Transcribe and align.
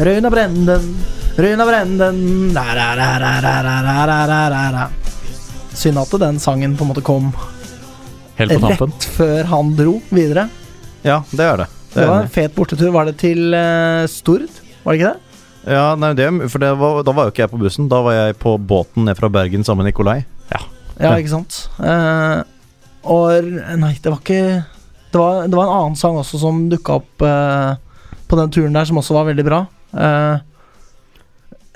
Runa 0.00 0.30
Brenden, 0.30 0.98
Runa 1.36 1.64
Brenden 1.66 2.54
Synd 5.74 5.98
at 5.98 6.14
den 6.20 6.38
sangen 6.40 6.76
på 6.76 6.84
en 6.84 6.88
måte 6.88 7.02
kom 7.04 7.26
Helt 8.38 8.54
på 8.56 8.70
rett 8.70 9.04
før 9.12 9.44
han 9.50 9.74
dro 9.76 9.98
videre. 10.08 10.46
Ja, 11.04 11.18
det 11.28 11.44
er 11.44 11.60
det. 11.60 11.66
Det, 11.92 11.98
det 11.98 12.06
var 12.08 12.22
en 12.22 12.30
fet 12.32 12.54
bortetur. 12.56 12.88
Var 12.94 13.10
det 13.10 13.18
til 13.20 13.52
eh, 13.52 14.06
Stord, 14.08 14.46
var 14.86 14.96
det 14.96 15.00
ikke 15.02 15.10
det? 15.10 15.74
Ja, 15.76 15.82
nei, 16.00 16.14
det, 16.16 16.30
for 16.48 16.64
det 16.64 16.70
var, 16.80 17.02
da 17.04 17.14
var 17.18 17.28
jo 17.28 17.34
ikke 17.34 17.44
jeg 17.44 17.52
på 17.52 17.60
bussen. 17.60 17.90
Da 17.92 17.98
var 18.06 18.16
jeg 18.16 18.38
på 18.40 18.54
båten 18.56 19.04
ned 19.04 19.20
fra 19.20 19.28
Bergen 19.28 19.66
sammen 19.68 19.84
med 19.84 19.92
Nikolai. 19.92 20.22
Ja, 20.48 20.62
ja 21.02 21.10
ikke 21.20 21.34
sant. 21.34 21.66
Eh, 21.76 22.40
og 23.04 23.52
Nei, 23.82 23.92
det 24.00 24.08
var 24.08 24.24
ikke 24.24 24.40
det 25.10 25.20
var, 25.20 25.44
det 25.44 25.58
var, 25.58 25.66
en 25.66 25.76
annen 25.76 26.00
sang 26.00 26.16
også 26.16 26.40
som 26.40 26.64
dukka 26.72 27.02
opp 27.02 27.26
eh, 27.26 27.76
på 28.30 28.40
den 28.40 28.56
turen 28.56 28.80
der, 28.80 28.88
som 28.88 29.02
også 29.02 29.18
var 29.18 29.28
veldig 29.28 29.44
bra. 29.44 29.60
Eh, 29.94 30.38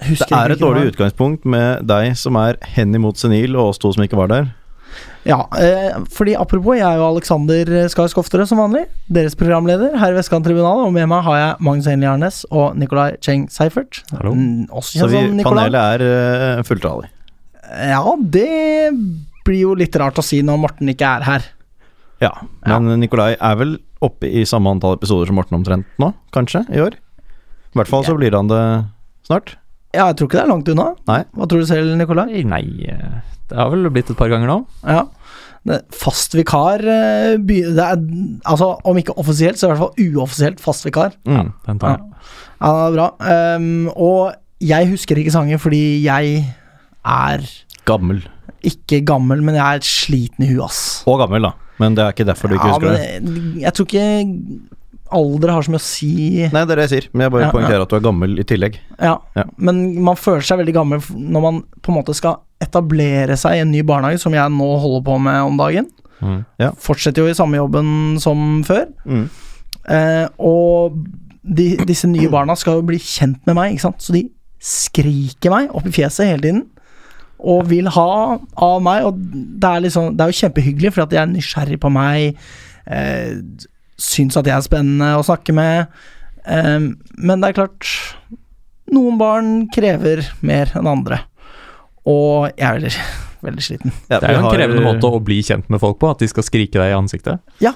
Det 0.04 0.27
er 0.30 0.52
et 0.52 0.60
dårlig 0.60 0.91
utgangspunkt 0.92 1.46
med 1.48 1.86
deg 1.86 2.16
som 2.18 2.37
er 2.37 2.59
hen 2.74 2.95
imot 2.95 3.16
senil, 3.20 3.54
og 3.56 3.73
oss 3.73 3.80
to 3.80 3.92
som 3.95 4.04
ikke 4.04 4.18
var 4.18 4.28
der. 4.32 4.52
Ja, 5.24 5.46
eh, 5.56 5.95
fordi 6.12 6.34
apropos, 6.37 6.77
jeg 6.77 6.84
er 6.84 6.98
jo 7.00 7.06
Alexander 7.09 7.70
Skar 7.88 8.10
Skofterud 8.12 8.46
som 8.46 8.60
vanlig. 8.60 8.84
Deres 9.09 9.34
programleder 9.38 9.96
her 9.98 10.12
i 10.12 10.18
Vestkanttribunalet. 10.18 10.84
Og 10.87 10.92
med 10.92 11.09
meg 11.09 11.24
har 11.24 11.38
jeg 11.40 11.64
Magnus 11.64 11.88
Henli 11.88 12.06
Arnes 12.10 12.42
og 12.50 12.77
Nikolai 12.77 13.16
Cheng 13.24 13.46
Seifert. 13.50 14.02
Hallo. 14.12 14.35
Mm, 14.37 14.66
Også 14.68 15.01
Så 15.01 15.09
vi, 15.09 15.24
panelet 15.42 15.80
er 15.80 16.59
uh, 16.59 16.62
fulltallig. 16.68 17.09
Ja, 17.65 18.04
det 18.20 18.92
blir 19.46 19.60
jo 19.62 19.74
litt 19.79 19.96
rart 19.96 20.20
å 20.20 20.24
si 20.24 20.42
når 20.45 20.60
Morten 20.60 20.92
ikke 20.92 21.09
er 21.16 21.24
her. 21.26 21.48
Ja, 22.23 22.30
men 22.68 23.01
Nikolai 23.01 23.35
er 23.35 23.57
vel 23.60 23.79
oppe 24.04 24.29
i 24.29 24.45
samme 24.48 24.70
antall 24.73 24.98
episoder 24.98 25.29
som 25.29 25.40
Morten 25.40 25.57
omtrent 25.59 25.88
nå, 26.01 26.12
kanskje, 26.37 26.62
i 26.73 26.80
år? 26.85 26.96
I 27.74 27.78
hvert 27.80 27.90
fall 27.90 28.04
så 28.06 28.14
blir 28.18 28.34
han 28.36 28.48
det 28.50 28.62
snart. 29.26 29.56
Ja, 29.94 30.08
jeg 30.10 30.16
tror 30.18 30.28
ikke 30.28 30.38
det 30.40 30.44
er 30.44 30.50
langt 30.52 30.68
unna. 30.70 30.86
Nei. 31.10 31.20
Hva 31.34 31.46
tror 31.50 31.62
du 31.62 31.66
selv, 31.68 31.92
Nikolai? 31.98 32.42
Nei, 32.46 32.64
eh, 32.90 33.20
det 33.50 33.58
har 33.58 33.70
vel 33.72 33.90
blitt 33.94 34.10
et 34.10 34.18
par 34.18 34.30
ganger 34.32 34.50
nå. 34.50 34.56
Ja. 34.86 35.04
Det, 35.64 35.78
fast 35.96 36.34
vikar 36.36 36.82
eh, 36.84 37.38
det 37.40 37.62
er, 37.80 38.00
Altså, 38.45 38.66
om 38.84 38.98
ikke 39.00 39.14
offisielt, 39.22 39.56
så 39.56 39.68
i 39.68 39.72
hvert 39.72 39.80
fall 39.80 40.10
uoffisielt 40.10 40.60
fast 40.60 40.84
vikar. 40.86 41.14
Mm. 41.24 41.52
Den 41.66 41.78
tar 41.80 41.95
jeg. 41.96 42.10
ja 42.60 42.72
er 42.88 42.96
bra. 42.98 43.06
Um, 43.56 43.88
og 43.95 44.34
jeg 44.64 44.90
husker 44.92 45.18
ikke 45.20 45.32
sangen 45.34 45.60
fordi 45.62 45.82
jeg 46.04 46.42
er 47.04 47.46
Gammel. 47.88 48.22
ikke 48.64 49.02
gammel, 49.04 49.42
men 49.45 49.58
jeg 49.58 49.80
er 49.80 49.84
sliten 49.88 50.45
i 50.46 50.52
huet, 50.52 50.64
ass. 50.70 50.82
Og 51.10 51.18
gammel, 51.20 51.42
da. 51.50 51.54
Men 51.82 51.96
det 51.96 52.04
er 52.04 52.14
ikke 52.14 52.26
derfor 52.28 52.48
du 52.48 52.54
ikke 52.54 52.68
Ja, 52.70 52.76
husker 52.78 52.95
det. 52.95 53.22
men 53.24 53.60
jeg 53.64 53.74
tror 53.74 53.88
ikke 53.88 54.06
alder 55.15 55.52
har 55.54 55.65
så 55.66 55.73
mye 55.73 55.80
å 55.80 55.84
si. 55.84 56.10
Nei, 56.52 56.62
det 56.65 56.74
er 56.74 56.80
det 56.80 56.87
jeg 56.88 56.93
sier, 56.93 57.09
men 57.12 57.24
jeg 57.26 57.34
bare 57.34 57.46
Ja, 57.46 57.52
poengterer 57.54 57.84
at 57.84 57.93
du 57.93 57.96
er 57.98 58.04
gammel 58.04 58.38
i 58.43 58.46
tillegg. 58.48 58.79
Ja, 58.98 59.16
Ja. 59.38 59.45
Men 59.57 59.82
man 60.04 60.18
føler 60.20 60.45
seg 60.46 60.60
veldig 60.60 60.74
gammel 60.76 61.02
når 61.15 61.45
man 61.46 61.62
på 61.82 61.93
en 61.93 61.98
måte 62.01 62.15
skal 62.16 62.40
etablere 62.65 63.37
seg 63.40 63.59
i 63.59 63.65
en 63.65 63.73
ny 63.74 63.82
barnehage, 63.87 64.20
som 64.22 64.34
jeg 64.37 64.54
nå 64.54 64.70
holder 64.82 65.04
på 65.06 65.19
med 65.20 65.41
om 65.42 65.59
dagen. 65.60 65.88
Mm. 66.25 66.44
Fortsetter 66.81 67.25
jo 67.25 67.31
i 67.32 67.37
samme 67.37 67.59
jobben 67.59 68.19
som 68.22 68.62
før. 68.65 68.87
Mm. 69.04 69.26
Eh, 69.92 70.26
og 70.41 70.97
de, 71.44 71.75
disse 71.84 72.09
nye 72.09 72.31
barna 72.32 72.56
skal 72.56 72.78
jo 72.78 72.87
bli 72.88 73.00
kjent 73.03 73.42
med 73.48 73.59
meg, 73.59 73.75
ikke 73.75 73.88
sant? 73.88 74.00
så 74.04 74.15
de 74.16 74.22
skriker 74.65 75.53
meg 75.53 75.75
opp 75.76 75.88
i 75.91 75.92
fjeset 75.92 76.31
hele 76.31 76.44
tiden. 76.47 76.62
Og 77.44 77.66
vil 77.69 77.91
ha 77.92 78.09
av 78.64 78.78
meg, 78.81 79.04
og 79.04 79.19
det 79.20 79.69
er, 79.69 79.82
liksom, 79.84 80.14
det 80.16 80.25
er 80.25 80.32
jo 80.32 80.38
kjempehyggelig, 80.38 80.94
for 80.94 81.04
at 81.04 81.12
de 81.12 81.19
er 81.20 81.28
nysgjerrig 81.28 81.76
på 81.82 81.91
meg. 81.92 82.38
Eh, 82.88 83.34
syns 84.00 84.37
at 84.37 84.47
jeg 84.49 84.56
er 84.56 84.65
spennende 84.66 85.12
å 85.19 85.25
snakke 85.27 85.55
med. 85.56 85.87
Um, 86.44 86.91
men 87.16 87.41
det 87.41 87.53
er 87.53 87.59
klart 87.62 87.88
Noen 88.93 89.16
barn 89.19 89.53
krever 89.72 90.21
mer 90.44 90.69
enn 90.77 90.87
andre. 90.87 91.22
Og 92.06 92.50
jeg 92.53 92.66
er 92.69 92.75
veldig, 92.77 92.91
veldig 93.49 93.65
sliten. 93.65 93.94
Ja, 94.12 94.19
Det 94.21 94.28
er 94.28 94.34
jo 94.37 94.43
en 94.43 94.44
har- 94.50 94.59
krevende 94.59 94.84
måte 94.84 95.09
å 95.09 95.22
bli 95.25 95.38
kjent 95.43 95.71
med 95.72 95.81
folk 95.82 95.97
på, 96.03 96.10
at 96.12 96.21
de 96.21 96.28
skal 96.28 96.44
skrike 96.47 96.77
deg 96.78 96.93
i 96.93 96.99
ansiktet. 96.99 97.41
Ja, 97.65 97.72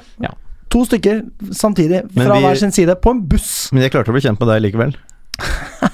To 0.69 0.83
stykker 0.84 1.23
samtidig, 1.56 2.03
fra 2.12 2.35
vi- 2.37 2.43
hver 2.45 2.59
sin 2.61 2.73
side, 2.77 2.93
på 3.00 3.15
en 3.15 3.23
buss. 3.25 3.71
Men 3.73 3.87
jeg 3.87 3.95
klarte 3.95 4.12
å 4.12 4.17
bli 4.19 4.21
kjent 4.27 4.39
med 4.43 4.50
deg 4.53 4.67
likevel. 4.69 4.93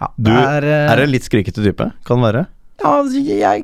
Ja, 0.00 0.08
Du, 0.18 0.30
er, 0.32 0.64
eh, 0.66 0.90
Er 0.92 1.02
en 1.04 1.10
litt 1.12 1.24
skrikete 1.26 1.62
type? 1.64 1.86
Kan 2.08 2.20
være. 2.24 2.46
Ja, 2.82 2.96
altså, 3.00 3.20
jeg 3.22 3.62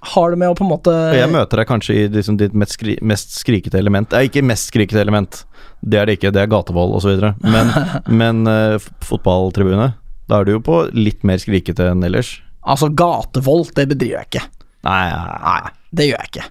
har 0.00 0.30
det 0.32 0.38
med 0.40 0.48
å 0.48 0.54
på 0.56 0.64
en 0.64 0.70
måte 0.70 0.92
jeg 1.12 1.28
møter 1.28 1.60
deg 1.60 1.66
kanskje 1.68 1.94
i 1.94 2.04
liksom 2.08 2.38
ditt 2.40 2.54
mest, 2.56 2.72
skri 2.78 2.94
mest 3.04 3.34
skrikete 3.36 3.76
element. 3.78 4.12
Eh, 4.16 4.28
ikke 4.30 4.42
mest 4.46 4.70
skrikete 4.72 5.00
element, 5.02 5.42
det 5.84 5.98
er 6.00 6.06
det 6.08 6.14
ikke, 6.18 6.30
det 6.32 6.40
er 6.40 6.48
gatevold 6.52 6.94
osv. 6.96 7.20
Men, 7.44 7.72
men 8.22 8.40
uh, 8.48 8.78
fotballtribune, 9.04 9.90
da 10.30 10.38
er 10.40 10.48
du 10.48 10.54
jo 10.54 10.62
på 10.64 10.78
litt 10.96 11.24
mer 11.28 11.40
skrikete 11.42 11.90
enn 11.92 12.04
ellers. 12.06 12.38
Altså, 12.64 12.88
gatevold, 12.92 13.74
det 13.76 13.88
bedriver 13.90 14.22
jeg 14.22 14.30
ikke. 14.30 14.46
Nei, 14.88 15.02
nei, 15.12 15.60
Det 15.92 16.06
gjør 16.08 16.22
jeg 16.24 16.30
ikke. 16.32 16.46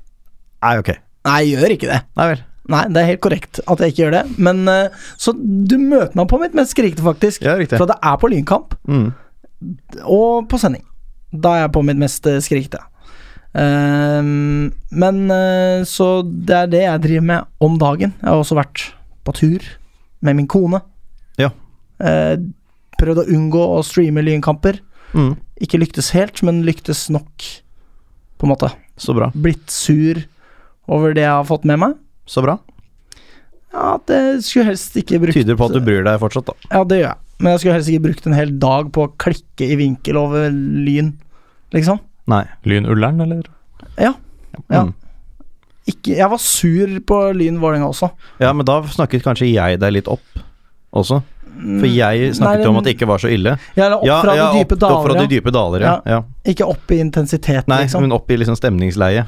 nei 0.68 0.76
ok. 0.84 0.92
Nei, 1.30 1.40
jeg 1.48 1.56
gjør 1.58 1.74
ikke 1.76 1.90
det. 1.90 2.00
Nei 2.20 2.28
vel. 2.34 2.44
Nei, 2.70 2.84
det 2.94 3.02
er 3.02 3.08
helt 3.10 3.22
korrekt 3.26 3.60
at 3.66 3.82
jeg 3.82 3.94
ikke 3.96 4.04
gjør 4.04 4.14
det. 4.14 4.24
Men 4.38 4.62
uh, 4.70 5.08
Så 5.18 5.34
du 5.34 5.74
møter 5.82 6.14
meg 6.20 6.30
på 6.30 6.38
mitt 6.42 6.54
mest 6.58 6.76
skrikete, 6.76 7.02
faktisk. 7.06 7.42
Ja, 7.48 7.56
riktig. 7.58 7.80
For 7.82 7.90
det 7.90 7.98
er 7.98 8.22
på 8.22 8.30
lynkamp, 8.30 8.78
Mm. 8.86 9.10
og 10.06 10.46
på 10.52 10.60
sending. 10.62 10.86
Da 11.34 11.56
er 11.58 11.66
jeg 11.66 11.74
på 11.76 11.82
mitt 11.86 12.00
mest 12.02 12.26
eh, 12.30 12.40
skrikete. 12.42 12.80
Ehm, 13.58 14.70
men 14.94 15.24
uh, 15.32 15.82
Så 15.88 16.22
det 16.22 16.54
er 16.54 16.68
det 16.70 16.84
jeg 16.84 17.04
driver 17.06 17.26
med 17.32 17.66
om 17.66 17.78
dagen. 17.82 18.14
Jeg 18.22 18.30
har 18.30 18.42
også 18.42 18.60
vært 18.60 18.86
på 19.26 19.36
tur 19.36 19.66
med 20.26 20.38
min 20.38 20.50
kone. 20.50 20.82
Ja. 21.40 21.52
Uh, 22.02 22.36
prøvd 23.00 23.24
å 23.24 23.30
unngå 23.36 23.64
å 23.78 23.82
streame 23.86 24.24
lynkamper. 24.26 24.82
Mm. 25.16 25.34
Ikke 25.64 25.80
lyktes 25.82 26.12
helt, 26.16 26.44
men 26.46 26.62
lyktes 26.68 27.08
nok, 27.14 27.48
på 28.40 28.48
en 28.48 28.54
måte. 28.54 28.72
Så 29.00 29.16
bra. 29.16 29.32
Blitt 29.34 29.72
sur 29.72 30.20
over 30.90 31.16
det 31.16 31.24
jeg 31.24 31.32
har 31.32 31.48
fått 31.48 31.66
med 31.70 31.80
meg. 31.82 31.96
Så 32.30 32.44
bra. 32.46 32.58
Ja, 33.74 33.96
det 34.10 34.20
skulle 34.46 34.72
helst 34.72 34.96
ikke 34.98 35.20
brukt 35.22 35.38
Tyder 35.38 35.58
på 35.58 35.68
at 35.70 35.76
du 35.76 35.84
bryr 35.86 36.02
deg 36.06 36.18
fortsatt, 36.22 36.50
da. 36.50 36.70
Ja, 36.72 36.84
det 36.90 37.02
gjør 37.02 37.12
jeg. 37.12 37.26
Men 37.40 37.54
jeg 37.54 37.62
skulle 37.62 37.76
helst 37.78 37.92
ikke 37.94 38.06
brukt 38.08 38.28
en 38.28 38.36
hel 38.36 38.54
dag 38.60 38.90
på 38.96 39.06
å 39.06 39.12
klikke 39.22 39.68
i 39.70 39.78
vinkel 39.80 40.20
over 40.20 40.50
lyn, 40.52 41.14
liksom. 41.76 42.02
Nei. 42.30 42.44
Lyn 42.70 42.88
Ullern, 42.90 43.22
eller? 43.26 43.48
Ja. 43.98 44.14
Ja. 44.70 44.84
Mm. 44.86 44.94
Ikke, 45.90 46.14
jeg 46.20 46.30
var 46.30 46.42
sur 46.44 46.92
på 47.10 47.18
Lyn 47.34 47.58
Vålerenga 47.62 47.90
også. 47.90 48.12
Ja, 48.42 48.52
men 48.54 48.68
da 48.68 48.80
snakket 48.94 49.26
kanskje 49.26 49.50
jeg 49.50 49.80
deg 49.82 49.96
litt 49.96 50.10
opp 50.12 50.42
også. 50.94 51.22
For 51.60 51.88
jeg 51.90 52.30
snakket 52.38 52.64
jo 52.64 52.72
om 52.72 52.78
at 52.80 52.88
det 52.88 52.94
ikke 52.96 53.08
var 53.10 53.22
så 53.22 53.32
ille. 53.34 53.56
Ja, 53.76 53.88
eller 53.88 53.98
opp 53.98 54.08
Ja, 54.08 54.20
fra 54.24 54.36
ja, 54.38 54.46
de 54.54 54.62
dype 54.62 54.78
opp, 54.78 54.86
opp 54.86 55.08
fra 55.08 55.16
daler, 55.16 55.26
de 55.26 55.40
dype 55.40 55.54
daler, 55.56 55.84
ja. 55.84 55.96
ja. 56.06 56.20
ja. 56.20 56.52
Ikke 56.54 56.68
opp 56.70 56.94
i 56.94 57.02
intensitet, 57.02 57.68
Nei, 57.72 57.82
liksom. 57.84 58.06
men 58.06 58.16
opp 58.16 58.30
i 58.32 58.38
liksom 58.40 58.56
stemningsleie. 58.60 59.26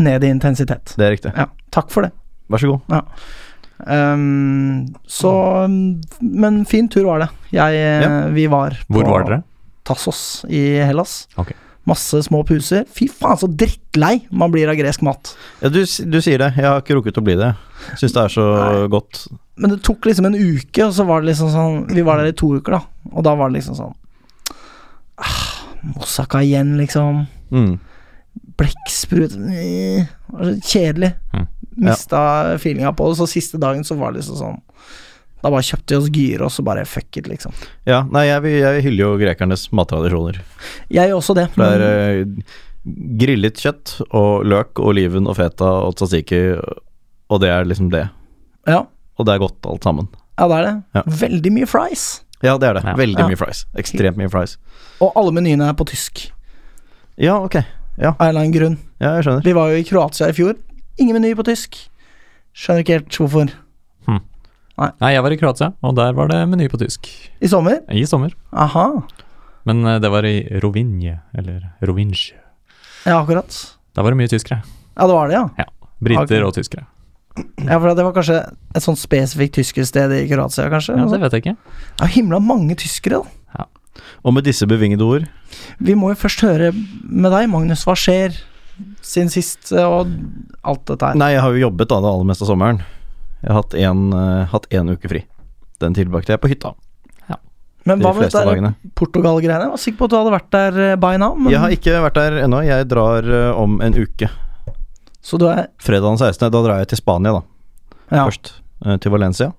Ned 0.00 0.24
i 0.24 0.32
intensitet. 0.32 0.94
Det 0.96 1.06
er 1.06 1.14
riktig. 1.14 1.34
Ja, 1.36 1.46
takk 1.74 1.92
for 1.92 2.08
det. 2.08 2.14
Vær 2.50 2.62
så 2.62 2.72
god. 2.72 3.14
Um, 3.80 4.90
så 5.08 5.30
Men 6.20 6.64
fin 6.68 6.88
tur 6.92 7.06
var 7.06 7.22
det. 7.22 7.30
Jeg, 7.54 7.78
Ja. 8.02 8.26
Vi 8.28 8.46
var 8.50 8.76
på 8.86 8.98
Hvor 8.98 9.08
var 9.08 9.24
dere? 9.28 9.42
Tassos 9.84 10.44
i 10.48 10.80
Hellas. 10.84 11.28
Ok. 11.40 11.52
Masse 11.88 12.20
små 12.26 12.42
puser. 12.46 12.84
Fy 12.92 13.08
faen, 13.08 13.38
så 13.40 13.48
drittlei 13.48 14.20
man 14.30 14.52
blir 14.52 14.68
av 14.70 14.76
gresk 14.78 15.02
mat. 15.06 15.32
Ja, 15.62 15.70
du, 15.72 15.80
du 15.80 16.18
sier 16.20 16.42
det. 16.42 16.52
Jeg 16.58 16.66
har 16.66 16.82
ikke 16.82 16.98
rukket 16.98 17.20
å 17.20 17.24
bli 17.24 17.38
det. 17.40 17.54
Syns 17.96 18.14
det 18.16 18.24
er 18.24 18.34
så 18.34 18.46
Nei. 18.52 18.88
godt. 18.92 19.22
Men 19.60 19.74
det 19.74 19.80
tok 19.86 20.08
liksom 20.08 20.28
en 20.28 20.36
uke, 20.36 20.84
og 20.86 20.92
så 20.96 21.06
var 21.08 21.22
det 21.22 21.32
liksom 21.32 21.50
sånn 21.52 21.78
Vi 21.92 22.04
var 22.04 22.20
der 22.20 22.32
i 22.32 22.36
to 22.36 22.52
uker, 22.56 22.76
da. 22.78 23.08
Og 23.14 23.24
da 23.26 23.34
var 23.38 23.50
det 23.50 23.60
liksom 23.60 23.78
sånn 23.78 23.96
ah, 25.20 25.38
Moussaka 25.94 26.42
igjen, 26.44 26.76
liksom. 26.80 27.24
Mm. 27.50 27.74
Blekksprut 28.60 29.36
eh, 29.56 30.10
Kjedelig. 30.60 31.14
Mm. 31.32 31.46
Mista 31.80 32.22
feelinga 32.60 32.92
på 32.96 33.08
det. 33.08 33.20
Så 33.22 33.28
siste 33.30 33.60
dagen 33.60 33.84
så 33.88 33.96
var 34.00 34.12
det 34.12 34.20
liksom 34.20 34.40
sånn 34.40 34.60
Da 35.42 35.48
bare 35.50 35.64
kjøpte 35.64 35.94
vi 35.94 35.96
oss 36.02 36.10
gyre, 36.12 36.44
og 36.44 36.50
så 36.52 36.62
bare 36.66 36.84
fuck 36.84 37.16
it, 37.16 37.26
liksom. 37.30 37.52
Ja, 37.88 38.02
nei, 38.12 38.26
jeg, 38.28 38.42
jeg 38.60 38.82
hyller 38.84 39.04
jo 39.06 39.18
grekernes 39.22 39.68
mattradisjoner. 39.72 40.40
Jeg 40.92 41.08
gjør 41.08 41.16
også 41.22 41.36
det. 41.38 41.46
Det 41.56 41.68
er 41.78 41.84
eh, 41.86 42.56
grillet 43.20 43.60
kjøtt 43.60 43.94
og 44.16 44.44
løk, 44.48 44.72
og 44.80 44.90
oliven 44.92 45.26
og 45.30 45.36
feta 45.38 45.68
og 45.86 45.94
tzatziki, 46.00 46.40
og 47.30 47.40
det 47.42 47.50
er 47.54 47.64
liksom 47.68 47.90
det. 47.92 48.06
ja, 48.68 48.82
Og 49.20 49.26
det 49.28 49.34
er 49.34 49.38
godt 49.42 49.66
alt 49.68 49.84
sammen. 49.84 50.08
ja, 50.38 50.46
det 50.48 50.56
er 50.58 50.64
det. 50.68 50.74
Ja. 50.96 51.02
Veldig 51.26 51.52
mye 51.52 51.66
fries. 51.68 52.04
Ja, 52.42 52.54
det 52.56 52.68
er 52.70 52.74
det. 52.78 52.84
Ja. 52.88 52.94
Veldig 52.96 53.20
Ja. 53.20 53.28
mye 53.28 53.36
fries. 53.36 53.66
Ekstremt 53.76 54.16
mye 54.16 54.30
fries. 54.32 54.56
Og 55.00 55.12
alle 55.16 55.32
menyene 55.36 55.68
er 55.68 55.74
på 55.76 55.84
tysk, 55.88 56.30
Ja, 57.20 57.36
ok. 57.44 57.56
av 57.56 58.16
en 58.20 58.28
eller 58.28 58.40
annen 58.40 58.52
grunn. 58.54 58.78
Ja, 59.00 59.16
jeg 59.18 59.24
skjønner. 59.26 59.44
Vi 59.44 59.52
var 59.52 59.68
jo 59.70 59.76
i 59.76 59.84
Kroatia 59.84 60.28
i 60.28 60.32
fjor. 60.32 60.54
Ingen 60.98 61.16
meny 61.20 61.34
på 61.36 61.44
tysk. 61.44 61.76
Skjønner 62.56 62.80
ikke 62.84 62.96
helt 62.96 63.10
hvorfor. 63.18 63.50
Nei, 64.80 65.10
jeg 65.12 65.22
var 65.26 65.34
i 65.34 65.38
Kroatia, 65.40 65.72
og 65.84 65.96
der 65.98 66.14
var 66.16 66.30
det 66.32 66.38
meny 66.48 66.68
på 66.72 66.78
tysk. 66.80 67.08
I 67.44 67.48
sommer? 67.52 67.82
I 67.92 68.04
sommer. 68.08 68.32
Aha. 68.56 68.86
Men 69.68 69.82
eh, 69.84 69.98
det 70.00 70.08
var 70.12 70.24
i 70.24 70.38
Rovinje, 70.62 71.18
eller 71.36 71.66
Rovinj. 71.84 72.14
Ja, 73.04 73.18
akkurat. 73.20 73.52
Da 73.96 74.04
var 74.04 74.14
det 74.14 74.20
mye 74.22 74.30
tyskere. 74.32 74.62
Ja, 74.96 75.06
det 75.06 75.14
var 75.16 75.28
det, 75.28 75.36
ja. 75.36 75.66
Briter 76.00 76.42
Ok. 76.44 76.48
og 76.48 76.54
tyskere. 76.56 76.86
Ja, 77.64 77.76
for 77.78 77.92
det 77.94 78.04
var 78.04 78.14
kanskje 78.16 78.38
et 78.74 78.84
sånn 78.84 78.96
spesifikt 78.98 79.54
tyskersted 79.58 80.12
i 80.16 80.22
Kroatia, 80.30 80.66
kanskje? 80.72 80.96
Ja, 80.98 81.06
det 81.12 81.20
vet 81.22 81.36
jeg 81.36 81.44
ikke. 81.44 81.56
Det 82.00 82.06
er 82.08 82.14
himla 82.16 82.40
mange 82.42 82.76
tyskere, 82.80 83.20
da. 83.20 83.60
Ja. 83.60 83.66
Og 84.24 84.34
med 84.36 84.44
disse 84.46 84.64
bevingede 84.70 85.02
ord 85.02 85.24
Vi 85.82 85.96
må 85.98 86.12
jo 86.12 86.18
først 86.20 86.40
høre 86.46 86.70
med 86.72 87.32
deg, 87.34 87.48
Magnus. 87.52 87.82
Hva 87.88 87.96
skjer 87.98 88.36
siden 89.04 89.28
sist, 89.32 89.72
og 89.76 90.08
alt 90.64 90.84
dette 90.88 91.10
her? 91.10 91.18
Nei, 91.20 91.32
jeg 91.34 91.44
har 91.44 91.52
jo 91.56 91.64
jobbet 91.68 91.90
da 91.90 91.98
det 92.00 92.12
aller 92.14 92.28
meste 92.30 92.46
av 92.46 92.52
sommeren. 92.52 92.80
Jeg 93.40 93.52
har 93.52 93.62
hatt 93.62 93.74
en, 93.74 94.06
eh, 94.12 94.46
hatt 94.52 94.66
en 94.70 94.94
uke 94.94 95.08
fri. 95.08 95.24
Den 95.80 95.96
tilbrakte 95.96 96.34
jeg 96.34 96.42
på 96.42 96.52
hytta. 96.52 96.74
Men 97.88 97.98
De 97.98 98.04
hva 98.04 98.12
med 98.14 98.28
det 98.28 98.36
dette. 98.36 98.72
Portugal-greiene? 98.98 99.64
Jeg 99.64 99.72
var 99.72 99.80
sikker 99.80 99.98
på 100.02 100.08
at 100.08 100.12
du 100.12 100.18
hadde 100.18 100.34
vært 100.34 100.50
der 100.52 100.80
eh, 100.84 100.96
by 101.00 101.14
now. 101.20 101.36
Men, 101.36 101.52
Jeg 101.54 101.62
har 101.62 101.76
ikke 101.76 102.02
vært 102.04 102.18
der 102.18 102.36
ennå. 102.44 102.60
Jeg 102.66 102.88
drar 102.90 103.24
eh, 103.24 103.56
om 103.56 103.78
en 103.84 103.96
uke. 103.96 104.28
Så 105.24 105.40
du 105.40 105.46
er 105.48 105.68
Fredag 105.80 106.12
den 106.12 106.20
16. 106.20 106.50
Da 106.52 106.60
drar 106.64 106.82
jeg 106.82 106.92
til 106.92 107.00
Spania, 107.00 107.38
da. 107.38 107.42
Ja. 108.10 108.26
Først. 108.26 108.54
Til 108.80 109.12
Valencia. 109.12 109.50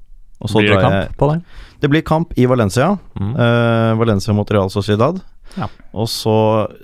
Og 0.42 0.50
så 0.50 0.62
Blir 0.62 0.72
det 0.72 0.77
drar 0.77 0.86
kamp 0.88 0.95
jeg 0.98 1.18
på 1.22 1.27
deg? 1.30 1.60
Det 1.81 1.89
blir 1.89 2.06
kamp 2.06 2.31
i 2.38 2.48
Valencia. 2.50 2.88
Mm. 3.19 3.36
Uh, 3.38 3.92
Valencia 4.00 4.34
mot 4.34 4.50
Real 4.50 4.72
Sociedad. 4.74 5.19
Ja. 5.57 5.68
Og 5.94 6.10
så 6.10 6.34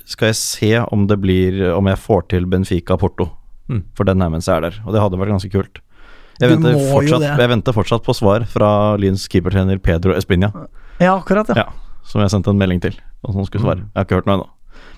skal 0.09 0.29
jeg 0.29 0.37
se 0.37 0.71
om 0.91 1.05
det 1.07 1.15
blir 1.23 1.55
Om 1.71 1.87
jeg 1.87 1.97
får 2.03 2.25
til 2.33 2.45
Benfica 2.51 2.97
Porto. 2.99 3.29
Mm. 3.71 3.85
For 3.97 4.05
den 4.05 4.21
nærmeste 4.21 4.51
jeg 4.53 4.61
er 4.61 4.69
der. 4.69 4.79
Og 4.85 4.93
det 4.93 5.01
hadde 5.01 5.21
vært 5.21 5.33
ganske 5.33 5.53
kult. 5.53 5.81
Jeg 6.37 6.51
venter, 6.53 6.75
fortsatt, 6.91 7.23
jeg 7.25 7.49
venter 7.49 7.73
fortsatt 7.73 8.03
på 8.05 8.13
svar 8.13 8.45
fra 8.51 8.69
Lyns 9.01 9.25
keepertrener 9.31 9.79
Pedro 9.81 10.13
Espinia. 10.13 10.51
ja, 11.01 11.15
akkurat, 11.15 11.49
ja. 11.49 11.65
Ja. 11.65 12.03
som 12.05 12.21
jeg 12.21 12.33
sendte 12.33 12.53
en 12.53 12.59
melding 12.61 12.81
til. 12.83 12.97
Og 13.25 13.33
som 13.33 13.47
skulle 13.47 13.63
svare. 13.65 13.81
Mm. 13.81 13.89
Jeg 13.89 13.99
har 13.99 14.05
ikke 14.05 14.19
hørt 14.19 14.29
noe 14.29 14.37
ennå. 14.37 14.49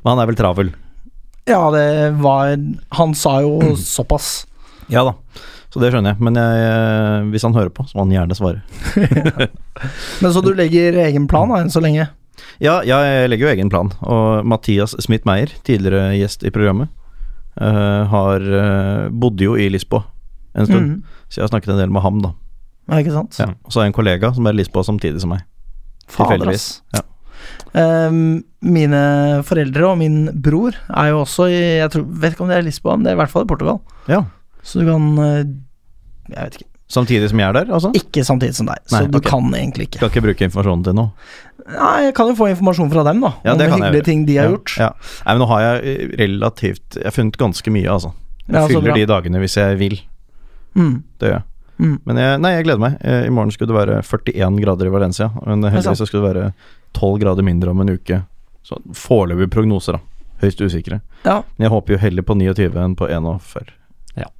Men 0.04 0.12
han 0.12 0.22
er 0.24 0.30
vel 0.30 0.40
travel. 0.40 0.74
Ja, 1.50 1.62
det 1.74 1.86
var 2.22 2.52
Han 3.00 3.16
sa 3.16 3.40
jo 3.42 3.76
såpass. 3.96 4.46
Ja 4.92 5.06
da. 5.08 5.16
Så 5.70 5.82
det 5.82 5.92
skjønner 5.94 6.16
jeg. 6.16 6.24
Men 6.26 6.38
jeg, 6.40 6.62
eh, 6.66 7.26
hvis 7.34 7.46
han 7.46 7.54
hører 7.56 7.72
på, 7.74 7.86
så 7.86 7.98
må 7.98 8.08
han 8.08 8.16
gjerne 8.16 8.38
svare. 8.38 8.62
Men 10.22 10.34
så 10.34 10.42
du 10.42 10.50
legger 10.58 10.98
egen 11.06 11.28
plan 11.30 11.52
da, 11.52 11.60
enn 11.62 11.70
så 11.74 11.82
lenge? 11.84 12.08
Ja, 12.60 12.80
ja, 12.88 12.98
jeg 13.06 13.30
legger 13.30 13.48
jo 13.48 13.52
egen 13.54 13.70
plan. 13.72 13.92
Og 14.02 14.48
Mathias 14.50 14.96
Smith 15.04 15.28
Meyer, 15.30 15.52
tidligere 15.68 16.16
gjest 16.18 16.44
i 16.48 16.52
programmet, 16.56 16.90
uh, 17.62 18.08
har 18.10 18.44
uh, 18.50 19.10
bodde 19.14 19.46
jo 19.46 19.54
i 19.60 19.70
Lisboa 19.72 20.08
en 20.58 20.66
stund. 20.66 20.88
Mhm. 20.90 21.16
Så 21.30 21.40
jeg 21.40 21.46
har 21.46 21.54
snakket 21.54 21.74
en 21.76 21.81
del 21.81 21.94
med 21.94 22.04
ham, 22.06 22.22
da. 22.26 22.34
Ja, 22.90 23.00
ikke 23.04 23.14
sant? 23.14 23.38
Ja. 23.38 23.52
Og 23.64 23.72
så 23.72 23.80
har 23.80 23.88
jeg 23.88 23.94
en 23.94 24.00
kollega 24.00 24.34
som 24.34 24.50
er 24.50 24.56
i 24.56 24.62
Lisboa 24.62 24.86
samtidig 24.86 25.22
som 25.22 25.34
meg. 25.36 25.46
Tilfeldigvis. 26.10 26.68
Ja. 26.96 27.06
Um, 27.72 28.42
mine 28.66 29.00
foreldre 29.48 29.92
og 29.92 30.00
min 30.02 30.24
bror 30.44 30.74
er 30.90 31.12
jo 31.12 31.22
også 31.22 31.46
i 31.48 31.60
Jeg 31.80 31.92
tror, 31.94 32.04
vet 32.20 32.34
ikke 32.34 32.44
om 32.44 32.50
det 32.52 32.58
er 32.58 32.66
Lisboa, 32.66 32.98
men 32.98 33.06
det 33.06 33.14
er 33.14 33.20
i 33.20 33.22
hvert 33.22 33.31
fall 33.31 33.46
i 33.46 33.52
Portugal. 33.52 33.80
ja. 34.10 34.26
Så 34.64 34.81
du 34.81 34.90
kan 34.90 35.06
eh, 35.24 35.46
Jeg 36.34 36.44
vet 36.44 36.58
ikke. 36.60 36.70
Samtidig 36.90 37.30
som 37.30 37.40
jeg 37.40 37.48
er 37.48 37.54
der, 37.54 37.70
altså? 37.74 37.92
Ikke 37.96 38.24
samtidig 38.26 38.58
som 38.58 38.68
deg, 38.68 38.81
så 38.90 39.04
du 39.06 39.20
okay. 39.20 39.30
kan 39.30 39.54
egentlig 39.54 39.86
ikke. 39.88 40.00
Skal 40.02 40.10
ikke 40.10 40.24
bruke 40.26 40.48
informasjonen 40.48 40.84
til 40.88 40.96
noe. 40.98 41.12
Nei, 41.70 41.98
jeg 42.08 42.16
kan 42.18 42.31
jo 42.31 42.36
få 42.40 42.48
informasjon 42.50 42.90
fra 42.90 43.04
dem, 43.06 43.22
da. 43.22 43.30
Ja, 43.46 43.54
om 43.54 43.62
hyggelige 43.62 44.08
ting 44.08 44.24
de 44.26 44.40
har 44.40 44.50
ja. 44.50 44.56
gjort. 44.56 44.74
Ja. 44.81 44.88
Nei, 45.22 45.36
men 45.36 45.44
nå 45.44 45.50
har 45.52 45.66
jeg 45.68 46.08
relativt 46.18 46.98
Jeg 46.98 47.06
har 47.06 47.14
funnet 47.14 47.38
ganske 47.38 47.74
mye, 47.76 47.86
altså. 47.94 48.16
Jeg 48.50 48.72
fyller 48.74 48.98
de 48.98 49.06
dagene 49.12 49.44
hvis 49.44 49.58
jeg 49.60 49.78
vil. 49.78 50.00
Mm. 50.75 50.95
Det 51.19 51.30
gjør 51.30 51.38
jeg. 51.39 51.45
Mm. 51.80 51.95
Men 52.04 52.19
jeg, 52.19 52.39
nei, 52.44 52.51
jeg 52.57 52.66
gleder 52.68 52.83
meg. 52.83 52.98
Eh, 53.07 53.25
I 53.30 53.31
morgen 53.33 53.54
skulle 53.56 53.71
det 53.71 53.80
være 53.80 54.01
41 54.04 54.60
grader 54.63 54.89
i 54.89 54.94
Valencia. 54.94 55.30
Men 55.45 55.63
heldigvis 55.63 56.01
så 56.01 56.07
skulle 56.10 56.27
det 56.27 56.33
være 56.33 56.51
12 57.00 57.19
grader 57.24 57.48
mindre 57.48 57.71
om 57.71 57.83
en 57.83 57.94
uke. 57.95 58.21
Så 58.68 58.80
foreløpige 58.95 59.54
prognoser, 59.56 59.98
da. 59.98 60.25
Høyst 60.44 60.62
usikre. 60.63 61.01
Ja. 61.24 61.42
Men 61.57 61.68
jeg 61.68 61.74
håper 61.74 61.95
jo 61.95 62.01
heller 62.04 62.25
på 62.27 62.36
29 62.39 62.75
enn 62.83 62.98
på 63.00 63.07
41. 63.12 63.75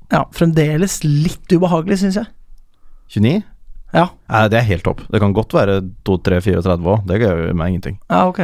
ja, 0.10 0.24
fremdeles 0.34 1.00
litt 1.06 1.52
ubehagelig, 1.54 2.00
syns 2.02 2.18
jeg. 2.18 2.30
29? 3.14 3.42
Ja. 3.94 4.08
Nei, 4.30 4.44
det 4.52 4.60
er 4.60 4.68
helt 4.68 4.86
topp. 4.86 5.04
Det 5.10 5.22
kan 5.22 5.34
godt 5.34 5.54
være 5.54 5.80
2-3-34 6.08 6.76
òg. 6.94 7.06
Det 7.10 7.20
gjør 7.24 7.44
meg 7.58 7.74
ingenting. 7.74 8.00
Ja, 8.10 8.26
ok. 8.30 8.44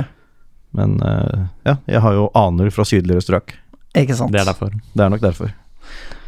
Men 0.76 0.98
eh, 1.06 1.46
ja, 1.68 1.78
jeg 1.90 2.02
har 2.04 2.18
jo 2.18 2.30
aner 2.38 2.72
fra 2.74 2.86
sydligere 2.88 3.24
strøk. 3.24 3.56
Ikke 3.96 4.18
sant. 4.18 4.34
Det 4.34 4.42
er 4.42 4.50
derfor. 4.50 4.74
Det 4.74 5.06
er 5.06 5.14
nok 5.14 5.24
derfor. 5.24 5.54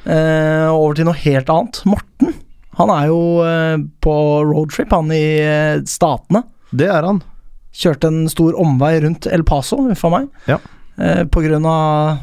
Eh, 0.07 0.68
over 0.71 0.95
til 0.98 1.07
noe 1.09 1.19
helt 1.19 1.50
annet. 1.51 1.81
Morten. 1.89 2.36
Han 2.77 2.92
er 2.94 3.07
jo 3.09 3.19
eh, 3.44 3.77
på 4.06 4.15
roadtrip, 4.48 4.94
han 4.94 5.12
i 5.12 5.24
eh, 5.42 5.81
Statene. 5.89 6.44
Det 6.71 6.88
er 6.92 7.07
han. 7.07 7.21
Kjørte 7.77 8.09
en 8.12 8.27
stor 8.31 8.57
omvei 8.62 8.95
rundt 9.04 9.27
El 9.30 9.44
Paso, 9.48 9.80
a 9.89 10.12
meg. 10.13 10.30
Ja. 10.50 10.59
Eh, 10.98 11.24
på 11.30 11.44
grunn 11.45 11.65
av 11.69 12.19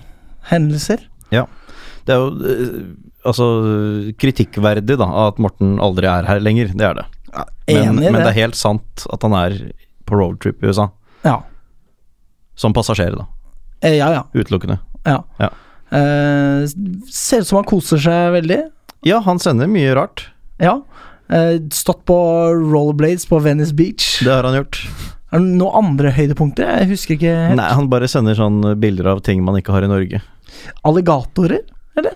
hendelser. 0.51 1.03
Ja. 1.35 1.45
Det 2.05 2.15
er 2.15 2.23
jo 2.23 2.55
altså 3.25 3.47
kritikkverdig 4.21 4.99
da 5.01 5.07
at 5.27 5.39
Morten 5.41 5.79
aldri 5.83 6.09
er 6.11 6.27
her 6.29 6.43
lenger. 6.43 6.73
Det 6.77 6.87
er 6.89 6.99
det. 7.01 7.07
Men, 7.35 7.49
Enig 7.99 8.13
men 8.13 8.21
det 8.21 8.31
er 8.31 8.41
helt 8.45 8.59
sant 8.59 9.07
at 9.11 9.25
han 9.27 9.35
er 9.39 9.57
på 10.07 10.19
roadtrip 10.21 10.63
i 10.63 10.71
USA. 10.71 10.91
Ja. 11.25 11.39
Som 12.61 12.75
passasjer, 12.77 13.17
da. 13.19 13.27
Eh, 13.83 13.97
ja, 13.99 14.11
ja. 14.15 14.25
Utelukkende. 14.37 14.79
ja. 15.09 15.21
Ja. 15.41 15.51
Eh, 15.95 16.65
ser 17.13 17.45
ut 17.45 17.49
som 17.49 17.61
han 17.61 17.69
koser 17.69 18.01
seg 18.03 18.33
veldig. 18.41 18.61
Ja, 19.07 19.21
han 19.25 19.39
sender 19.43 19.69
mye 19.71 19.95
rart. 19.97 20.27
Ja. 20.63 20.79
Eh, 21.31 21.59
stått 21.73 22.03
på 22.09 22.17
rollerblades 22.59 23.27
på 23.31 23.39
Venice 23.45 23.75
Beach. 23.77 24.19
Det 24.25 24.33
har 24.33 24.45
han 24.49 24.59
gjort. 24.59 24.81
Er 25.35 25.43
det 25.43 25.55
noen 25.59 25.79
andre 25.85 26.13
høydepunkter? 26.15 26.67
Jeg 26.81 26.91
husker 26.93 27.17
ikke 27.17 27.33
helt. 27.35 27.59
Nei, 27.59 27.71
han 27.75 27.89
bare 27.93 28.09
sender 28.11 28.37
sånn 28.39 28.61
bilder 28.81 29.09
av 29.15 29.23
ting 29.27 29.43
man 29.45 29.57
ikke 29.59 29.75
har 29.75 29.87
i 29.87 29.91
Norge. 29.91 30.21
Alligatorer? 30.87 31.65
eller? 31.99 32.15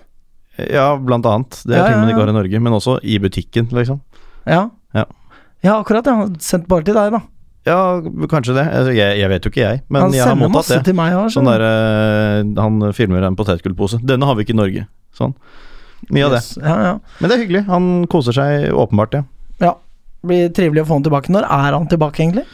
Ja, 0.59 0.93
blant 0.99 1.25
annet. 1.27 1.61
Det 1.65 1.75
er 1.75 1.79
Ja, 1.79 1.87
ting 1.89 1.99
man 2.01 2.11
ikke 2.11 2.23
har 2.25 2.31
i 2.33 2.37
Norge, 2.37 2.59
men 2.59 2.73
også 2.75 2.97
i 3.03 3.17
butikken, 3.19 3.69
liksom. 3.75 4.01
Ja. 4.45 4.69
Ja. 4.95 5.05
Ja, 5.63 5.79
akkurat. 5.81 6.05
Ja. 6.07 6.27
Sendt 6.39 6.67
bare 6.71 6.83
til 6.87 6.95
deg, 6.95 7.11
da. 7.15 7.21
Ja, 7.69 7.79
kanskje 8.31 8.55
det. 8.57 8.65
Altså, 8.73 8.93
jeg, 8.97 9.17
jeg 9.21 9.29
vet 9.31 9.45
jo 9.45 9.51
ikke, 9.53 9.63
jeg. 9.65 9.81
Men 9.93 10.07
han 10.07 10.15
jeg 10.17 10.25
har 10.25 10.37
mottatt 10.39 10.71
det. 10.73 10.79
til 10.89 10.95
meg 10.97 11.13
også, 11.19 11.37
Sånn 11.39 11.49
der, 11.51 11.63
uh, 11.65 12.63
Han 12.63 12.93
filmer 12.97 13.25
en 13.27 13.37
potetgullpose. 13.39 13.99
Denne 14.09 14.25
har 14.29 14.37
vi 14.39 14.45
ikke 14.47 14.55
i 14.55 14.59
Norge. 14.59 14.87
Sånn. 15.17 15.35
Mye 16.15 16.25
av 16.29 16.33
det. 16.37 16.41
Ja, 16.63 16.75
ja. 16.87 16.93
Men 17.19 17.29
det 17.29 17.35
er 17.37 17.43
hyggelig. 17.43 17.61
Han 17.69 17.89
koser 18.11 18.35
seg 18.35 18.69
åpenbart, 18.73 19.19
ja. 19.19 19.23
ja. 19.61 19.73
Blir 20.25 20.49
trivelig 20.55 20.83
å 20.85 20.89
få 20.89 20.97
han 20.99 21.05
tilbake. 21.05 21.31
Når 21.35 21.45
er 21.45 21.75
han 21.77 21.87
tilbake, 21.91 22.23
egentlig? 22.23 22.45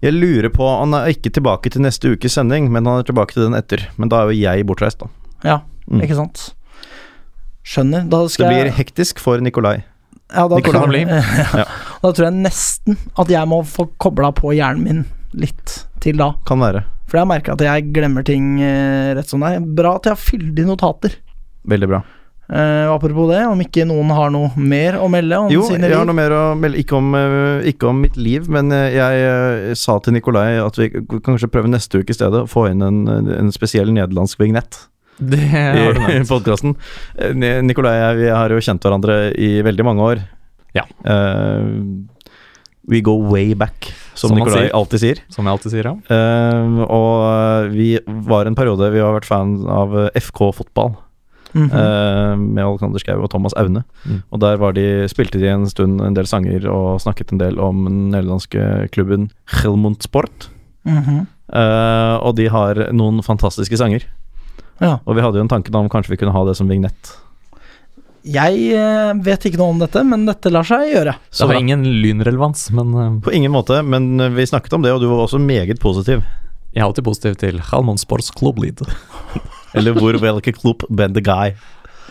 Jeg 0.00 0.14
lurer 0.16 0.48
på 0.52 0.64
Han 0.78 0.94
er 0.96 1.10
ikke 1.12 1.28
tilbake 1.36 1.68
til 1.74 1.82
neste 1.84 2.14
ukes 2.14 2.32
sending, 2.38 2.70
men 2.72 2.86
han 2.88 3.02
er 3.02 3.08
tilbake 3.08 3.36
til 3.36 3.44
den 3.48 3.56
etter. 3.58 3.82
Men 4.00 4.08
da 4.12 4.22
er 4.22 4.30
jo 4.32 4.38
jeg 4.40 4.64
bortreist, 4.68 5.02
da. 5.02 5.10
Ja, 5.44 5.58
Mm. 5.90 6.04
ikke 6.04 6.14
sant. 6.14 6.40
Skjønner. 7.66 8.04
Da 8.08 8.20
skal 8.30 8.46
Det 8.46 8.52
blir 8.54 8.72
hektisk 8.76 9.18
for 9.18 9.40
Nikolai. 9.42 9.80
Ja, 10.34 10.46
da, 10.50 10.60
tror, 10.64 10.86
Bli. 10.90 11.02
ja. 11.62 11.66
da 12.02 12.12
tror 12.12 12.28
jeg 12.28 12.38
nesten 12.38 12.98
at 13.18 13.32
jeg 13.32 13.50
må 13.50 13.62
få 13.66 13.88
kobla 14.00 14.32
på 14.36 14.54
hjernen 14.56 14.86
min 14.86 15.02
litt 15.40 15.82
til 16.02 16.18
da. 16.20 16.32
Kan 16.48 16.62
være. 16.62 16.84
For 17.10 17.20
jeg 17.20 17.30
merker 17.30 17.56
at 17.56 17.64
jeg 17.66 17.90
glemmer 17.94 18.24
ting 18.26 18.56
eh, 18.62 19.10
rett 19.18 19.30
som 19.30 19.42
det 19.42 19.56
er. 19.56 19.68
Bra 19.78 19.96
at 19.98 20.06
jeg 20.06 20.14
har 20.14 20.22
fyldig 20.22 20.66
notater. 20.68 21.18
Veldig 21.70 21.90
bra. 21.90 22.00
Uh, 22.50 22.90
apropos 22.90 23.28
det, 23.30 23.44
om 23.46 23.60
ikke 23.62 23.84
noen 23.86 24.08
har 24.10 24.32
noe 24.34 24.48
mer 24.58 24.96
å 24.98 25.04
melde 25.06 25.36
om 25.38 25.52
Jo, 25.54 25.68
sine 25.68 25.86
jeg 25.86 25.94
har 25.94 26.08
noe 26.08 26.18
mer 26.18 26.34
å 26.34 26.40
melde. 26.58 26.80
Ikke 26.82 26.96
om, 26.98 27.12
eh, 27.14 27.68
ikke 27.70 27.86
om 27.92 28.00
mitt 28.02 28.16
liv, 28.18 28.48
men 28.50 28.74
jeg 28.74 29.20
eh, 29.22 29.70
sa 29.78 30.00
til 30.02 30.16
Nikolai 30.16 30.58
at 30.58 30.78
vi 30.80 30.88
kanskje 30.98 31.50
prøve 31.52 31.70
neste 31.70 32.02
uke 32.02 32.10
i 32.10 32.18
stedet 32.18 32.42
å 32.42 32.50
få 32.50 32.66
inn 32.72 32.82
en, 32.82 33.04
en 33.06 33.54
spesiell 33.54 33.94
nederlandsk 33.94 34.42
vignett 34.42 34.80
Det 35.20 35.46
har 35.52 35.94
du 35.94 36.04
i 36.16 36.24
podkasten. 36.28 36.76
Nikolai 37.66 37.96
og 37.96 38.04
jeg 38.04 38.20
vi 38.22 38.28
har 38.32 38.52
jo 38.54 38.60
kjent 38.64 38.84
hverandre 38.84 39.18
i 39.36 39.58
veldig 39.66 39.86
mange 39.86 40.06
år. 40.12 40.22
Ja. 40.76 40.86
Uh, 41.04 42.06
we 42.90 43.00
go 43.04 43.16
way 43.30 43.54
back, 43.54 43.92
som, 44.14 44.30
Som 44.30 44.38
Nikolai 44.38 44.64
sier. 44.64 44.72
alltid 44.74 45.02
sier. 45.02 45.20
Som 45.32 45.46
jeg 45.46 45.58
alltid 45.58 45.74
sier, 45.74 45.90
ja. 45.90 45.94
Uh, 46.08 46.82
og 46.86 47.74
vi 47.74 47.92
var 48.30 48.48
en 48.48 48.58
periode 48.58 48.90
vi 48.94 49.02
har 49.02 49.14
vært 49.14 49.28
fan 49.28 49.58
av 49.68 49.96
eh, 50.06 50.10
FK 50.20 50.50
fotball. 50.62 50.96
Mm 51.52 51.68
-hmm. 51.68 51.74
uh, 51.74 52.36
med 52.38 52.64
Alexander 52.64 52.98
Schou 52.98 53.22
og 53.22 53.30
Thomas 53.30 53.52
Aune. 53.56 53.82
Mm. 54.04 54.22
Og 54.30 54.40
der 54.40 54.56
var 54.56 54.72
de, 54.72 55.08
spilte 55.08 55.38
de 55.38 55.48
en 55.48 55.66
stund 55.66 56.00
en 56.00 56.14
del 56.14 56.26
sanger 56.26 56.68
og 56.68 57.00
snakket 57.00 57.32
en 57.32 57.38
del 57.38 57.58
om 57.58 57.84
den 57.84 58.10
nederlandske 58.10 58.88
klubben 58.92 59.30
Helmond 59.46 60.02
Sport. 60.02 60.50
-hmm. 60.86 61.26
uh, 61.52 62.26
og 62.26 62.36
de 62.36 62.48
har 62.48 62.92
noen 62.92 63.22
fantastiske 63.22 63.76
sanger. 63.76 64.06
Ja. 64.80 64.94
Og 65.04 65.16
vi 65.16 65.22
hadde 65.24 65.36
jo 65.40 65.44
en 65.44 65.50
tanke 65.52 65.72
om 65.76 65.88
kanskje 65.92 66.14
vi 66.14 66.20
kunne 66.22 66.32
ha 66.32 66.44
det 66.48 66.56
som 66.56 66.68
vignett. 66.70 67.10
Jeg 68.20 68.66
eh, 68.76 69.12
vet 69.24 69.44
ikke 69.48 69.56
noe 69.60 69.72
om 69.72 69.78
dette, 69.80 70.02
men 70.04 70.26
dette 70.28 70.50
lar 70.52 70.66
seg 70.68 70.90
gjøre. 70.90 71.14
Det 71.32 71.46
har 71.48 71.56
ingen 71.56 71.86
lynrelevans, 72.02 72.66
men 72.76 72.90
eh, 73.00 73.14
På 73.24 73.32
ingen 73.32 73.52
måte, 73.54 73.78
men 73.86 74.10
eh, 74.20 74.28
vi 74.36 74.44
snakket 74.48 74.76
om 74.76 74.84
det, 74.84 74.92
og 74.92 75.00
du 75.00 75.08
var 75.08 75.22
også 75.24 75.40
meget 75.40 75.80
positiv. 75.80 76.20
jeg 76.74 76.82
er 76.82 76.86
alltid 76.86 77.04
positiv 77.04 77.36
til 77.40 77.60
Halmon 77.70 77.98
Sports 77.98 78.30
Klubblead, 78.36 78.82
Eller 79.76 79.94
hvor 79.96 80.16
hvilke 80.20 80.52
klubb 80.52 80.84
ben 80.90 81.14
the 81.14 81.22
guy. 81.24 81.54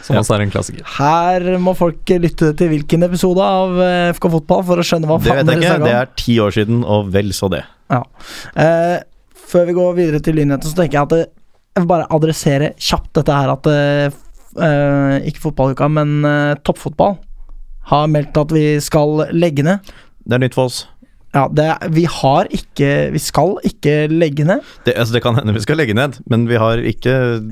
som 0.01 0.15
Ja. 0.15 0.21
også 0.21 0.37
er 0.37 0.41
en 0.45 0.51
klassiker. 0.51 0.85
Her 0.97 1.57
må 1.59 1.73
folk 1.75 2.07
lytte 2.07 2.53
til 2.57 2.69
hvilken 2.71 3.03
episode 3.03 3.43
av 3.43 3.75
FK 4.15 4.29
Fotball 4.31 4.63
for 4.63 4.79
å 4.79 4.85
skjønne 4.87 5.09
hva 5.09 5.17
Det 5.19 5.27
faen 5.29 5.45
dere 5.45 5.59
snakker 5.61 5.81
om. 5.81 5.87
det 5.89 5.95
er 5.97 6.13
ti 6.15 6.37
år 6.39 6.55
siden, 6.55 6.85
og 6.87 7.09
vel 7.13 7.33
så 7.35 7.49
det. 7.51 7.65
Eh, 8.55 8.97
før 9.49 9.65
vi 9.67 9.75
går 9.75 9.93
videre 9.97 10.21
til 10.23 10.35
lynheten, 10.39 10.69
så 10.71 10.77
tenker 10.77 10.97
jeg 11.01 11.03
at 11.03 11.13
det, 11.17 11.25
jeg 11.79 11.85
vil 11.85 11.93
bare 11.95 12.09
adressere 12.13 12.73
kjapt 12.75 13.13
dette 13.17 13.39
her 13.39 13.53
at 13.55 13.71
eh, 13.71 14.19
ikke 15.29 15.43
fotballuka, 15.47 15.87
men 15.91 16.19
uh, 16.25 16.53
toppfotball, 16.67 17.17
har 17.89 18.09
meldt 18.11 18.37
at 18.37 18.51
vi 18.53 18.63
skal 18.83 19.29
legge 19.31 19.65
ned. 19.65 19.91
Det 20.27 20.37
er 20.37 20.43
nytt 20.43 20.57
for 20.57 20.69
oss. 20.69 20.83
Ja, 21.29 21.45
det, 21.53 21.65
vi 21.93 22.07
har 22.09 22.47
ikke 22.49 23.11
Vi 23.13 23.19
skal 23.21 23.59
ikke 23.67 24.07
legge 24.09 24.47
ned. 24.49 24.63
Det, 24.85 24.95
altså, 24.97 25.13
det 25.13 25.21
kan 25.21 25.35
hende 25.37 25.53
vi 25.53 25.61
skal 25.61 25.77
legge 25.77 25.93
ned, 25.93 26.17
men 26.25 26.47
vi 26.49 26.57
har 26.57 26.81
ikke 26.81 27.11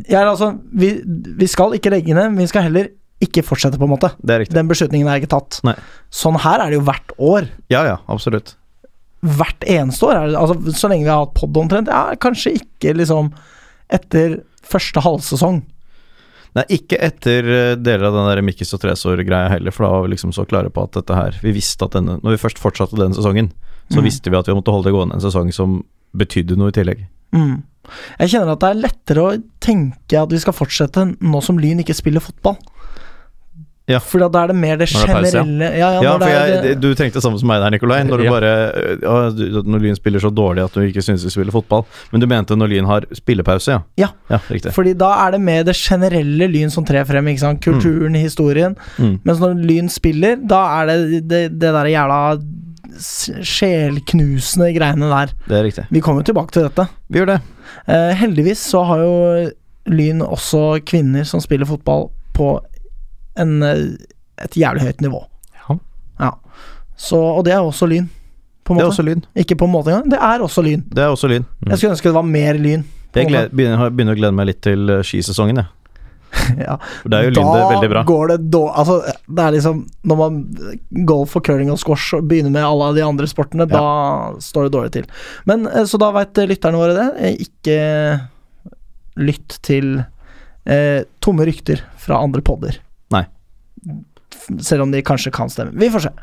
Ja, 0.10 0.24
altså, 0.24 0.56
vi, 0.74 0.96
vi 1.06 1.50
skal 1.50 1.78
ikke 1.78 1.94
legge 1.94 2.16
ned, 2.18 2.32
men 2.32 2.42
vi 2.42 2.50
skal 2.50 2.66
heller 2.66 2.90
ikke 3.22 3.42
fortsette, 3.46 3.80
på 3.82 3.86
en 3.86 3.94
måte. 3.96 4.12
Det 4.22 4.34
er 4.34 4.42
riktig. 4.44 4.54
Den 4.58 4.70
beslutningen 4.70 5.10
er 5.10 5.22
ikke 5.22 5.32
tatt. 5.32 5.60
Nei. 5.66 5.74
Sånn 6.14 6.38
her 6.42 6.62
er 6.62 6.70
det 6.70 6.78
jo 6.78 6.86
hvert 6.86 7.14
år. 7.18 7.48
Ja, 7.74 7.82
ja, 7.88 7.96
absolutt. 8.14 8.54
Hvert 9.26 9.66
eneste 9.66 10.06
år. 10.06 10.20
Det, 10.22 10.38
altså, 10.38 10.76
så 10.78 10.92
lenge 10.92 11.08
vi 11.08 11.14
har 11.14 11.24
hatt 11.24 11.34
pod 11.38 11.58
omtrent. 11.58 11.90
Ja, 11.90 12.18
kanskje 12.22 12.54
ikke 12.60 12.94
liksom 12.98 13.32
etter 13.94 14.42
første 14.68 15.02
halvsesong. 15.04 15.62
Nei, 16.58 16.64
ikke 16.80 16.98
etter 17.04 17.48
eh, 17.54 17.76
deler 17.78 18.08
av 18.10 18.16
den 18.18 18.28
der 18.32 18.42
Mikkis 18.46 18.74
og 18.74 18.82
Tresor-greia 18.82 19.50
heller, 19.52 19.72
for 19.76 19.86
da 19.86 19.92
var 19.94 20.06
vi 20.08 20.14
liksom 20.16 20.32
så 20.34 20.46
klare 20.50 20.72
på 20.74 20.84
at 20.88 20.96
dette 20.96 21.14
her 21.14 21.36
Vi 21.44 21.52
visste 21.54 21.86
at 21.86 21.94
denne 21.94 22.16
Når 22.24 22.34
vi 22.34 22.40
først 22.42 22.58
fortsatte 22.62 22.98
den 22.98 23.14
sesongen, 23.14 23.52
så 23.92 24.00
Mm. 24.02 24.04
visste 24.08 24.32
vi 24.32 24.36
at 24.40 24.48
vi 24.48 24.54
måtte 24.58 24.72
holde 24.74 24.90
det 24.90 24.96
gående 24.96 25.16
en 25.16 25.22
sesong 25.24 25.52
som 25.54 25.84
betydde 26.18 26.58
noe 26.58 26.70
i 26.70 26.76
tillegg. 26.76 27.06
Mm. 27.36 27.64
Jeg 28.20 28.30
kjenner 28.34 28.52
at 28.52 28.60
det 28.60 28.70
er 28.70 28.82
lettere 28.82 29.22
å 29.24 29.44
tenke 29.64 30.20
at 30.20 30.32
vi 30.34 30.40
skal 30.44 30.54
fortsette 30.54 31.06
nå 31.22 31.40
som 31.44 31.60
Lyn 31.60 31.80
ikke 31.80 31.96
spiller 31.96 32.20
fotball. 32.20 32.58
Ja. 33.88 34.00
For 34.04 34.20
da 34.20 34.28
er 34.44 34.48
det 34.52 34.56
mer 34.60 34.76
det 34.76 34.90
Når 34.92 35.06
det 35.06 35.10
er 35.10 35.16
pause, 35.16 35.32
ja. 35.38 35.44
generelle 35.44 35.78
Ja, 35.80 35.90
ja, 35.96 36.02
Ja, 36.04 36.18
for 36.20 36.28
jeg, 36.28 36.62
det- 36.64 36.80
du 36.84 36.88
tenkte 36.94 37.14
det 37.14 37.24
samme 37.24 37.40
som 37.40 37.48
meg 37.48 37.62
der, 37.64 37.70
Nikolai. 37.72 38.04
Når 38.04 38.18
du 38.18 38.24
Ja. 38.26 38.32
bare 38.32 38.50
ja, 39.02 39.30
du- 39.32 39.64
Når 39.64 39.80
Lyn 39.80 39.96
spiller 39.96 40.20
så 40.20 40.30
dårlig 40.30 40.64
at 40.66 40.74
du 40.74 40.82
ikke 40.82 41.02
synes 41.02 41.24
de 41.24 41.30
spiller 41.32 41.52
fotball. 41.52 41.86
Men 42.12 42.20
du 42.22 42.28
mente 42.28 42.52
når 42.56 42.68
Lyn 42.68 42.86
har 42.86 43.02
spillepause, 43.14 43.68
ja? 43.72 43.80
Ja. 43.98 44.08
ja. 44.30 44.40
Fordi 44.72 44.94
da 44.94 45.28
er 45.28 45.32
det 45.32 45.42
mer 45.42 45.64
det 45.64 45.76
generelle 45.76 46.48
Lyn 46.52 46.70
som 46.70 46.84
trer 46.84 47.06
frem. 47.06 47.26
Ikke 47.28 47.40
sant? 47.40 47.62
Kulturen, 47.64 48.14
historien. 48.16 48.76
Mm. 49.00 49.20
Mens 49.24 49.40
når 49.40 49.56
Lyn 49.64 49.88
spiller, 49.90 50.36
da 50.36 50.82
er 50.82 50.86
det 50.88 51.28
det, 51.30 51.44
det 51.60 51.72
der 51.72 51.86
jævla 51.86 52.38
sjelknusende 53.00 54.72
greiene 54.76 55.10
der. 55.12 55.32
Det 55.48 55.58
er 55.58 55.64
riktig. 55.68 55.86
Vi 55.92 56.02
kommer 56.02 56.24
tilbake 56.28 56.52
til 56.52 56.64
dette. 56.68 56.88
Vi 57.10 57.20
gjør 57.22 57.32
det. 57.34 57.42
Eh, 57.88 58.14
heldigvis 58.20 58.58
så 58.72 58.84
har 58.86 59.00
jo 59.04 59.52
Lyn 59.88 60.20
også 60.26 60.82
kvinner 60.86 61.24
som 61.26 61.40
spiller 61.44 61.66
fotball 61.70 62.10
på 62.36 62.58
en, 63.38 63.58
eh, 63.64 63.82
et 64.44 64.58
jævlig 64.60 64.88
høyt 64.88 65.02
nivå. 65.06 65.24
Ja. 65.62 65.78
Ja. 66.20 66.32
Så, 66.98 67.18
og 67.18 67.44
det 67.46 67.54
er 67.54 67.62
også 67.62 67.88
Lyn, 67.90 68.10
på 68.66 68.74
en 68.74 68.82
Det 68.82 68.86
er 68.86 68.92
også 68.92 69.06
Lyn. 69.06 69.24
Ikke 69.38 69.56
på 69.56 69.68
en 69.70 69.74
måte 69.74 69.94
engang, 69.94 70.10
det 70.12 70.20
er 70.20 70.44
også 70.44 70.64
Lyn. 70.66 70.84
Det 70.90 71.04
er 71.04 71.14
også 71.14 71.30
Lyn. 71.32 71.46
Jeg 71.70 71.78
skulle 71.78 71.96
ønske 71.96 72.10
det 72.10 72.18
var 72.18 72.28
mer 72.28 72.60
Lyn. 72.60 72.86
Jeg 73.16 73.26
en 73.26 73.32
gled, 73.32 73.52
begynner, 73.56 73.90
begynner 73.94 74.18
å 74.18 74.20
glede 74.20 74.38
meg 74.38 74.50
litt 74.52 74.62
til 74.66 74.90
eh, 74.94 75.04
skisesongen, 75.06 75.62
jeg. 75.62 75.74
ja. 76.68 76.76
For 77.02 77.12
det 77.12 77.18
er 77.18 77.28
jo 77.28 77.34
Lyn 77.38 77.52
det 77.54 77.68
veldig 77.72 77.90
bra. 77.94 78.02
Da 78.02 78.10
går 78.10 78.32
det 78.34 78.38
dårlig 78.52 78.74
Altså, 78.82 78.98
det 79.32 79.44
er 79.46 79.54
liksom 79.56 79.78
Når 80.12 80.18
man 80.20 80.40
golf 81.08 81.38
og 81.40 81.46
curling 81.48 81.72
og 81.72 81.80
squash 81.80 82.18
og 82.18 82.28
begynner 82.28 82.52
med 82.54 82.68
alle 82.68 82.90
de 82.98 83.06
andre 83.06 83.30
sportene, 83.32 83.68
da 83.70 83.84
står 84.44 84.68
det 84.68 84.74
dårlig 84.76 84.92
til. 84.98 85.08
Men 85.50 85.66
eh, 85.72 85.86
Så 85.88 86.00
da 86.02 86.12
veit 86.16 86.42
lytterne 86.50 86.82
våre 86.82 86.98
det. 86.98 87.08
Eh, 87.22 87.40
Ikke 87.48 87.78
lytt 89.18 89.58
til 89.66 90.02
eh, 90.68 91.06
tomme 91.24 91.48
rykter 91.48 91.82
fra 92.02 92.20
andre 92.22 92.44
podder. 92.46 92.78
Selv 94.64 94.84
om 94.86 94.92
de 94.92 95.02
kanskje 95.06 95.32
kan 95.36 95.50
stemme. 95.52 95.72
Vi 95.76 95.90
får 95.94 96.08
se. 96.08 96.14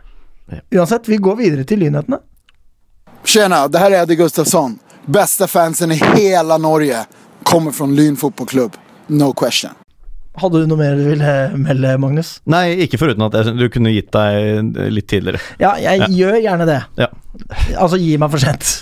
Uansett, 0.77 1.09
vi 1.09 1.17
går 1.23 1.37
videre 1.41 1.65
til 1.69 1.81
lynhetene. 1.85 2.19
Tjena, 3.25 3.63
det 3.69 3.81
her 3.81 3.95
er 3.95 4.03
Eddie 4.05 4.19
Gustafsson. 4.21 4.79
Beste 5.09 5.47
fansen 5.49 5.93
i 5.93 5.97
hele 6.01 6.59
Norge 6.61 7.05
kommer 7.49 7.73
fra 7.77 7.87
Lyn 7.89 8.17
fotballklubb. 8.21 8.77
No 9.09 9.33
question. 9.37 9.73
Hadde 10.41 10.65
du 10.65 10.67
noe 10.67 10.81
mer 10.81 10.97
du 10.99 11.05
ville 11.07 11.33
melde, 11.63 11.93
Magnus? 12.03 12.35
Nei, 12.51 12.75
ikke 12.85 12.99
foruten 12.99 13.23
at 13.29 13.37
jeg, 13.39 13.53
du 13.61 13.69
kunne 13.73 13.93
gitt 13.95 14.09
deg 14.17 14.81
litt 14.91 15.07
tidligere. 15.13 15.41
Ja, 15.63 15.75
jeg 15.79 16.01
Ja. 16.03 16.09
gjør 16.11 16.39
gjerne 16.43 16.67
det. 16.67 16.81
Ja. 16.99 17.09
Altså, 17.79 18.01
gi 18.03 18.17
meg 18.19 18.33
for 18.33 18.43
sent. 18.43 18.73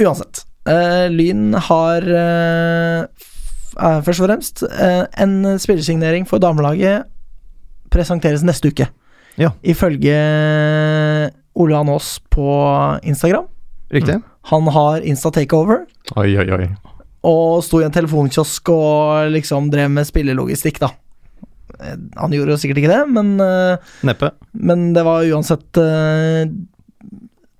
Uansett. 0.00 0.44
Uh, 0.68 1.06
Lyn 1.12 1.52
har 1.68 2.04
uh, 2.04 3.04
f- 3.08 3.76
eh, 3.78 4.00
først 4.04 4.20
og 4.20 4.26
fremst 4.28 4.62
uh, 4.68 5.04
en 5.16 5.36
spillersignering 5.60 6.26
for 6.28 6.38
damelaget 6.42 7.06
presenteres 7.92 8.44
neste 8.46 8.72
uke. 8.72 8.88
Ja. 9.38 9.52
Ifølge 9.62 10.14
Ole 11.58 11.76
Anås 11.78 12.18
på 12.30 12.46
Instagram. 13.02 13.46
Riktig? 13.90 14.18
Han 14.50 14.68
har 14.68 15.00
Insta 15.00 15.30
Takeover 15.32 15.84
Oi, 16.16 16.32
oi, 16.40 16.46
oi. 16.52 16.66
og 17.24 17.62
sto 17.64 17.80
i 17.80 17.86
en 17.86 17.92
telefonkiosk 17.94 18.68
og 18.72 19.30
liksom 19.32 19.70
drev 19.72 19.90
med 19.92 20.08
spillelogistikk, 20.08 20.80
da. 20.82 20.90
Eh, 21.80 21.96
Han 22.16 22.34
gjorde 22.36 22.52
jo 22.52 22.60
sikkert 22.60 22.82
ikke 22.82 22.92
det, 22.92 23.02
men 23.12 23.38
eh, 23.40 23.94
Neppe. 24.08 24.32
men 24.52 24.90
det 24.96 25.04
var 25.08 25.24
uansett 25.24 25.80
uh, 25.80 26.44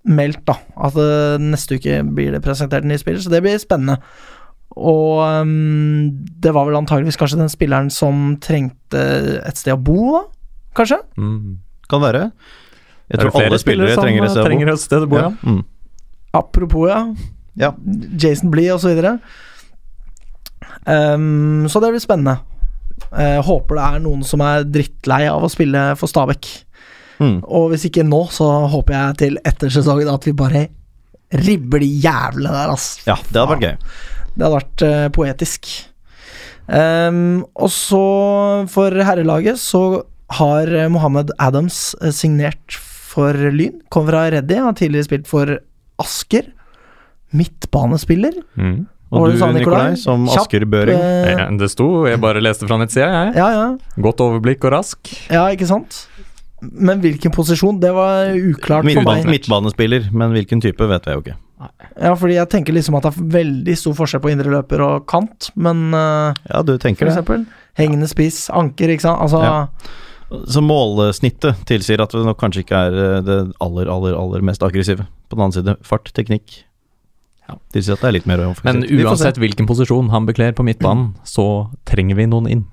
meldt, 0.09 0.45
da, 0.49 0.57
at 0.89 0.97
eh, 1.01 1.37
neste 1.43 1.77
uke 1.79 2.01
blir 2.17 2.33
det 2.33 2.43
presentert 2.45 2.85
en 2.85 2.93
ny 2.93 2.99
spiller, 3.01 3.21
så 3.25 3.33
det 3.33 3.43
blir 3.45 3.61
spennende. 3.61 3.99
Og 4.77 5.23
um, 5.25 6.11
det 6.43 6.53
var 6.55 6.69
vel 6.69 6.79
antageligvis 6.79 7.19
kanskje 7.19 7.41
den 7.41 7.51
spilleren 7.53 7.89
som 7.93 8.37
trengte 8.43 9.01
et 9.41 9.59
sted 9.59 9.75
å 9.75 9.81
bo, 9.81 9.99
da? 10.19 10.23
Kanskje? 10.79 11.01
Mm. 11.19 11.59
Kan 11.91 12.05
være. 12.05 12.29
Jeg 13.09 13.23
tror 13.23 13.41
alle 13.41 13.59
spillere 13.61 13.97
som, 13.97 14.05
trenger 14.05 14.27
et 14.27 14.31
sted 14.31 14.43
å 14.43 14.45
bo. 14.45 14.51
trenger 14.51 14.73
et 14.75 14.85
sted 14.85 15.07
å 15.07 15.11
bo. 15.11 15.19
Ja. 15.19 15.33
Ja. 15.33 15.57
Mm. 15.57 15.65
Apropos, 16.39 16.87
ja. 16.91 17.01
Ja. 17.59 17.73
Jason 18.21 18.53
Blee 18.53 18.71
og 18.75 18.83
så 18.83 18.93
videre. 18.93 19.17
Um, 20.85 21.67
så 21.69 21.81
det 21.83 21.93
blir 21.95 22.05
spennende. 22.05 22.39
Uh, 23.09 23.41
håper 23.47 23.79
det 23.79 23.85
er 23.87 24.03
noen 24.05 24.25
som 24.27 24.43
er 24.45 24.67
drittlei 24.69 25.25
av 25.31 25.45
å 25.45 25.51
spille 25.53 25.91
for 25.99 26.11
Stabæk. 26.11 26.51
Mm. 27.19 27.41
Og 27.43 27.73
hvis 27.73 27.89
ikke 27.89 28.07
nå, 28.07 28.27
så 28.35 28.47
håper 28.71 28.95
jeg 28.95 29.19
til 29.25 29.41
etter 29.49 29.73
sesongen 29.75 30.11
at 30.13 30.29
vi 30.29 30.37
bare 30.37 30.69
ribber 31.35 31.83
de 31.83 31.89
jævlene 32.05 32.55
der, 32.55 32.71
ass. 32.73 33.03
ja, 33.05 33.19
det 33.29 33.37
hadde 33.37 33.51
vært 33.51 33.67
gøy. 33.67 33.97
Det 34.39 34.47
hadde 34.47 34.59
vært 34.61 34.85
eh, 34.87 35.07
poetisk. 35.15 35.69
Um, 36.69 37.47
og 37.57 37.71
så, 37.73 38.03
for 38.71 38.93
herrelaget, 39.03 39.59
så 39.59 40.05
har 40.39 40.69
Mohammed 40.93 41.33
Adams 41.41 41.95
eh, 42.05 42.13
signert 42.15 42.77
for 42.79 43.35
Lyn. 43.35 43.81
Kom 43.91 44.07
fra 44.11 44.27
Reddy, 44.31 44.61
har 44.63 44.77
tidligere 44.79 45.09
spilt 45.09 45.27
for 45.31 45.57
Asker. 45.99 46.53
Midtbanespiller. 47.35 48.37
Mm. 48.57 48.87
Og 49.09 49.31
du, 49.33 49.39
sa, 49.41 49.49
Nikolai? 49.53 49.95
Nikolai, 49.95 49.97
som 50.01 50.27
Kjapp, 50.29 50.43
Asker 50.45 50.67
Børing. 50.69 50.99
Eh, 51.01 51.33
Eh, 51.33 51.57
Det 51.59 51.71
sto, 51.73 51.89
jeg 52.07 52.21
bare 52.21 52.43
leste 52.45 52.69
fra 52.69 52.77
nettsida, 52.81 53.09
jeg. 53.09 53.35
ja, 53.41 53.49
ja, 53.57 53.67
Godt 54.05 54.21
overblikk 54.21 54.65
og 54.69 54.73
rask. 54.77 54.99
ja, 55.33 55.47
ikke 55.49 55.67
sant? 55.67 56.07
Men 56.61 57.01
hvilken 57.01 57.33
posisjon? 57.33 57.81
Det 57.81 57.93
var 57.95 58.35
uklart 58.35 58.85
for 58.85 59.03
meg. 59.09 59.25
midtbanespiller, 59.27 60.09
men 60.13 60.33
hvilken 60.37 60.61
type 60.61 60.89
vet 60.91 61.05
jeg 61.07 61.15
jo 61.15 61.21
ikke. 61.25 61.37
Ja, 61.99 62.13
fordi 62.15 62.35
jeg 62.37 62.49
tenker 62.53 62.73
liksom 62.77 62.95
at 62.99 63.03
det 63.09 63.11
er 63.17 63.31
veldig 63.35 63.75
stor 63.81 63.95
forskjell 63.99 64.21
på 64.23 64.31
indre 64.31 64.53
løper 64.53 64.83
og 64.85 65.07
kant, 65.11 65.51
men 65.59 65.89
eh, 65.95 66.35
Ja, 66.53 66.63
du 66.63 66.77
for 66.79 67.09
eksempel, 67.11 67.45
det. 67.45 67.65
hengende 67.81 68.07
spiss, 68.11 68.45
anker, 68.51 68.89
ikke 68.95 69.07
sant? 69.09 69.21
Altså 69.27 69.43
Ja. 69.43 69.57
Så 70.29 70.61
målsnittet 70.61 71.57
tilsier 71.65 72.03
at 72.05 72.13
det 72.13 72.21
nok 72.27 72.37
kanskje 72.39 72.61
ikke 72.63 72.77
er 72.91 72.97
eh, 73.17 73.21
det 73.25 73.39
aller, 73.65 73.89
aller, 73.89 74.15
aller 74.15 74.43
mest 74.45 74.63
aggressive. 74.63 75.07
På 75.29 75.37
den 75.37 75.47
annen 75.47 75.57
side, 75.57 75.77
fart, 75.83 76.11
teknikk 76.15 76.65
Ja. 77.49 77.57
tilsier 77.73 77.95
at 77.97 78.03
det 78.05 78.09
er 78.09 78.13
litt 78.19 78.27
mer. 78.29 78.43
Men 78.63 78.83
Vi 78.83 78.99
får 79.03 79.17
se. 79.17 79.25
uansett 79.25 79.39
hvilken 79.41 79.67
posisjon 79.67 80.11
han 80.11 80.27
bekler 80.27 80.53
på 80.53 80.63
midtbanen, 80.69 81.15
så 81.25 81.71
trenger 81.89 82.15
vi 82.17 82.27
noen 82.27 82.47
inn. 82.51 82.67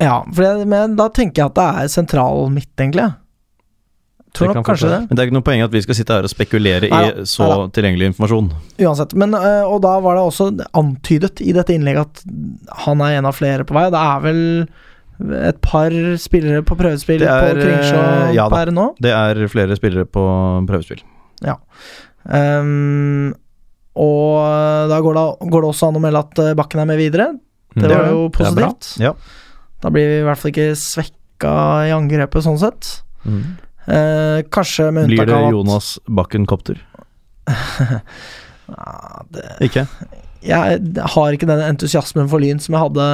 Ja, 0.00 0.24
for 0.32 0.42
det, 0.42 0.66
men 0.68 0.96
da 0.96 1.08
tenker 1.08 1.44
jeg 1.44 1.46
at 1.46 1.54
det 1.54 1.68
er 1.84 1.88
sentral 1.88 2.50
midt, 2.52 2.74
egentlig. 2.76 3.14
Tror 4.36 4.54
nok 4.54 4.66
kanskje 4.68 4.88
det. 4.92 4.98
Men 5.08 5.16
det 5.16 5.22
er 5.22 5.28
ikke 5.30 5.36
noe 5.38 5.46
poeng 5.48 5.62
at 5.64 5.72
vi 5.74 5.80
skal 5.84 5.94
sitte 5.98 6.12
her 6.16 6.26
og 6.28 6.32
spekulere 6.32 6.88
i 6.90 7.24
så 7.28 7.46
tilgjengelig 7.72 8.10
informasjon. 8.12 8.50
Uansett. 8.84 9.14
Men, 9.18 9.34
øh, 9.34 9.64
og 9.72 9.80
da 9.82 9.94
var 10.04 10.14
det 10.18 10.24
også 10.26 10.50
antydet 10.76 11.40
i 11.40 11.52
dette 11.56 11.72
innlegget 11.74 12.04
at 12.06 12.76
han 12.86 13.00
er 13.00 13.18
en 13.18 13.26
av 13.30 13.34
flere 13.38 13.64
på 13.64 13.74
vei. 13.76 13.86
Det 13.90 14.02
er 14.02 14.20
vel 14.26 14.42
et 15.48 15.60
par 15.64 15.94
spillere 16.20 16.60
på 16.68 16.76
prøvespill 16.76 17.22
er, 17.24 17.54
på 17.54 17.62
Kringsjå 17.62 18.00
eh, 18.02 18.34
ja 18.36 18.48
per 18.52 18.68
nå. 18.76 18.90
Det 19.00 19.14
er 19.16 19.46
flere 19.48 19.76
spillere 19.78 20.04
på 20.04 20.24
prøvespill. 20.68 21.00
Ehm, 22.28 23.32
og 23.96 24.90
da 24.90 24.98
går 25.00 25.16
det, 25.16 25.24
går 25.52 25.64
det 25.64 25.70
også 25.70 25.88
an 25.90 25.98
å 26.00 26.02
melde 26.04 26.22
at 26.26 26.40
øh, 26.42 26.54
Bakken 26.58 26.82
er 26.82 26.88
med 26.92 27.00
videre. 27.00 27.30
Det 27.76 27.84
Mm. 27.86 27.92
var 27.92 28.06
jo 28.08 28.28
Det 28.28 28.46
er 28.46 28.54
bra. 28.56 28.68
positivt. 28.72 29.00
Ja. 29.00 29.12
Da 29.82 29.90
blir 29.90 30.06
vi 30.08 30.20
i 30.20 30.24
hvert 30.24 30.38
fall 30.40 30.50
ikke 30.50 30.70
svekka 30.80 31.52
i 31.88 31.92
angrepet, 31.92 32.42
sånn 32.44 32.58
sett. 32.58 33.02
Eh, 33.86 34.42
kanskje 34.50 34.88
med 34.92 35.06
Blir 35.06 35.20
unntak 35.20 35.28
det 35.30 35.34
av 35.36 35.46
at 35.46 35.52
Jonas 35.54 35.98
Bakken 36.08 36.46
Kopter? 36.46 36.80
Ja, 38.66 39.22
det, 39.30 39.42
Ikke? 39.62 39.84
jeg 40.42 40.80
har 41.14 41.34
ikke 41.36 41.46
den 41.46 41.60
entusiasmen 41.62 42.26
for 42.30 42.42
Lyn 42.42 42.58
som 42.62 42.74
jeg 42.74 42.82
hadde 42.82 43.06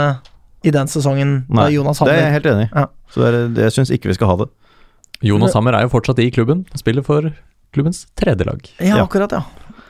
i 0.65 0.73
den 0.73 0.89
sesongen 0.89 1.35
da 1.53 1.67
Jonas 1.73 2.01
Hammer 2.01 2.15
det 2.15 2.23
er 2.23 2.29
jeg 2.31 2.35
helt 2.39 2.49
enig 2.53 2.65
i. 2.65 2.71
Ja. 2.73 2.85
Så 3.13 3.21
det 3.21 3.29
er, 3.29 3.49
det- 3.53 3.65
jeg 3.67 3.75
syns 3.77 3.91
ikke 3.93 4.09
vi 4.09 4.15
skal 4.17 4.31
ha 4.31 4.37
det. 4.45 4.49
Jonas 5.29 5.53
Hammer 5.55 5.77
er 5.77 5.83
jo 5.85 5.91
fortsatt 5.93 6.19
i 6.25 6.31
klubben. 6.35 6.65
Spiller 6.79 7.03
for 7.07 7.29
klubbens 7.75 8.07
tredje 8.17 8.47
lag. 8.49 8.61
Ja, 8.81 8.97
Ja. 8.97 9.05
akkurat, 9.05 9.31
ja. 9.33 9.43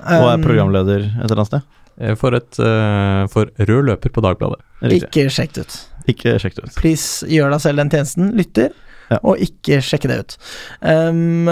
Og 0.02 0.26
er 0.32 0.34
Um, 0.34 0.42
programleder 0.42 1.00
et 1.06 1.30
eller 1.30 1.36
annet 1.38 1.46
sted. 1.46 1.62
eh, 2.00 2.14
for, 2.16 2.34
et, 2.34 2.58
eh, 2.58 3.26
for 3.28 3.46
rød 3.58 3.84
løper 3.86 4.10
på 4.10 4.20
Dagbladet. 4.20 4.58
Riktig. 4.82 5.08
Ikke 5.12 5.30
sjekk 5.30 5.52
det 5.54 5.60
ut. 5.66 5.78
Ikke 6.08 6.38
sjekk 6.40 6.54
det 6.56 6.64
ut. 6.64 6.74
Please, 6.74 7.24
gjør 7.26 7.50
deg 7.50 7.60
selv 7.60 7.76
den 7.76 7.90
tjenesten. 7.90 8.34
Lytter, 8.36 8.70
Ja. 9.12 9.20
og 9.22 9.42
ikke 9.44 9.82
sjekke 9.84 10.10
det 10.10 10.18
ut. 10.22 10.36
Um, 10.80 11.46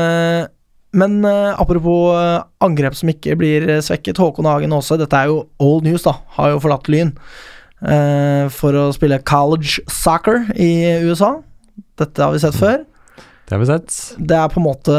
men 0.91 1.21
uh, 1.23 1.55
apropos 1.55 2.17
eh, 2.19 2.41
angrep 2.67 2.97
som 2.99 3.13
ikke 3.13 3.37
blir 3.39 3.69
svekket. 3.85 4.19
Håkon 4.19 4.49
Hagen 4.51 4.75
også. 4.75 4.99
Dette 4.99 5.15
er 5.15 5.31
jo 5.31 5.45
old 5.63 5.87
news, 5.87 6.03
da. 6.03 6.17
Har 6.35 6.55
jo 6.55 6.63
forlatt 6.65 6.91
Lyn 6.91 7.15
for 8.53 8.77
å 8.77 8.91
spille 8.93 9.17
college 9.25 9.81
soccer 9.89 10.51
i 10.53 11.01
USA. 11.01 11.31
Dette 11.97 12.21
har 12.21 12.35
vi 12.35 12.43
sett 12.43 12.59
før. 12.61 12.83
Det 13.49 13.55
har 13.55 13.63
vi 13.63 13.69
sett. 13.71 13.95
Det 14.19 14.37
er 14.37 14.51
på 14.53 14.61
en 14.61 14.67
måte 14.67 14.99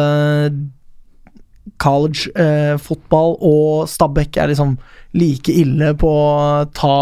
college 1.81 2.31
eh, 2.35 2.75
fotball 2.81 3.35
og 3.39 3.89
Stabæk 3.89 4.37
er 4.37 4.51
liksom 4.51 4.75
like 5.17 5.53
ille 5.53 5.93
på 5.99 6.09
å 6.09 6.65
ta 6.75 6.95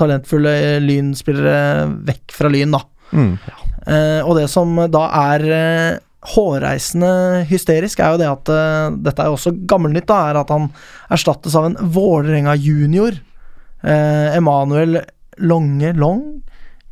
talentfulle 0.00 0.80
lynspillere 0.84 1.88
vekk 2.08 2.34
fra 2.36 2.50
Lyn, 2.52 2.76
da. 2.76 2.82
Mm. 3.10 3.32
Eh, 3.34 3.64
og 3.86 4.36
det 4.36 4.46
som 4.52 4.76
da 4.92 5.06
er 5.32 5.44
eh, 5.56 5.98
hårreisende 6.34 7.46
hysterisk, 7.48 8.00
er 8.00 8.14
jo 8.14 8.20
det 8.20 8.28
at 8.28 8.52
eh, 8.52 8.96
Dette 9.06 9.24
er 9.24 9.30
jo 9.30 9.38
også 9.38 9.54
gammelnytt, 9.68 10.08
da, 10.10 10.20
er 10.28 10.40
at 10.42 10.52
han 10.52 10.68
erstattes 11.12 11.56
av 11.56 11.70
en 11.70 11.78
Vålerenga 11.94 12.56
junior. 12.60 13.16
Eh, 13.80 14.36
Emanuel 14.36 15.00
Longe 15.40 15.94
Long 15.96 16.24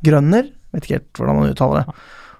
Grønner. 0.04 0.48
Vet 0.72 0.86
ikke 0.86 0.98
helt 1.00 1.20
hvordan 1.20 1.40
man 1.40 1.52
uttaler 1.52 1.84
det. 1.84 1.98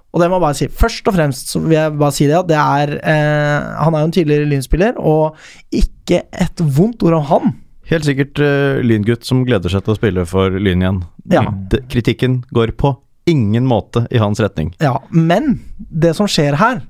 Og 0.08 0.22
det 0.22 0.28
må 0.30 0.38
jeg 0.38 0.44
bare 0.46 0.56
si. 0.56 0.68
Først 0.72 1.08
og 1.10 1.16
fremst 1.18 1.52
så 1.52 1.60
vil 1.60 1.76
jeg 1.76 1.96
bare 2.00 2.16
si 2.16 2.28
det 2.30 2.38
at 2.38 2.48
det 2.48 2.56
er 2.56 2.94
eh, 2.96 3.66
Han 3.84 3.94
er 3.94 4.00
jo 4.04 4.08
en 4.08 4.14
tidligere 4.16 4.48
Lynspiller, 4.48 4.96
og 4.96 5.36
ikke 5.68 6.24
et 6.32 6.62
vondt 6.64 7.04
ord 7.04 7.18
om 7.18 7.26
han. 7.28 7.58
Helt 7.88 8.04
sikkert 8.04 8.40
uh, 8.44 8.80
lyngutt 8.84 9.24
som 9.24 9.46
gleder 9.48 9.72
seg 9.72 9.80
til 9.84 9.94
å 9.94 9.96
spille 9.96 10.24
for 10.28 10.52
Lyn 10.52 10.82
igjen. 10.84 10.98
Ja. 11.32 11.44
Kritikken 11.88 12.42
går 12.52 12.74
på 12.76 12.92
ingen 13.28 13.66
måte 13.68 14.06
i 14.10 14.18
hans 14.22 14.40
retning. 14.42 14.72
Ja, 14.82 14.96
men 15.10 15.58
det 15.76 16.14
som 16.18 16.26
skjer 16.30 16.56
her 16.60 16.80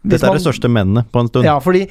hvis 0.00 0.14
Dette 0.14 0.24
er 0.24 0.32
man- 0.32 0.38
det 0.38 0.46
største 0.46 0.70
mennet 0.72 1.10
på 1.12 1.20
en 1.20 1.28
stund. 1.28 1.44
Ja, 1.44 1.58
fordi 1.60 1.82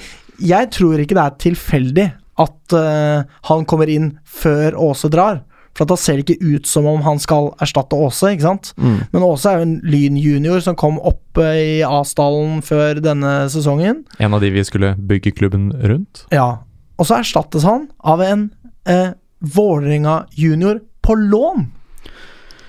jeg 0.42 0.72
tror 0.74 0.98
ikke 1.04 1.14
det 1.18 1.26
er 1.28 1.36
tilfeldig 1.44 2.08
at 2.40 2.74
uh, 2.74 3.24
han 3.52 3.66
kommer 3.70 3.90
inn 3.92 4.14
før 4.26 4.74
Åse 4.80 5.10
drar. 5.12 5.42
For 5.78 5.84
at 5.86 5.92
da 5.92 5.98
ser 6.02 6.18
det 6.18 6.26
ikke 6.26 6.56
ut 6.58 6.66
som 6.68 6.88
om 6.90 7.04
han 7.06 7.20
skal 7.22 7.52
erstatte 7.62 7.94
Åse, 7.96 8.32
ikke 8.34 8.48
sant. 8.48 8.72
Mm. 8.82 8.96
Men 9.14 9.26
Åse 9.28 9.52
er 9.52 9.60
jo 9.60 9.66
en 9.68 9.76
Lyn 9.86 10.18
junior 10.18 10.64
som 10.66 10.76
kom 10.80 10.98
opp 11.06 11.38
eh, 11.38 11.60
i 11.78 11.84
Asdalen 11.86 12.64
før 12.66 12.98
denne 13.06 13.36
sesongen. 13.54 14.02
En 14.20 14.34
av 14.34 14.42
de 14.42 14.50
vi 14.56 14.64
skulle 14.66 14.96
bygge 14.98 15.36
klubben 15.38 15.70
rundt. 15.78 16.26
Ja, 16.34 16.64
Og 16.98 17.06
så 17.08 17.20
erstattes 17.22 17.64
han 17.68 17.86
av 18.04 18.24
en 18.26 18.50
eh, 18.90 19.12
Vålerenga 19.40 20.26
junior 20.36 20.82
på 21.06 21.16
lån. 21.16 21.68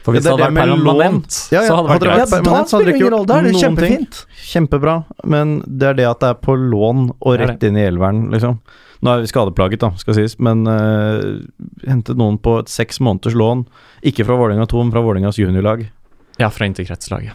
For 0.04 0.16
hvis 0.16 0.24
Ja, 0.24 0.32
det 0.32 0.38
det 0.38 0.44
hadde 0.46 0.54
vært 0.54 0.70
permanent, 0.70 1.38
Ja, 1.52 1.60
ja, 1.60 1.68
så 1.68 1.76
hadde 1.76 1.86
det 1.86 1.90
hadde 1.90 1.90
vært 1.90 2.00
det 2.00 2.08
greit. 2.08 2.30
da 2.30 2.50
så 2.50 2.56
hadde 2.56 2.68
spiller 2.70 2.86
det 2.92 3.00
ingen 3.00 3.12
rolle. 3.12 3.26
Da 3.26 3.38
er 3.38 3.42
det 3.42 3.52
noen 3.56 3.76
ting. 3.76 4.06
Kjempebra, 4.50 4.94
men 5.24 5.56
det 5.66 5.88
er 5.90 5.98
det 5.98 6.06
at 6.08 6.20
det 6.20 6.30
er 6.30 6.38
på 6.40 6.56
lån 6.56 7.02
og 7.20 7.38
rett 7.40 7.66
inn 7.68 7.76
i 7.76 7.84
elveren, 7.84 8.30
liksom. 8.32 8.60
Nå 9.00 9.12
er 9.12 9.22
vi 9.22 9.30
skadeplaget, 9.30 9.80
da, 9.80 9.92
skal 9.96 10.16
sies, 10.16 10.38
men 10.38 10.66
uh, 10.68 11.40
hentet 11.88 12.18
noen 12.20 12.36
på 12.40 12.58
et 12.60 12.68
seks 12.68 13.00
måneders 13.00 13.36
lån. 13.36 13.64
Ikke 14.04 14.26
fra 14.28 14.36
Vålerenga 14.36 14.66
2, 14.68 14.82
men 14.84 14.92
fra 14.92 15.04
Vålerengas 15.04 15.40
juniorlag. 15.40 15.86
Ja, 16.40 16.50
fra 16.52 16.68
interkretslaget. 16.68 17.32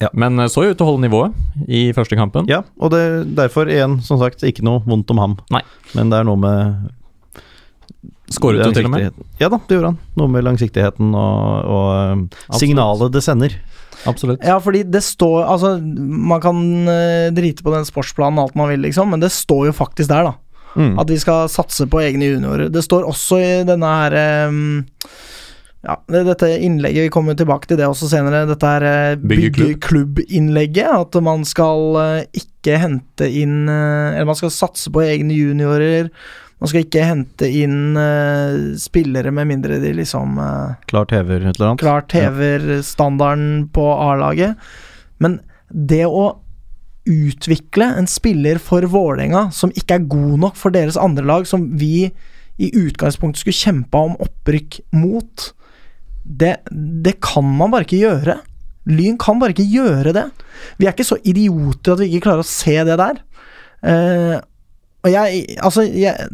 Ja. 0.00 0.08
Men 0.12 0.38
eh, 0.38 0.46
så 0.52 0.62
jo 0.64 0.72
ut 0.72 0.78
til 0.78 0.84
å 0.84 0.90
holde 0.92 1.08
nivået 1.08 1.66
i 1.66 1.88
første 1.96 2.16
kampen. 2.18 2.46
Ja, 2.48 2.62
og 2.78 2.92
det, 2.92 3.02
derfor 3.36 3.68
igjen, 3.72 3.98
som 4.04 4.20
sagt, 4.20 4.44
ikke 4.46 4.64
noe 4.66 4.82
vondt 4.86 5.10
om 5.10 5.20
ham. 5.22 5.36
Nei. 5.52 5.62
Men 5.96 6.12
det 6.12 6.20
er 6.20 6.28
noe 6.28 6.40
med 6.40 6.88
Skåret 8.34 8.66
jo 8.66 8.72
til 8.76 8.88
og 8.88 8.92
med. 8.92 9.22
Ja 9.40 9.48
da, 9.48 9.60
det 9.64 9.78
gjorde 9.78 9.94
han. 9.94 10.00
Noe 10.20 10.32
med 10.32 10.44
langsiktigheten 10.44 11.14
og, 11.16 11.70
og 11.72 11.88
um, 12.12 12.24
signalet 12.60 13.14
det 13.14 13.24
sender. 13.24 13.54
Absolutt. 14.06 14.44
Ja, 14.46 14.58
fordi 14.62 14.84
det 14.86 15.02
står 15.02 15.46
Altså, 15.48 15.78
man 15.80 16.42
kan 16.42 16.60
eh, 16.88 17.30
drite 17.34 17.64
på 17.66 17.72
den 17.74 17.86
sportsplanen 17.88 18.38
alt 18.38 18.54
man 18.58 18.70
vil, 18.70 18.84
liksom, 18.86 19.10
men 19.10 19.22
det 19.22 19.32
står 19.34 19.70
jo 19.70 19.74
faktisk 19.74 20.12
der, 20.12 20.30
da. 20.30 20.36
Mm. 20.78 20.98
At 21.00 21.10
vi 21.10 21.18
skal 21.18 21.48
satse 21.50 21.88
på 21.90 22.02
egne 22.04 22.28
juniorer. 22.28 22.68
Det 22.70 22.84
står 22.84 23.08
også 23.08 23.40
i 23.42 23.50
denne 23.66 23.88
her 23.88 24.48
um, 24.52 24.84
ja, 25.86 25.94
dette 26.10 26.50
innlegget, 26.58 27.06
vi 27.06 27.14
kommer 27.14 27.38
tilbake 27.38 27.70
til 27.70 27.78
det 27.80 27.86
også 27.88 28.10
senere, 28.10 28.44
dette 28.50 28.74
her 28.74 28.86
eh, 28.86 29.20
byggeklubb-innlegget. 29.22 30.90
At 30.92 31.18
man 31.24 31.46
skal 31.48 32.02
eh, 32.02 32.42
ikke 32.42 32.78
hente 32.82 33.30
inn 33.40 33.70
Eller 33.70 34.26
man 34.28 34.36
skal 34.36 34.52
satse 34.52 34.92
på 34.92 35.02
egne 35.06 35.34
juniorer. 35.38 36.12
Man 36.58 36.70
skal 36.70 36.82
ikke 36.84 37.06
hente 37.06 37.48
inn 37.54 37.94
uh, 37.94 38.74
spillere 38.80 39.30
med 39.34 39.46
mindre 39.52 39.78
de 39.82 39.92
liksom 39.94 40.40
uh, 40.42 40.74
Klart 40.90 41.14
hever 41.14 41.44
et 41.44 41.54
eller 41.54 41.70
annet. 41.70 41.82
klart 41.84 42.14
hever 42.16 42.66
standarden 42.86 43.68
på 43.74 43.86
A-laget. 43.94 44.58
Men 45.22 45.38
det 45.70 46.04
å 46.08 46.32
utvikle 47.08 47.86
en 47.98 48.08
spiller 48.10 48.58
for 48.60 48.84
Vålerenga 48.90 49.46
som 49.54 49.72
ikke 49.78 49.96
er 49.96 50.10
god 50.10 50.34
nok 50.44 50.58
for 50.58 50.74
deres 50.74 50.98
andre 51.00 51.24
lag, 51.24 51.46
som 51.48 51.70
vi 51.78 52.10
i 52.58 52.68
utgangspunktet 52.74 53.44
skulle 53.44 53.60
kjempa 53.60 54.02
om 54.10 54.18
opprykk 54.20 54.80
mot, 54.98 55.48
det, 56.24 56.58
det 56.74 57.16
kan 57.24 57.46
man 57.46 57.72
bare 57.72 57.86
ikke 57.86 58.02
gjøre. 58.02 58.38
Lyn 58.88 59.18
kan 59.20 59.38
bare 59.40 59.54
ikke 59.54 59.68
gjøre 59.68 60.14
det. 60.16 60.26
Vi 60.80 60.88
er 60.88 60.94
ikke 60.94 61.06
så 61.06 61.20
idioter 61.22 61.94
at 61.94 62.02
vi 62.02 62.10
ikke 62.10 62.26
klarer 62.26 62.44
å 62.44 62.50
se 62.50 62.76
det 62.88 62.96
der. 62.98 63.20
Eh, 63.86 64.36
og 65.06 65.12
jeg 65.12 65.42
Altså, 65.62 65.84
jeg, 65.86 66.28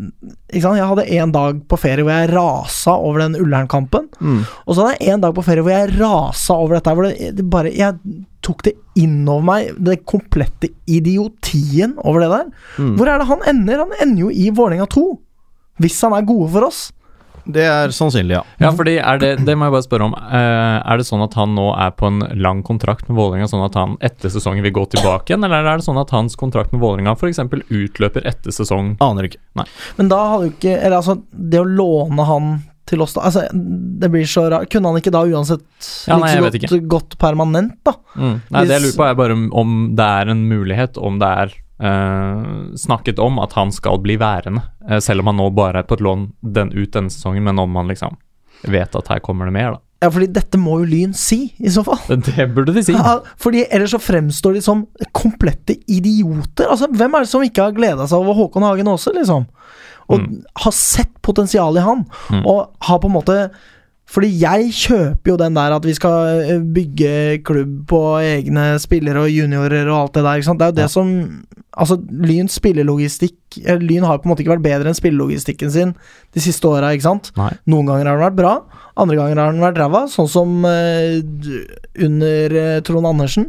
jeg 0.49 0.63
hadde 0.89 1.05
en 1.19 1.33
dag 1.35 1.59
på 1.69 1.79
ferie 1.81 2.05
hvor 2.05 2.15
jeg 2.15 2.31
rasa 2.33 2.95
over 2.97 3.21
den 3.25 3.37
Ullern-kampen. 3.37 4.09
Mm. 4.21 4.41
Og 4.65 4.71
så 4.73 4.87
hadde 4.87 4.95
jeg 4.97 5.13
en 5.15 5.25
dag 5.25 5.35
på 5.37 5.45
ferie 5.45 5.65
hvor 5.65 5.75
jeg 5.75 5.93
rasa 5.99 6.57
over 6.57 6.79
dette. 6.79 6.95
Hvor 6.97 7.09
det, 7.09 7.35
det 7.37 7.47
bare, 7.53 7.75
jeg 7.77 8.25
tok 8.45 8.65
det 8.65 8.75
innover 9.01 9.45
meg, 9.49 9.71
det 9.85 10.01
komplette 10.09 10.73
idiotien 10.89 11.97
over 12.05 12.25
det 12.25 12.33
der. 12.33 12.51
Mm. 12.79 12.97
Hvor 12.97 13.11
er 13.11 13.21
det 13.21 13.29
han 13.29 13.47
ender? 13.53 13.85
Han 13.85 13.97
ender 14.01 14.27
jo 14.27 14.33
i 14.33 14.49
Vålerenga 14.49 14.89
2. 14.97 15.07
Hvis 15.85 16.01
han 16.07 16.17
er 16.17 16.29
gode 16.29 16.49
for 16.55 16.71
oss. 16.71 16.85
Det 17.45 17.65
er 17.69 17.93
sannsynlig, 17.93 18.39
ja. 18.39 18.43
Ja, 18.63 18.71
fordi 18.77 18.97
er 18.99 19.21
det, 19.21 19.31
det 19.45 19.57
må 19.59 19.69
jeg 19.69 19.75
bare 19.75 19.85
spørre 19.87 20.09
om. 20.09 20.15
Eh, 20.17 20.77
er 20.81 21.01
det 21.01 21.07
sånn 21.09 21.25
at 21.25 21.37
han 21.39 21.55
nå 21.57 21.67
er 21.77 21.93
på 21.97 22.09
en 22.09 22.23
lang 22.41 22.63
kontrakt 22.67 23.09
med 23.11 23.19
Vålerenga, 23.19 23.49
sånn 23.51 23.65
at 23.67 23.77
han 23.79 23.97
etter 24.05 24.33
sesongen 24.33 24.65
vil 24.65 24.75
gå 24.77 24.87
tilbake 24.97 25.33
igjen, 25.33 25.45
eller 25.45 25.69
er 25.69 25.81
det 25.81 25.87
sånn 25.87 26.01
at 26.01 26.13
hans 26.17 26.39
kontrakt 26.41 26.73
med 26.73 26.81
Vålerenga 26.85 27.17
f.eks. 27.19 27.43
utløper 27.69 28.25
etter 28.29 28.55
sesong 28.55 28.95
Aner 29.05 29.29
ikke. 29.29 29.43
Men 29.99 30.09
da 30.13 30.21
hadde 30.33 30.49
jo 30.49 30.55
ikke 30.55 30.73
Eller 30.79 30.97
altså, 30.99 31.19
det 31.31 31.61
å 31.61 31.67
låne 31.69 32.27
han 32.29 32.55
til 32.89 33.03
oss 33.05 33.15
da 33.17 33.25
Altså, 33.29 33.45
det 33.53 34.11
blir 34.13 34.27
så 34.29 34.47
rart. 34.53 34.69
Kunne 34.73 34.93
han 34.93 35.01
ikke 35.01 35.13
da 35.15 35.25
uansett 35.25 35.65
Ja, 36.09 36.19
nei, 36.21 36.35
like 36.41 36.69
så 36.69 36.79
godt 36.81 36.89
gått 36.95 37.19
permanent, 37.21 37.79
da? 37.87 37.97
mm. 38.15 38.35
Nei, 38.51 38.65
det 38.69 38.79
jeg 38.79 38.87
lurer 38.87 38.99
på 38.99 39.07
er 39.09 39.21
bare 39.21 39.37
om, 39.37 39.47
om 39.57 39.77
det 39.97 40.09
er 40.21 40.33
en 40.35 40.43
mulighet, 40.51 41.01
om 41.01 41.21
det 41.23 41.31
er 41.45 41.55
snakket 42.79 43.19
om 43.23 43.39
at 43.43 43.53
han 43.59 43.73
skal 43.73 43.99
bli 44.05 44.17
værende, 44.21 44.63
eh, 44.89 44.99
selv 45.05 45.21
om 45.21 45.27
han 45.33 45.37
nå 45.43 45.51
bare 45.55 45.83
er 45.83 45.89
på 45.89 45.99
et 45.99 46.05
lån 46.05 46.29
den, 46.43 46.73
ut 46.73 46.93
denne 46.95 47.11
sesongen, 47.13 47.45
men 47.45 47.59
om 47.59 47.75
han 47.77 47.89
liksom 47.93 48.17
vet 48.65 48.95
at 48.97 49.09
her 49.13 49.21
kommer 49.21 49.45
det 49.51 49.53
mer, 49.57 49.77
da. 49.77 49.81
Ja, 50.05 50.11
fordi 50.13 50.27
dette 50.37 50.59
må 50.61 50.79
jo 50.83 50.89
Lyn 50.91 51.15
si, 51.17 51.55
i 51.59 51.71
så 51.73 51.81
fall. 51.87 52.01
Det 52.27 52.47
burde 52.55 52.75
de 52.77 52.83
si. 52.85 52.93
Ja, 52.93 53.19
fordi 53.41 53.63
ellers 53.73 53.95
så 53.95 54.01
fremstår 54.03 54.59
de 54.59 54.61
som 54.65 54.83
komplette 55.17 55.79
idioter. 55.89 56.69
Altså, 56.69 56.91
Hvem 56.93 57.15
er 57.17 57.25
det 57.25 57.31
som 57.31 57.45
ikke 57.47 57.63
har 57.71 57.77
gleda 57.77 58.05
seg 58.11 58.21
over 58.21 58.37
Håkon 58.37 58.67
Hagen 58.67 58.91
Aase, 58.93 59.15
liksom? 59.17 59.47
Og 60.13 60.21
Mm. 60.21 60.43
har 60.61 60.73
sett 60.77 61.15
potensial 61.23 61.77
i 61.79 61.81
han, 61.81 62.05
Mm. 62.31 62.45
og 62.45 62.69
har 62.83 62.99
på 63.01 63.09
en 63.09 63.15
måte 63.17 63.51
Fordi 64.15 64.31
jeg 64.39 64.71
kjøper 64.79 65.33
jo 65.33 65.37
den 65.41 65.57
der 65.59 65.75
at 65.75 65.87
vi 65.89 65.95
skal 65.97 66.45
eh, 66.45 66.63
bygge 66.77 67.43
klubb 67.47 67.81
på 67.91 68.01
egne 68.23 68.75
spillere 68.83 69.27
og 69.27 69.33
juniorer 69.35 69.89
og 69.91 69.99
alt 70.05 70.15
det 70.19 70.23
der. 70.25 70.39
ikke 70.39 70.49
sant? 70.53 70.63
Det 70.63 70.69
er 70.69 70.73
jo 70.75 70.79
det 70.81 70.89
Ja. 70.89 70.95
som 70.95 71.13
Altså, 71.75 71.97
Lyns 71.99 72.55
spillelogistikk 72.55 73.57
eh, 73.67 73.81
Lyn 73.83 74.05
har 74.07 74.21
på 74.23 74.29
en 74.29 74.31
måte 74.31 74.45
ikke 74.45 74.53
vært 74.55 74.63
bedre 74.63 74.93
enn 74.93 74.95
spillelogistikken 74.95 75.73
sin 75.75 75.95
de 76.31 76.43
siste 76.43 76.69
åra, 76.71 76.93
ikke 76.95 77.09
sant? 77.09 77.33
Nei. 77.35 77.49
Noen 77.67 77.89
ganger 77.89 78.07
har 78.07 78.21
den 78.21 78.27
vært 78.29 78.37
bra, 78.39 78.53
andre 78.95 79.17
ganger 79.19 79.41
har 79.43 79.51
den 79.57 79.65
vært 79.65 79.81
ræva, 79.83 80.05
sånn 80.07 80.31
som 80.31 80.53
uh, 80.63 81.19
under 81.99 82.55
uh, 82.55 82.81
Trond 82.87 83.11
Andersen. 83.11 83.49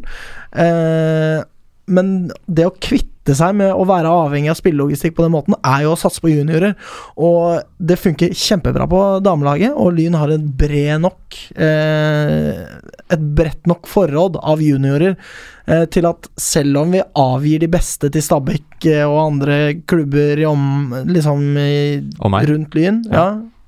Eh, 0.58 1.44
men 1.86 2.32
det 2.50 2.66
å 2.66 2.74
kvitte 2.82 3.34
seg 3.38 3.56
med 3.58 3.72
å 3.74 3.86
være 3.90 4.10
avhengig 4.10 4.52
av 4.52 4.58
spillelogistikk 4.60 5.16
på 5.18 5.26
den 5.26 5.34
måten, 5.34 5.56
er 5.66 5.84
jo 5.86 5.94
å 5.94 6.00
satse 6.00 6.22
på 6.22 6.32
juniorer. 6.32 6.76
Og 7.18 7.62
det 7.78 7.98
funker 8.02 8.34
kjempebra 8.38 8.88
på 8.90 9.02
damelaget, 9.26 9.74
og 9.74 9.94
Lyn 9.98 10.18
har 10.18 10.34
en 10.34 10.48
bred 10.58 11.02
nok 11.06 11.38
eh, 11.58 12.66
Et 13.14 13.26
bredt 13.38 13.70
nok 13.70 13.90
forråd 13.90 14.40
av 14.42 14.62
juniorer 14.66 15.14
eh, 15.14 15.86
til 15.94 16.10
at 16.10 16.30
selv 16.42 16.82
om 16.82 16.96
vi 16.96 17.04
avgir 17.22 17.62
de 17.62 17.70
beste 17.70 18.10
til 18.14 18.26
Stabæk 18.26 18.90
eh, 18.90 19.06
og 19.06 19.22
andre 19.28 19.60
klubber 19.90 20.42
i 20.42 20.48
om, 20.50 20.94
liksom 21.10 21.48
i, 21.62 22.02
rundt 22.50 22.78
Lyn, 22.78 23.04
ja. 23.14 23.28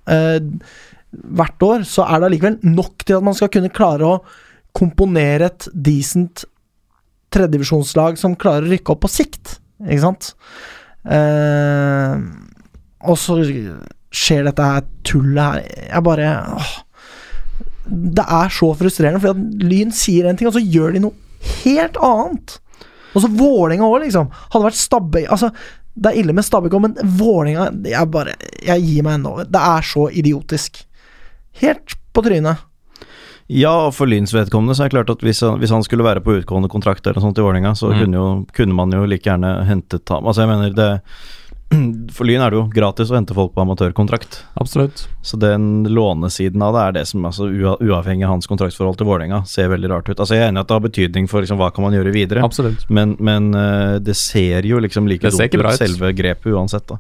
eh, 0.10 0.42
hvert 1.38 1.66
år, 1.66 1.86
så 1.88 2.06
er 2.06 2.20
det 2.20 2.32
allikevel 2.32 2.60
nok 2.66 3.06
til 3.06 3.20
at 3.20 3.26
man 3.26 3.38
skal 3.38 3.54
kunne 3.54 3.74
klare 3.74 4.10
å 4.10 4.20
komponere 4.78 5.50
et 5.50 5.68
decent 5.74 6.46
tredjedivisjonslag 7.38 8.20
som 8.20 8.36
klarer 8.40 8.68
å 8.68 8.74
rykke 8.74 8.94
opp 8.94 9.06
på 9.06 9.14
sikt, 9.14 9.58
ikke 9.86 10.04
sant? 10.04 10.34
Eh, 11.08 12.18
og 13.08 13.18
så 13.22 13.40
skjer 14.18 14.48
dette 14.50 14.68
her 14.68 14.86
tullet 15.08 15.42
her. 15.44 15.72
Jeg 15.88 16.06
bare 16.08 16.34
åh. 16.58 16.76
Det 17.88 18.24
er 18.36 18.52
så 18.52 18.74
frustrerende, 18.76 19.22
fordi 19.24 19.32
at 19.38 19.68
Lyn 19.70 19.94
sier 19.96 20.28
en 20.28 20.36
ting, 20.40 20.50
og 20.50 20.58
så 20.58 20.64
gjør 20.64 20.98
de 20.98 21.06
noe 21.06 21.28
helt 21.64 22.00
annet. 22.04 22.58
Og 23.14 23.24
så 23.24 23.30
Vålerenga 23.32 23.88
òg, 23.88 24.02
liksom. 24.06 24.32
Hadde 24.52 24.68
vært 24.68 24.80
stabbe... 24.80 25.24
Altså, 25.32 25.52
det 25.98 26.12
er 26.12 26.20
ille 26.22 26.36
med 26.36 26.46
Stabæk 26.46 26.76
òg, 26.78 26.84
men 26.84 27.16
Vålerenga 27.18 27.72
Jeg 27.90 28.10
bare 28.14 28.36
Jeg 28.62 28.84
gir 28.86 29.06
meg 29.08 29.16
ennå. 29.18 29.32
Det 29.50 29.62
er 29.66 29.88
så 29.88 30.04
idiotisk. 30.14 30.84
Helt 31.64 31.96
på 32.14 32.24
trynet. 32.26 32.62
Ja, 33.48 33.72
og 33.88 33.94
for 33.96 34.10
Lyns 34.12 34.34
vedkommende 34.36 34.76
så 34.76 34.84
er 34.84 34.90
det 34.90 34.98
klart 34.98 35.10
at 35.14 35.22
hvis 35.24 35.40
han, 35.46 35.60
hvis 35.62 35.72
han 35.72 35.84
skulle 35.86 36.04
være 36.04 36.20
på 36.24 36.34
utgående 36.42 36.68
kontrakt 36.72 37.08
eller 37.08 37.24
sånt 37.24 37.38
i 37.40 37.46
Vålerenga, 37.46 37.72
så 37.80 37.94
Mm. 37.94 38.00
kunne, 38.02 38.18
jo, 38.18 38.46
kunne 38.54 38.76
man 38.76 38.92
jo 38.92 39.06
like 39.08 39.24
gjerne 39.24 39.66
hentet 39.66 40.10
ham 40.10 40.26
Altså, 40.28 40.44
jeg 40.44 40.50
mener 40.52 40.74
det 40.76 41.02
For 42.16 42.24
Lyn 42.24 42.40
er 42.40 42.50
det 42.54 42.56
jo 42.60 42.68
gratis 42.72 43.10
å 43.12 43.16
hente 43.18 43.36
folk 43.36 43.52
på 43.54 43.60
amatørkontrakt. 43.60 44.38
Absolutt. 44.56 45.02
Så 45.22 45.36
den 45.40 45.84
lånesiden 45.84 46.62
av 46.64 46.74
det 46.78 46.84
er 46.86 46.92
det 46.96 47.08
som, 47.10 47.26
altså 47.28 47.48
uavhengig 47.52 48.24
av 48.24 48.32
hans 48.38 48.48
kontraktsforhold 48.48 48.96
til 49.02 49.08
Vålerenga, 49.10 49.42
ser 49.46 49.68
veldig 49.74 49.90
rart 49.92 50.08
ut. 50.08 50.16
Altså 50.20 50.36
Jeg 50.38 50.46
er 50.46 50.52
enig 50.54 50.62
i 50.62 50.64
at 50.64 50.70
det 50.70 50.78
har 50.78 50.86
betydning 50.86 51.28
for 51.28 51.44
liksom, 51.44 51.60
hva 51.60 51.68
kan 51.76 51.84
man 51.84 51.92
gjøre 51.98 52.14
videre, 52.16 52.44
Absolutt. 52.48 52.86
men, 52.90 53.18
men 53.20 53.50
eh, 53.54 53.98
det 54.00 54.16
ser 54.16 54.64
jo 54.64 54.80
liksom 54.80 55.08
like 55.12 55.28
dumt 55.28 55.44
ut, 55.44 55.60
ut. 55.60 55.76
selve 55.76 56.14
grepet 56.16 56.56
uansett, 56.56 56.88
da. 56.88 57.00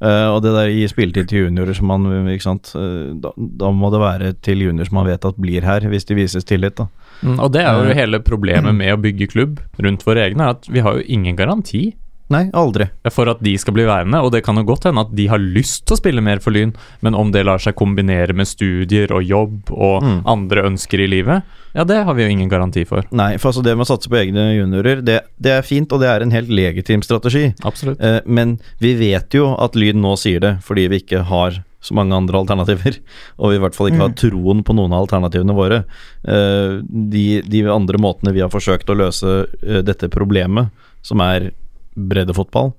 Eh, 0.00 0.26
og 0.32 0.40
det 0.42 0.52
der 0.56 0.70
gi 0.72 0.86
spilletid 0.88 1.28
til 1.28 1.42
juniorer 1.44 1.76
som 1.76 1.86
man 1.90 2.06
Ikke 2.32 2.42
sant. 2.46 2.72
Eh, 2.74 3.12
da, 3.20 3.32
da 3.36 3.70
må 3.70 3.90
det 3.92 4.00
være 4.00 4.32
til 4.40 4.62
junior 4.64 4.88
som 4.88 4.94
man 5.02 5.06
vet 5.10 5.24
at 5.28 5.36
blir 5.36 5.62
her, 5.62 5.80
hvis 5.80 6.06
de 6.08 6.14
vises 6.16 6.44
tillit, 6.48 6.76
da. 6.80 6.86
Mm, 7.22 7.38
og 7.38 7.52
det 7.52 7.60
er 7.66 7.74
jo 7.76 7.90
Eh. 7.90 7.94
hele 7.98 8.20
problemet 8.24 8.74
med 8.74 8.94
å 8.94 9.00
bygge 9.02 9.28
klubb 9.28 9.58
rundt 9.78 10.04
våre 10.06 10.24
egne, 10.30 10.40
er 10.46 10.50
at 10.56 10.64
vi 10.72 10.80
har 10.80 10.94
jo 10.96 11.04
ingen 11.06 11.36
garanti 11.36 11.92
Nei, 12.30 12.46
aldri. 12.54 12.86
for 13.10 13.28
at 13.28 13.42
de 13.42 13.56
skal 13.58 13.74
bli 13.74 13.84
værende, 13.84 14.22
og 14.24 14.30
det 14.32 14.44
kan 14.46 14.54
jo 14.56 14.62
godt 14.64 14.84
hende 14.84 15.00
at 15.02 15.14
de 15.14 15.26
har 15.26 15.38
lyst 15.38 15.84
til 15.84 15.96
å 15.96 16.00
spille 16.00 16.22
mer 16.22 16.38
for 16.38 16.52
Lyn, 16.52 16.72
men 17.02 17.14
om 17.14 17.32
det 17.32 17.44
lar 17.44 17.58
seg 17.58 17.74
kombinere 17.74 18.32
med 18.32 18.46
studier 18.46 19.10
og 19.12 19.22
jobb 19.26 19.70
og 19.70 20.02
Mm. 20.02 20.22
andre 20.24 20.62
ønsker 20.70 21.00
i 21.00 21.08
livet, 21.10 21.42
ja, 21.72 21.84
det 21.86 22.00
har 22.06 22.14
vi 22.14 22.24
jo 22.24 22.32
ingen 22.32 22.50
garanti 22.50 22.84
for. 22.88 23.06
Nei, 23.14 23.34
for 23.38 23.52
altså 23.52 23.62
det 23.64 23.76
med 23.76 23.86
å 23.86 23.90
satse 23.92 24.10
på 24.10 24.18
egne 24.18 24.48
juniorer, 24.56 25.02
det, 25.06 25.20
det 25.38 25.54
er 25.54 25.66
fint, 25.66 25.90
og 25.92 26.02
det 26.02 26.10
er 26.10 26.24
en 26.24 26.34
helt 26.34 26.50
legitim 26.50 27.04
strategi. 27.06 27.50
Absolutt. 27.66 28.00
Eh, 28.02 28.20
men 28.26 28.58
vi 28.82 28.96
vet 28.98 29.34
jo 29.36 29.52
at 29.54 29.78
Lyn 29.78 30.02
nå 30.02 30.16
sier 30.20 30.42
det 30.42 30.56
fordi 30.66 30.88
vi 30.90 31.02
ikke 31.04 31.22
har 31.30 31.62
så 31.80 31.96
mange 31.96 32.16
andre 32.16 32.42
alternativer, 32.42 32.98
og 33.40 33.52
vi 33.52 33.58
i 33.58 33.62
hvert 33.62 33.76
fall 33.76 33.90
ikke 33.90 34.04
har 34.04 34.18
troen 34.18 34.64
på 34.66 34.76
noen 34.76 34.94
av 34.96 35.06
alternativene 35.06 35.56
våre. 35.56 35.82
Eh, 36.26 36.80
de, 37.14 37.24
de 37.46 37.64
andre 37.72 38.02
måtene 38.02 38.34
vi 38.36 38.44
har 38.44 38.52
forsøkt 38.52 38.90
å 38.90 38.98
løse 38.98 39.36
eh, 39.62 39.80
dette 39.86 40.10
problemet, 40.12 40.74
som 41.06 41.22
er 41.24 41.52
breddefotball, 41.94 42.74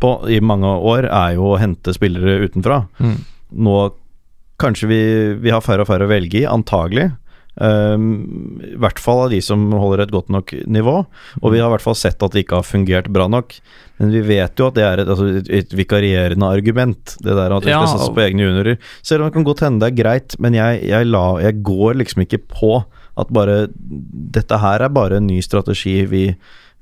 på 0.00 0.10
i 0.28 0.40
mange 0.44 0.68
år, 0.68 1.08
er 1.08 1.36
jo 1.36 1.52
å 1.52 1.60
hente 1.60 1.92
spillere 1.96 2.46
utenfra. 2.46 2.82
Mm. 3.00 3.20
Nå 3.64 3.76
kanskje 4.60 4.88
vi, 4.88 5.00
vi 5.40 5.52
har 5.52 5.64
færre 5.64 5.84
og 5.84 5.90
færre 5.90 6.06
å 6.06 6.10
velge 6.10 6.42
i, 6.42 6.48
antagelig. 6.48 7.10
Um, 7.56 8.58
I 8.60 8.76
hvert 8.82 8.98
fall 9.00 9.22
av 9.24 9.30
de 9.32 9.38
som 9.44 9.62
holder 9.72 10.04
et 10.04 10.12
godt 10.12 10.28
nok 10.32 10.52
nivå. 10.68 10.96
Og 11.40 11.52
vi 11.54 11.60
har 11.62 11.70
i 11.70 11.74
hvert 11.76 11.84
fall 11.84 11.96
sett 11.98 12.20
at 12.22 12.34
det 12.34 12.44
ikke 12.44 12.58
har 12.60 12.66
fungert 12.68 13.08
bra 13.12 13.28
nok. 13.32 13.56
Men 13.96 14.12
vi 14.12 14.20
vet 14.28 14.60
jo 14.60 14.68
at 14.68 14.76
det 14.76 14.84
er 14.84 15.00
et, 15.02 15.08
altså 15.08 15.30
et, 15.40 15.48
et 15.62 15.72
vikarierende 15.78 16.50
argument, 16.52 17.16
det 17.24 17.38
der 17.38 17.54
at 17.56 17.64
vi 17.64 17.72
Ja, 17.72 17.80
skal 17.80 17.96
satse 17.96 18.12
på 18.12 18.24
egne 18.26 18.44
juniorer. 18.44 18.76
Selv 19.00 19.24
om 19.24 19.30
det 19.30 19.36
kan 19.38 19.48
godt 19.48 19.64
hende 19.64 19.80
det 19.80 19.94
er 19.94 20.02
greit, 20.02 20.36
men 20.42 20.58
jeg, 20.58 20.84
jeg, 20.90 21.08
la, 21.08 21.24
jeg 21.40 21.62
går 21.64 21.96
liksom 22.02 22.26
ikke 22.26 22.42
på 22.52 22.76
at 23.16 23.32
bare 23.32 23.70
Dette 23.72 24.58
her 24.60 24.82
er 24.84 24.92
bare 24.92 25.16
en 25.16 25.28
ny 25.30 25.38
strategi 25.40 26.02
vi, 26.10 26.26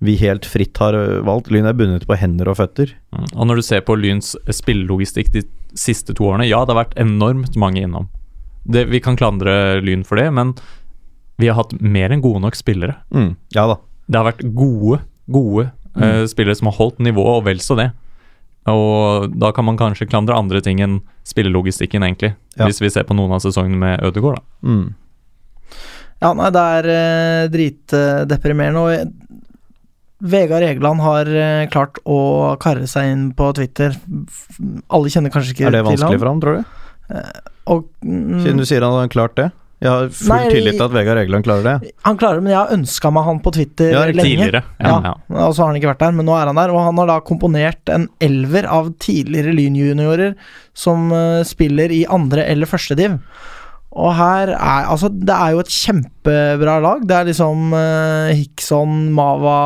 vi 0.03 0.17
helt 0.19 0.49
fritt 0.51 0.81
har 0.83 0.97
valgt. 1.23 1.53
Lyn 1.55 1.71
er 1.71 1.77
bundet 1.79 2.09
på 2.11 2.19
hender 2.19 2.51
og 2.51 2.59
føtter. 2.59 2.97
Mm. 3.15 3.29
Og 3.31 3.47
når 3.47 3.61
du 3.61 3.67
ser 3.69 3.87
på 3.87 3.95
Lyns 3.95 4.35
spillelogistikk 4.51 5.31
de 5.37 5.45
siste 5.79 6.15
to 6.19 6.27
årene, 6.33 6.49
ja, 6.51 6.65
det 6.67 6.75
har 6.75 6.83
vært 6.83 6.99
enormt 6.99 7.55
mange 7.61 7.87
innom. 7.87 8.11
Det, 8.65 8.87
vi 8.89 9.01
kan 9.05 9.17
klandre 9.21 9.81
Lyn 9.85 10.05
for 10.09 10.21
det, 10.21 10.31
men 10.33 10.55
vi 11.41 11.51
har 11.51 11.59
hatt 11.59 11.75
mer 11.83 12.15
enn 12.15 12.23
gode 12.25 12.41
nok 12.45 12.57
spillere. 12.57 12.97
Mm, 13.15 13.35
ja 13.57 13.67
da. 13.69 13.79
Det 14.07 14.21
har 14.21 14.29
vært 14.29 14.45
gode, 14.57 15.01
gode 15.33 15.69
eh, 15.99 16.25
spillere 16.31 16.57
som 16.59 16.71
har 16.71 16.79
holdt 16.79 17.03
nivået, 17.05 17.41
og 17.41 17.47
vel 17.49 17.63
så 17.65 17.77
det. 17.81 17.91
Og 18.71 19.35
da 19.37 19.51
kan 19.53 19.67
man 19.67 19.77
kanskje 19.81 20.09
klandre 20.09 20.37
andre 20.39 20.63
ting 20.65 20.81
enn 20.85 21.01
spillelogistikken, 21.29 22.05
egentlig. 22.07 22.33
Ja. 22.57 22.69
Hvis 22.69 22.81
vi 22.81 22.93
ser 22.93 23.05
på 23.09 23.17
noen 23.17 23.35
av 23.37 23.43
sesongene 23.45 23.81
med 23.81 24.05
Ødegaard, 24.07 24.41
da. 24.41 24.71
Mm. 24.71 24.87
Ja, 26.23 26.31
nei, 26.39 26.49
det 26.55 26.63
er 26.79 26.89
uh, 26.89 27.51
dritdeprimerende. 27.53 28.85
Og 28.85 29.25
Vegard 30.25 30.65
Egeland 30.65 31.03
har 31.05 31.29
eh, 31.29 31.67
klart 31.69 31.99
å 32.09 32.55
karre 32.63 32.87
seg 32.89 33.11
inn 33.11 33.25
på 33.37 33.51
Twitter. 33.59 33.93
Alle 34.89 35.13
kjenner 35.13 35.35
kanskje 35.35 35.53
ikke 35.53 35.67
til 35.67 35.69
ham. 35.69 35.75
Er 35.75 35.77
det 35.77 35.85
vanskelig 35.91 36.15
ham. 36.15 36.23
for 36.23 36.31
ham, 36.31 36.41
tror 36.41 36.57
du? 36.57 36.84
Og, 37.71 37.85
mm, 38.05 38.41
Siden 38.45 38.61
du 38.61 38.67
sier 38.69 38.85
han 38.85 38.97
har 38.97 39.13
klart 39.13 39.37
det? 39.39 39.51
Jeg 39.85 39.93
har 39.93 40.13
full 40.17 40.31
Nei, 40.31 40.45
tillit 40.49 40.77
til 40.79 40.85
at 40.87 40.93
Vegard 40.95 41.19
Egeland 41.21 41.45
klarer 41.45 41.67
det. 41.67 41.93
Han 42.07 42.17
klarer 42.21 42.39
det, 42.39 42.45
men 42.47 42.55
jeg 42.55 42.61
har 42.61 42.71
ønska 42.73 43.11
meg 43.13 43.27
han 43.27 43.41
på 43.45 43.53
Twitter 43.53 43.91
Ja, 43.93 44.05
lenge. 44.07 44.23
Tidligere. 44.25 44.63
Ja, 44.79 44.93
Ja, 44.95 45.01
ja. 45.11 45.43
Og 45.45 45.53
så 45.53 45.61
har 45.61 45.73
han 45.73 45.81
ikke 45.81 45.91
vært 45.91 46.05
der, 46.07 46.15
men 46.17 46.29
nå 46.29 46.37
er 46.39 46.49
han 46.49 46.61
der. 46.61 46.73
Og 46.73 46.81
han 46.81 47.01
har 47.03 47.11
da 47.11 47.19
komponert 47.21 47.93
en 47.93 48.07
elver 48.25 48.69
av 48.71 48.95
tidligere 49.03 49.53
Lyn-juniorer 49.53 50.39
som 50.73 51.11
uh, 51.13 51.43
spiller 51.45 51.93
i 51.93 52.05
andre 52.09 52.47
eller 52.49 52.71
første 52.71 52.97
div. 52.97 53.19
Og 53.95 54.11
her 54.17 54.55
er 54.55 54.89
Altså, 54.91 55.11
det 55.13 55.35
er 55.37 55.53
jo 55.53 55.61
et 55.63 55.75
kjempebra 55.75 56.79
lag. 56.83 57.05
Det 57.05 57.19
er 57.19 57.29
liksom 57.29 57.77
uh, 57.77 58.33
Hickson, 58.33 59.13
Mava 59.13 59.59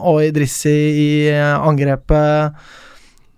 og 0.00 0.24
Idrissi 0.24 0.78
i 1.04 1.10
uh, 1.34 1.60
angrepet. 1.68 2.56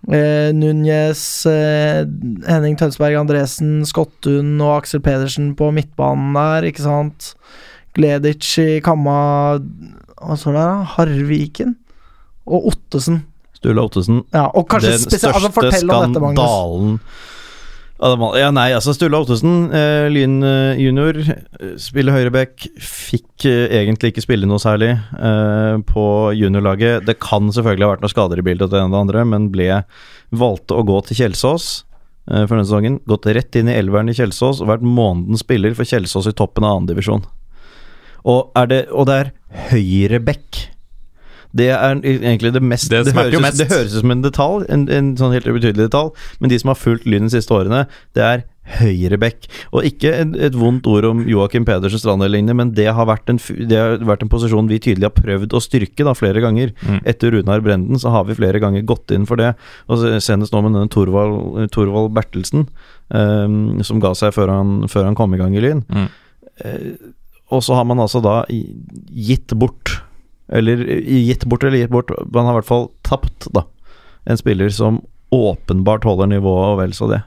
Uh, 0.06 0.54
Núñez, 0.54 1.18
eh, 1.50 2.04
Henning 2.46 2.76
Tønsberg 2.78 3.16
Andresen, 3.18 3.80
Skottun 3.88 4.52
og 4.62 4.76
Aksel 4.76 5.02
Pedersen 5.02 5.48
på 5.58 5.72
midtbanen 5.74 6.36
der, 6.36 6.68
ikke 6.68 6.84
sant? 6.84 7.32
Gledic 7.96 8.52
i 8.62 8.78
Kamma 8.84 9.16
Hva 9.58 10.36
står 10.38 10.54
det 10.54 10.60
der, 10.60 10.70
da? 10.70 10.86
Harviken? 10.94 11.74
Og 12.46 12.68
Ottesen. 12.70 13.24
Sturla 13.58 13.88
Ottesen. 13.88 14.22
Ja, 14.30 14.46
og 14.46 14.68
kanskje 14.70 14.94
Den 14.94 15.02
største 15.08 15.32
altså, 15.32 15.50
største 15.50 15.72
dette, 15.72 15.82
skandalen 15.82 17.00
Ja, 17.96 18.50
nei, 18.52 18.72
altså 18.76 18.92
Sturla 18.92 19.22
Ottesen, 19.22 19.70
eh, 19.72 20.06
Lyn 20.12 20.42
eh, 20.44 20.76
junior, 20.84 21.16
eh, 21.16 21.70
spiller 21.80 22.12
høyreback. 22.12 22.66
Fikk 22.82 23.46
eh, 23.48 23.72
egentlig 23.80 24.12
ikke 24.12 24.24
spille 24.26 24.44
noe 24.48 24.60
særlig 24.60 24.90
eh, 24.92 25.78
på 25.88 26.04
juniorlaget. 26.36 27.06
Det 27.08 27.16
kan 27.24 27.48
selvfølgelig 27.48 27.86
ha 27.86 27.94
vært 27.94 28.04
noen 28.04 28.12
skader 28.12 28.42
i 28.42 28.44
bildet 28.44 28.70
det 28.74 28.82
ene 28.82 28.90
og 28.90 28.96
det 28.98 29.00
andre, 29.06 29.24
men 29.32 29.48
ble 29.54 29.70
valgte 30.36 30.76
å 30.76 30.84
gå 30.84 30.98
til 31.08 31.22
Kjelsås 31.22 31.70
eh, 32.28 32.44
for 32.44 32.52
denne 32.58 32.66
sesongen. 32.68 33.00
Gått 33.08 33.30
rett 33.32 33.56
inn 33.56 33.72
i 33.72 33.78
elveren 33.80 34.12
i 34.12 34.16
Kjelsås 34.18 34.60
og 34.60 34.68
vært 34.74 34.84
månedens 34.84 35.46
spiller 35.46 35.72
for 35.78 35.88
Kjelsås 35.88 36.28
i 36.28 36.36
toppen 36.36 36.68
av 36.68 36.82
andredivisjon. 36.82 37.24
Og, 38.26 38.50
er 38.60 38.66
det- 38.74 38.86
og 38.92 39.06
det 39.08 39.16
er 39.22 39.32
høyreback. 39.72 40.66
Det 41.56 41.70
er 41.72 42.02
egentlig 42.04 42.52
det 42.56 42.62
mest 42.62 42.90
Det 42.92 43.04
høres, 43.06 43.32
jo 43.32 43.40
ut- 43.40 43.46
mest. 43.46 43.60
Det 43.62 43.70
høres 43.72 43.94
ut 43.94 44.02
som 44.04 44.12
en 44.14 44.24
detalj, 44.26 44.66
en, 44.72 44.88
en 44.92 45.14
sånn 45.18 45.32
helt 45.36 45.48
ubetydelig 45.48 45.86
detalj, 45.88 46.12
men 46.40 46.52
de 46.52 46.58
som 46.62 46.72
har 46.72 46.78
fulgt 46.80 47.06
Lyn 47.08 47.28
de 47.30 47.34
siste 47.38 47.54
årene, 47.56 47.86
det 48.16 48.24
er 48.26 48.44
høyrebekk. 48.80 49.44
Og 49.78 49.84
ikke 49.86 50.10
et, 50.10 50.32
et 50.48 50.56
vondt 50.58 50.88
ord 50.90 51.06
om 51.06 51.20
Joakim 51.30 51.62
Pedersen 51.68 52.00
Strand 52.02 52.24
eller 52.24 52.34
lignende, 52.34 52.56
men 52.58 52.72
det 52.74 52.88
har, 52.96 53.12
en, 53.30 53.38
det 53.70 53.78
har 53.78 54.02
vært 54.08 54.24
en 54.26 54.32
posisjon 54.32 54.66
vi 54.70 54.80
tydelig 54.82 55.06
har 55.06 55.14
prøvd 55.14 55.54
å 55.54 55.60
styrke 55.62 56.06
da 56.06 56.16
flere 56.18 56.42
ganger. 56.42 56.72
Mm. 56.82 56.98
Etter 57.06 57.30
Runar 57.36 57.62
Brenden 57.62 58.00
så 58.02 58.10
har 58.14 58.26
vi 58.26 58.34
flere 58.38 58.58
ganger 58.62 58.82
gått 58.88 59.14
inn 59.14 59.26
for 59.28 59.38
det. 59.38 59.52
Og 59.86 60.02
senest 60.24 60.54
nå 60.54 60.64
med 60.66 60.74
denne 60.74 60.90
Torvald, 60.90 61.68
Torvald 61.74 62.10
Bertelsen, 62.16 62.66
um, 63.14 63.78
som 63.86 64.02
ga 64.02 64.10
seg 64.18 64.34
før 64.34 64.50
han, 64.56 64.80
før 64.90 65.06
han 65.12 65.18
kom 65.18 65.36
i 65.36 65.40
gang 65.40 65.54
i 65.54 65.62
Lyn. 65.62 65.84
Mm. 65.86 66.10
Uh, 66.64 66.90
og 67.54 67.62
så 67.62 67.76
har 67.78 67.86
man 67.86 68.02
altså 68.02 68.18
da 68.24 68.40
gitt 68.50 69.54
bort 69.54 70.00
Eller 70.52 70.82
gitt 71.02 71.44
bort 71.44 71.64
eller 71.66 71.80
gitt 71.80 71.90
bort 71.90 72.12
Man 72.30 72.46
har 72.46 72.54
i 72.54 72.58
hvert 72.60 72.68
fall 72.68 72.88
tapt, 73.06 73.48
da. 73.54 73.64
En 74.26 74.38
spiller 74.38 74.70
som 74.70 75.00
åpenbart 75.34 76.06
holder 76.06 76.30
nivået, 76.36 76.68
og 76.74 76.78
vel 76.80 76.94
så 76.94 77.08
det. 77.10 77.22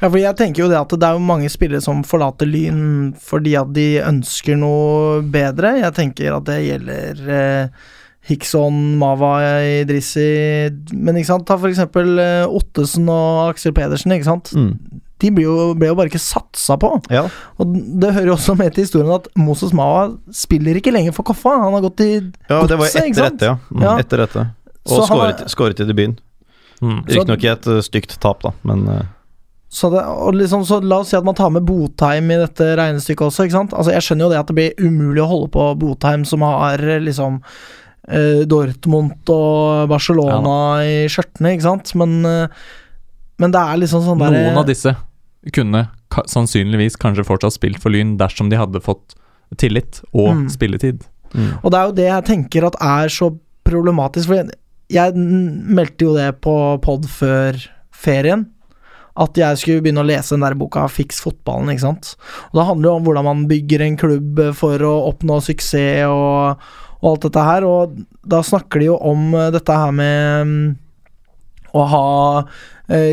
Ja, 0.00 0.08
for 0.10 0.18
jeg 0.20 0.36
tenker 0.36 0.64
jo 0.64 0.70
det 0.70 0.76
at 0.76 0.92
det 0.92 1.08
er 1.08 1.16
jo 1.16 1.24
mange 1.24 1.48
spillere 1.52 1.80
som 1.84 2.02
forlater 2.04 2.48
Lyn 2.48 3.14
fordi 3.20 3.54
at 3.56 3.70
de 3.76 3.86
ønsker 4.04 4.58
noe 4.60 5.22
bedre. 5.32 5.78
Jeg 5.80 5.96
tenker 5.96 6.36
at 6.36 6.48
det 6.48 6.58
gjelder 6.66 7.22
eh, 7.38 7.86
Hickson, 8.28 8.94
Mava, 9.00 9.34
Idrissi 9.82 10.26
Men 10.92 11.16
ikke 11.16 11.30
sant, 11.30 11.46
ta 11.48 11.56
for 11.60 11.72
eksempel 11.72 12.16
eh, 12.20 12.44
Ottesen 12.44 13.08
og 13.12 13.54
Aksel 13.54 13.74
Pedersen, 13.76 14.14
ikke 14.16 14.28
sant. 14.28 14.52
Mm. 14.56 15.02
De 15.22 15.30
ble 15.30 15.44
jo, 15.46 15.54
ble 15.78 15.88
jo 15.92 15.94
bare 15.98 16.10
ikke 16.10 16.20
satsa 16.20 16.74
på. 16.80 16.90
Ja. 17.14 17.22
Og 17.62 17.76
det 18.02 18.10
hører 18.16 18.32
jo 18.32 18.34
også 18.34 18.56
med 18.58 18.74
til 18.74 18.84
historien 18.86 19.12
at 19.14 19.28
Moses 19.38 19.72
Mawa 19.76 20.08
spiller 20.34 20.80
ikke 20.80 20.92
lenger 20.94 21.14
for 21.16 21.26
Koffa. 21.28 21.54
Han 21.62 21.76
har 21.76 21.84
gått 21.86 22.02
i 22.04 22.10
ja, 22.18 22.60
det 22.66 22.78
var 22.80 22.88
etter 22.90 23.06
sant? 23.14 23.20
dette, 23.38 23.52
ja. 23.52 23.56
Mm, 23.70 23.82
Ja. 23.86 23.96
Etter 24.02 24.24
dette. 24.26 24.46
Og 24.84 25.06
skåret, 25.08 25.44
skåret 25.52 25.80
i 25.80 25.86
debuten. 25.88 26.18
Mm. 26.82 26.98
Riktignok 27.06 27.44
i 27.46 27.52
et 27.52 27.68
uh, 27.70 27.78
stygt 27.86 28.16
tap, 28.20 28.42
da, 28.44 28.50
men 28.66 28.82
uh, 28.90 29.04
Så, 29.72 29.88
det, 29.94 30.02
og 30.04 30.34
liksom, 30.36 30.66
så 30.68 30.80
la 30.84 30.98
oss 31.00 31.08
si 31.14 31.16
at 31.16 31.24
man 31.24 31.34
tar 31.38 31.48
med 31.54 31.64
Botheim 31.66 32.28
i 32.34 32.36
dette 32.42 32.66
regnestykket 32.78 33.24
også, 33.30 33.46
ikke 33.46 33.56
sant. 33.56 33.72
Altså, 33.78 33.94
jeg 33.94 34.04
skjønner 34.04 34.26
jo 34.26 34.32
det 34.34 34.42
at 34.42 34.50
det 34.50 34.58
blir 34.58 34.84
umulig 34.84 35.22
å 35.24 35.30
holde 35.30 35.48
på 35.54 35.64
Botheim, 35.80 36.26
som 36.28 36.44
har 36.46 36.82
eh, 36.84 37.00
liksom 37.06 37.40
uh, 37.40 38.42
Dortmund 38.50 39.32
og 39.32 39.88
Barcelona 39.94 40.58
i 40.84 40.94
skjørtene, 41.10 41.54
ikke 41.56 41.66
sant. 41.70 41.94
Men 41.98 42.18
eh, 42.28 42.64
men 43.38 43.50
det 43.54 43.60
er 43.60 43.76
liksom 43.82 44.02
sånn 44.06 44.18
derre 44.22 44.44
Noen 44.46 44.58
av 44.62 44.66
disse 44.66 44.94
kunne 45.52 45.88
ka 46.10 46.22
sannsynligvis 46.30 46.96
kanskje 46.96 47.24
fortsatt 47.26 47.52
spilt 47.56 47.80
for 47.82 47.90
Lyn 47.92 48.16
dersom 48.16 48.48
de 48.50 48.56
hadde 48.56 48.80
fått 48.80 49.14
tillit 49.60 50.00
og 50.14 50.30
Mm. 50.34 50.48
spilletid. 50.48 51.02
Og 51.62 51.70
det 51.70 51.78
er 51.80 51.86
jo 51.88 51.92
det 51.98 52.06
jeg 52.08 52.24
tenker 52.24 52.64
at 52.66 52.76
er 52.80 53.08
så 53.08 53.28
problematisk. 53.66 54.26
For 54.30 54.34
jeg, 54.38 54.50
jeg 54.88 55.14
meldte 55.16 56.04
jo 56.06 56.14
det 56.14 56.40
på 56.40 56.80
pod 56.80 57.04
før 57.10 57.58
ferien. 57.92 58.46
At 59.16 59.34
jeg 59.38 59.58
skulle 59.58 59.82
begynne 59.82 60.02
å 60.02 60.06
lese 60.06 60.30
den 60.34 60.40
der 60.46 60.54
boka 60.54 60.86
'Fiks 60.88 61.20
fotballen'. 61.22 61.70
ikke 61.70 61.80
sant? 61.86 62.16
Og 62.52 62.60
Det 62.60 62.66
handler 62.66 62.88
jo 62.88 62.94
om 62.96 63.04
hvordan 63.04 63.24
man 63.24 63.46
bygger 63.48 63.80
en 63.82 63.96
klubb 63.96 64.54
for 64.54 64.78
å 64.78 65.12
oppnå 65.12 65.40
suksess 65.42 66.06
og, 66.06 66.56
og 67.02 67.10
alt 67.12 67.20
dette 67.22 67.44
her. 67.44 67.64
Og 67.64 68.04
da 68.26 68.40
snakker 68.42 68.78
de 68.80 68.86
jo 68.86 68.96
om 68.96 69.30
dette 69.52 69.68
her 69.72 69.90
med 69.92 70.46
mm, 70.46 70.76
å 71.74 71.86
ha 71.88 72.44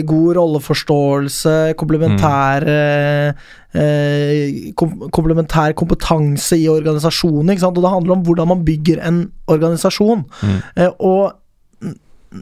god 0.06 0.36
rolleforståelse, 0.36 1.74
komplementær 1.80 2.66
mm. 2.68 3.38
eh, 3.80 4.72
kom, 4.76 4.98
komplementær 5.16 5.76
kompetanse 5.80 6.58
i 6.60 6.68
organisasjonen. 6.68 7.54
Og 7.56 7.78
det 7.80 7.94
handler 7.94 8.18
om 8.18 8.26
hvordan 8.26 8.52
man 8.52 8.66
bygger 8.68 9.00
en 9.08 9.22
organisasjon. 9.48 10.26
Mm. 10.44 10.58
Eh, 10.76 10.92
og 11.00 11.38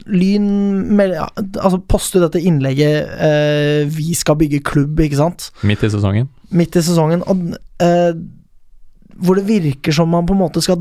Lyn 0.06 1.00
altså 1.02 1.80
poster 1.90 2.22
dette 2.22 2.38
innlegget 2.46 3.10
eh, 3.10 3.88
'Vi 3.90 4.14
skal 4.14 4.38
bygge 4.38 4.62
klubb', 4.62 5.00
ikke 5.02 5.18
sant? 5.18 5.50
Midt 5.66 5.82
i 5.82 5.90
sesongen. 5.90 6.28
Midt 6.50 6.76
i 6.76 6.82
sesongen. 6.82 7.22
Og, 7.26 7.36
eh, 7.82 8.14
hvor 9.18 9.34
det 9.34 9.48
virker 9.48 9.92
som 9.92 10.08
man 10.08 10.26
på 10.26 10.32
en 10.32 10.42
måte 10.46 10.62
skal 10.62 10.78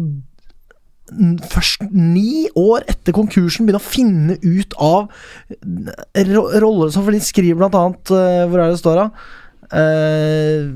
Først 1.49 1.87
ni 1.91 2.47
år 2.59 2.83
etter 2.91 3.15
konkursen 3.15 3.65
begynne 3.67 3.81
å 3.81 3.85
finne 3.89 4.37
ut 4.43 4.73
av 4.77 5.09
roller 6.59 6.91
som 6.93 7.05
For 7.05 7.15
de 7.15 7.21
skriver 7.23 7.57
blant 7.59 7.75
annet 7.77 8.11
eh, 8.13 8.45
Hvor 8.49 8.59
er 8.61 8.69
det 8.69 8.77
det 8.77 8.81
står, 8.83 9.01
da? 9.03 9.09
Eh, 9.79 10.69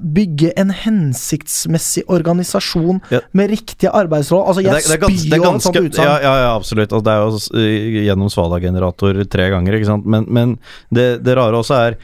bygge 0.00 0.52
en 0.56 0.70
hensiktsmessig 0.72 2.06
organisasjon 2.08 3.02
Ja. 3.12 3.20
med 3.36 3.50
riktige 3.52 3.90
arbeidsråd. 3.92 4.46
Altså, 4.48 4.62
jeg 4.62 4.72
Det 4.72 5.00
det 5.00 5.10
spyr 5.20 5.36
jo 5.36 5.54
et 5.54 5.62
sånt 5.62 5.76
utsagn. 5.76 6.06
Ja, 6.08 6.14
ja, 6.24 6.34
ja, 6.40 6.56
absolutt. 6.56 6.92
Altså, 6.92 7.04
det 7.04 7.12
er 7.12 7.66
jo 7.66 8.04
gjennom 8.06 8.30
Svala-generator 8.32 9.20
tre 9.28 9.50
ganger, 9.52 9.76
ikke 9.76 9.90
sant. 9.90 10.06
Men, 10.06 10.24
men 10.28 10.58
det, 10.90 11.22
det 11.22 11.36
rare 11.36 11.52
også 11.60 11.74
er 11.76 11.98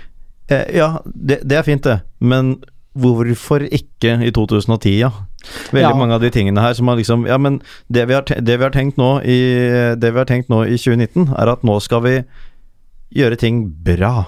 eh, 0.52 0.76
Ja, 0.76 0.98
det, 1.06 1.40
det 1.48 1.56
er 1.56 1.62
fint, 1.64 1.82
det. 1.88 2.02
Men 2.20 2.58
hvorfor 2.96 3.64
ikke 3.68 4.16
i 4.26 4.30
2010, 4.34 4.98
ja? 5.00 5.10
Veldig 5.70 5.82
Ja. 5.90 5.94
mange 5.94 6.14
av 6.16 6.20
de 6.24 6.30
tingene 6.34 6.58
her 6.60 6.72
som 6.74 6.88
har 6.88 6.96
liksom 6.98 7.26
Ja, 7.28 7.36
men 7.38 7.60
det 7.92 8.06
vi 8.08 8.14
har, 8.14 8.22
det 8.22 8.56
vi 8.58 8.64
har 8.64 8.70
tenkt 8.74 8.96
nå 8.98 9.20
i 9.22 9.36
Det 9.94 10.10
vi 10.12 10.18
har 10.18 10.26
tenkt 10.26 10.48
nå 10.50 10.64
i 10.66 10.76
2019, 10.76 11.28
er 11.38 11.52
at 11.52 11.62
nå 11.62 11.76
skal 11.80 12.02
vi 12.02 12.16
gjøre 13.14 13.38
ting 13.38 13.60
bra. 13.70 14.26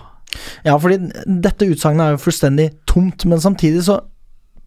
Ja, 0.65 0.77
fordi 0.79 0.99
dette 1.27 1.67
utsagnet 1.67 2.05
er 2.05 2.11
jo 2.15 2.23
fullstendig 2.23 2.71
tomt, 2.87 3.25
men 3.27 3.41
samtidig 3.41 3.83
så 3.89 4.01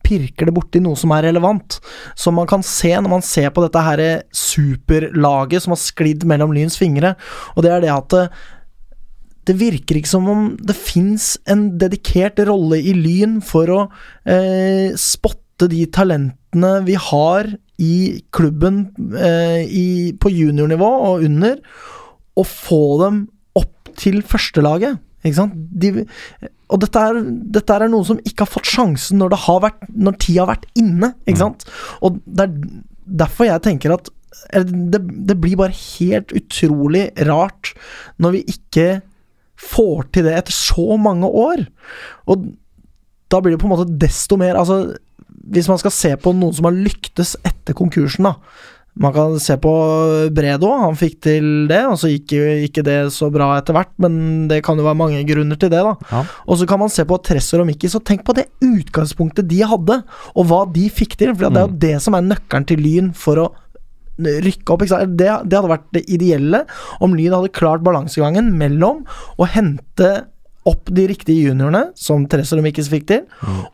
pirker 0.03 0.49
det 0.49 0.53
borti 0.55 0.81
noe 0.81 0.97
som 0.97 1.11
er 1.15 1.23
relevant. 1.29 1.79
Som 2.15 2.35
man 2.35 2.47
kan 2.47 2.63
se 2.65 2.89
når 2.89 3.09
man 3.09 3.21
ser 3.21 3.49
på 3.53 3.61
dette 3.63 3.79
her 3.85 4.23
superlaget 4.33 5.61
som 5.63 5.71
har 5.75 5.81
sklidd 5.81 6.25
mellom 6.27 6.51
Lyns 6.55 6.77
fingre, 6.81 7.15
og 7.55 7.63
det 7.63 7.71
er 7.71 7.85
det 7.85 7.93
at 7.93 8.17
det, 9.47 9.57
virker 9.59 9.99
ikke 9.99 10.11
som 10.11 10.29
om 10.31 10.45
det 10.61 10.75
fins 10.77 11.33
en 11.49 11.71
dedikert 11.81 12.39
rolle 12.47 12.79
i 12.81 12.93
Lyn 12.97 13.39
for 13.45 13.71
å 13.73 13.81
eh, 14.29 14.93
spotte 14.99 15.69
de 15.71 15.85
talentene 15.93 16.73
vi 16.87 16.97
har 16.99 17.49
i 17.81 17.95
klubben 18.33 18.83
eh, 19.17 19.63
i, 19.65 19.87
på 20.13 20.31
juniornivå 20.33 20.89
og 21.09 21.25
under, 21.25 21.59
og 22.37 22.47
få 22.47 22.83
dem 23.01 23.23
opp 23.57 23.91
til 23.99 24.21
førstelaget. 24.25 25.01
Ikke 25.21 25.37
sant? 25.37 25.57
De, 25.57 26.05
og 26.71 26.81
dette 26.81 27.03
er, 27.03 27.19
dette 27.57 27.75
er 27.75 27.89
noe 27.91 28.07
som 28.07 28.21
ikke 28.25 28.45
har 28.45 28.53
fått 28.53 28.69
sjansen 28.71 29.19
når, 29.21 29.33
det 29.33 29.43
har 29.43 29.61
vært, 29.67 29.85
når 29.91 30.17
tida 30.21 30.45
har 30.45 30.51
vært 30.53 30.69
inne. 30.79 31.13
Ikke 31.25 31.43
sant? 31.43 31.67
Og 32.01 32.21
det 32.25 32.47
er 32.47 32.57
derfor 33.21 33.49
jeg 33.49 33.65
tenker 33.65 33.97
at 33.97 34.11
det, 34.51 35.01
det 35.27 35.37
blir 35.39 35.59
bare 35.59 35.75
helt 35.75 36.31
utrolig 36.35 37.09
rart 37.27 37.73
når 38.21 38.37
vi 38.37 38.41
ikke 38.53 38.85
får 39.61 40.09
til 40.15 40.27
det 40.27 40.35
etter 40.39 40.55
så 40.55 40.97
mange 41.01 41.29
år. 41.29 41.63
Og 42.31 42.49
da 43.31 43.39
blir 43.39 43.55
det 43.55 43.61
på 43.61 43.69
en 43.69 43.75
måte 43.75 43.89
desto 44.01 44.37
mer 44.39 44.59
Altså, 44.59 44.97
hvis 45.51 45.69
man 45.71 45.79
skal 45.81 45.93
se 45.95 46.11
på 46.19 46.33
noen 46.35 46.53
som 46.55 46.67
har 46.67 46.77
lyktes 46.77 47.37
etter 47.47 47.77
konkursen, 47.77 48.27
da. 48.27 48.35
Man 48.99 49.13
kan 49.15 49.37
se 49.39 49.55
på 49.55 49.71
Bredo, 50.35 50.67
han 50.81 50.97
fikk 50.99 51.21
til 51.23 51.45
det, 51.69 51.79
og 51.87 51.95
så 52.01 52.09
gikk 52.11 52.33
jo 52.35 52.47
ikke 52.67 52.83
det 52.83 52.97
så 53.15 53.29
bra 53.31 53.53
etter 53.55 53.75
hvert, 53.77 53.93
men 54.03 54.49
det 54.51 54.59
kan 54.65 54.75
jo 54.75 54.83
være 54.83 54.99
mange 54.99 55.21
grunner 55.29 55.59
til 55.59 55.71
det, 55.71 55.79
da. 55.87 55.93
Ja. 56.11 56.23
Og 56.43 56.59
så 56.59 56.67
kan 56.67 56.81
man 56.81 56.91
se 56.91 57.05
på 57.07 57.19
Tressor 57.23 57.63
og 57.63 57.69
Mikki, 57.69 57.87
så 57.91 58.03
tenk 58.03 58.25
på 58.27 58.35
det 58.35 58.49
utgangspunktet 58.67 59.47
de 59.47 59.61
hadde, 59.63 60.01
og 60.35 60.49
hva 60.49 60.65
de 60.75 60.89
fikk 60.91 61.15
til, 61.21 61.31
for 61.31 61.47
det 61.47 61.63
er 61.63 61.69
jo 61.69 61.81
det 61.87 61.95
som 62.03 62.19
er 62.19 62.27
nøkkelen 62.27 62.67
til 62.67 62.83
Lyn 62.83 63.13
for 63.15 63.39
å 63.39 63.47
rykke 64.21 64.75
opp. 64.75 64.85
Det, 64.85 65.29
det 65.45 65.57
hadde 65.57 65.71
vært 65.71 65.89
det 65.95 66.05
ideelle 66.11 66.65
om 67.01 67.15
Lyn 67.17 67.35
hadde 67.37 67.53
klart 67.55 67.85
balansegangen 67.85 68.53
mellom 68.57 69.05
å 69.37 69.49
hente 69.49 70.11
opp 70.69 70.91
de 70.93 71.07
riktige 71.09 71.47
juniorene, 71.49 71.87
som 71.97 72.27
Therese 72.29 72.53
og 72.53 72.65
Mikkis 72.65 72.89
fikk 72.91 73.07
til, 73.09 73.23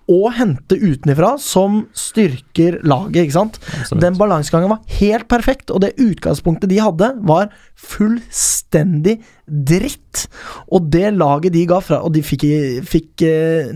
og 0.08 0.28
hente 0.38 0.78
utenifra, 0.80 1.34
som 1.42 1.82
styrker 1.98 2.80
laget, 2.88 3.26
ikke 3.26 3.36
sant. 3.36 3.60
Absolutt. 3.60 4.04
Den 4.06 4.20
balansegangen 4.20 4.72
var 4.72 5.00
helt 5.02 5.28
perfekt, 5.32 5.74
og 5.74 5.84
det 5.84 5.98
utgangspunktet 6.00 6.72
de 6.72 6.80
hadde, 6.80 7.12
var 7.28 7.52
fullstendig 7.76 9.18
dritt. 9.48 10.28
Og 10.72 10.88
det 10.94 11.12
laget 11.18 11.54
de 11.56 11.66
ga 11.68 11.82
fra 11.84 12.00
Og 12.06 12.14
de 12.16 12.24
fikk, 12.26 12.46
fikk 12.88 13.24
eh, 13.28 13.70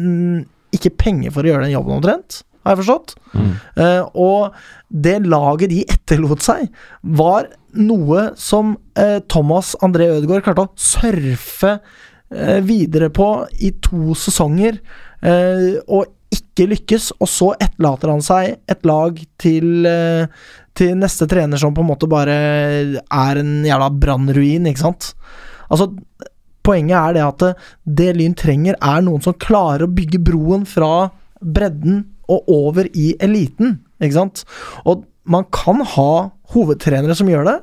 ikke 0.76 0.94
penger 0.96 1.36
for 1.36 1.44
å 1.44 1.52
gjøre 1.52 1.68
den 1.68 1.76
jobben, 1.76 2.00
omtrent, 2.00 2.42
har 2.64 2.76
jeg 2.76 2.82
forstått. 2.84 3.16
Mm. 3.34 3.52
Eh, 3.84 4.04
og 4.22 4.56
det 4.92 5.18
laget 5.26 5.72
de 5.72 5.82
etterlot 5.88 6.44
seg, 6.46 6.68
var 7.02 7.50
noe 7.80 8.32
som 8.40 8.76
eh, 9.00 9.20
Thomas 9.32 9.74
André 9.84 10.10
Ødegaard 10.12 10.46
klarte 10.46 10.66
å 10.66 10.74
surfe 10.80 11.78
eh, 11.78 12.60
videre 12.66 13.12
på 13.14 13.30
i 13.64 13.74
to 13.84 14.16
sesonger, 14.18 14.82
eh, 15.24 15.80
og 15.88 16.12
ikke 16.32 16.68
lykkes. 16.74 17.12
Og 17.20 17.32
så 17.32 17.52
etterlater 17.58 18.12
han 18.12 18.24
seg 18.26 18.58
et 18.72 18.86
lag 18.88 19.18
til, 19.42 19.88
til 20.78 20.94
neste 21.00 21.28
trener 21.32 21.60
som 21.60 21.74
på 21.76 21.84
en 21.84 21.90
måte 21.92 22.10
bare 22.12 22.36
er 23.02 23.42
en 23.42 23.58
jævla 23.68 23.90
brannruin, 23.92 24.70
ikke 24.72 24.86
sant. 24.86 25.12
Altså, 25.72 25.90
poenget 26.64 26.98
er 27.00 27.18
det 27.18 27.26
at 27.26 27.44
det, 27.44 27.52
det 28.00 28.14
Lyn 28.20 28.38
trenger, 28.38 28.78
er 28.80 29.04
noen 29.04 29.24
som 29.24 29.36
klarer 29.36 29.88
å 29.88 29.92
bygge 29.92 30.22
broen 30.24 30.64
fra 30.70 31.10
bredden 31.42 32.04
og 32.32 32.50
over 32.52 32.88
i 32.96 33.12
eliten, 33.24 33.80
ikke 34.02 34.18
sant. 34.18 34.46
Og 34.88 35.06
man 35.30 35.46
kan 35.54 35.84
ha 35.96 36.12
hovedtrenere 36.56 37.16
som 37.18 37.30
gjør 37.30 37.48
det, 37.48 37.58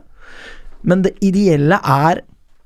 men 0.89 1.03
det 1.05 1.17
ideelle 1.25 1.81
er 1.83 2.23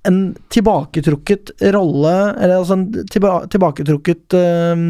en 0.08 0.20
tilbaketrukket 0.52 1.54
rolle, 1.74 2.14
eller 2.34 2.58
altså 2.58 2.78
en 2.78 2.86
tilba 3.10 3.42
tilbaketrukket 3.52 4.38
um, 4.38 4.86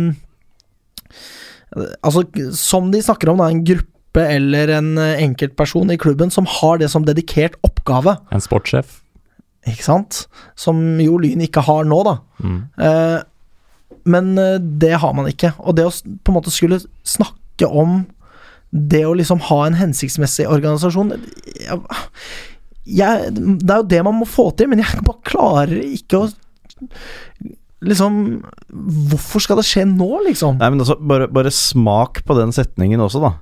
Altså, 1.72 2.26
som 2.52 2.90
de 2.92 2.98
snakker 3.00 3.30
om, 3.32 3.38
da, 3.40 3.46
en 3.48 3.62
gruppe 3.64 4.20
eller 4.20 4.68
en 4.76 4.90
enkeltperson 5.00 5.88
i 5.94 5.96
klubben 5.96 6.28
som 6.28 6.44
har 6.58 6.82
det 6.82 6.90
som 6.92 7.06
dedikert 7.08 7.54
oppgave, 7.64 8.18
En 8.28 8.44
sportssjef. 8.44 8.98
ikke 9.64 9.86
sant? 9.86 10.26
Som 10.52 11.00
jo 11.00 11.16
Lyn 11.22 11.40
ikke 11.46 11.64
har 11.64 11.88
nå, 11.88 12.02
da. 12.04 12.18
Mm. 12.44 12.58
Eh, 12.76 13.16
men 14.04 14.34
eh, 14.38 14.58
det 14.58 14.96
har 15.02 15.14
man 15.16 15.28
ikke. 15.30 15.52
Og 15.62 15.76
det 15.78 15.86
å 15.86 15.92
på 15.92 16.32
en 16.32 16.38
måte 16.38 16.52
skulle 16.54 16.80
snakke 17.06 17.68
om 17.68 18.02
det 18.72 19.02
å 19.04 19.16
liksom 19.16 19.42
ha 19.50 19.58
en 19.66 19.76
hensiktsmessig 19.76 20.46
organisasjon 20.48 21.10
jeg, 21.12 21.76
jeg, 22.88 23.32
Det 23.36 23.68
er 23.68 23.82
jo 23.82 23.90
det 23.90 24.00
man 24.06 24.16
må 24.16 24.28
få 24.28 24.48
til, 24.56 24.70
men 24.72 24.80
jeg 24.80 25.04
bare 25.04 25.28
klarer 25.28 25.74
ikke 25.84 26.24
å 26.24 26.30
Liksom 27.82 28.16
Hvorfor 29.10 29.42
skal 29.42 29.58
det 29.58 29.66
skje 29.66 29.84
nå, 29.90 30.08
liksom? 30.28 30.60
Nei, 30.60 30.70
men 30.70 30.82
altså, 30.84 30.96
bare, 30.96 31.26
bare 31.34 31.50
smak 31.52 32.22
på 32.26 32.36
den 32.38 32.54
setningen 32.54 33.02
også, 33.02 33.22
da. 33.24 33.32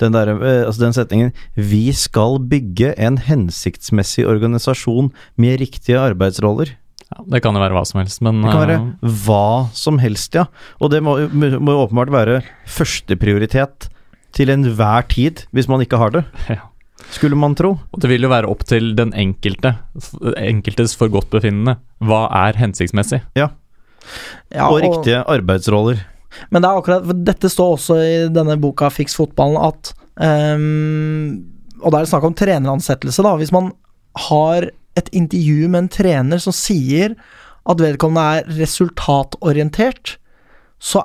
Den, 0.00 0.14
der, 0.14 0.30
eh, 0.32 0.62
altså 0.64 0.80
den 0.86 0.94
setningen 0.96 1.32
'Vi 1.56 1.92
skal 1.92 2.38
bygge 2.40 2.94
en 2.96 3.18
hensiktsmessig 3.18 4.24
organisasjon 4.30 5.10
med 5.36 5.60
riktige 5.60 6.00
arbeidsroller'. 6.00 6.72
Ja, 7.10 7.24
det 7.34 7.40
kan 7.42 7.56
jo 7.56 7.62
være 7.62 7.74
hva 7.74 7.84
som 7.88 7.98
helst, 8.02 8.20
men 8.22 8.42
Det 8.44 8.52
kan 8.52 8.62
være 8.62 8.78
eh, 8.78 9.14
hva 9.26 9.46
som 9.74 9.98
helst, 10.02 10.36
ja. 10.38 10.46
Og 10.78 10.92
det 10.92 11.00
må, 11.02 11.16
må 11.30 11.74
jo 11.74 11.84
åpenbart 11.86 12.12
være 12.14 12.40
førsteprioritet 12.70 13.88
til 14.36 14.52
enhver 14.54 15.08
tid, 15.10 15.44
hvis 15.50 15.68
man 15.70 15.82
ikke 15.86 16.00
har 16.02 16.14
det. 16.18 16.26
Ja. 16.56 16.66
Skulle 17.10 17.34
man 17.34 17.54
tro. 17.56 17.72
Og 17.90 18.02
det 18.02 18.10
vil 18.10 18.26
jo 18.26 18.28
være 18.28 18.48
opp 18.52 18.60
til 18.68 18.90
den 18.94 19.14
enkelte, 19.16 19.72
enkeltes 20.36 20.92
forgodtbefinnende. 21.00 21.78
Hva 22.04 22.26
er 22.44 22.58
hensiktsmessig? 22.60 23.22
Ja, 23.38 23.48
og 24.66 24.82
riktige 24.84 25.22
arbeidsroller. 25.24 26.02
Men 26.52 26.62
det 26.62 26.68
er 26.68 26.78
akkurat 26.78 27.06
for 27.08 27.22
Dette 27.26 27.50
står 27.50 27.72
også 27.74 27.96
i 28.04 28.12
denne 28.30 28.54
boka 28.60 28.90
Fiks 28.92 29.16
fotballen 29.18 29.58
at 29.58 29.90
um, 30.22 31.40
Og 31.80 31.90
da 31.90 31.98
er 31.98 32.04
det 32.04 32.10
snakk 32.12 32.28
om 32.28 32.36
treneransettelse, 32.38 33.24
da. 33.26 33.34
Hvis 33.40 33.54
man 33.54 33.72
har 34.28 34.68
et 35.00 35.14
intervju 35.16 35.68
med 35.68 35.84
en 35.84 35.92
trener 35.92 36.42
som 36.42 36.54
sier 36.56 37.16
at 37.68 37.82
vedkommende 37.82 38.40
er 38.40 38.60
resultatorientert, 38.60 40.16
så 40.80 41.04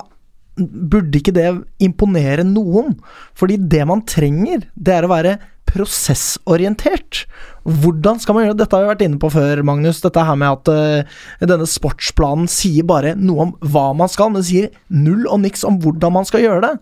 burde 0.56 1.20
ikke 1.20 1.34
det 1.36 1.50
imponere 1.84 2.46
noen. 2.48 2.96
Fordi 3.36 3.58
det 3.60 3.84
man 3.88 4.04
trenger, 4.08 4.64
det 4.74 4.94
er 4.96 5.06
å 5.06 5.12
være 5.12 5.36
prosessorientert. 5.66 7.24
Hvordan 7.66 8.20
skal 8.22 8.36
man 8.36 8.46
gjøre 8.46 8.54
det? 8.54 8.62
Dette 8.62 8.78
har 8.78 8.84
vi 8.84 8.90
vært 8.92 9.02
inne 9.04 9.18
på 9.20 9.30
før, 9.34 9.60
Magnus. 9.66 9.98
Dette 10.04 10.22
her 10.24 10.38
med 10.38 10.54
at 10.54 10.70
uh, 10.70 11.22
denne 11.50 11.66
sportsplanen 11.68 12.46
sier 12.50 12.86
bare 12.86 13.16
noe 13.18 13.48
om 13.48 13.52
hva 13.66 13.88
man 13.98 14.10
skal, 14.10 14.30
men 14.30 14.40
det 14.40 14.48
sier 14.48 14.70
null 14.88 15.26
og 15.26 15.42
niks 15.42 15.66
om 15.66 15.80
hvordan 15.82 16.14
man 16.16 16.28
skal 16.28 16.44
gjøre 16.46 16.62
det. 16.64 16.72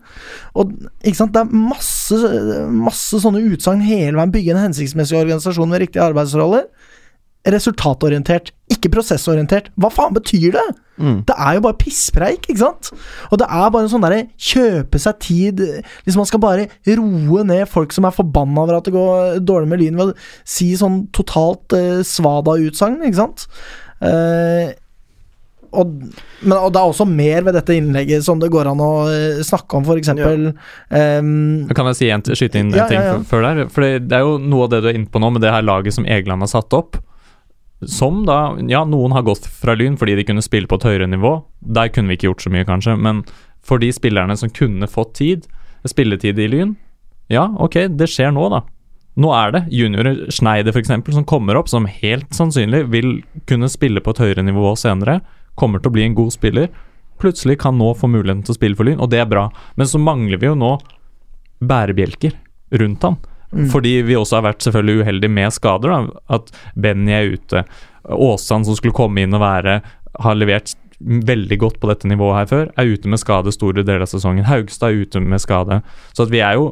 Og 0.55 0.75
ikke 1.01 1.17
sant, 1.17 1.33
Det 1.35 1.41
er 1.41 1.65
masse, 1.65 2.21
masse 2.71 3.23
sånne 3.25 3.43
utsagn 3.49 3.83
hele 3.83 4.19
veien. 4.19 4.35
Bygge 4.35 4.55
en 4.55 4.67
hensiktsmessig 4.67 5.17
organisasjon 5.23 5.73
med 5.73 5.83
riktige 5.87 6.05
arbeidsroller 6.05 6.69
resultatorientert, 7.53 8.51
ikke 8.71 8.91
prosessorientert. 8.95 9.69
Hva 9.77 9.91
faen 9.93 10.15
betyr 10.15 10.55
det? 10.55 10.65
Mm. 10.97 11.17
Det 11.27 11.35
er 11.35 11.57
jo 11.57 11.63
bare 11.65 11.77
pisspreik, 11.79 12.47
ikke 12.47 12.61
sant? 12.61 12.91
Og 13.29 13.39
det 13.41 13.47
er 13.49 13.71
bare 13.73 13.85
en 13.85 13.91
sånn 13.91 14.05
derre 14.05 14.21
kjøpe 14.39 15.01
seg 15.01 15.17
tid 15.19 15.59
Liksom 15.59 16.21
Man 16.21 16.29
skal 16.29 16.39
bare 16.39 16.69
roe 16.95 17.43
ned 17.43 17.67
folk 17.67 17.91
som 17.91 18.07
er 18.07 18.15
forbanna 18.15 18.63
over 18.63 18.77
at 18.77 18.87
det 18.87 18.95
går 18.95 19.43
dårlig 19.43 19.71
med 19.71 19.83
Lyn, 19.83 19.99
ved 19.99 20.13
å 20.13 20.17
si 20.47 20.71
sånn 20.79 21.03
totalt 21.15 21.75
eh, 21.75 21.99
svada-utsagn, 22.07 23.01
ikke 23.03 23.19
sant? 23.19 23.47
Eh, 24.05 24.73
og, 25.75 25.91
men, 26.45 26.55
og 26.55 26.69
det 26.73 26.79
er 26.79 26.91
også 26.93 27.07
mer 27.09 27.45
ved 27.47 27.57
dette 27.57 27.75
innlegget 27.75 28.25
som 28.25 28.39
det 28.41 28.51
går 28.53 28.69
an 28.71 28.83
å 28.83 28.91
uh, 29.09 29.41
snakke 29.45 29.79
om, 29.79 29.83
f.eks. 29.87 30.11
Ja. 30.15 30.31
Um, 31.19 31.65
kan 31.75 31.89
jeg 31.91 31.99
si 31.99 32.11
en, 32.13 32.23
skyte 32.31 32.61
inn 32.61 32.71
en 32.71 32.79
Ja, 32.79 32.87
ting 32.91 33.01
ja, 33.01 33.15
ja. 33.15 33.17
før 33.27 33.43
der? 33.43 33.65
For 33.73 33.85
det, 33.85 34.05
det 34.09 34.19
er 34.19 34.23
jo 34.23 34.37
noe 34.39 34.67
av 34.67 34.75
det 34.75 34.83
du 34.85 34.89
er 34.91 34.99
inne 34.99 35.11
på 35.11 35.21
nå, 35.21 35.33
med 35.35 35.43
det 35.45 35.53
her 35.53 35.65
laget 35.65 35.97
som 35.97 36.07
Egeland 36.07 36.45
har 36.45 36.53
satt 36.55 36.75
opp. 36.77 36.99
Som 37.83 38.23
da 38.25 38.55
Ja, 38.69 38.85
noen 38.87 39.11
har 39.11 39.25
gått 39.27 39.47
fra 39.51 39.75
Lyn 39.75 39.97
fordi 39.99 40.15
de 40.15 40.23
kunne 40.27 40.43
spille 40.45 40.69
på 40.69 40.79
et 40.79 40.87
høyere 40.87 41.09
nivå. 41.11 41.43
Der 41.59 41.91
kunne 41.91 42.09
vi 42.09 42.19
ikke 42.19 42.29
gjort 42.29 42.45
så 42.45 42.53
mye, 42.53 42.67
kanskje. 42.67 42.95
Men 42.97 43.23
for 43.65 43.81
de 43.81 43.91
spillerne 43.93 44.37
som 44.37 44.53
kunne 44.53 44.87
fått 44.87 45.15
tid, 45.19 45.49
spilletid 45.85 46.39
i 46.39 46.47
Lyn 46.49 46.75
Ja, 47.29 47.49
ok, 47.59 47.87
det 47.97 48.07
skjer 48.13 48.31
nå, 48.33 48.47
da. 48.53 48.63
Nå 49.15 49.31
er 49.31 49.53
det 49.55 49.61
juniorer, 49.71 50.25
Schneider 50.33 50.75
f.eks., 50.75 50.91
som 51.15 51.25
kommer 51.25 51.55
opp, 51.55 51.69
som 51.71 51.87
helt 51.87 52.33
sannsynlig 52.35 52.83
vil 52.91 53.21
kunne 53.47 53.69
spille 53.71 54.03
på 54.03 54.11
et 54.11 54.21
høyere 54.21 54.43
nivå 54.43 54.73
senere. 54.77 55.21
Kommer 55.55 55.79
til 55.79 55.89
å 55.89 55.95
bli 55.95 56.03
en 56.03 56.17
god 56.17 56.33
spiller. 56.35 56.67
Plutselig 57.21 57.61
kan 57.61 57.77
nå 57.79 57.93
få 57.95 58.09
muligheten 58.11 58.43
til 58.43 58.51
å 58.53 58.57
spille 58.57 58.75
for 58.75 58.87
Lyn, 58.87 58.99
og 58.99 59.09
det 59.13 59.21
er 59.23 59.29
bra. 59.31 59.47
Men 59.79 59.87
så 59.87 60.01
mangler 60.03 60.41
vi 60.41 60.49
jo 60.49 60.57
nå 60.59 60.75
bærebjelker 61.63 62.35
rundt 62.75 63.07
han. 63.07 63.17
Fordi 63.71 64.01
vi 64.07 64.15
også 64.19 64.39
har 64.39 64.45
vært 64.51 64.65
selvfølgelig 64.65 65.03
uheldige 65.05 65.31
med 65.31 65.53
skader. 65.55 65.93
Da. 65.93 66.23
At 66.39 66.51
Benny 66.75 67.11
er 67.15 67.33
ute. 67.37 67.63
Åsan, 68.05 68.65
som 68.67 68.75
skulle 68.77 68.93
komme 68.93 69.23
inn 69.23 69.33
og 69.33 69.41
være 69.41 69.79
Har 70.21 70.35
levert 70.37 70.75
veldig 71.01 71.57
godt 71.59 71.79
på 71.81 71.89
dette 71.89 72.07
nivået 72.07 72.37
her 72.37 72.45
før, 72.51 72.67
er 72.79 72.91
ute 72.93 73.09
med 73.11 73.19
skade 73.19 73.51
store 73.51 73.83
deler 73.83 74.05
av 74.05 74.07
sesongen. 74.07 74.45
Haugstad 74.47 74.93
er 74.93 75.01
ute 75.03 75.19
med 75.19 75.41
skade. 75.43 75.81
Så 76.15 76.23
at 76.23 76.31
vi 76.31 76.39
er 76.39 76.53
jo 76.55 76.69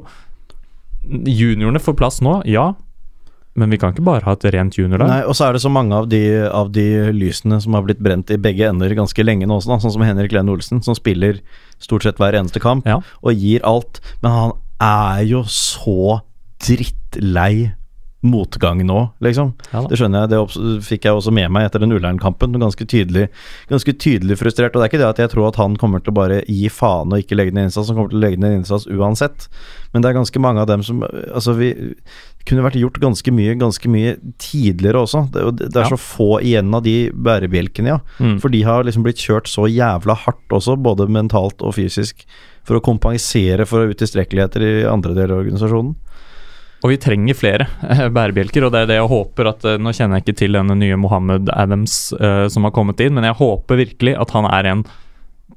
Juniorene 1.04 1.82
får 1.84 1.98
plass 2.00 2.22
nå, 2.24 2.38
ja. 2.48 2.70
Men 3.60 3.70
vi 3.70 3.78
kan 3.78 3.92
ikke 3.94 4.06
bare 4.08 4.24
ha 4.26 4.34
et 4.34 4.46
rent 4.56 4.78
juniorlag. 4.80 5.10
Nei, 5.12 5.20
og 5.30 5.36
så 5.38 5.46
er 5.50 5.54
det 5.58 5.62
så 5.62 5.70
mange 5.70 5.94
av 5.94 6.08
de, 6.10 6.22
av 6.48 6.72
de 6.74 6.86
lysene 7.14 7.60
som 7.62 7.76
har 7.78 7.84
blitt 7.86 8.00
brent 8.02 8.32
i 8.34 8.38
begge 8.42 8.66
ender 8.72 8.96
ganske 8.98 9.26
lenge 9.26 9.46
nå 9.46 9.60
også, 9.60 9.74
da. 9.76 9.78
Sånn 9.84 9.94
som 9.94 10.06
Henrik 10.08 10.34
Lene 10.34 10.56
Olsen, 10.56 10.82
som 10.82 10.96
spiller 10.98 11.42
stort 11.84 12.08
sett 12.08 12.18
hver 12.22 12.34
eneste 12.40 12.64
kamp 12.64 12.88
Ja. 12.90 13.02
og 13.22 13.36
gir 13.38 13.62
alt. 13.68 14.00
Men 14.24 14.32
han 14.38 14.56
er 14.82 15.22
jo 15.30 15.44
så 15.46 16.22
drittlei 16.64 17.72
motgang 18.24 18.80
nå, 18.88 19.00
liksom. 19.20 19.50
Ja 19.74 19.82
det 19.92 19.98
skjønner 20.00 20.24
jeg. 20.24 20.30
Det 20.32 20.84
fikk 20.88 21.08
jeg 21.10 21.18
også 21.18 21.32
med 21.36 21.50
meg 21.52 21.66
etter 21.68 21.82
den 21.84 21.92
Ullern-kampen. 21.92 22.54
Ganske 22.56 22.86
tydelig 22.88 23.26
Ganske 23.68 23.92
tydelig 24.00 24.38
frustrert. 24.40 24.72
Og 24.72 24.80
det 24.80 24.86
er 24.86 24.92
ikke 24.94 25.02
det 25.02 25.10
at 25.10 25.20
jeg 25.26 25.32
tror 25.34 25.50
at 25.50 25.58
han 25.60 25.76
kommer 25.76 26.00
til 26.00 26.14
å 26.14 26.20
bare 26.22 26.38
gi 26.48 26.70
faen 26.72 27.12
og 27.12 27.20
ikke 27.20 27.36
legge 27.36 27.52
ned 27.52 27.68
innsats. 27.68 27.92
Han 27.92 28.00
kommer 28.00 28.14
til 28.14 28.22
å 28.22 28.24
legge 28.24 28.40
ned 28.40 28.62
innsats 28.62 28.88
uansett. 28.88 29.50
Men 29.92 30.06
det 30.06 30.10
er 30.14 30.16
ganske 30.22 30.40
mange 30.46 30.64
av 30.64 30.70
dem 30.72 30.86
som 30.88 31.04
Altså, 31.04 31.58
vi 31.60 31.74
kunne 32.48 32.64
vært 32.64 32.80
gjort 32.80 33.02
ganske 33.04 33.32
mye 33.36 33.58
ganske 33.60 33.92
mye 33.92 34.16
tidligere 34.40 35.04
også. 35.04 35.26
Det, 35.36 35.44
det 35.60 35.76
er 35.76 35.84
Ja. 35.84 35.92
så 35.92 36.00
få 36.00 36.40
igjen 36.40 36.72
av 36.76 36.84
de 36.88 36.96
bærebjelkene, 37.12 37.92
ja. 37.92 38.00
Mm. 38.24 38.40
For 38.40 38.48
de 38.56 38.64
har 38.64 38.88
liksom 38.88 39.04
blitt 39.04 39.20
kjørt 39.20 39.52
så 39.52 39.68
jævla 39.68 40.16
hardt 40.24 40.48
også, 40.56 40.80
både 40.80 41.08
mentalt 41.12 41.60
og 41.60 41.76
fysisk, 41.76 42.24
for 42.64 42.80
å 42.80 42.84
kompensere 42.84 43.68
for 43.68 43.92
utilstrekkeligheter 43.92 44.64
i 44.64 44.74
andre 44.88 45.12
deler 45.16 45.36
av 45.36 45.44
organisasjonen. 45.44 45.96
Og 46.84 46.92
vi 46.92 46.98
trenger 47.00 47.38
flere 47.40 47.68
eh, 47.88 48.10
bærebjelker, 48.12 48.66
og 48.68 48.74
det 48.76 48.82
er 48.84 48.90
det 48.92 48.98
jeg 49.00 49.08
håper 49.12 49.50
at 49.54 49.64
eh, 49.70 49.78
Nå 49.80 49.94
kjenner 49.96 50.20
jeg 50.20 50.26
ikke 50.26 50.40
til 50.42 50.58
denne 50.58 50.76
nye 50.76 50.98
Mohammed 51.00 51.48
Adams 51.56 51.96
uh, 52.20 52.46
som 52.52 52.68
har 52.68 52.74
kommet 52.76 53.00
inn, 53.04 53.16
men 53.16 53.24
jeg 53.30 53.38
håper 53.40 53.80
virkelig 53.80 54.18
at 54.20 54.34
han 54.36 54.50
er 54.52 54.68
en 54.74 54.84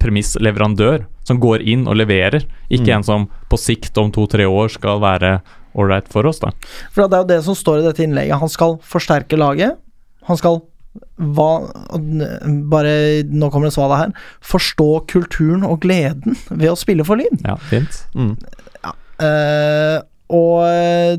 premissleverandør 0.00 1.06
som 1.26 1.38
går 1.42 1.64
inn 1.66 1.86
og 1.88 1.96
leverer, 1.98 2.44
ikke 2.70 2.90
Mm. 2.92 2.96
en 2.98 3.02
som 3.06 3.26
på 3.50 3.58
sikt 3.58 3.96
om 3.98 4.10
to-tre 4.12 4.44
år 4.46 4.68
skal 4.70 5.00
være 5.02 5.40
ålreit 5.76 6.06
for 6.12 6.26
oss, 6.28 6.38
da. 6.40 6.50
For 6.94 7.06
det 7.08 7.16
er 7.16 7.24
jo 7.24 7.30
det 7.32 7.40
som 7.44 7.56
står 7.58 7.80
i 7.80 7.86
dette 7.88 8.04
innlegget. 8.04 8.38
Han 8.40 8.48
skal 8.52 8.76
forsterke 8.84 9.36
laget. 9.40 9.76
Han 10.28 10.36
skal 10.38 10.62
hva, 11.20 11.48
Bare 12.72 12.92
Nå 13.28 13.50
kommer 13.52 13.68
det 13.68 13.74
svaret 13.76 13.98
her. 14.00 14.12
Forstå 14.40 14.86
kulturen 15.10 15.64
og 15.68 15.80
gleden 15.82 16.36
ved 16.50 16.70
å 16.70 16.76
spille 16.78 17.04
for 17.04 17.16
Lyn. 17.20 17.40
Ja, 17.44 17.56
fint. 17.68 17.98
Mm. 18.16 18.36
Eh, 19.20 19.98
og 20.32 20.64
eh, 20.66 21.16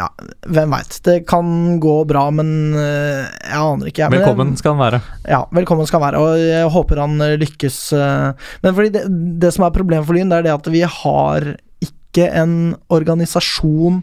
ja, 0.00 0.06
hvem 0.48 0.70
veit. 0.72 0.94
Det 1.04 1.16
kan 1.28 1.50
gå 1.82 1.94
bra, 2.08 2.22
men 2.32 2.50
eh, 2.78 3.26
jeg 3.50 3.58
aner 3.60 3.90
ikke. 3.90 4.06
Men 4.08 4.22
Velkommen 4.22 4.52
skal 4.56 4.76
han 4.76 4.80
være. 4.84 5.00
Ja, 5.28 5.40
velkommen 5.52 5.88
skal 5.90 6.00
han 6.00 6.06
være, 6.08 6.22
og 6.24 6.44
jeg 6.44 6.70
håper 6.76 7.02
han 7.02 7.18
lykkes. 7.42 7.80
eh, 7.98 8.46
Men 8.64 8.76
fordi 8.78 8.92
det, 8.96 9.02
det 9.42 9.50
som 9.56 9.66
er 9.66 9.74
problemet 9.76 10.06
for 10.08 10.16
Lyn, 10.16 10.30
det 10.32 10.38
er 10.40 10.48
det 10.48 10.54
at 10.56 10.70
vi 10.72 10.84
har 10.86 11.50
ikke 11.84 12.30
en 12.40 12.54
organisasjon 12.90 14.00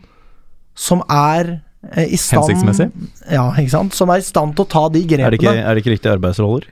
som 0.77 1.01
er 1.09 1.55
i 2.03 2.17
stand 2.19 2.43
Hensiktsmessig? 2.43 2.87
Ja, 3.31 3.47
ikke 3.57 3.71
sant. 3.71 3.95
Som 3.95 4.09
er 4.11 4.19
i 4.21 4.25
stand 4.25 4.53
til 4.57 4.65
å 4.65 4.69
ta 4.69 4.85
de 4.91 4.99
Er, 5.01 5.07
det 5.07 5.09
grepene. 5.13 5.37
ikke, 5.39 5.53
er 5.63 5.73
det 5.77 5.81
ikke 5.85 5.93
riktige 5.95 6.13
arbeidsroller? 6.17 6.65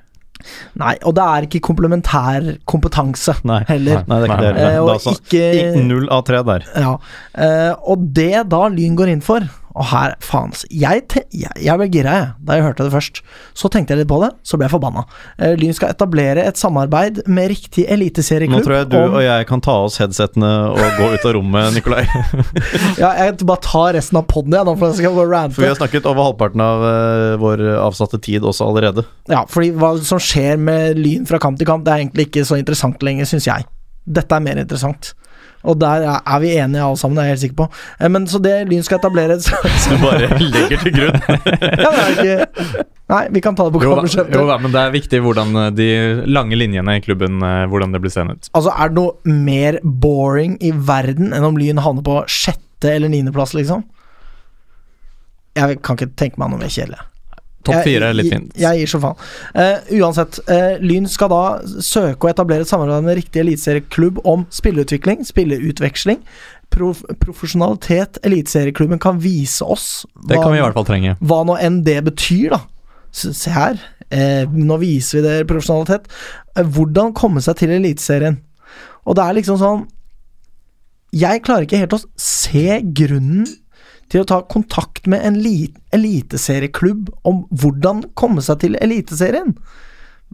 Nei, 0.81 0.95
og 1.03 1.15
det 1.17 1.23
er 1.23 1.47
ikke 1.47 1.61
komplementær 1.65 2.49
kompetanse 2.69 3.35
Nei. 3.47 3.63
heller. 3.67 4.03
Nei, 4.07 4.19
det 4.21 4.29
er 4.29 4.33
ikke 4.35 4.41
det. 4.45 4.63
Eh, 4.65 4.79
og 4.81 4.87
Da 4.87 4.97
så- 4.99 5.15
ikke 5.15 5.83
Null 5.85 6.09
av 6.09 6.23
tre 6.25 6.41
der. 6.43 6.65
Ja, 6.75 6.97
eh, 7.35 7.73
og 7.85 8.13
det 8.13 8.49
da 8.49 8.67
Lyn 8.69 8.95
går 8.95 9.09
inn 9.15 9.21
for 9.21 9.39
Og 9.75 9.89
her, 9.91 10.13
faen 10.23 10.53
jeg, 10.71 11.01
te- 11.11 11.25
jeg, 11.35 11.51
jeg 11.59 11.75
ble 11.81 11.87
gira 11.91 12.11
jeg, 12.15 12.27
da 12.47 12.55
jeg 12.55 12.63
hørte 12.63 12.85
det 12.87 12.93
først. 12.93 13.17
Så 13.59 13.67
tenkte 13.73 13.91
jeg 13.91 13.99
litt 14.05 14.07
på 14.11 14.21
det, 14.21 14.29
så 14.47 14.55
ble 14.55 14.69
jeg 14.69 14.71
forbanna. 14.71 15.03
Eh, 15.35 15.55
Lyn 15.59 15.73
skal 15.75 15.91
etablere 15.91 16.45
et 16.47 16.55
samarbeid 16.61 17.19
med 17.27 17.49
riktig 17.51 17.83
eliteserieklubb. 17.91 18.61
Nå 18.61 18.65
tror 18.69 18.77
jeg 18.77 18.89
du 18.93 18.97
om- 19.01 19.17
og 19.19 19.25
jeg 19.25 19.47
kan 19.49 19.59
ta 19.65 19.75
oss 19.83 19.97
headsetene 19.99 20.51
og 20.71 20.79
gå 20.99 21.09
ut 21.17 21.25
av 21.27 21.35
rommet, 21.35 21.73
Nikolai. 21.75 22.05
Ja, 23.01 23.09
jeg 23.19 23.35
bare 23.43 23.61
tar 23.65 23.93
resten 23.97 24.19
av 24.21 24.25
poden, 24.31 24.55
jeg, 24.55 24.63
nå, 24.67 24.77
for 24.79 24.93
jeg 24.93 25.01
skal 25.03 25.17
bare 25.17 25.31
rante. 25.33 25.55
For 25.57 25.65
vi 25.65 25.71
har 25.73 25.79
snakket 25.79 26.07
over 26.07 26.29
halvparten 26.29 26.63
av 26.63 26.85
uh, 26.85 27.35
vår 27.41 27.65
avsatte 27.83 28.19
tid 28.23 28.47
også 28.47 28.69
allerede. 28.69 29.03
Ja, 29.31 29.43
fordi 29.51 29.73
hva 29.75 29.91
som 30.07 30.21
skjer 30.23 30.55
med 30.61 30.99
Lyn 31.01 31.27
fra 31.27 31.39
kamp 31.43 31.59
til 31.59 31.67
kamp, 31.69 31.83
det 31.85 31.93
er 31.97 32.03
egentlig 32.05 32.29
ikke 32.29 32.45
så 32.47 32.57
interessant 32.61 33.03
lenger, 33.03 33.27
syns 33.29 33.49
jeg. 33.51 33.67
Dette 34.05 34.37
er 34.39 34.43
mer 34.45 34.59
interessant. 34.61 35.11
Og 35.65 35.79
der 35.81 36.05
er 36.15 36.39
vi 36.43 36.51
enige 36.55 36.83
alle 36.85 36.97
sammen, 37.01 37.17
det 37.17 37.23
er 37.23 37.29
jeg 37.29 37.35
helt 37.35 37.43
sikker 37.45 37.59
på. 37.63 37.67
Eh, 37.99 38.09
Men 38.13 38.27
så 38.31 38.39
det 38.43 38.55
Lyn 38.69 38.83
skal 38.85 38.99
etablere 39.01 39.39
så, 39.45 39.57
Du 39.89 39.97
bare 40.03 40.29
legger 40.39 40.83
til 40.83 40.93
grunn. 40.95 41.17
ja, 41.83 41.89
det 41.89 42.03
er 42.03 42.13
ikke 42.15 42.83
Nei, 43.05 43.19
vi 43.35 43.41
kan 43.45 43.53
ta 43.53 43.67
det 43.67 43.75
på 43.75 43.83
kammerset. 43.83 44.31
jo 44.33 44.47
da, 44.49 44.55
men 44.57 44.71
det 44.73 44.79
er 44.81 44.93
viktig 44.95 45.19
hvordan 45.21 45.51
eh, 45.61 45.67
de 45.77 45.89
lange 46.25 46.57
linjene 46.57 46.95
i 46.97 47.03
klubben 47.05 47.37
eh, 47.45 47.65
Hvordan 47.69 47.91
det 47.93 48.01
blir 48.01 48.13
seende 48.13 48.33
ut. 48.39 48.49
Altså, 48.57 48.71
er 48.73 48.89
det 48.89 48.97
noe 48.97 49.35
mer 49.45 49.77
boring 49.83 50.55
i 50.65 50.71
verden 50.73 51.29
enn 51.35 51.45
om 51.45 51.59
Lyn 51.61 51.83
havner 51.85 52.05
på 52.05 52.21
sjette 52.25 52.89
eller 52.95 53.11
niendeplass, 53.13 53.53
liksom? 53.57 53.83
Jeg 55.55 55.77
kan 55.85 55.95
ikke 55.99 56.09
tenke 56.17 56.41
meg 56.41 56.49
noe 56.51 56.59
mer 56.65 56.73
kjedelig. 56.73 56.97
Topp 57.65 57.79
Jeg- 57.79 57.85
fire 57.87 58.09
er 58.09 58.13
litt 58.13 58.31
fint. 58.31 58.51
Jeg 58.61 58.77
gir 58.79 58.91
så 58.91 58.99
faen. 59.01 59.17
Uh, 59.55 59.93
uansett, 59.99 60.37
uh, 60.47 60.75
Lyn 60.85 61.07
skal 61.09 61.31
da 61.33 61.43
søke 61.81 62.27
å 62.27 62.29
etablere 62.31 62.61
et 62.61 62.69
samarbeid 62.69 63.03
med 63.07 63.17
riktig 63.17 63.41
eliteserieklubb 63.41 64.21
om 64.23 64.45
spilleutvikling, 64.53 65.25
spilleutveksling. 65.25 66.21
Prof 66.69 67.01
profesjonalitet 67.21 68.17
eliteserieklubben 68.25 68.99
kan 68.99 69.19
vise 69.21 69.61
oss 69.65 70.05
Det 70.27 70.39
kan 70.41 70.51
vi 70.51 70.57
i 70.57 70.61
hvert 70.63 70.73
fall 70.73 70.85
trenge. 70.87 71.17
hva 71.21 71.43
nå 71.45 71.57
enn 71.61 71.83
det 71.85 72.03
betyr, 72.05 72.49
da. 72.55 72.61
Se, 73.15 73.49
her, 73.49 73.79
uh, 74.11 74.45
nå 74.51 74.77
viser 74.81 75.21
vi 75.21 75.27
dere 75.27 75.45
profesjonalitet. 75.49 76.05
Hvordan 76.57 77.13
komme 77.13 77.41
seg 77.41 77.55
til 77.57 77.69
Eliteserien? 77.69 78.39
Og 79.05 79.15
det 79.15 79.23
er 79.23 79.33
liksom 79.37 79.57
sånn 79.61 79.87
Jeg 81.13 81.43
klarer 81.45 81.63
ikke 81.65 81.79
helt 81.79 81.93
å 81.95 82.03
se 82.19 82.81
grunnen 82.97 83.45
til 84.11 84.23
å 84.23 84.29
ta 84.29 84.41
kontakt 84.51 85.09
med 85.09 85.25
en 85.25 85.39
eliteserieklubb 85.95 87.09
om 87.27 87.43
hvordan 87.49 88.05
komme 88.17 88.43
seg 88.45 88.61
til 88.63 88.77
Eliteserien. 88.81 89.55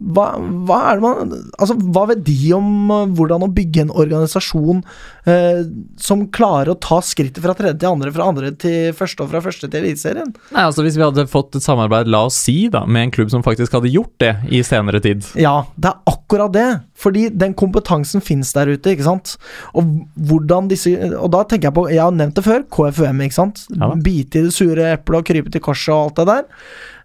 Hva, 0.00 0.26
hva 0.66 0.78
er 0.88 1.02
man 1.02 1.32
Altså, 1.60 1.76
hva 1.92 2.06
vet 2.08 2.22
de 2.24 2.36
om 2.56 2.90
eh, 2.90 3.10
hvordan 3.12 3.44
å 3.44 3.50
bygge 3.52 3.84
en 3.84 3.92
organisasjon 3.92 4.80
eh, 5.28 5.60
som 6.00 6.24
klarer 6.32 6.72
å 6.72 6.78
ta 6.80 7.02
skrittet 7.04 7.42
fra 7.44 7.54
tredje 7.58 7.82
til 7.82 7.90
andre, 7.92 8.12
fra 8.14 8.30
andre 8.32 8.54
til 8.56 8.96
første 8.96 9.24
og 9.24 9.30
fra 9.34 9.42
første 9.44 9.68
til 9.68 9.84
Eliteserien? 9.84 10.32
Nei, 10.54 10.64
altså 10.64 10.86
Hvis 10.86 10.98
vi 10.98 11.04
hadde 11.04 11.26
fått 11.30 11.58
et 11.58 11.66
samarbeid, 11.66 12.10
la 12.10 12.24
oss 12.30 12.40
si, 12.40 12.56
da, 12.72 12.86
med 12.88 13.08
en 13.08 13.14
klubb 13.18 13.32
som 13.34 13.44
faktisk 13.44 13.76
hadde 13.76 13.92
gjort 13.92 14.14
det 14.24 14.32
i 14.50 14.64
senere 14.66 15.02
tid 15.04 15.28
Ja, 15.38 15.58
det 15.76 15.92
er 15.92 16.12
akkurat 16.14 16.56
det. 16.56 16.68
Fordi 17.02 17.28
den 17.34 17.54
kompetansen 17.58 18.24
finnes 18.24 18.52
der 18.56 18.72
ute, 18.72 18.94
ikke 18.94 19.06
sant. 19.06 19.36
Og 19.76 19.88
hvordan 20.16 20.70
disse 20.70 20.92
Og 21.18 21.30
da 21.34 21.42
tenker 21.48 21.68
jeg 21.68 21.76
på 21.76 21.88
Jeg 21.92 22.02
har 22.02 22.14
nevnt 22.14 22.38
det 22.38 22.46
før, 22.46 22.64
KFUM, 22.72 23.24
ikke 23.26 23.38
sant. 23.38 23.66
Ja. 23.76 23.92
Bite 24.02 24.40
i 24.40 24.46
det 24.48 24.54
sure 24.56 24.94
eplet 24.96 25.20
og 25.20 25.28
krype 25.28 25.52
til 25.52 25.64
korset 25.64 25.92
og 25.94 26.06
alt 26.06 26.22
det 26.22 26.30
der. 26.32 26.46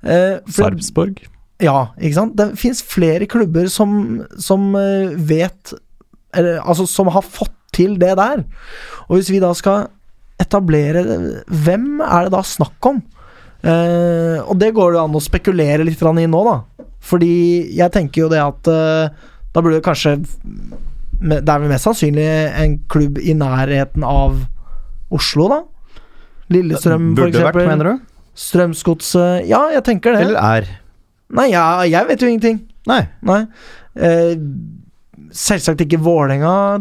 Eh, 0.08 0.54
Sarpsborg. 0.54 1.26
Ja, 1.64 1.92
ikke 1.98 2.20
sant. 2.20 2.36
Det 2.38 2.52
fins 2.60 2.84
flere 2.86 3.28
klubber 3.30 3.70
som, 3.74 4.22
som 4.38 4.70
eh, 4.78 5.14
vet 5.18 5.74
eller, 6.38 6.60
Altså, 6.62 6.86
som 6.90 7.10
har 7.14 7.26
fått 7.26 7.54
til 7.74 7.98
det 8.00 8.14
der. 8.20 8.44
Og 9.08 9.18
hvis 9.18 9.32
vi 9.34 9.42
da 9.42 9.52
skal 9.58 9.88
etablere 10.42 11.02
Hvem 11.50 12.02
er 12.06 12.28
det 12.28 12.34
da 12.36 12.44
snakk 12.46 12.90
om? 12.90 13.02
Eh, 13.66 14.38
og 14.44 14.58
det 14.62 14.74
går 14.78 14.94
det 14.94 15.02
an 15.02 15.18
å 15.18 15.24
spekulere 15.24 15.86
litt 15.88 16.02
i 16.02 16.28
nå, 16.30 16.44
da. 16.46 16.60
Fordi 17.08 17.34
jeg 17.78 17.94
tenker 17.94 18.26
jo 18.26 18.30
det 18.32 18.44
at 18.44 18.70
eh, 18.72 19.10
da 19.54 19.64
burde 19.64 19.80
det 19.80 19.86
kanskje 19.86 20.18
Det 21.18 21.42
er 21.42 21.62
vel 21.64 21.72
mest 21.72 21.88
sannsynlig 21.88 22.28
en 22.28 22.78
klubb 22.92 23.18
i 23.18 23.34
nærheten 23.34 24.06
av 24.06 24.44
Oslo, 25.10 25.48
da. 25.50 25.62
Lillestrøm, 26.54 27.14
for 27.16 27.26
Burde 27.26 27.46
vært, 27.48 27.64
mener 27.66 27.90
du? 27.90 28.04
Strømsgodset 28.38 29.48
Ja, 29.50 29.66
jeg 29.74 29.84
tenker 29.88 30.14
det. 30.14 30.28
Eller 30.28 30.38
er? 30.38 30.70
Nei, 31.36 31.50
jeg, 31.52 31.92
jeg 31.92 32.08
vet 32.08 32.24
jo 32.24 32.30
ingenting. 32.32 32.62
Nei. 32.88 33.02
Nei. 33.28 33.42
Eh, 34.00 34.38
selvsagt 35.36 35.84
ikke 35.84 36.00
Vålerenga. 36.04 36.80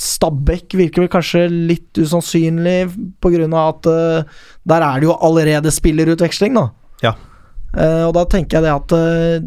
Stabæk 0.00 0.76
virker 0.78 1.04
vel 1.04 1.10
kanskje 1.12 1.42
litt 1.50 1.98
usannsynlig 2.00 2.76
av 3.50 3.74
at 3.74 3.88
uh, 3.90 4.44
der 4.70 4.84
er 4.86 5.00
det 5.00 5.08
jo 5.10 5.16
allerede 5.26 5.72
spillerutveksling, 5.74 6.56
da. 6.56 6.70
Ja. 7.04 7.12
Uh, 7.74 8.06
og 8.08 8.14
da 8.16 8.24
tenker 8.30 8.58
jeg 8.58 8.66
det 8.66 8.72
at 8.72 8.94
uh, 8.96 9.44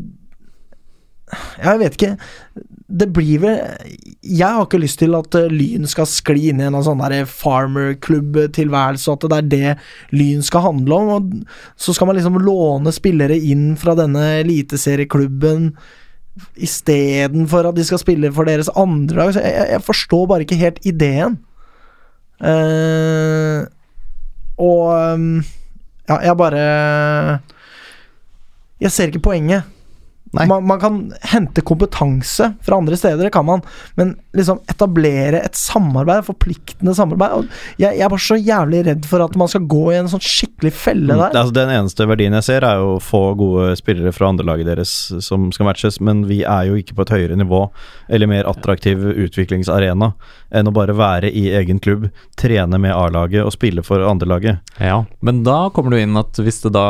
Jeg 1.63 1.81
vet 1.81 1.97
ikke. 1.97 2.11
Det 2.87 3.07
blir 3.15 3.39
vel 3.39 3.59
Jeg 4.27 4.49
har 4.49 4.65
ikke 4.65 4.81
lyst 4.81 4.99
til 4.99 5.15
at 5.15 5.35
eh, 5.39 5.51
Lyn 5.51 5.87
skal 5.89 6.07
skli 6.09 6.49
inn 6.51 6.61
i 6.61 6.67
en 6.67 6.77
sånn 6.83 7.01
farmerklubb-tilværelse, 7.31 9.15
at 9.15 9.25
det 9.31 9.37
er 9.39 9.49
det 9.53 9.73
Lyn 10.15 10.43
skal 10.45 10.67
handle 10.67 10.99
om. 10.99 11.11
Og 11.15 11.23
så 11.79 11.95
skal 11.95 12.09
man 12.09 12.19
liksom 12.19 12.41
låne 12.43 12.93
spillere 12.95 13.37
inn 13.39 13.73
fra 13.79 13.95
denne 13.99 14.23
eliteserieklubben 14.43 15.71
istedenfor 16.57 17.69
at 17.69 17.77
de 17.77 17.83
skal 17.85 18.01
spille 18.01 18.31
for 18.33 18.49
deres 18.49 18.71
andre 18.79 19.19
lag. 19.19 19.35
Jeg, 19.37 19.53
jeg, 19.53 19.67
jeg 19.75 19.85
forstår 19.85 20.29
bare 20.29 20.45
ikke 20.47 20.61
helt 20.61 20.79
ideen. 20.87 21.37
Uh, 22.43 23.63
og 24.59 25.13
um, 25.13 25.43
Ja, 26.09 26.17
jeg 26.19 26.35
bare 26.35 26.63
Jeg 28.81 28.91
ser 28.91 29.07
ikke 29.07 29.23
poenget. 29.29 29.63
Nei. 30.33 30.47
Man, 30.49 30.63
man 30.65 30.79
kan 30.81 30.95
hente 31.29 31.61
kompetanse 31.61 32.47
fra 32.65 32.77
andre 32.81 32.97
steder, 32.97 33.27
det 33.27 33.31
kan 33.35 33.45
man, 33.45 33.61
men 33.99 34.15
liksom 34.33 34.59
etablere 34.71 35.43
et 35.45 35.53
samarbeid, 35.59 36.23
forpliktende 36.25 36.95
samarbeid 36.97 37.35
og 37.37 37.51
jeg, 37.77 37.99
jeg 37.99 38.01
er 38.01 38.09
bare 38.09 38.23
så 38.25 38.37
jævlig 38.41 38.79
redd 38.87 39.05
for 39.05 39.21
at 39.21 39.35
man 39.37 39.51
skal 39.51 39.67
gå 39.69 39.83
i 39.93 39.99
en 39.99 40.09
sånn 40.09 40.23
skikkelig 40.25 40.71
felle 40.73 41.13
Mm, 41.13 41.19
der. 41.21 41.35
altså, 41.37 41.53
den 41.53 41.69
eneste 41.75 42.07
verdien 42.09 42.33
jeg 42.33 42.47
ser, 42.47 42.65
er 42.65 42.79
jo 42.81 42.95
å 42.95 43.01
få 43.03 43.21
gode 43.37 43.75
spillere 43.77 44.13
fra 44.15 44.31
andrelaget 44.33 44.71
deres 44.71 44.93
som 45.21 45.51
skal 45.53 45.67
matches, 45.69 45.99
men 46.01 46.23
vi 46.29 46.41
er 46.41 46.65
jo 46.71 46.79
ikke 46.81 46.95
på 46.97 47.05
et 47.05 47.13
høyere 47.13 47.37
nivå 47.37 47.61
eller 48.09 48.31
mer 48.31 48.49
attraktiv 48.49 49.03
utviklingsarena 49.13 50.13
enn 50.53 50.69
å 50.69 50.73
bare 50.73 50.95
være 50.97 51.29
i 51.29 51.47
egen 51.59 51.77
klubb, 51.83 52.07
trene 52.39 52.79
med 52.81 52.93
A-laget 52.95 53.43
og 53.45 53.53
spille 53.53 53.83
for 53.85 54.01
andrelaget. 54.07 54.61
Ja, 54.81 55.03
men 55.21 55.43
da 55.45 55.67
kommer 55.73 55.93
du 55.93 55.99
inn 56.01 56.17
at 56.17 56.37
hvis 56.41 56.61
det 56.65 56.73
da 56.75 56.87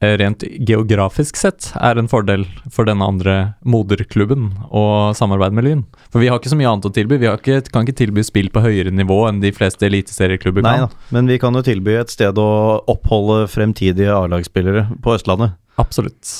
rent 0.00 0.44
geografisk 0.68 1.38
sett 1.40 1.70
er 1.80 1.96
en 1.96 2.08
fordel 2.08 2.44
for 2.72 2.88
denne 2.88 3.04
andre 3.06 3.36
moderklubben 3.64 4.50
å 4.68 5.14
samarbeide 5.16 5.56
med 5.56 5.64
Lyn. 5.66 5.84
For 6.12 6.20
vi 6.20 6.28
har 6.28 6.40
ikke 6.40 6.52
så 6.52 6.58
mye 6.58 6.68
annet 6.68 6.88
å 6.88 6.92
tilby. 6.92 7.18
Vi 7.22 7.30
har 7.30 7.40
ikke, 7.40 7.62
kan 7.72 7.86
ikke 7.86 8.02
tilby 8.02 8.24
spill 8.26 8.50
på 8.52 8.60
høyere 8.64 8.92
nivå 8.92 9.22
enn 9.30 9.40
de 9.40 9.54
fleste 9.56 9.88
eliteserieklubber 9.88 10.66
Nei 10.66 10.76
kan. 10.82 10.92
da, 10.92 11.08
men 11.16 11.32
vi 11.32 11.40
kan 11.40 11.56
jo 11.56 11.64
tilby 11.64 11.96
et 11.96 12.12
sted 12.12 12.36
å 12.40 12.50
oppholde 12.92 13.46
fremtidige 13.52 14.12
A-lagsspillere 14.12 14.86
på 15.02 15.16
Østlandet. 15.16 15.56
Absolutt. 15.80 16.34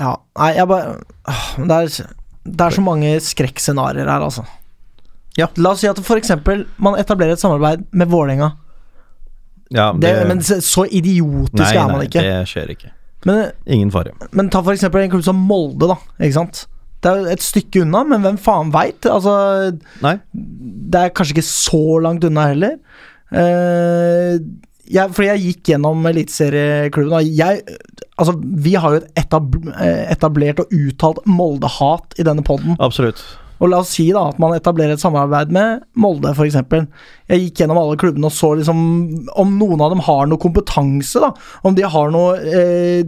Ja, 0.00 0.14
nei, 0.38 0.54
jeg 0.56 0.68
bare 0.70 0.96
det, 1.68 1.76
er, 1.76 2.16
det 2.44 2.66
er 2.66 2.76
så 2.76 2.84
mange 2.84 3.16
skrekkscenarioer 3.24 4.08
her, 4.08 4.28
altså. 4.28 4.44
Ja. 5.38 5.48
La 5.56 5.72
oss 5.72 5.80
si 5.80 5.88
at 5.88 6.00
eksempel 6.16 6.66
man 6.82 6.98
etablerer 7.00 7.36
et 7.36 7.42
samarbeid 7.42 7.86
med 7.96 8.10
Vålerenga. 8.10 8.52
Ja, 9.70 9.92
Det, 9.94 10.10
men 10.26 10.40
så 10.42 10.84
idiotisk 10.86 11.62
nei, 11.62 11.74
er 11.76 11.86
man 11.86 12.00
nei, 12.02 12.08
ikke. 12.10 12.24
det 12.26 12.38
skjer 12.50 12.72
ikke. 12.74 12.90
Men, 13.28 13.50
Ingen 13.68 13.92
fare. 13.92 14.14
men 14.32 14.48
ta 14.50 14.62
eksempel 14.72 15.04
en 15.04 15.12
klubb 15.12 15.24
som 15.26 15.36
Molde, 15.36 15.90
da. 15.90 15.98
Ikke 16.18 16.38
sant? 16.38 16.64
Det 17.00 17.10
er 17.12 17.28
et 17.32 17.44
stykke 17.44 17.84
unna, 17.84 18.02
men 18.08 18.24
hvem 18.24 18.38
faen 18.40 18.72
veit? 18.74 19.06
Altså, 19.08 19.34
Nei. 20.04 20.16
det 20.32 21.00
er 21.00 21.14
kanskje 21.16 21.36
ikke 21.38 21.46
så 21.48 21.84
langt 22.04 22.26
unna 22.28 22.48
heller. 22.50 22.74
Uh, 23.30 24.36
jeg, 24.90 25.12
fordi 25.14 25.28
jeg 25.28 25.42
gikk 25.44 25.70
gjennom 25.74 26.06
eliteserieklubben, 26.10 27.30
jeg 27.30 27.62
Altså, 28.20 28.34
vi 28.36 28.74
har 28.76 28.92
jo 28.92 28.98
et 29.16 29.34
eh, 29.80 30.00
etablert 30.12 30.58
og 30.60 30.72
uttalt 30.76 31.22
Molde-hat 31.24 32.18
i 32.20 32.26
denne 32.26 32.42
poden. 32.44 32.74
Absolutt. 32.76 33.22
Og 33.60 33.68
la 33.68 33.82
oss 33.82 33.92
si 33.92 34.06
da 34.14 34.22
at 34.30 34.38
man 34.40 34.54
etablerer 34.56 34.96
et 34.96 35.02
samarbeid 35.02 35.52
med 35.52 35.82
Molde, 36.00 36.32
f.eks. 36.32 36.56
Jeg 37.28 37.42
gikk 37.44 37.60
gjennom 37.60 37.80
alle 37.82 37.98
klubbene 38.00 38.30
og 38.30 38.34
så 38.34 38.54
liksom 38.56 38.78
om 39.38 39.56
noen 39.60 39.84
av 39.84 39.92
dem 39.92 40.04
har 40.06 40.28
noe 40.30 40.40
kompetanse, 40.40 41.20
da. 41.20 41.32
Om 41.68 41.76
de 41.76 41.84
har 41.94 42.14
noe 42.14 42.38
eh, 42.40 43.02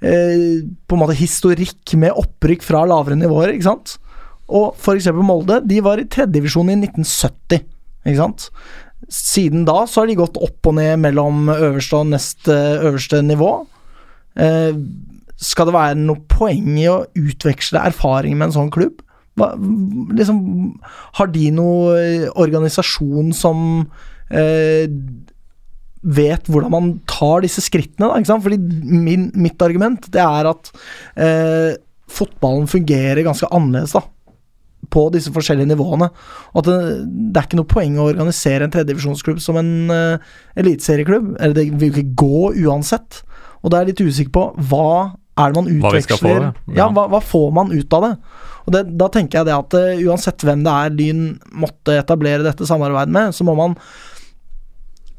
eh, 0.00 0.44
på 0.86 0.96
en 0.96 1.02
måte 1.02 1.18
historikk 1.18 1.96
med 1.98 2.14
opprykk 2.14 2.62
fra 2.66 2.84
lavere 2.88 3.18
nivåer, 3.18 3.56
ikke 3.56 3.70
sant. 3.72 3.96
Og 4.48 4.78
f.eks. 4.78 5.10
Molde, 5.18 5.60
de 5.66 5.82
var 5.84 6.00
i 6.00 6.06
tredjedivisjon 6.06 6.70
i 6.72 6.78
1970, 6.78 7.66
ikke 8.06 8.20
sant. 8.20 8.48
Siden 9.12 9.66
da 9.66 9.82
så 9.88 10.02
har 10.02 10.10
de 10.10 10.18
gått 10.18 10.38
opp 10.42 10.70
og 10.70 10.78
ned 10.78 11.02
mellom 11.02 11.50
øverste 11.52 12.00
og 12.04 12.10
nest 12.14 12.48
eh, 12.52 12.78
øverste 12.86 13.24
nivå. 13.26 13.52
Eh, 14.38 14.78
skal 15.38 15.68
det 15.68 15.74
være 15.74 16.00
noe 16.00 16.22
poeng 16.30 16.72
i 16.78 16.88
å 16.90 17.02
utveksle 17.18 17.82
erfaring 17.90 18.38
med 18.38 18.50
en 18.50 18.56
sånn 18.60 18.72
klubb? 18.74 19.02
Hva, 19.38 19.52
liksom, 20.18 20.42
har 21.18 21.32
de 21.32 21.48
noe 21.54 21.96
eh, 22.00 22.28
organisasjon 22.38 23.32
som 23.36 23.64
eh, 24.34 24.86
vet 26.02 26.50
hvordan 26.50 26.72
man 26.72 26.92
tar 27.10 27.42
disse 27.44 27.62
skrittene, 27.64 28.06
da? 28.06 28.18
Ikke 28.18 28.32
sant? 28.32 28.44
Fordi 28.44 28.58
min, 28.58 29.30
mitt 29.38 29.62
argument 29.64 30.10
det 30.14 30.22
er 30.22 30.50
at 30.52 30.70
eh, 31.18 31.72
fotballen 32.08 32.70
fungerer 32.70 33.26
ganske 33.26 33.50
annerledes 33.54 33.96
da 33.96 34.04
på 34.92 35.08
disse 35.12 35.32
forskjellige 35.34 35.68
nivåene. 35.72 36.08
Og 36.54 36.60
at 36.62 36.68
det, 36.68 36.76
det 37.34 37.40
er 37.40 37.48
ikke 37.48 37.58
noe 37.60 37.68
poeng 37.68 37.98
å 37.98 38.08
organisere 38.08 38.64
en 38.64 38.72
tredjedivisjonsklubb 38.72 39.40
som 39.42 39.58
en 39.60 39.72
uh, 39.92 40.28
eliteserieklubb. 40.58 41.34
Eller 41.36 41.56
det 41.58 41.66
vil 41.80 41.90
ikke 41.92 42.14
gå 42.22 42.52
uansett. 42.64 43.22
Og 43.60 43.72
da 43.72 43.80
er 43.80 43.88
jeg 43.88 43.92
litt 43.92 44.04
usikker 44.06 44.34
på 44.38 44.44
hva 44.70 44.92
er 45.38 45.52
det 45.52 45.60
man 45.60 45.72
utveksler 45.72 46.20
Hva 46.20 46.44
ja. 46.48 46.52
ja. 46.76 46.90
hva, 46.94 47.06
hva 47.12 47.22
får 47.24 47.48
man 47.56 47.72
ut 47.72 47.96
av 47.96 48.06
det? 48.06 48.12
Og 48.66 48.74
det, 48.74 48.84
Da 49.00 49.08
tenker 49.12 49.40
jeg 49.40 49.48
det 49.48 49.56
at 49.56 49.78
uh, 49.78 50.04
uansett 50.10 50.44
hvem 50.44 50.62
det 50.66 50.76
er 50.76 50.94
Lyn 50.94 51.24
måtte 51.56 51.96
etablere 51.96 52.44
dette 52.46 52.68
samarbeidet 52.68 53.14
med, 53.14 53.34
så 53.36 53.46
må 53.48 53.56
man 53.58 53.78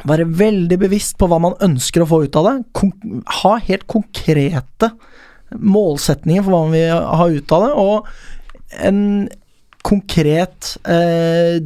være 0.08 0.30
veldig 0.40 0.78
bevisst 0.80 1.18
på 1.20 1.28
hva 1.28 1.42
man 1.44 1.58
ønsker 1.66 2.06
å 2.06 2.08
få 2.08 2.22
ut 2.24 2.38
av 2.40 2.46
det. 2.48 2.56
Kon 2.78 2.94
ha 3.42 3.58
helt 3.66 3.84
konkrete 3.90 4.94
målsetninger 5.50 6.46
for 6.46 6.54
hva 6.54 6.62
man 6.68 6.76
vil 6.78 7.10
ha 7.20 7.28
ut 7.34 7.56
av 7.58 7.66
det, 7.66 7.72
og 7.84 8.86
en 8.86 9.02
konkret 9.90 10.76
uh, 10.86 11.58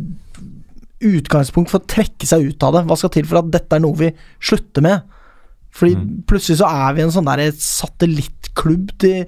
utgangspunkt 1.04 1.72
for 1.72 1.82
å 1.82 1.90
trekke 1.90 2.28
seg 2.30 2.48
ut 2.48 2.66
av 2.66 2.78
det. 2.78 2.86
Hva 2.90 2.98
skal 3.00 3.12
til 3.14 3.28
for 3.28 3.42
at 3.42 3.52
dette 3.54 3.78
er 3.78 3.84
noe 3.84 4.00
vi 4.00 4.14
slutter 4.40 4.86
med? 4.86 5.13
Fordi 5.74 5.96
Mm. 5.98 6.24
plutselig 6.30 6.60
så 6.62 6.68
er 6.70 6.94
vi 6.94 7.02
en 7.02 7.12
sånn 7.16 7.26
der 7.26 7.52
satellittklubb 7.58 8.92
til 9.02 9.24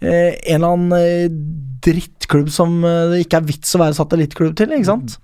eh, 0.00 0.36
en 0.46 0.62
eller 0.62 0.68
annen 0.76 0.92
eh, 0.94 1.28
drittklubb 1.82 2.50
som 2.54 2.84
eh, 2.86 3.08
det 3.10 3.20
ikke 3.24 3.40
er 3.40 3.46
vits 3.48 3.74
å 3.74 3.80
være 3.82 3.96
satellittklubb 3.98 4.54
til, 4.58 4.70
ikke 4.76 4.86
sant? 4.86 5.16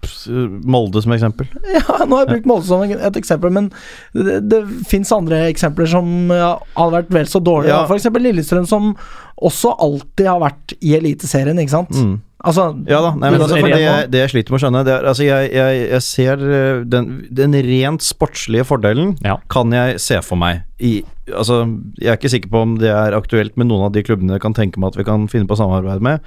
Molde 0.67 1.03
som 1.05 1.15
eksempel. 1.15 1.47
Ja, 1.77 2.01
nå 2.07 2.17
har 2.19 2.25
jeg 2.27 2.33
brukt 2.33 2.47
Molde 2.51 2.67
som 2.67 2.83
et 2.83 3.19
eksempel, 3.21 3.55
men 3.55 3.71
det, 4.15 4.41
det 4.51 4.63
fins 4.91 5.13
andre 5.15 5.45
eksempler 5.53 5.87
som 5.95 6.11
hadde 6.31 6.91
vært 6.99 7.15
vel 7.21 7.31
så 7.31 7.43
dårlige. 7.43 7.71
Ja. 7.75 7.87
Eksempel 7.87 8.27
Lillestrøm, 8.27 8.67
som 8.67 8.95
også 9.43 9.77
alltid 9.79 10.27
har 10.31 10.43
vært 10.43 10.75
i 10.83 10.95
Eliteserien, 10.99 11.59
ikke 11.63 11.77
sant? 11.79 11.95
Mm. 11.95 12.17
Altså, 12.45 12.65
Ja 12.91 12.99
da, 13.01 13.11
nei, 13.17 13.31
men 13.33 13.41
altså, 13.41 13.57
det- 13.57 13.73
det, 13.73 13.81
jeg, 13.81 14.11
det 14.13 14.21
jeg 14.21 14.31
sliter 14.35 14.53
med 14.53 14.59
å 14.61 14.63
skjønne 14.65 14.83
det 14.85 14.93
er, 14.95 15.07
altså, 15.11 15.25
jeg, 15.25 15.51
jeg, 15.55 15.79
jeg 15.95 16.03
ser 16.05 16.45
eh, 16.59 16.83
den, 16.85 17.07
den 17.33 17.57
rent 17.65 18.05
sportslige 18.05 18.67
fordelen 18.69 19.15
Ja. 19.25 19.39
kan 19.49 19.73
jeg 19.73 19.99
se 20.05 20.21
for 20.23 20.37
meg. 20.37 20.63
I, 20.79 21.03
altså, 21.33 21.63
jeg 21.99 22.11
er 22.13 22.19
ikke 22.19 22.33
sikker 22.35 22.53
på 22.53 22.63
om 22.67 22.75
det 22.83 22.91
er 22.93 23.17
aktuelt 23.17 23.57
med 23.57 23.71
noen 23.71 23.87
av 23.89 23.93
de 23.97 24.03
klubbene 24.05 24.37
jeg 24.37 24.45
kan 24.45 24.53
tenke 24.57 24.79
meg 24.83 24.93
at 24.93 25.01
vi 25.01 25.07
kan 25.09 25.25
finne 25.33 25.49
på 25.49 25.57
samarbeid 25.57 26.05
med, 26.05 26.21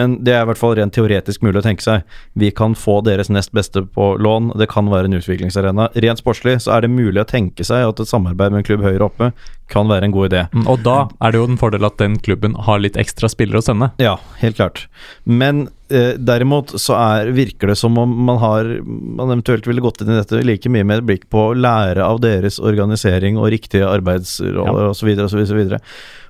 men 0.00 0.16
det 0.24 0.32
er 0.34 0.44
i 0.44 0.48
hvert 0.50 0.60
fall 0.60 0.74
rent 0.78 0.94
teoretisk 0.96 1.44
mulig 1.44 1.60
å 1.60 1.64
tenke 1.66 1.84
seg. 1.84 2.04
Vi 2.40 2.50
kan 2.56 2.74
få 2.78 2.98
deres 3.06 3.28
nest 3.32 3.52
beste 3.56 3.82
på 3.84 4.14
lån, 4.20 4.52
det 4.60 4.70
kan 4.72 4.88
være 4.90 5.10
en 5.10 5.18
utviklingsarena. 5.20 5.90
Rent 6.06 6.22
sportslig 6.22 6.56
så 6.64 6.74
er 6.78 6.86
det 6.86 6.92
mulig 6.94 7.20
å 7.22 7.28
tenke 7.28 7.66
seg 7.66 7.84
at 7.90 8.00
et 8.00 8.10
samarbeid 8.10 8.54
med 8.54 8.62
en 8.62 8.68
klubb 8.70 8.86
høyere 8.86 9.06
oppe 9.10 9.30
kan 9.70 9.90
være 9.90 10.08
en 10.08 10.14
god 10.16 10.30
idé. 10.32 10.44
Mm, 10.54 10.64
Og 10.72 10.80
da 10.86 10.96
er 11.20 11.32
det 11.34 11.38
jo 11.42 11.48
en 11.50 11.60
fordel 11.60 11.86
at 11.86 12.00
den 12.00 12.16
klubben 12.24 12.56
har 12.66 12.80
litt 12.82 12.96
ekstra 13.00 13.30
spillere 13.30 13.60
å 13.60 13.66
sende. 13.68 13.92
Ja, 14.02 14.16
helt 14.42 14.58
klart. 14.58 14.86
Men 15.24 15.68
eh, 15.90 16.12
derimot 16.18 16.72
så 16.80 16.94
er, 16.98 17.32
virker 17.36 17.72
det 17.72 17.76
som 17.80 17.98
om 17.98 18.14
man 18.30 18.38
har 18.42 18.70
Man 18.86 19.30
eventuelt 19.34 19.66
ville 19.68 19.82
gått 19.84 20.00
inn 20.04 20.12
i 20.14 20.18
dette 20.20 20.40
like 20.46 20.70
mye 20.72 20.86
med 20.86 21.02
et 21.02 21.08
blikk 21.10 21.28
på 21.32 21.50
å 21.50 21.56
lære 21.58 22.02
av 22.06 22.22
deres 22.24 22.58
organisering 22.62 23.36
og 23.40 23.50
riktige 23.52 23.86
arbeidsroller 23.90 24.88
Ja. 24.88 24.94
osv. 24.94 25.12
Og, 25.18 25.28
så 25.30 25.56
videre. 25.58 25.80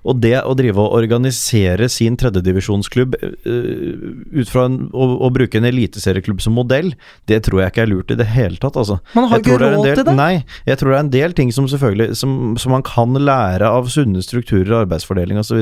og 0.02 0.16
det 0.22 0.38
å 0.48 0.54
drive 0.56 0.80
og 0.80 0.94
organisere 0.96 1.88
sin 1.92 2.16
tredjedivisjonsklubb 2.16 3.16
eh, 3.20 4.40
ut 4.40 4.48
fra 4.48 4.64
en, 4.70 4.78
å, 4.96 5.08
å 5.26 5.30
bruke 5.34 5.58
en 5.60 5.68
eliteserieklubb 5.68 6.40
som 6.40 6.54
modell, 6.56 6.94
det 7.28 7.42
tror 7.44 7.60
jeg 7.60 7.74
ikke 7.74 7.82
er 7.84 7.90
lurt 7.90 8.14
i 8.14 8.16
det 8.16 8.26
hele 8.32 8.56
tatt, 8.62 8.78
altså. 8.80 8.96
Man 9.14 9.28
har 9.28 9.42
ikke 9.42 9.58
råd 9.60 9.84
del, 9.84 9.98
til 10.00 10.08
det. 10.08 10.14
Nei, 10.16 10.44
jeg 10.70 10.80
tror 10.80 10.92
det 10.94 10.96
er 10.96 11.04
en 11.04 11.12
del 11.12 11.36
ting 11.36 11.52
som 11.52 11.68
selvfølgelig 11.68 12.16
Som, 12.16 12.56
som 12.58 12.72
man 12.72 12.82
kan 12.86 13.12
lære 13.14 13.68
av 13.68 13.90
sunne 13.92 14.22
strukturer, 14.24 14.72
arbeidsfordeling 14.82 15.38
osv. 15.42 15.60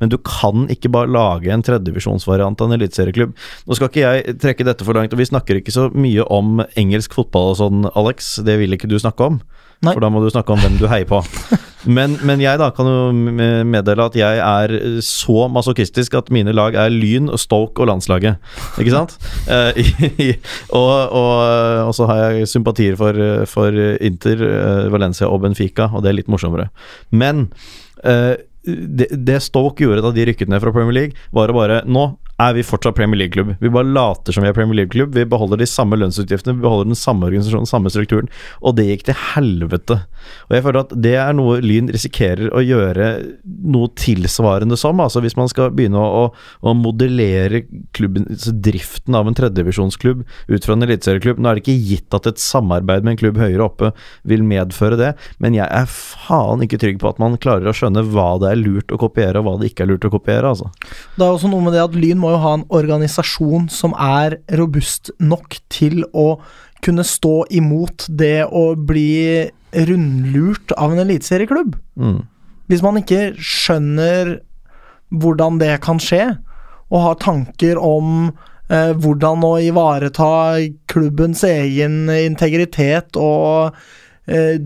Men 0.00 0.12
du 0.12 0.16
kan 0.22 0.68
ikke 0.70 0.92
bare 0.94 1.10
lage 1.10 1.50
en 1.50 1.64
tredjedivisjonsvariant 1.66 2.60
av 2.62 2.70
en 2.70 2.78
eliteserieklubb. 3.00 3.34
Nå 3.66 3.78
skal 3.78 3.90
ikke 3.90 4.04
jeg 4.04 4.36
trekke 4.42 4.66
dette 4.68 4.86
for 4.86 4.98
langt, 4.98 5.14
og 5.14 5.20
vi 5.20 5.28
snakker 5.28 5.60
ikke 5.60 5.74
så 5.74 5.88
mye 5.94 6.26
om 6.30 6.62
engelsk 6.78 7.14
fotball 7.16 7.54
og 7.54 7.58
sånn, 7.60 7.88
Alex. 7.94 8.36
Det 8.46 8.58
vil 8.60 8.76
ikke 8.76 8.90
du 8.90 8.98
snakke 9.00 9.32
om. 9.32 9.40
Nei. 9.80 9.94
For 9.94 10.04
da 10.04 10.10
må 10.12 10.20
du 10.20 10.28
snakke 10.28 10.52
om 10.52 10.60
hvem 10.60 10.76
du 10.80 10.86
heier 10.90 11.08
på. 11.08 11.22
Men, 11.88 12.18
men 12.28 12.42
jeg 12.42 12.58
da 12.60 12.66
kan 12.76 12.84
jo 12.84 13.06
meddele 13.64 14.04
at 14.04 14.16
jeg 14.18 14.40
er 14.44 15.00
så 15.00 15.46
masochistisk 15.48 16.12
at 16.18 16.26
mine 16.28 16.52
lag 16.52 16.74
er 16.76 16.90
Lyn, 16.92 17.30
Stoke 17.40 17.80
og 17.80 17.88
landslaget. 17.88 18.36
Ikke 18.76 18.92
sant? 18.92 19.16
Eh, 19.50 20.36
og, 20.76 20.92
og, 21.16 21.40
og 21.86 21.94
så 21.96 22.04
har 22.10 22.20
jeg 22.20 22.50
sympatier 22.52 22.98
for, 23.00 23.16
for 23.48 23.72
Inter, 24.04 24.44
eh, 24.44 24.90
Valencia 24.92 25.30
og 25.32 25.40
Benfica, 25.46 25.88
og 25.88 26.04
det 26.04 26.12
er 26.12 26.18
litt 26.18 26.28
morsommere. 26.28 26.68
Men 27.16 27.46
eh, 28.04 28.36
det, 28.68 29.08
det 29.16 29.40
Stoke 29.42 29.84
gjorde 29.84 30.04
da 30.04 30.12
de 30.14 30.26
rykket 30.28 30.50
ned 30.52 30.60
fra 30.62 30.72
Premier 30.74 30.96
League, 30.96 31.28
var 31.32 31.50
å 31.50 31.56
bare 31.56 31.80
Nå 31.88 32.10
er 32.40 32.56
vi 32.56 32.64
fortsatt 32.66 32.96
Premier 32.96 33.20
League-klubb. 33.20 33.54
Vi 33.60 33.72
bare 33.72 33.88
later 33.90 34.34
som 34.34 34.44
vi 34.44 34.50
er 34.50 34.56
Premier 34.56 34.80
League-klubb. 34.80 35.14
Vi 35.14 35.26
beholder 35.28 35.60
de 35.60 35.68
samme 35.68 35.98
lønnsutgiftene, 36.00 36.56
vi 36.56 36.64
beholder 36.64 36.90
den 36.90 36.98
samme 36.98 37.28
organisasjonen, 37.28 37.68
samme 37.68 37.92
strukturen. 37.92 38.30
Og 38.64 38.76
det 38.78 38.86
gikk 38.88 39.06
til 39.08 39.18
helvete. 39.34 39.98
Og 40.48 40.56
jeg 40.56 40.64
føler 40.66 40.80
at 40.84 40.94
det 41.06 41.14
er 41.20 41.36
noe 41.36 41.58
Lyn 41.64 41.90
risikerer 41.92 42.52
å 42.56 42.62
gjøre 42.64 43.10
noe 43.44 43.90
tilsvarende 43.98 44.78
som. 44.80 45.00
Altså 45.02 45.22
hvis 45.24 45.36
man 45.38 45.50
skal 45.52 45.74
begynne 45.76 46.00
å, 46.00 46.26
å, 46.62 46.74
modellere 46.76 47.64
klubben, 47.96 48.26
altså 48.30 48.54
driften 48.56 49.16
av 49.18 49.28
en 49.28 49.36
tredjedivisjonsklubb 49.36 50.24
ut 50.24 50.66
fra 50.66 50.76
en 50.76 50.86
eliteserieklubb. 50.86 51.40
Nå 51.40 51.50
er 51.50 51.58
det 51.58 51.64
ikke 51.64 51.90
gitt 51.92 52.16
at 52.16 52.28
et 52.30 52.42
samarbeid 52.42 53.06
med 53.06 53.16
en 53.16 53.22
klubb 53.24 53.40
høyere 53.40 53.66
oppe 53.66 53.92
vil 54.28 54.44
medføre 54.46 54.98
det, 55.00 55.12
men 55.42 55.56
jeg 55.56 55.66
er 55.66 55.88
faen 55.90 56.64
ikke 56.64 56.80
trygg 56.80 57.00
på 57.02 57.10
at 57.10 57.20
man 57.22 57.38
klarer 57.40 57.70
å 57.70 57.76
skjønne 57.76 58.04
hva 58.12 58.32
det 58.42 58.52
er 58.52 58.60
lurt 58.60 58.92
å 58.94 59.00
kopiere, 59.00 59.40
og 59.40 59.46
hva 59.46 59.56
det 59.60 59.70
ikke 59.70 59.84
er 59.84 59.92
lurt 59.92 60.06
å 60.08 60.12
kopiere, 60.12 60.52
altså. 60.52 60.70
Det 61.16 61.24
er 61.24 61.34
også 61.34 61.50
noe 61.50 61.64
med 61.64 61.74
det 61.76 61.82
at 61.84 61.96
Lyn 61.96 62.20
må 62.20 62.29
jo 62.32 62.42
ha 62.42 62.56
en 62.56 62.66
organisasjon 62.72 63.68
som 63.72 63.94
er 63.94 64.38
robust 64.58 65.12
nok 65.22 65.58
til 65.72 66.04
å 66.12 66.40
kunne 66.84 67.04
stå 67.04 67.44
imot 67.52 68.06
det 68.08 68.46
å 68.46 68.72
bli 68.74 69.48
rundlurt 69.70 70.72
av 70.80 70.94
en 70.94 71.02
eliteserieklubb. 71.04 71.76
Mm. 72.00 72.22
Hvis 72.70 72.84
man 72.84 73.00
ikke 73.00 73.34
skjønner 73.36 74.38
hvordan 75.10 75.58
det 75.60 75.74
kan 75.84 76.00
skje, 76.02 76.30
og 76.90 77.04
har 77.04 77.20
tanker 77.22 77.78
om 77.78 78.30
eh, 78.70 78.92
hvordan 78.98 79.44
å 79.46 79.52
ivareta 79.62 80.30
klubbens 80.90 81.44
egen 81.46 82.08
integritet 82.10 83.18
og 83.20 83.76
eh, 84.26 84.58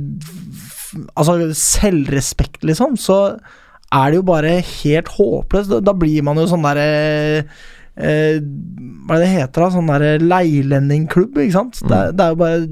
Altså 1.19 1.49
selvrespekt, 1.59 2.61
liksom, 2.63 2.93
så 2.95 3.17
er 3.93 4.11
det 4.11 4.17
jo 4.21 4.23
bare 4.27 4.57
helt 4.63 5.09
håpløst. 5.19 5.71
Da, 5.71 5.81
da 5.81 5.93
blir 5.95 6.23
man 6.27 6.37
jo 6.41 6.47
sånn 6.51 6.65
derre 6.65 6.87
eh, 7.97 8.41
Hva 8.41 9.15
er 9.15 9.21
det 9.21 9.27
det 9.27 9.33
heter, 9.37 9.61
da? 9.63 9.71
Sånn 9.75 9.87
derre 9.93 10.13
leilendingklubb, 10.23 11.37
ikke 11.45 11.55
sant? 11.59 11.81
Det, 11.85 11.95
er- 11.95 12.13
det 12.17 12.25
er 12.25 12.35
jo 12.35 12.41
bare 12.41 12.67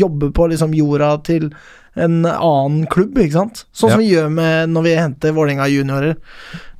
jobbe 0.00 0.32
på 0.34 0.48
liksom 0.50 0.74
jorda 0.74 1.12
til 1.26 1.50
en 1.94 2.24
annen 2.26 2.86
klubb, 2.90 3.14
ikke 3.22 3.36
sant? 3.36 3.64
Sånn 3.70 3.92
som 3.94 4.00
vi 4.02 4.08
gjør 4.10 4.32
med 4.34 4.72
når 4.74 4.82
vi 4.88 4.94
henter 4.98 5.34
Vålerenga 5.36 5.68
juniorer. 5.70 6.16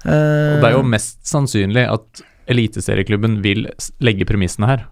Eh, 0.05 0.59
det 0.59 0.66
er 0.72 0.74
jo 0.74 0.82
mest 0.82 1.20
sannsynlig 1.30 1.85
at 1.93 2.24
Eliteserieklubben 2.51 3.39
vil 3.45 3.68
legge 4.05 4.26
premissene 4.28 4.66
her. 4.68 4.82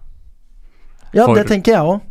Ja, 1.13 1.25
for- 1.27 1.35
det 1.37 1.45
tenker 1.51 1.75
jeg 1.75 1.83
òg. 1.85 2.01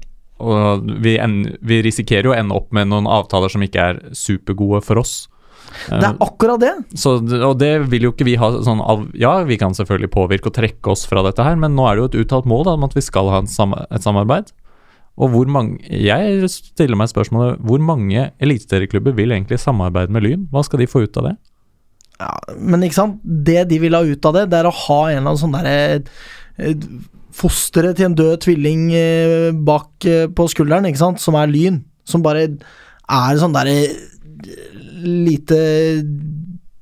Og 0.42 0.86
vi, 1.02 1.16
en, 1.22 1.56
vi 1.62 1.80
risikerer 1.86 2.24
jo 2.28 2.32
å 2.34 2.36
ende 2.38 2.54
opp 2.54 2.68
med 2.74 2.88
noen 2.90 3.06
avtaler 3.10 3.48
som 3.50 3.62
ikke 3.62 3.82
er 3.92 3.98
supergode 4.12 4.82
for 4.84 4.98
oss. 5.02 5.28
Det 5.88 6.08
er 6.08 6.18
akkurat 6.24 6.62
det. 6.62 6.72
Så, 6.98 7.16
og 7.20 7.54
det 7.60 7.72
vil 7.92 8.08
jo 8.08 8.14
ikke 8.14 8.26
vi 8.28 8.38
ha 8.40 8.50
sånn 8.64 8.82
av 8.84 9.06
Ja, 9.18 9.34
vi 9.48 9.58
kan 9.60 9.76
selvfølgelig 9.76 10.12
påvirke 10.14 10.50
og 10.50 10.56
trekke 10.56 10.92
oss 10.94 11.04
fra 11.08 11.24
dette 11.26 11.44
her, 11.46 11.58
men 11.60 11.76
nå 11.78 11.86
er 11.88 11.96
det 11.96 12.02
jo 12.02 12.10
et 12.10 12.18
uttalt 12.24 12.48
mål 12.50 12.66
da, 12.68 12.76
om 12.78 12.88
at 12.88 12.96
vi 12.98 13.04
skal 13.04 13.30
ha 13.32 13.44
sam 13.50 13.76
et 13.82 14.04
samarbeid. 14.04 14.52
Og 15.20 15.32
hvor 15.32 15.48
mange 15.52 15.76
Jeg 15.92 16.48
stiller 16.48 16.96
meg 16.96 17.10
spørsmålet 17.12 17.60
hvor 17.66 17.82
mange 17.84 18.30
eliteserieklubber 18.42 19.16
vil 19.16 19.34
egentlig 19.34 19.60
samarbeide 19.60 20.12
med 20.12 20.24
Lyn? 20.24 20.46
Hva 20.52 20.64
skal 20.64 20.80
de 20.80 20.88
få 20.90 21.04
ut 21.04 21.18
av 21.20 21.30
det? 21.30 21.34
Ja, 22.22 22.30
men 22.60 22.84
ikke 22.86 23.00
sant, 23.00 23.18
det 23.22 23.66
de 23.70 23.80
vil 23.82 23.96
ha 23.96 24.04
ut 24.04 24.28
av 24.28 24.36
det, 24.36 24.46
det 24.52 24.60
er 24.60 24.68
å 24.68 24.76
ha 24.84 25.00
en 25.08 25.16
eller 25.16 25.32
annen 25.32 25.42
sånn 25.42 25.56
derre 25.56 25.74
eh, 26.60 26.86
Fosteret 27.32 27.96
til 27.96 28.10
en 28.10 28.16
død 28.16 28.42
tvilling 28.44 28.82
eh, 28.92 29.50
bak 29.56 30.04
eh, 30.04 30.26
på 30.28 30.44
skulderen, 30.52 30.84
ikke 30.84 31.00
sant, 31.00 31.22
som 31.22 31.38
er 31.40 31.48
lyn. 31.48 31.78
Som 32.04 32.20
bare 32.20 32.42
er 32.44 33.38
sånn 33.40 33.54
derre 33.56 33.72
lite 35.02 35.60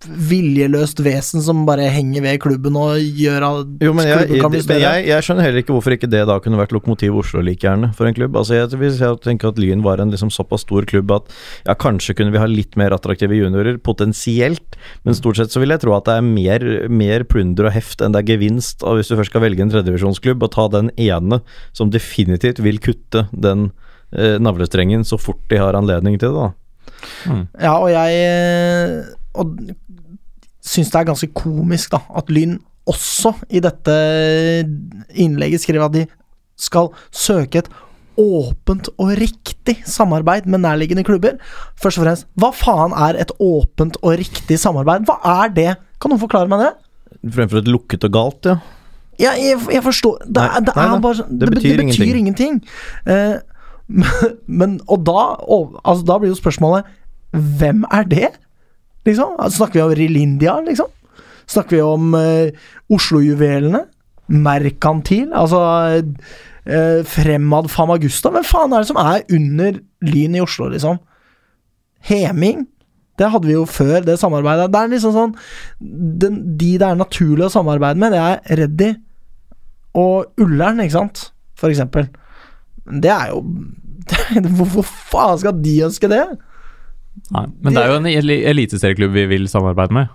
viljeløst 0.01 1.03
vesen 1.05 1.43
som 1.45 1.67
bare 1.69 1.85
henger 1.93 2.23
ved 2.25 2.39
klubben 2.41 2.77
og 2.81 2.97
gjør 3.21 3.45
at 3.45 3.73
Jo, 3.85 3.93
men 3.93 4.07
jeg, 4.09 4.23
klubben 4.23 4.41
kan 4.41 4.53
bli 4.55 4.61
større. 4.65 4.81
jeg, 4.81 5.09
jeg 5.11 5.27
skjønner 5.27 5.45
heller 5.45 5.61
ikke 5.61 5.75
hvorfor 5.75 5.95
ikke 5.97 6.09
det 6.09 6.23
da 6.31 6.37
kunne 6.41 6.61
vært 6.61 6.73
Lokomotiv 6.73 7.19
Oslo 7.21 7.43
like 7.45 7.67
gjerne 7.67 7.91
for 7.97 8.09
en 8.09 8.17
klubb. 8.17 8.39
Altså 8.41 8.57
jeg, 8.57 8.71
jeg 8.81 9.19
tenker 9.27 9.51
at 9.53 9.61
Lyn 9.61 9.85
var 9.85 10.01
en 10.01 10.13
liksom 10.13 10.33
såpass 10.33 10.65
stor 10.65 10.89
klubb 10.89 11.13
at 11.19 11.29
ja, 11.67 11.77
kanskje 11.77 12.17
kunne 12.17 12.33
vi 12.33 12.41
ha 12.41 12.49
litt 12.49 12.79
mer 12.81 12.97
attraktive 12.97 13.37
juniorer, 13.37 13.77
potensielt, 13.85 14.79
men 15.05 15.19
stort 15.19 15.37
sett 15.41 15.53
så 15.53 15.61
vil 15.61 15.75
jeg 15.75 15.85
tro 15.85 15.93
at 15.99 16.09
det 16.09 16.17
er 16.17 16.25
mer, 16.25 16.67
mer 16.89 17.27
plunder 17.29 17.69
og 17.69 17.77
heft 17.77 18.01
enn 18.01 18.17
det 18.17 18.25
er 18.25 18.31
gevinst 18.33 18.87
og 18.87 18.97
hvis 18.97 19.13
du 19.13 19.19
først 19.19 19.35
skal 19.35 19.45
velge 19.45 19.67
en 19.67 19.75
tredjevisjonsklubb, 19.75 20.49
og 20.49 20.55
ta 20.57 20.65
den 20.73 20.89
ene 20.97 21.43
som 21.77 21.93
definitivt 21.93 22.65
vil 22.65 22.81
kutte 22.81 23.27
den 23.37 23.69
eh, 24.17 24.41
navlestrengen 24.41 25.05
så 25.05 25.21
fort 25.21 25.45
de 25.53 25.61
har 25.61 25.77
anledning 25.77 26.17
til 26.17 26.33
det, 26.33 26.49
da. 26.49 26.49
Ja, 27.61 27.75
og 27.79 27.91
jeg 27.91 28.17
eh, 28.25 29.05
Og 29.41 29.57
syns 30.61 30.91
det 30.93 31.01
er 31.01 31.09
ganske 31.09 31.29
komisk, 31.35 31.91
da, 31.95 32.01
at 32.17 32.29
Lyn 32.33 32.59
også 32.91 33.35
i 33.55 33.61
dette 33.63 33.95
innlegget 35.15 35.63
skriver 35.63 35.87
at 35.87 35.95
de 35.95 36.03
skal 36.61 36.91
søke 37.15 37.63
et 37.63 37.69
åpent 38.21 38.91
og 39.01 39.13
riktig 39.17 39.79
samarbeid 39.89 40.45
med 40.51 40.61
nærliggende 40.65 41.05
klubber. 41.07 41.39
Først 41.81 42.01
og 42.01 42.05
fremst, 42.05 42.27
hva 42.37 42.51
faen 42.53 42.93
er 42.93 43.17
et 43.23 43.31
åpent 43.41 43.97
og 44.03 44.19
riktig 44.21 44.59
samarbeid? 44.61 45.07
Hva 45.09 45.17
er 45.47 45.55
det? 45.57 45.71
Kan 46.03 46.13
noen 46.13 46.21
forklare 46.21 46.51
meg 46.51 46.67
det? 46.67 46.73
Fremfor 47.37 47.63
et 47.63 47.71
lukket 47.71 48.05
og 48.09 48.13
galt, 48.19 48.51
ja. 48.51 48.59
Ja, 49.21 49.35
jeg, 49.37 49.59
jeg 49.69 49.83
forstår 49.85 50.23
Det, 50.25 50.41
Nei, 50.41 50.61
det 50.65 50.73
nei, 50.79 50.85
nei. 50.89 51.01
bare 51.05 51.17
sånn- 51.19 51.33
Det 51.37 51.49
det, 51.51 51.57
betyr 51.59 51.81
betyr 51.85 52.17
ingenting. 52.23 52.55
Eh, 53.05 53.35
men, 54.61 54.79
Og 54.87 55.05
da 55.07 55.23
og, 55.43 55.77
Altså, 55.85 56.05
da 56.07 56.19
blir 56.21 56.33
jo 56.33 56.39
spørsmålet 56.39 56.89
Hvem 57.35 57.85
er 57.91 58.09
det? 58.11 58.31
Liksom? 59.07 59.37
Altså, 59.39 59.61
snakker 59.61 59.79
vi 59.79 59.85
om 59.85 59.95
Rilindia, 59.99 60.57
liksom? 60.67 60.91
Snakker 61.51 61.77
vi 61.77 61.83
om 61.83 62.15
eh, 62.19 62.51
Oslo-juvelene? 62.91 63.85
Merkantil? 64.31 65.31
Altså 65.35 65.61
eh, 65.95 67.01
Fremad 67.07 67.71
Famagusta? 67.71 68.33
Hvem 68.35 68.47
faen 68.47 68.75
er 68.75 68.83
det 68.83 68.91
som 68.91 69.01
er 69.03 69.23
under 69.31 69.79
Lyn 70.07 70.37
i 70.37 70.43
Oslo, 70.43 70.69
liksom? 70.75 70.99
Heming? 72.11 72.67
Det 73.21 73.29
hadde 73.29 73.51
vi 73.51 73.57
jo 73.57 73.67
før, 73.69 74.01
det 74.05 74.19
samarbeidet. 74.21 74.71
Det 74.73 74.81
er 74.81 74.93
liksom 74.95 75.13
sånn 75.17 75.35
den, 76.23 76.41
De 76.59 76.73
det 76.81 76.87
er 76.87 76.99
naturlig 76.99 77.47
å 77.47 77.53
samarbeide 77.53 78.01
med, 78.01 78.15
det 78.17 78.23
er 78.23 78.63
Reddy 78.63 78.91
og 80.01 80.41
Ullern, 80.41 80.81
ikke 80.81 80.97
sant? 80.97 81.27
For 81.59 81.73
eksempel. 81.73 82.09
Det 82.87 83.11
er 83.13 83.35
jo 83.35 83.43
Hvorfor 84.59 84.87
faen 85.11 85.39
skal 85.43 85.59
de 85.65 85.75
ønske 85.89 86.09
det? 86.11 86.23
Nei, 87.35 87.45
men 87.61 87.75
det 87.75 87.83
er 87.83 87.91
jo 87.93 87.99
en 88.01 88.09
eli- 88.11 88.43
eliteserieklubb 88.51 89.13
vi 89.17 89.27
vil 89.33 89.49
samarbeide 89.51 89.95
med. 89.97 90.09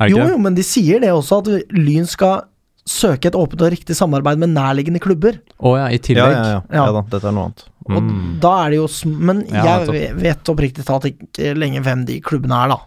Er 0.00 0.08
det 0.08 0.12
Jo, 0.14 0.20
ikke 0.24 0.32
jo, 0.34 0.38
men 0.42 0.54
de 0.56 0.64
sier 0.66 1.00
det 1.02 1.10
også, 1.14 1.38
at 1.44 1.72
Lyn 1.76 2.06
skal 2.08 2.44
søke 2.86 3.28
et 3.30 3.34
åpent 3.38 3.62
og 3.66 3.72
riktig 3.74 3.96
samarbeid 3.98 4.38
med 4.38 4.52
nærliggende 4.54 5.00
klubber. 5.02 5.38
Å 5.58 5.72
ja, 5.78 5.86
i 5.90 5.98
tillegg. 6.02 6.34
ja, 6.34 6.42
ja. 6.56 6.60
Ja. 6.70 6.84
ja 6.86 6.92
da, 6.94 7.02
dette 7.12 7.28
er 7.30 7.34
noe 7.36 7.48
annet. 7.50 7.64
Og 7.86 8.02
Mm. 8.02 8.38
da 8.42 8.52
er 8.64 8.70
det 8.70 8.78
jo 8.80 8.86
Men 9.06 9.44
Ja, 9.46 9.78
jeg 9.86 10.16
vet 10.18 10.48
oppriktig 10.50 10.84
talt 10.88 11.04
ikke 11.06 11.52
lenge 11.54 11.82
hvem 11.86 12.04
de 12.08 12.20
klubbene 12.20 12.56
er, 12.64 12.68
da. 12.74 12.78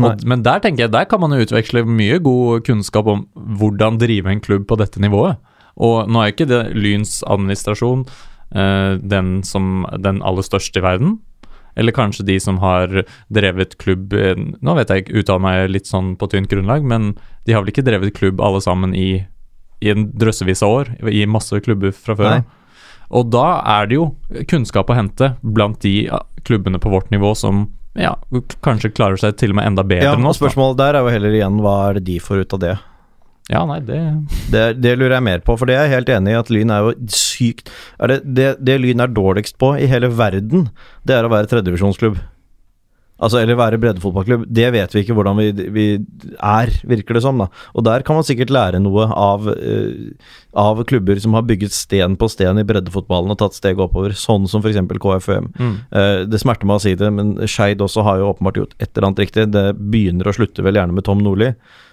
Og, 0.00 0.24
men 0.24 0.42
der 0.42 0.58
tenker 0.62 0.84
jeg, 0.86 0.90
der 0.94 1.04
kan 1.04 1.20
man 1.20 1.30
jo 1.34 1.44
utveksle 1.44 1.84
mye 1.86 2.18
god 2.22 2.64
kunnskap 2.66 3.06
om 3.10 3.26
hvordan 3.36 3.98
drive 3.98 4.26
en 4.30 4.40
klubb 4.40 4.66
på 4.70 4.78
dette 4.78 4.98
nivået. 5.02 5.36
Og 5.76 6.08
nå 6.10 6.22
er 6.24 6.32
ikke 6.32 6.46
det 6.50 6.60
Lyns 6.74 7.20
administrasjon 7.26 8.06
den, 8.50 9.42
som, 9.46 9.86
den 10.02 10.22
aller 10.26 10.42
største 10.42 10.80
i 10.80 10.82
verden. 10.82 11.18
Eller 11.78 11.94
kanskje 11.94 12.24
de 12.26 12.34
som 12.42 12.58
har 12.58 13.04
drevet 13.30 13.76
klubb 13.78 14.12
eh, 14.18 14.34
Nå 14.36 14.72
vet 14.74 14.90
jeg 14.90 15.04
ikke, 15.04 15.20
uttaler 15.22 15.44
meg 15.44 15.68
litt 15.70 15.86
sånn 15.86 16.16
på 16.18 16.26
tynt 16.32 16.50
grunnlag, 16.50 16.82
men 16.82 17.12
de 17.46 17.54
har 17.54 17.62
vel 17.62 17.70
ikke 17.70 17.84
drevet 17.86 18.16
klubb 18.16 18.40
alle 18.42 18.58
sammen 18.64 18.94
i, 18.98 19.22
i 19.80 19.92
en 19.92 20.08
drøssevis 20.18 20.64
av 20.66 20.74
år, 20.80 20.90
i 21.08 21.22
masse 21.30 21.60
klubber 21.62 21.94
fra 21.94 22.16
før. 22.18 22.40
Nei. 22.40 22.42
Og 23.10 23.30
da 23.30 23.46
er 23.78 23.86
det 23.90 23.96
jo 24.00 24.08
kunnskap 24.50 24.90
å 24.90 24.98
hente 24.98 25.32
blant 25.42 25.80
de 25.82 25.94
klubbene 26.46 26.78
på 26.82 26.90
vårt 26.92 27.10
nivå 27.14 27.32
som 27.38 27.68
ja, 27.98 28.12
kanskje 28.62 28.92
klarer 28.94 29.18
seg 29.18 29.34
til 29.40 29.50
og 29.50 29.58
med 29.58 29.66
enda 29.72 29.82
bedre 29.86 30.06
Ja, 30.10 30.12
enn 30.18 30.26
oss. 30.30 30.38
spørsmålet 30.38 30.78
der 30.78 30.98
er 30.98 31.02
jo 31.06 31.10
heller 31.14 31.34
igjen 31.34 31.56
hva 31.62 31.72
er 31.88 31.98
det 31.98 32.04
de 32.06 32.18
får 32.22 32.44
ut 32.44 32.54
av 32.54 32.60
det? 32.62 32.76
Ja, 33.50 33.64
nei, 33.66 33.80
det 33.82 33.98
Det, 34.52 34.64
det 34.78 34.96
lurer 34.98 35.18
jeg 35.18 35.26
mer 35.26 35.40
på, 35.44 35.56
for 35.58 35.66
det 35.66 35.76
er 35.76 35.88
jeg 35.88 35.96
helt 35.98 36.12
enig 36.16 36.34
i 36.34 36.40
at 36.40 36.50
Lyn 36.54 36.74
er 36.74 36.86
jo 36.86 36.92
sykt 37.10 37.72
er 37.98 38.14
det, 38.14 38.20
det, 38.24 38.50
det 38.62 38.76
Lyn 38.80 39.02
er 39.02 39.10
dårligst 39.10 39.58
på 39.60 39.74
i 39.78 39.88
hele 39.90 40.10
verden, 40.14 40.68
det 41.06 41.16
er 41.16 41.26
å 41.26 41.32
være 41.32 41.50
tredjevisjonsklubb. 41.50 42.20
Altså, 43.20 43.40
eller 43.40 43.58
være 43.58 43.78
breddefotballklubb. 43.80 44.46
Det 44.48 44.68
vet 44.72 44.94
vi 44.94 45.02
ikke 45.04 45.14
hvordan 45.16 45.36
vi, 45.36 45.66
vi 45.74 45.86
er, 46.40 46.72
virker 46.88 47.16
det 47.16 47.22
som. 47.24 47.40
da 47.42 47.50
Og 47.76 47.84
der 47.84 48.04
kan 48.06 48.16
man 48.16 48.24
sikkert 48.24 48.52
lære 48.54 48.80
noe 48.80 49.04
av, 49.12 49.44
uh, 49.44 50.32
av 50.56 50.80
klubber 50.88 51.20
som 51.20 51.36
har 51.36 51.44
bygget 51.48 51.76
sten 51.76 52.16
på 52.20 52.30
sten 52.32 52.62
i 52.62 52.64
breddefotballen 52.64 53.34
og 53.34 53.40
tatt 53.42 53.58
steget 53.58 53.82
oppover, 53.84 54.16
sånn 54.16 54.48
som 54.48 54.64
f.eks. 54.64 54.80
KFUM. 55.04 55.52
mm. 55.52 55.76
Uh, 55.92 56.22
det 56.30 56.40
smerter 56.40 56.68
meg 56.68 56.80
å 56.80 56.84
si 56.86 56.94
det, 56.96 57.12
men 57.12 57.36
Skeid 57.44 57.84
også 57.84 58.06
har 58.08 58.22
jo 58.22 58.32
åpenbart 58.32 58.62
gjort 58.62 58.74
et 58.78 58.88
eller 58.94 59.10
annet 59.10 59.22
riktig. 59.26 59.50
Det 59.52 59.66
begynner 59.76 60.32
og 60.32 60.40
slutter 60.40 60.64
vel 60.64 60.80
gjerne 60.80 60.96
med 60.96 61.04
Tom 61.04 61.20
Nordli. 61.24 61.52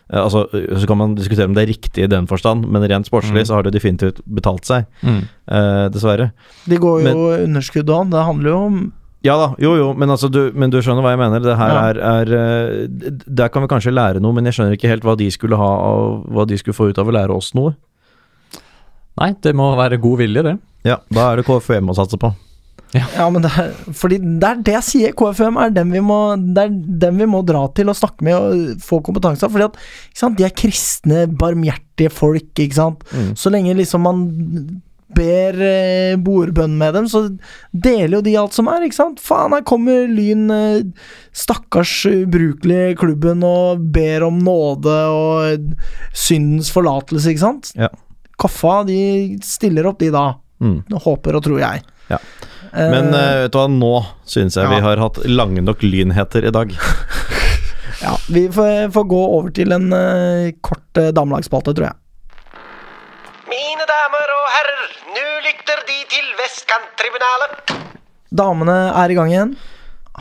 Eh, 0.10 0.20
altså, 0.24 0.46
så 0.52 0.88
kan 0.88 0.98
man 0.98 1.16
diskutere 1.16 1.46
om 1.50 1.54
det 1.54 1.66
er 1.66 1.74
riktig 1.74 2.04
i 2.06 2.08
den 2.08 2.28
forstand, 2.28 2.66
men 2.72 2.82
rent 2.88 3.06
sportslig 3.10 3.44
Mm. 3.44 3.48
så 3.50 3.54
har 3.58 3.64
det 3.64 3.74
definitivt 3.74 4.22
betalt 4.26 4.64
seg, 4.66 4.86
Mm. 5.04 5.24
Uh, 5.52 5.90
dessverre. 5.90 6.32
De 6.68 6.78
går 6.78 7.04
jo 7.04 7.44
underskudd 7.44 7.90
an. 7.90 8.10
Det 8.10 8.24
handler 8.26 8.50
jo 8.50 8.62
om 8.66 8.94
Ja 9.24 9.36
da, 9.36 9.56
jo 9.60 9.76
jo, 9.76 9.94
men, 9.98 10.10
altså, 10.10 10.30
du, 10.32 10.52
men 10.54 10.70
du 10.70 10.78
skjønner 10.80 11.02
hva 11.04 11.10
jeg 11.16 11.20
mener. 11.20 11.40
Det 11.42 11.58
her 11.58 11.70
Ja. 11.74 11.90
er, 11.90 11.98
er 11.98 12.28
eh, 12.38 13.10
Der 13.28 13.50
kan 13.50 13.62
vi 13.64 13.68
kanskje 13.68 13.92
lære 13.92 14.22
noe, 14.22 14.32
men 14.32 14.46
jeg 14.46 14.54
skjønner 14.54 14.78
ikke 14.78 14.88
helt 14.88 15.04
hva 15.04 15.18
de 15.18 15.28
skulle 15.32 15.58
ha 15.58 15.68
av, 15.90 16.24
Hva 16.32 16.46
de 16.48 16.56
skulle 16.58 16.76
få 16.78 16.90
ut 16.90 16.98
av 17.00 17.08
å 17.08 17.12
lære 17.12 17.36
oss 17.36 17.54
noe. 17.56 17.76
Nei, 19.20 19.34
det 19.42 19.56
må 19.56 19.76
være 19.76 19.98
god 20.00 20.20
vilje, 20.20 20.44
det. 20.44 20.58
Ja, 20.86 20.98
da 21.12 21.32
er 21.34 21.38
det 21.42 21.46
KFUM 21.48 21.90
å 21.90 21.96
satse 21.98 22.18
på. 22.22 22.30
Ja, 22.96 23.28
men 23.34 23.44
det 23.44 23.52
er, 23.60 23.74
fordi 24.00 24.20
det 24.24 24.48
er 24.48 24.64
det 24.64 24.76
jeg 24.78 24.88
sier. 24.88 25.16
KFUM 25.18 25.60
er 25.60 25.74
dem 25.76 25.92
vi 25.92 26.02
må, 26.04 26.20
det 26.56 26.68
er 26.68 26.76
dem 27.04 27.22
vi 27.22 27.28
må 27.30 27.44
dra 27.48 27.66
til 27.76 27.92
og 27.92 27.98
snakke 28.00 28.26
med 28.28 28.38
og 28.38 28.84
få 28.84 29.02
kompetanse 29.06 29.46
av. 29.46 29.54
Fordi 29.54 29.68
at 29.68 29.80
sant, 30.16 30.38
de 30.40 30.48
er 30.48 30.56
kristne, 30.56 31.26
barmhjertige 31.40 32.14
folk, 32.14 32.52
ikke 32.56 32.80
sant. 32.80 33.04
Mm. 33.12 33.34
Så 33.40 33.52
lenge 33.54 33.76
liksom 33.78 34.08
man 34.08 34.28
ber 35.18 35.60
eh, 35.64 36.16
bordbønn 36.20 36.76
med 36.80 36.96
dem, 36.98 37.08
så 37.10 37.24
deler 37.72 38.18
jo 38.18 38.24
de 38.26 38.34
alt 38.40 38.56
som 38.56 38.68
er, 38.72 38.86
ikke 38.86 39.00
sant. 39.00 39.22
Faen, 39.24 39.56
her 39.56 39.64
kommer 39.68 40.08
Lyn, 40.12 40.48
eh, 40.54 41.08
stakkars 41.36 41.94
ubrukelige 42.12 42.98
klubben, 43.00 43.46
og 43.48 43.86
ber 43.96 44.28
om 44.28 44.42
nåde 44.44 44.98
og 45.14 45.72
syndens 46.12 46.72
forlatelse, 46.76 47.32
ikke 47.32 47.46
sant. 47.46 47.72
Ja. 47.80 47.92
Koffa, 48.38 48.82
de 48.88 49.00
stiller 49.46 49.88
opp, 49.90 50.02
de 50.04 50.12
da. 50.14 50.28
Mm. 50.64 50.82
Håper 51.06 51.38
og 51.38 51.46
tror 51.46 51.62
jeg. 51.62 51.86
Ja. 52.12 52.20
Men 52.74 53.14
eh, 53.14 53.44
vet 53.44 53.54
du 53.54 53.58
hva, 53.60 53.68
nå 53.72 53.94
synes 54.28 54.58
jeg 54.58 54.68
ja. 54.68 54.72
vi 54.76 54.82
har 54.84 55.02
hatt 55.02 55.20
lange 55.30 55.64
nok 55.66 55.84
lynheter 55.86 56.48
i 56.48 56.54
dag. 56.56 56.74
Ja, 57.98 58.12
vi 58.30 58.44
får, 58.54 58.92
får 58.94 59.06
gå 59.10 59.20
over 59.26 59.50
til 59.58 59.72
en 59.74 59.88
uh, 59.90 60.52
kort 60.62 61.00
uh, 61.02 61.08
damelagsspalte, 61.18 61.74
tror 61.74 61.88
jeg. 61.88 61.96
Mine 63.50 63.88
damer 63.90 64.34
og 64.36 64.44
herrer, 64.54 64.84
nå 65.16 65.24
lytter 65.48 65.82
De 65.88 65.96
til 66.12 66.28
Vestkanttribunalet. 66.38 67.74
Damene 68.38 68.76
er 69.02 69.14
i 69.14 69.18
gang 69.18 69.32
igjen. 69.34 69.56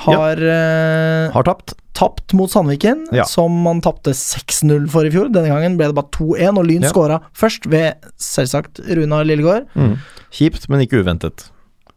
Har 0.07 0.41
eh, 0.41 1.33
Har 1.33 1.47
tapt. 1.49 1.75
tapt 1.97 2.33
mot 2.37 2.51
Sandviken, 2.53 3.07
Ja. 3.13 3.25
som 3.29 3.53
man 3.65 3.81
tapte 3.85 4.13
6-0 4.17 4.89
for 4.93 5.05
i 5.09 5.11
fjor. 5.13 5.29
Denne 5.33 5.49
gangen 5.53 5.77
ble 5.77 5.89
det 5.89 5.97
bare 5.97 6.13
2-1, 6.17 6.59
og 6.61 6.67
Lyn 6.69 6.85
Ja. 6.85 6.91
skåra 6.93 7.21
først 7.37 7.69
ved 7.73 7.97
selvsagt 8.17 8.81
Runar 8.89 9.25
Lillegård. 9.29 9.69
Mm. 9.75 9.99
Kjipt, 10.31 10.69
men 10.69 10.81
ikke 10.85 11.01
uventet. 11.05 11.51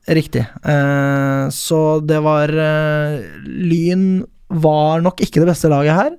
Riktig. 0.10 0.41
Eh, 0.66 1.43
så 1.53 1.80
det 2.01 2.18
var 2.26 2.49
eh, 2.49 3.20
Lyn 3.45 4.24
var 4.49 5.03
nok 5.05 5.22
ikke 5.22 5.43
det 5.43 5.51
beste 5.51 5.70
laget 5.70 5.97
her. 5.97 6.16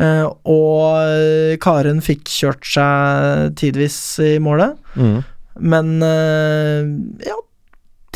Eh, 0.00 0.24
og 0.48 1.60
Karen 1.60 2.00
fikk 2.04 2.30
kjørt 2.32 2.64
seg 2.64 3.52
tidvis 3.60 3.98
i 4.24 4.34
målet. 4.42 4.78
Mm. 4.96 5.18
Men 5.60 5.90
eh, 6.06 6.88
ja, 7.28 7.36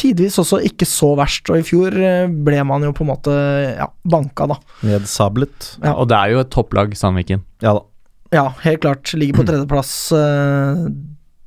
tidvis 0.00 0.40
også 0.40 0.62
ikke 0.64 0.88
så 0.88 1.12
verst. 1.20 1.52
Og 1.52 1.60
i 1.60 1.66
fjor 1.66 1.98
ble 2.46 2.64
man 2.64 2.88
jo 2.88 2.94
på 2.96 3.04
en 3.04 3.12
måte 3.12 3.36
ja, 3.74 3.90
banka, 4.08 4.48
da. 4.54 4.60
Nedsablet. 4.88 5.74
Ja. 5.82 5.98
Og 5.98 6.08
det 6.08 6.20
er 6.20 6.32
jo 6.32 6.44
et 6.46 6.54
topplag, 6.54 6.96
Sandviken. 6.96 7.44
Ja 7.64 7.76
da. 7.76 7.84
Ja, 8.34 8.48
helt 8.64 8.80
klart. 8.82 9.12
Ligger 9.12 9.42
på 9.42 9.46
tredjeplass. 9.50 9.94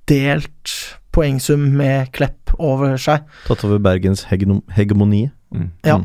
delt 0.08 0.78
poengsum 1.18 1.66
med 1.80 2.12
Klepp 2.16 2.54
over 2.62 2.96
seg. 3.02 3.26
Tatt 3.50 3.66
over 3.68 3.82
Bergens 3.84 4.24
hegemoni. 4.32 5.26
Mm. 5.54 5.72
Ja. 5.88 5.98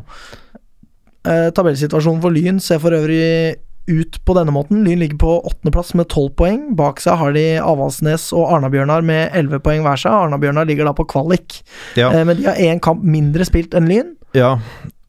Eh, 1.29 1.51
tabellsituasjonen 1.55 2.23
for 2.25 2.35
Lyn 2.35 2.59
ser 2.63 2.81
for 2.83 2.95
øvrig 2.97 3.59
ut 3.91 4.17
på 4.27 4.35
denne 4.39 4.53
måten. 4.55 4.83
Lyn 4.87 4.99
ligger 5.03 5.19
på 5.23 5.33
åttendeplass 5.47 5.93
med 5.99 6.09
tolv 6.11 6.33
poeng. 6.39 6.69
Bak 6.79 7.01
seg 7.03 7.19
har 7.19 7.35
de 7.35 7.45
Avaldsnes 7.63 8.29
og 8.35 8.49
Arna-Bjørnar 8.57 9.03
med 9.07 9.31
elleve 9.39 9.59
poeng 9.63 9.83
hver 9.87 9.99
seg. 10.03 10.15
Arna-Bjørnar 10.15 10.67
ligger 10.71 10.87
da 10.91 10.95
på 10.99 11.07
kvalik, 11.11 11.61
Ja. 11.99 12.11
eh, 12.13 12.25
men 12.25 12.37
de 12.39 12.47
har 12.51 12.55
én 12.59 12.81
kamp 12.83 13.03
mindre 13.03 13.45
spilt 13.47 13.75
enn 13.75 13.89
Lyn. 13.91 14.13
Ja, 14.35 14.57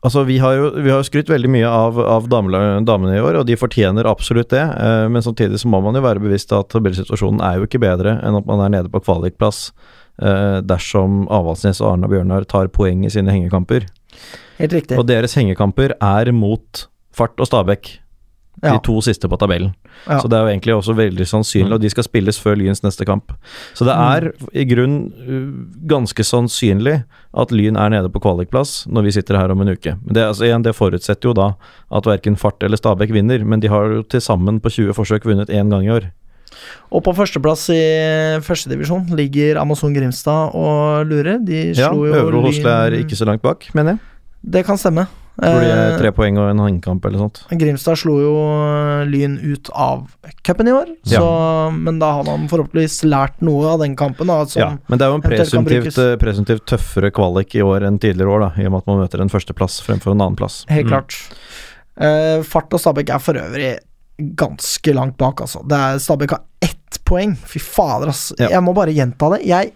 altså 0.04 0.24
vi 0.28 0.38
har 0.43 0.56
jo 0.58 0.70
vi 0.76 0.91
har 0.91 1.04
skrytt 1.08 1.32
veldig 1.32 1.49
mye 1.56 1.70
av, 1.70 1.97
av 1.99 2.28
damela- 2.32 2.82
damene 2.86 3.18
i 3.18 3.24
år, 3.24 3.39
og 3.41 3.47
de 3.49 3.58
fortjener 3.60 4.08
absolutt 4.10 4.51
det. 4.54 4.62
Eh, 4.64 5.08
men 5.10 5.24
samtidig 5.26 5.60
så 5.62 5.72
må 5.72 5.82
man 5.84 5.95
jo 5.97 6.04
være 6.06 6.24
bevisst 6.24 6.54
at 6.56 6.70
tabellsituasjonen 6.74 7.41
er 7.43 7.60
jo 7.60 7.68
ikke 7.68 7.82
bedre 7.84 8.18
enn 8.22 8.39
at 8.39 8.47
man 8.49 8.64
er 8.66 8.74
nede 8.78 8.91
på 8.93 9.01
kvalikplass 9.04 9.66
eh, 10.22 10.60
dersom 10.62 11.24
Avaldsnes 11.34 11.82
og 11.82 11.93
Arna 11.95 12.12
Bjørnar 12.12 12.47
tar 12.49 12.72
poeng 12.74 13.06
i 13.08 13.12
sine 13.14 13.34
hengekamper. 13.34 13.88
Helt 14.60 14.76
riktig. 14.76 14.99
Og 14.99 15.08
deres 15.10 15.34
hengekamper 15.39 15.95
er 15.97 16.32
mot 16.36 16.86
Fart 17.14 17.39
og 17.41 17.49
Stabæk. 17.49 17.99
Ja. 18.64 18.78
De 18.78 18.80
to 18.86 19.01
siste 19.03 19.28
på 19.28 19.36
tabellen. 19.36 19.74
Ja. 20.07 20.22
Så 20.22 20.30
det 20.32 20.38
er 20.38 20.45
jo 20.45 20.51
egentlig 20.53 20.76
også 20.78 20.95
veldig 20.95 21.26
sannsynlig, 21.28 21.76
og 21.76 21.82
de 21.84 21.89
skal 21.91 22.05
spilles 22.07 22.39
før 22.39 22.55
Lyns 22.61 22.80
neste 22.86 23.03
kamp. 23.07 23.34
Så 23.76 23.84
det 23.88 23.91
er 23.91 24.30
i 24.55 24.64
grunn 24.70 24.97
uh, 25.20 25.51
ganske 25.91 26.24
sannsynlig 26.24 27.01
at 27.34 27.51
Lyn 27.51 27.76
er 27.80 27.91
nede 27.91 28.11
på 28.14 28.22
kvalikplass 28.24 28.86
når 28.88 29.07
vi 29.07 29.16
sitter 29.18 29.39
her 29.41 29.51
om 29.51 29.64
en 29.66 29.74
uke. 29.76 29.97
Men 30.05 30.16
det, 30.16 30.26
altså, 30.32 30.47
igjen, 30.47 30.64
det 30.64 30.76
forutsetter 30.78 31.32
jo 31.32 31.36
da 31.38 31.49
at 31.91 32.07
verken 32.07 32.39
Fart 32.39 32.64
eller 32.64 32.80
Stabæk 32.80 33.11
vinner, 33.16 33.43
men 33.43 33.64
de 33.64 33.72
har 33.74 33.97
jo 33.97 34.03
til 34.07 34.24
sammen 34.24 34.61
på 34.64 34.72
20 34.72 34.95
forsøk 34.95 35.28
vunnet 35.28 35.51
én 35.51 35.72
gang 35.74 35.88
i 35.88 35.91
år. 35.93 36.11
Og 36.93 37.01
på 37.05 37.14
førsteplass 37.18 37.66
i 37.74 37.82
førstedivisjon 38.45 39.09
ligger 39.18 39.59
Amazon 39.61 39.95
Grimstad 39.95 40.53
og 40.55 41.09
lurer. 41.09 41.41
De 41.41 41.74
Ja, 41.74 41.89
slo 41.89 42.05
jo 42.07 42.14
Øvre 42.22 42.45
Hosle 42.45 42.78
er 42.86 42.99
ikke 43.01 43.18
så 43.18 43.28
langt 43.28 43.43
bak, 43.43 43.68
mener 43.74 43.97
jeg. 43.97 43.99
Det 44.53 44.66
kan 44.68 44.78
stemme. 44.78 45.07
Tror 45.34 45.62
de 45.64 45.70
er 45.72 45.94
Eh, 45.94 45.98
tre 45.98 46.12
poeng 46.14 46.38
og 46.38 46.50
en 46.52 46.60
håndkamp 46.62 47.06
eller 47.10 47.18
sånt. 47.24 47.40
Grimstad 47.50 47.98
slo 47.98 48.20
jo 48.22 48.34
Lyn 49.10 49.40
ut 49.42 49.70
av 49.74 50.04
cupen 50.46 50.68
i 50.70 50.72
år, 50.76 50.92
så, 51.10 51.72
men 51.74 51.98
da 52.00 52.12
har 52.20 52.28
man 52.28 52.46
forhåpentligvis 52.52 53.00
lært 53.10 53.42
noe 53.42 53.72
av 53.74 53.80
den 53.82 53.96
kampen. 53.98 54.30
Da, 54.30 54.44
Ja, 54.56 54.78
men 54.88 55.00
det 55.00 55.08
er 55.08 55.10
jo 55.10 55.18
en 55.18 55.26
presumptivt, 55.26 55.98
eh, 55.98 56.16
presumptivt 56.22 56.66
tøffere 56.70 57.10
kvalik 57.12 57.56
i 57.58 57.64
år 57.66 57.88
enn 57.88 57.98
tidligere 57.98 58.30
år, 58.30 58.40
da, 58.46 58.62
i 58.62 58.66
og 58.68 58.72
med 58.76 58.84
at 58.84 58.88
man 58.92 59.02
møter 59.02 59.22
en 59.26 59.30
førsteplass 59.34 59.82
fremfor 59.82 60.14
en 60.14 60.22
annenplass. 60.22 60.66
Helt 60.70 60.86
Mm. 60.86 60.92
klart. 60.94 61.18
Uh, 61.98 62.42
Fart 62.44 62.74
og 62.74 62.80
Stabæk 62.80 63.10
er 63.10 63.20
for 63.20 63.34
øvrig 63.34 63.78
ganske 64.38 64.94
langt 64.94 65.18
bak, 65.18 65.42
altså. 65.42 65.66
Stabæk 66.00 66.30
har 66.38 66.42
ett 66.62 67.00
poeng. 67.06 67.36
Fy 67.36 67.60
fader, 67.60 68.10
ass. 68.10 68.32
Ja. 68.40 68.50
Jeg 68.50 68.62
må 68.62 68.74
bare 68.76 68.94
gjenta 68.94 69.32
det. 69.36 69.46
Jeg 69.48 69.74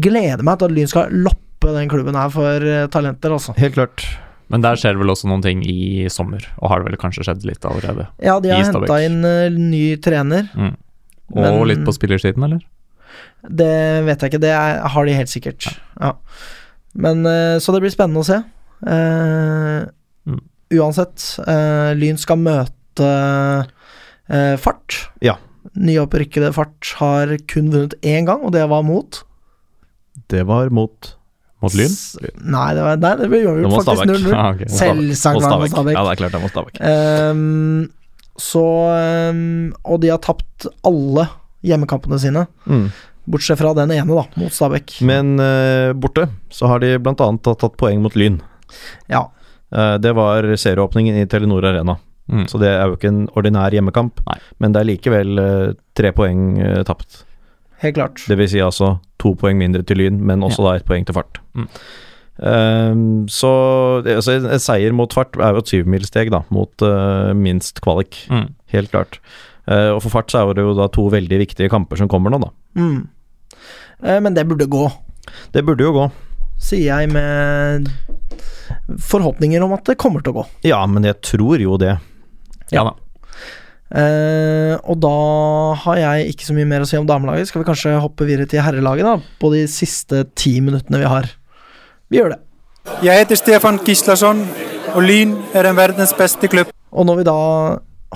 gleder 0.00 0.42
meg 0.42 0.58
til 0.58 0.64
at 0.70 0.72
Lyn 0.72 0.88
skal 0.88 1.10
loppe 1.12 1.72
den 1.76 1.88
klubben 1.88 2.16
her 2.16 2.30
for 2.32 2.64
eh, 2.64 2.86
talenter, 2.88 3.30
altså. 3.36 3.54
Helt 3.60 3.74
klart. 3.76 4.04
Men 4.52 4.60
der 4.64 4.76
skjer 4.76 4.92
det 4.94 5.00
vel 5.00 5.10
også 5.14 5.28
noen 5.30 5.42
ting 5.44 5.62
i 5.64 6.06
sommer, 6.12 6.44
og 6.60 6.68
har 6.70 6.82
det 6.82 6.90
vel 6.90 6.98
kanskje 7.00 7.24
skjedd 7.24 7.46
litt 7.48 7.64
allerede. 7.64 8.06
Ja, 8.20 8.38
de 8.44 8.52
har 8.52 8.62
henta 8.62 8.98
inn 9.02 9.22
uh, 9.24 9.48
ny 9.56 9.96
trener. 10.04 10.50
Mm. 10.52 10.74
Og 11.32 11.40
Men- 11.40 11.68
litt 11.70 11.84
på 11.88 11.94
spillersiden, 11.96 12.44
eller? 12.44 12.60
Det 13.42 13.72
vet 14.06 14.20
jeg 14.22 14.30
ikke, 14.30 14.40
det 14.44 14.50
er, 14.54 14.82
har 14.92 15.08
de 15.08 15.14
helt 15.16 15.32
sikkert. 15.32 15.66
Ja. 15.98 16.12
Men 16.94 17.24
uh, 17.26 17.56
Så 17.58 17.72
det 17.74 17.80
blir 17.82 17.90
spennende 17.94 18.22
å 18.22 18.28
se. 18.28 18.42
Uh, 18.86 19.88
Mm. 20.22 20.38
Uansett, 20.78 21.18
eh, 21.50 21.90
Lyn 21.98 22.16
skal 22.16 22.38
møte 22.38 23.08
eh, 24.30 24.54
Fart. 24.62 25.00
Nyopprykkede 25.74 26.52
Fart 26.54 26.92
har 27.00 27.32
kun 27.50 27.72
vunnet 27.72 27.96
én 28.06 28.24
gang, 28.28 28.44
og 28.46 28.52
det 28.54 28.62
var 28.70 28.84
mot 28.86 29.18
Det 30.30 30.44
var 30.46 30.70
mot 30.70 31.10
Mot 31.62 31.74
Lyn? 31.78 31.92
S- 31.92 32.16
Nei, 32.42 32.68
det 32.74 32.82
var 32.82 32.96
nei, 33.02 33.12
det 33.20 33.28
ble 33.30 33.40
uavgjort, 33.46 33.84
faktisk. 33.86 34.02
Stabæk. 34.02 34.16
0-0. 34.18 34.32
Ja, 34.34 34.44
okay. 34.56 34.66
Selvsagt 34.72 35.38
Mot 35.38 35.44
var 35.46 35.52
det 35.52 35.60
mot 35.62 35.74
Stabæk. 35.76 35.94
Ja, 35.96 36.02
det 36.02 36.12
er 36.12 36.20
klart 36.22 36.32
det 36.34 36.38
er 36.40 36.44
mot 36.46 36.54
Stabæk. 36.56 36.80
Um, 37.32 37.88
så 38.42 38.62
um, 39.30 39.72
Og 39.84 40.00
de 40.02 40.10
har 40.10 40.18
tapt 40.24 40.66
alle 40.88 41.28
hjemmekampene 41.62 42.18
sine, 42.18 42.46
Mm. 42.66 42.86
bortsett 43.30 43.60
fra 43.60 43.70
den 43.78 43.92
ene, 43.94 44.08
da, 44.18 44.24
mot 44.40 44.50
Stabæk. 44.56 44.96
Men 45.06 45.36
uh, 45.38 45.92
borte 45.94 46.26
så 46.50 46.66
har 46.72 46.82
de 46.82 46.96
annet 46.98 47.42
tatt 47.46 47.60
tatt 47.62 47.76
poeng 47.78 48.02
mot 48.02 48.16
Lyn. 48.18 48.40
Ja. 49.08 49.28
Uh, 49.72 49.94
det 50.02 50.10
var 50.18 50.42
serieåpningen 50.58 51.20
i 51.22 51.26
Telenor 51.30 51.64
Arena, 51.70 51.98
Mm. 52.32 52.44
så 52.48 52.58
det 52.62 52.68
er 52.70 52.86
jo 52.86 52.94
ikke 52.96 53.08
en 53.10 53.24
ordinær 53.36 53.74
hjemmekamp. 53.74 54.20
Nei. 54.28 54.36
Men 54.62 54.72
det 54.72 54.80
er 54.80 54.86
likevel 54.88 55.38
uh, 55.42 55.72
tre 55.98 56.12
poeng 56.14 56.54
tapt. 56.86 57.24
Helt 57.82 57.98
klart. 57.98 58.22
Det 58.28 58.38
vil 58.38 58.48
si 58.50 58.62
altså 58.62 58.96
to 59.22 59.34
poeng 59.38 59.58
mindre 59.58 59.82
til 59.86 59.98
Lyn, 59.98 60.20
men 60.22 60.44
også 60.46 60.64
da 60.66 60.76
ett 60.78 60.86
poeng 60.88 61.06
til 61.06 61.16
Fart. 61.16 61.40
Mm. 61.58 61.68
Ehm, 62.42 63.28
så 63.30 63.50
altså, 64.00 64.38
en 64.40 64.62
seier 64.62 64.94
mot 64.96 65.12
Fart 65.14 65.36
er 65.38 65.54
jo 65.54 65.62
et 65.62 65.72
syvmilssteg 65.72 66.32
mot 66.54 66.86
uh, 66.86 67.32
minst 67.36 67.82
kvalik. 67.84 68.24
Mm. 68.30 68.52
Helt 68.74 68.94
klart. 68.94 69.18
Uh, 69.68 69.94
og 69.94 70.02
for 70.04 70.14
Fart 70.14 70.32
så 70.32 70.42
er 70.42 70.58
det 70.58 70.64
jo 70.64 70.74
da 70.78 70.88
to 70.90 71.06
veldig 71.12 71.42
viktige 71.44 71.70
kamper 71.72 72.00
som 72.00 72.10
kommer 72.10 72.32
nå, 72.32 72.40
da. 72.42 72.50
Mm. 72.78 73.02
Uh, 74.02 74.18
men 74.24 74.34
det 74.38 74.46
burde 74.48 74.70
gå, 74.70 74.88
Det 75.54 75.64
burde 75.64 75.84
jo 75.84 75.92
gå. 75.94 76.10
sier 76.62 76.86
jeg 76.86 77.10
med 77.10 77.88
forhåpninger 79.02 79.62
om 79.62 79.72
at 79.74 79.86
det 79.86 79.98
kommer 79.98 80.22
til 80.22 80.34
å 80.34 80.42
gå. 80.42 80.44
Ja, 80.66 80.84
men 80.86 81.04
jeg 81.06 81.20
tror 81.22 81.58
jo 81.58 81.76
det. 81.78 81.96
Ja 82.72 82.86
da. 82.86 82.94
Eh, 83.92 84.74
og 84.88 84.96
da 85.04 85.16
har 85.84 86.00
jeg 86.00 86.32
ikke 86.32 86.48
så 86.48 86.56
mye 86.56 86.68
mer 86.68 86.84
å 86.84 86.88
si 86.88 86.96
om 86.96 87.08
damelaget. 87.08 87.50
Skal 87.50 87.62
vi 87.62 87.68
kanskje 87.68 87.94
hoppe 88.00 88.26
videre 88.28 88.48
til 88.48 88.64
herrelaget, 88.64 89.08
da? 89.08 89.36
På 89.42 89.52
de 89.52 89.66
siste 89.70 90.24
ti 90.38 90.56
minuttene 90.64 91.02
vi 91.02 91.10
har. 91.12 91.28
Vi 92.12 92.20
gjør 92.20 92.34
det. 92.36 92.40
Jeg 93.04 93.22
heter 93.22 93.38
Stefan 93.38 93.78
Gislason, 93.86 94.42
og 94.96 95.02
Lyn 95.04 95.36
er 95.54 95.68
en 95.70 95.78
verdens 95.78 96.14
beste 96.18 96.50
klubb. 96.50 96.72
Og 96.92 97.06
når 97.08 97.20
vi 97.20 97.26
da 97.28 97.36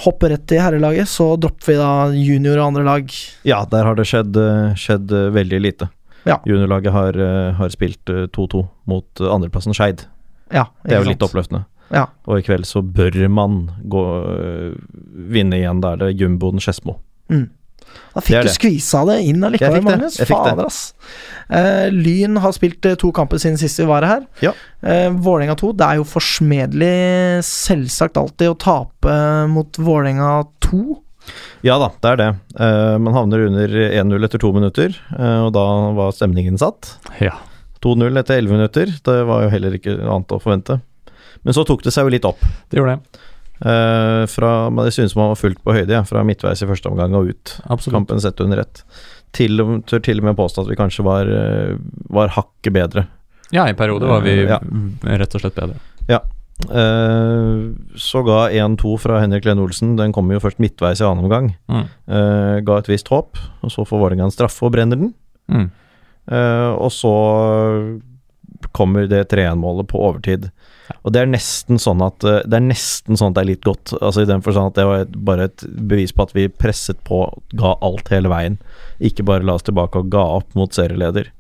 hopper 0.04 0.34
rett 0.34 0.48
til 0.50 0.60
herrelaget, 0.60 1.08
så 1.08 1.34
dropper 1.40 1.70
vi 1.70 1.76
da 1.78 1.92
junior 2.12 2.58
og 2.60 2.72
andre 2.72 2.88
lag. 2.88 3.12
Ja, 3.48 3.62
der 3.70 3.86
har 3.86 3.96
det 3.96 4.08
skjedd, 4.10 4.36
skjedd 4.80 5.14
veldig 5.36 5.62
lite. 5.62 5.88
Ja. 6.26 6.40
Juniorlaget 6.44 6.92
har, 6.92 7.16
eh, 7.22 7.52
har 7.54 7.68
spilt 7.70 8.10
eh, 8.10 8.26
2-2 8.34 8.66
mot 8.90 9.20
eh, 9.20 9.30
andreplassen 9.30 9.74
Skeid. 9.74 10.06
Ja, 10.50 10.66
Det 10.82 10.96
er 10.96 11.04
jo 11.04 11.10
litt 11.12 11.22
oppløftende. 11.22 11.64
Ja. 11.94 12.08
Og 12.26 12.40
i 12.40 12.46
kveld 12.46 12.66
så 12.68 12.82
bør 12.82 13.18
man 13.30 13.66
gå, 13.86 14.02
øh, 14.32 14.74
vinne 15.32 15.60
igjen. 15.60 15.82
Da 15.84 15.94
er 15.94 16.06
det 16.06 16.16
jumboen 16.20 16.62
Skedsmo. 16.62 16.98
Da 18.16 18.22
fikk 18.24 18.46
du 18.46 18.52
skvisa 18.52 19.02
det 19.08 19.18
inn 19.28 19.44
allikevel. 19.44 19.84
Magnus. 19.84 20.18
Jeg. 20.20 20.28
Fader, 20.30 20.66
ass. 20.66 20.94
Uh, 21.46 21.86
Lyn 21.92 22.40
har 22.42 22.54
spilt 22.56 22.84
eh, 22.88 22.96
to 22.98 23.12
kamper 23.14 23.40
siden 23.40 23.58
sist 23.60 23.80
vi 23.80 23.86
var 23.88 24.06
her. 24.08 24.24
Ja. 24.44 24.52
Uh, 24.82 25.12
Vålerenga 25.22 25.56
2. 25.60 25.72
Det 25.78 25.86
er 25.86 26.00
jo 26.00 26.06
forsmedelig, 26.08 26.92
selvsagt 27.46 28.18
alltid, 28.20 28.52
å 28.52 28.58
tape 28.60 29.18
mot 29.52 29.78
Vålerenga 29.78 30.30
2. 30.66 30.84
Ja 31.66 31.76
da, 31.82 31.90
det 32.02 32.12
er 32.12 32.20
det. 32.20 32.30
Uh, 32.58 32.96
man 33.02 33.16
havner 33.16 33.46
under 33.48 33.76
1-0 33.88 34.28
etter 34.28 34.42
to 34.42 34.52
minutter, 34.54 34.94
eh, 35.16 35.38
og 35.42 35.52
da 35.56 35.64
var 35.96 36.14
stemningen 36.14 36.58
satt. 36.60 36.96
Ja. 37.22 37.34
2-0 37.84 38.20
etter 38.20 38.38
11 38.40 38.54
minutter. 38.56 38.92
Det 39.04 39.16
var 39.28 39.44
jo 39.44 39.52
heller 39.52 39.74
ikke 39.78 39.98
annet 39.98 40.34
å 40.34 40.40
forvente. 40.42 40.78
Men 41.46 41.56
så 41.56 41.64
tok 41.66 41.84
det 41.86 41.94
seg 41.94 42.08
jo 42.08 42.14
litt 42.16 42.26
opp. 42.28 42.42
Det 42.70 42.80
gjorde 42.80 42.98
det. 42.98 43.24
Eh, 43.56 44.22
fra, 44.28 44.52
det 44.82 44.92
synes 44.92 45.14
man 45.16 45.30
var 45.32 45.40
fullt 45.40 45.62
på 45.64 45.72
høyde, 45.76 45.94
ja, 45.94 46.02
fra 46.04 46.24
midtveis 46.26 46.60
i 46.60 46.68
første 46.68 46.90
omgang 46.90 47.14
og 47.16 47.30
ut. 47.32 47.56
Absolutt. 47.64 47.94
Kampen 47.94 48.22
sett 48.22 48.42
under 48.44 48.64
ett. 48.66 48.82
Til, 49.36 49.62
tør 49.88 50.02
til 50.04 50.20
og 50.20 50.28
med 50.28 50.38
påstå 50.38 50.64
at 50.64 50.72
vi 50.72 50.78
kanskje 50.78 51.06
var, 51.06 51.30
eh, 51.30 51.76
var 52.12 52.34
hakket 52.36 52.74
bedre. 52.74 53.06
Ja, 53.54 53.68
i 53.70 53.78
perioder 53.78 54.10
var 54.10 54.26
vi 54.26 54.42
Ja. 54.42 54.58
mm, 54.58 54.98
rett 55.06 55.34
og 55.38 55.40
slett 55.40 55.54
bedre. 55.54 55.78
Eh, 56.64 57.72
så 57.96 58.22
ga 58.22 58.48
1-2 58.50 58.98
fra 58.98 59.20
Henrik 59.20 59.44
Lene 59.44 59.62
Olsen. 59.62 59.96
Den 59.96 60.12
kommer 60.12 60.36
jo 60.36 60.40
først 60.40 60.60
midtveis 60.62 61.02
i 61.02 61.06
annen 61.06 61.26
omgang. 61.26 61.50
Mm. 61.68 61.84
Uh, 62.08 62.60
ga 62.64 62.78
et 62.80 62.88
visst 62.88 63.10
håp, 63.12 63.36
og 63.62 63.72
så 63.72 63.84
får 63.86 64.00
Vålerenga 64.00 64.26
en 64.26 64.34
straffe 64.34 64.64
og 64.66 64.72
brenner 64.72 64.96
den. 65.00 65.12
Mm. 65.52 65.68
Uh, 66.26 66.72
og 66.80 66.90
så 66.94 67.12
kommer 68.72 69.06
det 69.10 69.28
3-1-målet 69.30 69.88
på 69.90 70.00
overtid. 70.00 70.48
Og 71.02 71.12
det 71.12 71.20
er 71.22 71.26
nesten 71.30 71.78
sånn 71.82 72.02
at 72.04 72.22
eh, 72.24 72.42
Det 72.46 72.54
er 72.58 72.64
nesten 72.68 73.16
sånn 73.18 73.32
at 73.32 73.38
det 73.38 73.42
er 73.44 73.50
litt 73.52 73.64
godt. 73.66 73.92
Altså 74.00 74.22
I 74.22 74.28
den 74.30 74.42
forstand 74.44 74.72
at 74.72 74.78
det 74.78 74.84
var 74.86 75.00
et, 75.06 75.16
bare 75.26 75.48
et 75.50 75.64
bevis 75.90 76.12
på 76.14 76.22
at 76.28 76.34
vi 76.36 76.48
presset 76.48 76.98
på, 77.04 77.24
ga 77.58 77.74
alt 77.82 78.08
hele 78.14 78.28
veien. 78.30 78.58
Ikke 79.00 79.24
bare 79.26 79.42
la 79.46 79.54
oss 79.58 79.66
tilbake 79.66 79.98
og 80.04 80.10
ga 80.14 80.22
opp 80.38 80.54
mot 80.58 80.72
serieleder. 80.72 81.32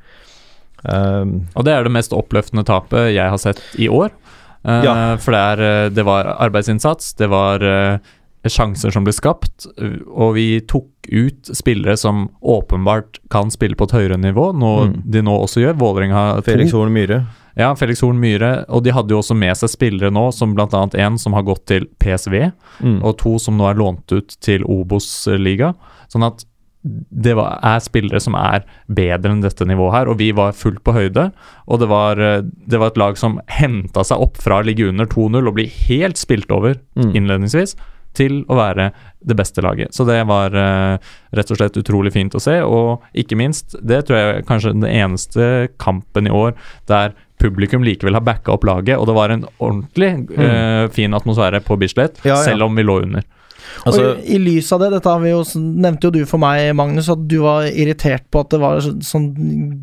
Um, 0.84 1.46
Og 1.56 1.64
det 1.66 1.72
er 1.74 1.86
det 1.86 1.94
mest 1.94 2.12
oppløftende 2.14 2.62
tapet 2.68 3.12
jeg 3.14 3.30
har 3.32 3.40
sett 3.42 3.62
i 3.80 3.88
år. 3.88 4.12
Uh, 4.66 4.82
Ja. 4.84 4.94
For 5.22 5.32
det, 5.34 5.40
er, 5.40 5.62
eh, 5.86 5.88
det 5.94 6.04
var 6.06 6.28
arbeidsinnsats, 6.42 7.14
det 7.18 7.28
var 7.30 7.62
uh, 7.62 7.98
sjanser 8.46 8.92
som 8.94 9.02
ble 9.06 9.10
skapt, 9.14 9.66
og 10.06 10.34
vi 10.36 10.60
tok 10.70 10.86
ut 11.10 11.48
spillere 11.54 11.96
som 11.98 12.28
åpenbart 12.42 13.18
kan 13.30 13.50
spille 13.50 13.74
på 13.78 13.88
et 13.88 13.94
høyere 13.96 14.18
nivå, 14.22 14.52
noe 14.54 14.86
Mm. 14.86 15.02
de 15.10 15.22
nå 15.22 15.34
også 15.42 15.62
gjør. 15.64 15.74
Vålerenga 15.80 16.14
har. 16.14 16.42
Felix 16.46 16.70
Horn 16.72 16.92
Myhre. 16.94 17.24
Ja, 17.56 17.70
Felix 17.76 18.02
Horn 18.04 18.18
Myhre. 18.20 18.64
Og 18.68 18.82
de 18.84 18.92
hadde 18.92 19.14
jo 19.14 19.20
også 19.22 19.36
med 19.38 19.56
seg 19.56 19.70
spillere 19.72 20.10
nå, 20.12 20.26
som 20.34 20.52
bl.a. 20.54 20.82
en 21.00 21.16
som 21.18 21.32
har 21.36 21.42
gått 21.46 21.64
til 21.66 21.86
PSV, 22.02 22.52
Mm. 22.84 22.98
og 23.02 23.16
to 23.22 23.38
som 23.40 23.56
nå 23.56 23.70
er 23.70 23.78
lånt 23.78 24.12
ut 24.12 24.36
til 24.44 24.62
Obos-liga. 24.68 25.74
Sånn 26.12 26.26
at 26.26 26.44
det 26.84 27.32
var, 27.34 27.58
er 27.66 27.80
spillere 27.82 28.20
som 28.22 28.36
er 28.38 28.62
bedre 28.86 29.32
enn 29.32 29.40
dette 29.42 29.64
nivået 29.66 29.92
her, 29.96 30.08
og 30.12 30.18
vi 30.20 30.28
var 30.36 30.52
fullt 30.54 30.84
på 30.86 30.92
høyde. 30.94 31.32
Og 31.66 31.80
det 31.80 31.88
var, 31.90 32.20
eh, 32.20 32.42
det 32.68 32.78
var 32.78 32.92
et 32.92 33.00
lag 33.00 33.16
som 33.18 33.40
henta 33.48 34.04
seg 34.04 34.20
opp 34.22 34.36
fra 34.36 34.60
å 34.60 34.64
ligge 34.68 34.86
under 34.88 35.06
2-0 35.10 35.48
og 35.48 35.54
bli 35.56 35.66
helt 35.88 36.16
spilt 36.20 36.50
over 36.52 36.76
Mm. 36.94 37.12
innledningsvis, 37.16 37.74
til 38.14 38.44
å 38.48 38.54
være 38.56 38.92
det 39.26 39.36
beste 39.36 39.60
laget. 39.62 39.92
Så 39.92 40.06
det 40.06 40.26
var 40.26 40.54
eh, 40.54 40.98
rett 41.34 41.50
og 41.50 41.56
slett 41.58 41.76
utrolig 41.76 42.12
fint 42.12 42.32
å 42.32 42.40
se, 42.40 42.60
og 42.62 43.02
ikke 43.14 43.36
minst, 43.36 43.74
det 43.84 44.06
tror 44.06 44.16
jeg 44.16 44.36
er 44.36 44.42
kanskje 44.42 44.72
den 44.72 44.84
eneste 44.88 45.68
kampen 45.78 46.26
i 46.26 46.30
år 46.30 46.54
der 46.86 47.12
publikum 47.46 47.86
likevel 47.86 48.18
har 48.18 48.26
backa 48.26 48.52
opp 48.56 48.66
laget, 48.68 48.98
og 48.98 49.06
det 49.10 49.16
var 49.16 49.32
en 49.34 49.46
ordentlig 49.62 50.12
eh, 50.38 50.84
fin 50.94 51.14
atmosfære 51.16 51.62
på 51.66 51.78
Bislett, 51.80 52.20
Ja, 52.24 52.34
ja. 52.36 52.42
selv 52.44 52.68
om 52.68 52.76
vi 52.76 52.84
lå 52.86 53.00
under. 53.06 53.24
Altså, 53.86 54.02
og 54.14 54.20
i, 54.22 54.36
i 54.36 54.38
lys 54.40 54.68
av 54.72 54.78
det, 54.80 54.88
dette 54.94 55.10
har 55.10 55.18
vi 55.20 55.32
jo, 55.32 55.40
nevnte 55.58 56.06
jo 56.06 56.12
du 56.14 56.20
for 56.28 56.38
meg, 56.40 56.68
Magnus, 56.78 57.08
at 57.12 57.24
du 57.28 57.40
var 57.42 57.66
irritert 57.68 58.24
på 58.32 58.40
at 58.44 58.52
det 58.54 58.60
var 58.62 58.78
så- 58.84 58.94
sånn 59.04 59.26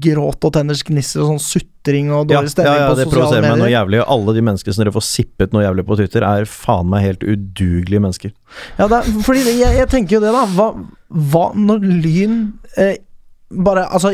gråt 0.02 0.48
og 0.48 0.54
tenners 0.56 0.82
gnisser 0.88 1.22
og 1.22 1.34
sånn 1.34 1.42
sutring 1.44 2.10
og 2.16 2.32
ja, 2.32 2.40
dårlig 2.40 2.54
stemning 2.54 2.74
ja, 2.80 2.86
ja, 2.86 2.90
på 2.90 2.98
det 3.02 3.08
provoserer 3.12 3.44
meg 3.46 3.60
noe 3.60 3.70
jævlig. 3.74 4.00
Og 4.02 4.14
alle 4.16 4.36
de 4.40 4.46
menneskene 4.48 4.74
som 4.78 4.84
dere 4.86 4.96
får 4.96 5.06
sippet 5.10 5.54
noe 5.54 5.66
jævlig 5.66 5.86
på 5.90 5.98
Twitter, 6.00 6.26
er 6.26 6.48
faen 6.50 6.90
meg 6.90 7.04
helt 7.10 7.24
udugelige 7.28 8.04
mennesker. 8.08 8.34
Ja, 8.80 8.88
det 8.88 9.02
er, 9.02 9.12
fordi 9.28 9.44
jeg, 9.52 9.78
jeg 9.84 9.90
tenker 9.92 10.18
jo 10.18 10.24
det, 10.26 10.32
da. 10.40 10.46
Hva, 10.56 10.70
hva 11.34 11.46
når 11.60 11.84
Lyn 12.08 12.40
eh, 12.78 12.96
bare 13.66 13.86
Altså, 13.94 14.14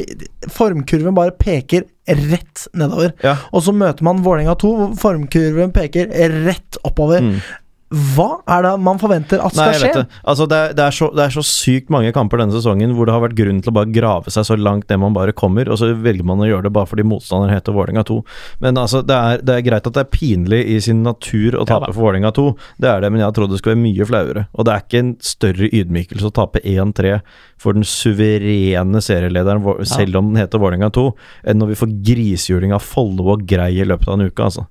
formkurven 0.51 1.15
bare 1.17 1.35
peker 1.39 1.87
rett 2.09 2.67
nedover. 2.73 3.13
Ja. 3.23 3.35
Og 3.53 3.63
så 3.65 3.73
møter 3.75 4.05
man 4.05 4.23
Vålerenga 4.25 4.55
2, 4.59 4.75
hvor 4.79 4.93
formkurven 4.99 5.73
peker 5.75 6.09
rett 6.47 6.79
oppover. 6.87 7.23
Mm. 7.25 7.41
Hva 7.89 8.43
er 8.45 8.65
det 8.67 8.71
man 8.85 8.99
forventer 9.01 9.41
at 9.41 9.55
Nei, 9.57 9.63
skal 9.65 9.73
jeg 9.73 9.81
skje? 9.81 10.01
det. 10.03 10.19
Altså, 10.29 10.45
det, 10.49 10.57
er, 10.57 10.73
det, 10.77 10.83
er 10.85 10.93
så, 10.93 11.07
det 11.17 11.23
er 11.23 11.33
så 11.33 11.43
sykt 11.45 11.89
mange 11.93 12.11
kamper 12.13 12.41
denne 12.41 12.53
sesongen 12.53 12.93
hvor 12.93 13.09
det 13.09 13.15
har 13.15 13.23
vært 13.23 13.37
grunn 13.39 13.61
til 13.65 13.71
å 13.71 13.77
bare 13.79 13.89
grave 13.93 14.33
seg 14.33 14.45
så 14.45 14.57
langt 14.59 14.85
ned 14.91 15.01
man 15.01 15.15
bare 15.15 15.33
kommer, 15.33 15.71
og 15.73 15.79
så 15.81 15.89
velger 15.97 16.27
man 16.27 16.43
å 16.43 16.49
gjøre 16.49 16.67
det 16.67 16.73
bare 16.75 16.89
fordi 16.91 17.07
motstanderen 17.09 17.55
heter 17.55 17.73
Vålerenga 17.73 18.05
2. 18.05 18.19
Men 18.61 18.77
altså, 18.77 19.01
det 19.05 19.17
er, 19.17 19.41
det 19.41 19.55
er 19.55 19.65
greit 19.65 19.89
at 19.89 19.97
det 19.97 20.05
er 20.05 20.11
pinlig 20.13 20.61
i 20.69 20.77
sin 20.85 21.01
natur 21.05 21.57
å 21.57 21.65
tape 21.65 21.89
ja, 21.89 21.95
for 21.95 22.05
Vålerenga 22.05 22.33
2, 22.37 22.47
det 22.77 22.93
er 22.93 23.01
det, 23.01 23.13
men 23.13 23.23
jeg 23.23 23.29
har 23.31 23.37
trodd 23.39 23.55
det 23.55 23.61
skulle 23.63 23.75
være 23.75 23.85
mye 23.87 24.09
flauere. 24.11 24.47
Og 24.53 24.69
det 24.69 24.75
er 24.75 24.85
ikke 24.85 25.03
en 25.03 25.13
større 25.25 25.73
ydmykelse 25.81 26.29
å 26.29 26.35
tape 26.41 26.61
1-3 26.61 27.15
for 27.59 27.77
den 27.77 27.87
suverene 27.89 29.01
serielederen, 29.03 29.65
selv 29.89 30.21
om 30.21 30.29
den 30.29 30.43
heter 30.43 30.61
Vålerenga 30.61 30.93
2, 30.93 31.09
enn 31.49 31.63
når 31.63 31.73
vi 31.73 31.79
får 31.81 31.95
grisehjuling 32.05 32.75
av 32.77 32.85
Follo 32.85 33.31
og 33.33 33.49
Grei 33.49 33.73
i 33.79 33.87
løpet 33.87 34.11
av 34.11 34.19
en 34.19 34.29
uke, 34.29 34.45
altså. 34.45 34.69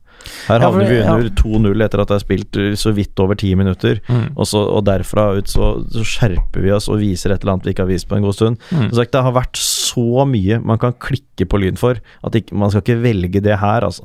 Her 0.49 0.61
Ja, 0.61 0.69
havner 0.69 0.89
vi 0.91 0.97
ja. 0.99 1.15
under 1.15 1.31
2-0 1.39 1.85
etter 1.85 2.01
at 2.03 2.09
det 2.11 2.17
er 2.19 2.23
spilt 2.25 2.59
så 2.79 2.93
vidt 2.97 3.21
over 3.25 3.35
ti 3.39 3.55
minutter. 3.59 4.01
Mm. 4.09 4.27
Og, 4.37 4.47
så, 4.51 4.61
og 4.77 4.85
derfra 4.89 5.29
ut 5.39 5.49
så, 5.49 5.71
så 5.93 6.05
skjerper 6.05 6.65
vi 6.65 6.73
oss 6.75 6.89
og 6.93 7.01
viser 7.01 7.33
et 7.35 7.41
eller 7.43 7.55
annet 7.57 7.69
vi 7.69 7.75
ikke 7.77 7.85
har 7.87 7.91
vist 7.93 8.09
på 8.11 8.17
en 8.19 8.27
god 8.27 8.37
stund. 8.37 8.61
Mm. 8.71 8.91
Sagt, 8.99 9.13
det 9.15 9.23
har 9.25 9.33
vært 9.37 9.57
så 9.61 10.25
mye 10.29 10.61
man 10.65 10.79
kan 10.83 10.93
klikke 11.01 11.47
på 11.49 11.61
Lyn 11.63 11.79
for, 11.81 11.99
at 12.25 12.35
ikke, 12.39 12.55
man 12.59 12.71
skal 12.75 12.85
ikke 12.85 13.01
velge 13.03 13.41
det 13.45 13.57
her, 13.63 13.87
altså. 13.89 14.05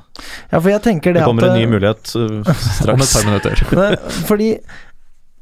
Ja, 0.52 0.60
for 0.60 0.70
jeg 0.72 0.82
tenker 0.86 1.14
det, 1.14 1.22
Det 1.24 1.28
kommer 1.28 1.50
at 1.50 1.56
en 1.58 1.62
ny 1.64 1.70
mulighet 1.76 2.16
uh, 2.16 2.24
Om 2.40 2.50
et 2.50 2.66
straks. 2.72 3.14
par 3.18 3.30
minutter. 3.30 3.64
Men, 3.80 3.98
Fordi 4.30 4.50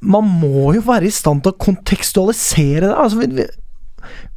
man 0.01 0.25
må 0.41 0.71
jo 0.73 0.81
være 0.87 1.05
i 1.05 1.13
stand 1.13 1.43
til 1.45 1.53
å 1.53 1.59
kontekstualisere 1.61 2.87
det. 2.87 2.95
Altså, 2.97 3.19
vi- 3.21 3.35
vi- 3.37 3.49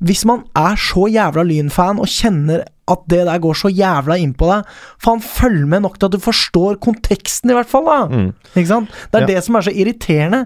hvis 0.05 0.25
man 0.29 0.45
er 0.57 0.77
så 0.81 1.07
jævla 1.11 1.45
Lyn-fan 1.47 2.01
og 2.03 2.11
kjenner 2.11 2.65
at 2.91 3.05
det 3.09 3.23
der 3.25 3.39
går 3.41 3.57
så 3.57 3.71
jævla 3.73 4.19
innpå 4.21 4.49
deg, 4.51 4.67
faen, 5.01 5.23
følg 5.25 5.63
med 5.71 5.87
nok 5.87 5.95
til 5.99 6.11
at 6.11 6.13
du 6.13 6.21
forstår 6.21 6.77
konteksten, 6.85 7.51
i 7.53 7.57
hvert 7.57 7.71
fall, 7.71 7.87
da. 7.89 8.01
Mm. 8.13 8.27
Ikke 8.55 8.69
sant? 8.69 8.91
Det 9.13 9.23
er 9.23 9.25
Ja. 9.25 9.31
det 9.35 9.45
som 9.47 9.57
er 9.57 9.65
så 9.65 9.73
irriterende. 9.73 10.43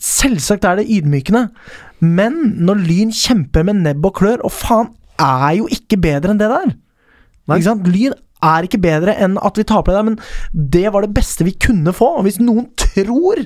Selvsagt 0.00 0.64
er 0.64 0.76
det 0.80 0.86
ydmykende, 0.88 1.48
men 2.00 2.38
når 2.64 2.78
Lyn 2.86 3.10
kjemper 3.12 3.66
med 3.68 3.82
nebb 3.84 4.06
og 4.08 4.14
klør, 4.16 4.40
og 4.48 4.52
faen 4.54 4.94
er 5.20 5.58
jo 5.58 5.66
ikke 5.68 5.98
bedre 6.00 6.32
enn 6.32 6.40
det 6.40 6.48
der. 6.48 6.70
Ikke 7.50 7.66
sant? 7.66 7.90
Lyn 7.90 8.14
er 8.40 8.64
ikke 8.64 8.80
bedre 8.80 9.12
enn 9.20 9.34
at 9.44 9.58
vi 9.60 9.66
taper 9.68 9.92
det 9.92 9.98
der, 9.98 10.06
men 10.08 10.70
det 10.78 10.86
var 10.94 11.04
det 11.04 11.12
beste 11.18 11.44
vi 11.44 11.52
kunne 11.60 11.92
få. 11.92 12.14
Og 12.16 12.24
hvis 12.24 12.38
noen 12.40 12.70
tror 12.80 13.42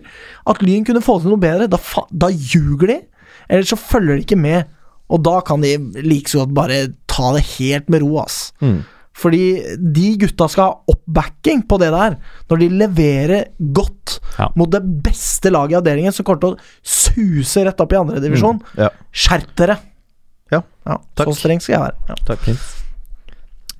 at 0.47 0.62
Lyn 0.62 0.84
kunne 0.86 1.03
få 1.03 1.16
til 1.24 1.32
noe 1.32 1.42
bedre, 1.42 1.66
da, 1.66 1.80
da 2.12 2.28
ljuger 2.30 2.92
de. 2.92 3.01
Eller 3.49 3.68
så 3.68 3.76
følger 3.80 4.16
de 4.16 4.24
ikke 4.26 4.40
med. 4.40 4.64
Og 5.12 5.22
da 5.26 5.38
kan 5.45 5.61
de 5.62 5.74
like 6.03 6.30
så 6.32 6.42
godt 6.45 6.55
bare 6.57 6.82
ta 7.11 7.32
det 7.36 7.45
helt 7.59 7.88
med 7.92 8.03
ro, 8.03 8.18
ass. 8.22 8.53
Mm. 8.64 8.82
Fordi 9.14 9.42
de 9.95 10.07
gutta 10.18 10.49
skal 10.51 10.64
ha 10.72 10.90
oppbacking 10.90 11.61
på 11.70 11.76
det 11.78 11.92
der, 11.95 12.16
når 12.51 12.62
de 12.64 12.68
leverer 12.80 13.45
godt 13.76 14.18
Ja. 14.38 14.49
mot 14.59 14.70
det 14.72 14.80
beste 15.05 15.53
laget 15.55 15.76
i 15.76 15.78
avdelingen, 15.78 16.12
som 16.12 16.24
kommer 16.26 16.40
til 16.40 16.57
å 16.57 16.59
suse 16.82 17.62
rett 17.64 17.78
opp 17.80 17.92
i 17.95 18.01
andredivisjon. 18.01 18.59
Mm. 18.59 18.80
Ja. 18.82 18.88
Skjerp 19.12 19.53
dere! 19.61 19.76
Ja, 20.51 20.62
ja 20.86 20.97
takk. 21.14 21.30
Så 21.30 21.45
streng 21.45 21.62
skal 21.62 21.76
jeg 21.76 21.84
være. 21.84 22.18
Takk. 22.26 22.49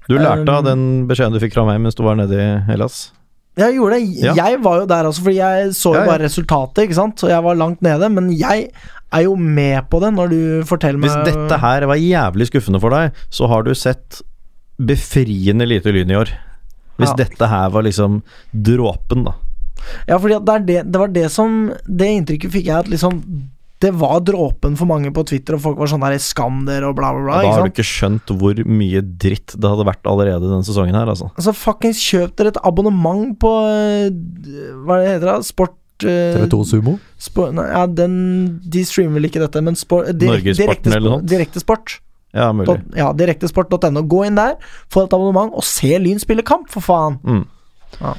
Du 0.09 0.15
lærte 0.21 0.53
av 0.53 0.62
Um, 0.62 0.69
den 0.69 1.09
beskjeden 1.09 1.33
du 1.35 1.41
fikk 1.41 1.55
fra 1.57 1.65
meg 1.67 1.81
mens 1.81 1.97
du 1.97 2.05
var 2.05 2.15
nede 2.21 2.37
i 2.39 2.47
Hellas? 2.69 3.11
Jeg 3.57 3.77
gjorde 3.77 3.99
det. 4.01 4.07
Ja. 4.19 4.33
Jeg 4.35 4.59
var 4.65 4.81
jo 4.81 4.87
der 4.91 5.07
også, 5.07 5.23
fordi 5.23 5.37
jeg 5.39 5.75
så 5.79 5.93
jo 5.93 6.01
Ja, 6.01 6.05
ja. 6.05 6.11
bare 6.11 6.25
resultatet, 6.27 6.85
ikke 6.89 6.97
sant. 6.99 7.21
Så 7.23 7.29
jeg 7.31 7.45
var 7.45 7.55
langt 7.55 7.83
nede. 7.87 8.09
Men 8.11 8.33
jeg 8.35 8.69
er 9.15 9.23
jo 9.23 9.37
med 9.39 9.87
på 9.93 10.01
det 10.03 10.11
når 10.17 10.33
du 10.33 10.41
forteller 10.67 10.99
meg 10.99 11.13
Hvis 11.13 11.29
dette 11.35 11.59
her 11.63 11.87
var 11.87 12.01
jævlig 12.01 12.49
skuffende 12.51 12.81
for 12.83 12.91
deg, 12.91 13.15
så 13.31 13.47
har 13.53 13.63
du 13.63 13.71
sett 13.79 14.23
befriende 14.83 15.69
lite 15.71 15.93
Lyn 15.95 16.11
i 16.11 16.19
år. 16.19 16.33
Hvis 16.99 17.15
dette 17.19 17.47
her 17.51 17.71
var 17.75 17.87
liksom 17.87 18.23
dråpen, 18.51 19.25
da. 19.29 19.37
Ja, 20.09 20.19
fordi 20.19 20.39
det, 20.43 20.59
det, 20.67 20.77
det 20.93 21.01
var 21.01 21.11
det 21.13 21.27
som 21.35 21.67
Det 21.85 22.07
inntrykket 22.09 22.53
fikk 22.55 22.69
jeg 22.71 22.79
at 22.79 22.89
liksom 22.89 23.19
Det 23.85 23.93
var 24.01 24.22
dråpen 24.24 24.76
for 24.80 24.89
mange 24.89 25.12
på 25.14 25.24
Twitter, 25.28 25.59
og 25.59 25.62
folk 25.66 25.78
var 25.82 25.91
sånn 25.93 26.03
der 26.07 26.16
Skam 26.24 26.62
dere, 26.68 26.89
og 26.91 26.97
bla, 26.99 27.12
bla, 27.12 27.22
bla. 27.28 27.39
da 27.45 27.53
har 27.59 27.68
du 27.68 27.72
ikke 27.74 27.85
skjønt 27.87 28.32
hvor 28.41 28.61
mye 28.64 29.03
dritt 29.05 29.55
det 29.61 29.70
hadde 29.74 29.87
vært 29.91 30.09
allerede 30.11 30.49
denne 30.49 30.64
sesongen 30.66 30.97
her, 30.97 31.11
altså. 31.12 31.28
Altså, 31.37 31.53
fuckings 31.59 32.01
kjøp 32.01 32.35
dere 32.41 32.55
et 32.55 32.61
abonnement 32.64 33.35
på 33.43 33.51
eh, 33.68 34.09
Hva 34.87 35.01
det 35.03 35.11
heter 35.14 35.30
det? 35.30 35.37
Sport 35.51 36.07
eh, 36.09 36.39
TV2 36.39 36.62
Sumo. 36.70 36.97
Spor, 37.28 37.53
nei, 37.55 37.66
ja, 37.70 37.85
den 37.87 38.16
De 38.72 38.82
streamer 38.89 39.18
vel 39.20 39.28
ikke 39.30 39.43
dette, 39.45 39.62
men 39.64 39.76
sport, 39.78 40.11
direk, 40.16 40.43
Norgessporten 40.45 40.64
direkte, 40.64 40.95
eller 40.97 41.11
noe 41.11 41.18
sånt? 41.20 41.30
direkte. 41.35 42.01
Ja, 42.35 42.49
mulig. 42.57 42.66
Dot- 42.72 42.97
Ja, 42.99 43.12
direktesport.no. 43.14 44.03
Gå 44.11 44.24
inn 44.26 44.35
der, 44.41 44.57
få 44.91 45.05
et 45.07 45.12
abonnement, 45.14 45.53
og 45.55 45.62
se 45.62 45.93
Lyn 46.03 46.18
spille 46.22 46.43
kamp, 46.43 46.66
for 46.72 46.82
faen! 46.82 47.20
Mm. 47.22 47.45
Ja. 48.01 48.14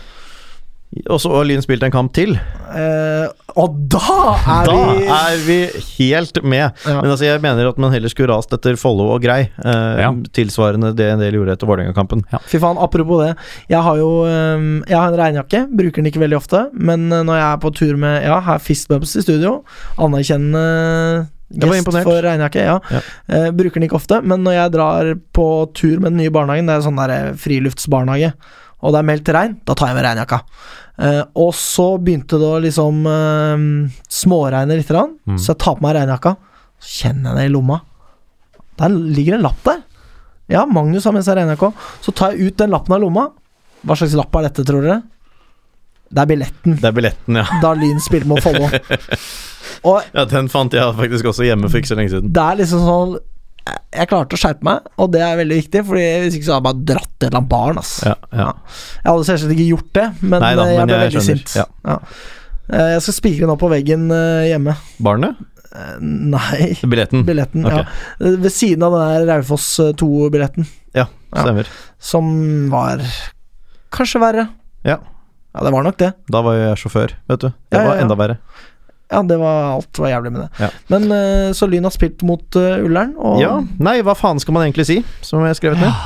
Og 1.10 1.20
så 1.20 1.30
har 1.34 1.44
Lyn 1.48 1.62
spilt 1.64 1.84
en 1.84 1.92
kamp 1.94 2.14
til. 2.16 2.36
Eh, 2.36 3.26
og 3.60 3.76
da 3.92 4.00
er 4.36 4.68
Da 4.68 4.76
vi 4.96 5.08
er 5.12 5.42
vi 5.46 5.58
helt 5.98 6.40
med. 6.44 6.72
Ja. 6.88 7.02
Men 7.02 7.12
altså, 7.12 7.26
jeg 7.28 7.42
mener 7.44 7.68
at 7.68 7.78
man 7.82 7.92
heller 7.92 8.12
skulle 8.12 8.32
rast 8.32 8.54
etter 8.56 8.78
Follo 8.80 9.10
og 9.16 9.22
Grei. 9.24 9.42
Eh, 9.64 10.00
Ja. 10.02 10.12
Tilsvarende 10.36 10.94
det 10.96 11.10
en 11.12 11.20
del 11.20 11.38
gjorde 11.38 11.56
etter 11.56 11.68
Vålerenga-kampen. 11.68 12.24
Fy 12.48 12.60
faen, 12.64 12.80
apropos 12.80 13.24
det. 13.26 13.36
Jeg 13.70 13.82
har 13.84 13.98
jo 14.00 14.10
øhm, 14.26 14.84
Jeg 14.88 14.98
har 14.98 15.12
en 15.12 15.20
regnjakke. 15.20 15.66
Bruker 15.72 16.02
den 16.02 16.12
ikke 16.12 16.24
veldig 16.24 16.38
ofte. 16.40 16.66
Men 16.74 17.12
øh, 17.12 17.24
når 17.24 17.40
jeg 17.42 17.48
er 17.52 17.62
på 17.64 17.74
tur 17.76 17.96
med 17.98 18.24
Ja, 18.24 18.40
her 18.40 18.56
er 18.60 18.66
Fistbumps 18.66 19.16
i 19.16 19.22
studio. 19.28 19.64
Anerkjennende 20.00 21.28
Gjest 21.56 21.86
gest 21.86 22.04
for 22.04 22.26
regnjakke. 22.26 22.64
Ja. 22.66 22.80
Ja. 22.90 23.02
Uh, 23.30 23.52
bruker 23.56 23.78
den 23.80 23.86
ikke 23.88 24.00
ofte. 24.00 24.18
Men 24.26 24.42
når 24.44 24.56
jeg 24.58 24.74
drar 24.74 25.12
på 25.36 25.48
tur 25.78 26.00
med 26.02 26.16
den 26.16 26.24
nye 26.24 26.34
barnehagen, 26.34 26.66
det 26.68 26.76
er 26.80 26.86
sånn 26.88 26.98
der 27.00 27.14
eh, 27.14 27.34
friluftsbarnehage, 27.40 28.32
og 28.86 28.94
det 28.94 29.00
er 29.02 29.08
meldt 29.10 29.32
regn, 29.36 29.56
da 29.66 29.74
tar 29.78 29.90
jeg 29.92 29.98
med 29.98 30.06
regnjakka. 30.06 30.40
Eh, 31.02 31.22
og 31.42 31.50
så 31.58 31.88
begynte 32.00 32.38
det 32.40 32.48
å 32.48 32.60
liksom 32.64 33.02
øh, 33.10 33.66
småregne 34.22 34.78
litt, 34.80 34.88
grann, 34.94 35.16
Mm. 35.26 35.40
så 35.42 35.52
jeg 35.56 35.60
tar 35.66 35.76
på 35.80 35.84
meg 35.88 35.96
regnjakka. 35.98 36.36
Så 36.86 36.94
kjenner 37.02 37.34
jeg 37.34 37.38
det 37.40 37.50
i 37.50 37.54
lomma. 37.56 37.80
Der 38.80 38.94
ligger 38.94 39.36
en 39.40 39.44
lapp 39.48 39.64
der. 39.66 39.82
Ja, 40.52 40.66
Magnus 40.70 41.04
har 41.10 41.14
med 41.16 41.26
seg 41.26 41.40
regnjakka. 41.40 41.72
Så 42.06 42.14
tar 42.14 42.36
jeg 42.36 42.52
ut 42.54 42.58
den 42.62 42.70
lappen 42.76 42.94
av 42.96 43.02
lomma. 43.02 43.28
Hva 43.86 43.98
slags 43.98 44.14
lapp 44.18 44.36
er 44.38 44.48
dette, 44.50 44.66
tror 44.68 44.86
dere? 44.86 45.02
Det 46.16 46.22
er 46.22 46.28
billetten 46.30 46.76
Det 46.78 46.86
er 46.86 46.94
billetten, 46.96 47.40
ja. 47.42 47.46
da 47.64 47.72
Lyn 47.74 47.98
spilte 48.04 48.30
mot 48.30 48.44
Follo. 48.46 48.70
Ja. 49.86 50.24
Den 50.26 50.48
fant 50.50 50.74
jeg 50.74 50.94
faktisk 50.98 51.28
også 51.30 51.46
hjemme 51.46 51.68
for 51.70 51.78
ikke 51.78 51.90
så 51.92 51.98
lenge 52.00 52.10
siden. 52.14 52.32
det 52.34 52.42
er 52.42 52.56
liksom 52.58 52.82
sånn 52.88 53.12
Jeg 53.96 54.08
klarte 54.12 54.36
å 54.36 54.40
skjerpe 54.40 54.62
meg, 54.68 54.86
og 55.02 55.12
det 55.14 55.22
er 55.26 55.38
veldig 55.40 55.56
viktig, 55.58 55.82
Fordi 55.88 56.02
hvis 56.22 56.36
ikke 56.38 56.46
så 56.46 56.54
hadde 56.58 56.62
jeg 56.62 56.68
bare 56.68 56.86
dratt 56.92 57.14
et 57.16 57.24
eller 57.28 57.38
annet 57.40 57.50
barn. 57.50 57.78
Ass. 57.82 57.94
Ja, 58.06 58.16
ja. 58.32 58.48
Jeg 59.02 59.10
hadde 59.10 59.26
selvsagt 59.30 59.54
ikke 59.56 59.68
gjort 59.72 59.92
det, 59.98 60.06
men 60.22 60.42
Nei 60.44 60.52
da, 60.56 60.66
eh, 60.66 60.72
jeg 60.76 60.78
men 60.82 60.88
ble 60.92 60.96
jeg 61.00 61.06
veldig 61.06 61.24
skjønner. 61.26 61.42
sint. 61.42 61.56
Ja. 61.56 61.66
Ja. 61.90 61.98
Eh, 62.70 62.92
Jeg 62.96 63.02
skal 63.06 63.14
spikre 63.18 63.46
den 63.46 63.54
opp 63.56 63.60
på 63.64 63.70
veggen 63.72 64.06
eh, 64.12 64.46
hjemme. 64.52 64.76
Barnet? 65.02 65.36
Nei, 66.00 66.70
Billetten? 66.88 67.26
billetten. 67.28 67.66
okay. 67.68 67.84
Ja. 67.84 68.36
Ved 68.40 68.52
siden 68.54 68.84
av 68.88 68.94
den 68.96 69.26
der 69.28 69.34
Raufoss 69.34 69.66
2-billetten, 70.00 70.68
Ja, 70.96 71.08
Ja. 71.34 71.42
stemmer. 71.42 71.68
som 72.00 72.70
var 72.72 73.02
kanskje 73.92 74.22
verre. 74.22 74.46
Ja. 74.86 75.00
Ja, 75.56 75.64
det 75.64 75.72
var 75.74 75.84
nok 75.84 75.98
det. 75.98 76.14
Da 76.32 76.42
var 76.42 76.54
jo 76.56 76.62
jeg 76.70 76.78
sjåfør, 76.78 77.12
vet 77.28 77.40
du. 77.40 77.50
Det 77.72 77.80
var 77.86 77.98
enda 77.98 78.16
verre. 78.16 78.38
Ja, 79.12 79.22
det 79.24 79.38
var 79.38 79.76
alt 79.76 80.00
var 80.02 80.10
jævlig 80.10 80.32
med 80.34 80.42
det. 80.46 80.50
Ja. 80.66 80.70
Men 80.90 81.04
uh, 81.14 81.54
så 81.54 81.68
Lyn 81.70 81.86
har 81.86 81.94
spilt 81.94 82.24
mot 82.26 82.58
uh, 82.58 82.82
Ullern, 82.86 83.12
og 83.22 83.42
Ja, 83.44 83.60
nei, 83.78 84.00
hva 84.06 84.16
faen 84.18 84.40
skal 84.42 84.56
man 84.58 84.66
egentlig 84.68 84.88
si, 84.90 85.02
som 85.22 85.44
jeg 85.46 85.54
har 85.54 85.60
skrevet 85.60 85.84
ned? 85.84 86.06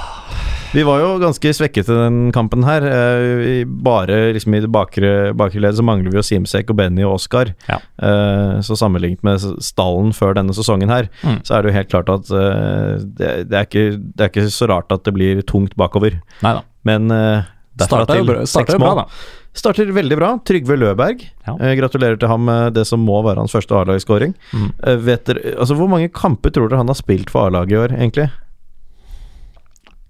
Vi 0.69 0.83
var 0.85 0.99
jo 1.01 1.13
ganske 1.17 1.49
svekket 1.57 1.87
i 1.89 1.95
den 1.97 2.17
kampen 2.35 2.61
her. 2.67 2.83
Uh, 2.85 3.63
bare 3.65 4.19
liksom 4.35 4.53
i 4.53 4.59
det 4.61 4.69
bakre, 4.69 5.31
bakre 5.33 5.63
ledd 5.63 5.79
så 5.79 5.85
mangler 5.87 6.11
vi 6.13 6.19
jo 6.19 6.25
Simsek 6.27 6.69
og 6.69 6.77
Benny 6.77 7.01
og 7.07 7.15
Oskar. 7.15 7.55
Ja. 7.71 7.79
Uh, 7.97 8.59
så 8.61 8.77
sammenlignet 8.77 9.23
med 9.25 9.41
stallen 9.65 10.11
før 10.13 10.35
denne 10.37 10.53
sesongen 10.53 10.91
her, 10.93 11.07
Mm. 11.23 11.39
så 11.47 11.55
er 11.57 11.63
det 11.65 11.71
jo 11.71 11.77
helt 11.79 11.89
klart 11.95 12.09
at 12.13 12.29
det, 12.29 13.31
det, 13.49 13.55
er 13.57 13.65
ikke, 13.65 13.87
det 13.97 14.27
er 14.27 14.29
ikke 14.29 14.45
så 14.53 14.67
rart 14.69 14.91
at 14.93 15.07
det 15.07 15.15
blir 15.15 15.41
tungt 15.41 15.73
bakover. 15.79 16.19
Neida. 16.45 16.61
Men 16.85 17.09
uh, 17.11 17.47
derfra 17.79 18.05
til 18.11 18.29
seks 18.47 18.75
mål. 18.77 18.83
bra, 18.85 18.93
da. 19.01 19.37
Starter 19.59 19.89
veldig 19.91 20.15
bra. 20.19 20.29
Trygve 20.47 20.77
Løberg. 20.79 21.23
Ja. 21.47 21.55
Eh, 21.59 21.73
gratulerer 21.79 22.19
til 22.21 22.31
ham 22.31 22.45
med 22.47 22.77
det 22.77 22.85
som 22.87 23.01
må 23.03 23.17
være 23.25 23.41
hans 23.43 23.51
første 23.55 23.75
A-lagsskåring. 23.75 24.35
Mm. 24.55 24.69
Eh, 24.87 25.55
altså 25.59 25.75
Hvor 25.75 25.89
mange 25.91 26.07
kamper 26.15 26.53
tror 26.55 26.69
dere 26.71 26.79
han 26.79 26.87
har 26.91 26.95
spilt 26.99 27.31
for 27.33 27.49
A-laget 27.49 27.75
i 27.75 27.81
år, 27.81 27.95
egentlig? 27.97 28.29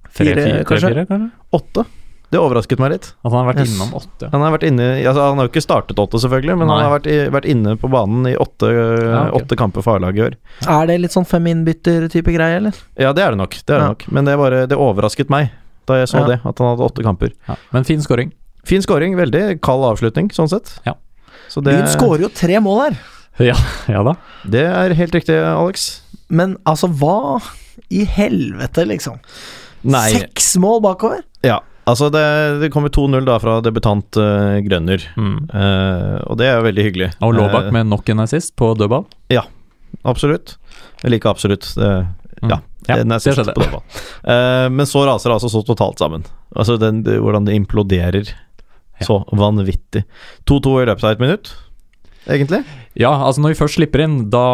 Fire, 0.10 0.36
fire, 0.36 0.66
kanskje? 0.68 0.92
fire, 0.94 1.06
kanskje? 1.10 1.32
Åtte. 1.56 1.86
Det 2.30 2.38
overrasket 2.38 2.78
meg 2.82 2.92
litt. 2.94 3.08
At 3.26 3.32
han 3.32 3.40
har 3.40 3.48
vært 3.54 3.62
Yes. 3.64 3.72
innom 3.74 3.94
åtte. 3.98 4.30
Han 4.30 4.42
har 4.46 4.52
vært 4.54 4.66
inne 4.68 4.88
altså 5.02 5.22
Han 5.30 5.38
har 5.40 5.48
jo 5.48 5.50
ikke 5.50 5.66
startet 5.66 5.98
åtte, 5.98 6.20
selvfølgelig, 6.22 6.58
men 6.60 6.70
han 6.70 6.84
har 6.84 7.00
vært, 7.00 7.08
i, 7.10 7.18
vært 7.34 7.46
inne 7.50 7.74
på 7.76 7.90
banen 7.90 8.28
i 8.30 8.36
åtte, 8.38 8.70
Ja, 8.70 9.30
okay. 9.30 9.42
åtte 9.42 9.58
kamper 9.58 9.82
for 9.82 9.98
A-laget 9.98 10.18
i 10.18 10.26
år. 10.28 10.36
Er 10.68 10.86
det 10.86 11.00
litt 11.02 11.12
sånn 11.12 11.26
fem 11.26 11.44
innbytter-type 11.48 12.30
greie, 12.36 12.58
eller? 12.58 12.74
Ja, 13.00 13.14
det 13.14 13.24
er 13.24 13.32
det 13.32 13.38
nok. 13.42 13.50
Det 13.66 13.74
er 13.74 13.80
det 13.80 13.82
Ja. 13.82 13.88
nok 13.88 14.12
Men 14.12 14.26
det, 14.26 14.38
bare, 14.38 14.68
det 14.68 14.78
overrasket 14.78 15.30
meg 15.30 15.50
da 15.88 15.96
jeg 15.96 16.08
så 16.08 16.20
Ja. 16.20 16.26
det, 16.28 16.42
at 16.46 16.58
han 16.60 16.68
hadde 16.78 16.86
åtte 16.86 17.02
kamper. 17.04 17.32
Ja. 17.48 17.56
Men 17.74 17.84
fin 17.84 18.00
scoring. 18.02 18.32
Fin 18.68 18.82
scoring, 18.84 19.16
veldig 19.18 19.60
kald 19.66 19.86
avslutning, 19.88 20.30
sånn 20.36 20.50
sett. 20.52 20.74
Ja. 20.86 20.94
Så 21.50 21.62
det, 21.66 21.74
Lyn 21.78 21.88
skårer 21.90 22.22
jo 22.28 22.30
tre 22.36 22.60
mål 22.62 22.82
her, 22.88 23.00
Ja, 23.50 23.56
ja 23.88 24.02
da. 24.04 24.14
det 24.46 24.66
er 24.68 24.94
helt 24.94 25.16
riktig, 25.16 25.38
Alex. 25.40 26.02
men 26.30 26.58
altså, 26.68 26.90
hva 27.00 27.40
i 27.90 28.04
helvete, 28.06 28.84
liksom? 28.86 29.18
Nei, 29.88 30.10
Seks 30.12 30.58
mål 30.60 30.82
bakover? 30.84 31.24
ja. 31.44 31.62
Altså, 31.90 32.12
det, 32.14 32.22
det 32.62 32.68
kommer 32.70 32.92
2-0 32.94 33.24
da 33.26 33.40
fra 33.42 33.56
debutant 33.66 34.14
uh, 34.22 34.60
Grønner, 34.62 35.02
Mm. 35.18 35.48
uh, 35.50 36.20
og 36.30 36.36
det 36.38 36.46
er 36.46 36.60
jo 36.60 36.66
veldig 36.68 36.84
hyggelig. 36.86 37.08
Og 37.26 37.34
Laabak 37.34 37.66
uh, 37.66 37.72
med 37.74 37.88
nok 37.90 38.12
en 38.14 38.20
assist 38.22 38.54
på 38.60 38.76
dødball. 38.78 39.08
Absolutt. 40.06 40.58
Like 41.04 41.26
absolutt. 41.26 41.72
Det, 41.76 42.08
Mm. 42.42 42.50
Ja, 42.54 42.60
Ja, 42.88 42.96
det 43.04 43.20
skjedde. 43.36 43.54
på. 43.54 43.82
Eh, 44.24 44.70
men 44.70 44.86
så 44.88 45.02
raser 45.06 45.28
det 45.30 45.34
altså 45.36 45.50
så 45.52 45.60
totalt 45.68 45.98
sammen. 46.00 46.24
Altså 46.56 46.78
den, 46.80 47.02
det, 47.04 47.18
hvordan 47.20 47.44
det 47.46 47.54
imploderer 47.58 48.30
Ja. 48.30 48.36
Så 49.06 49.22
vanvittig. 49.32 50.06
2-2 50.50 50.76
i 50.82 50.88
løpet 50.90 51.06
av 51.06 51.16
et 51.16 51.24
minutt, 51.24 51.52
egentlig. 52.30 52.64
Ja, 53.00 53.12
altså 53.14 53.44
når 53.44 53.54
vi 53.54 53.60
først 53.62 53.78
slipper 53.78 54.04
inn, 54.04 54.18
da 54.34 54.46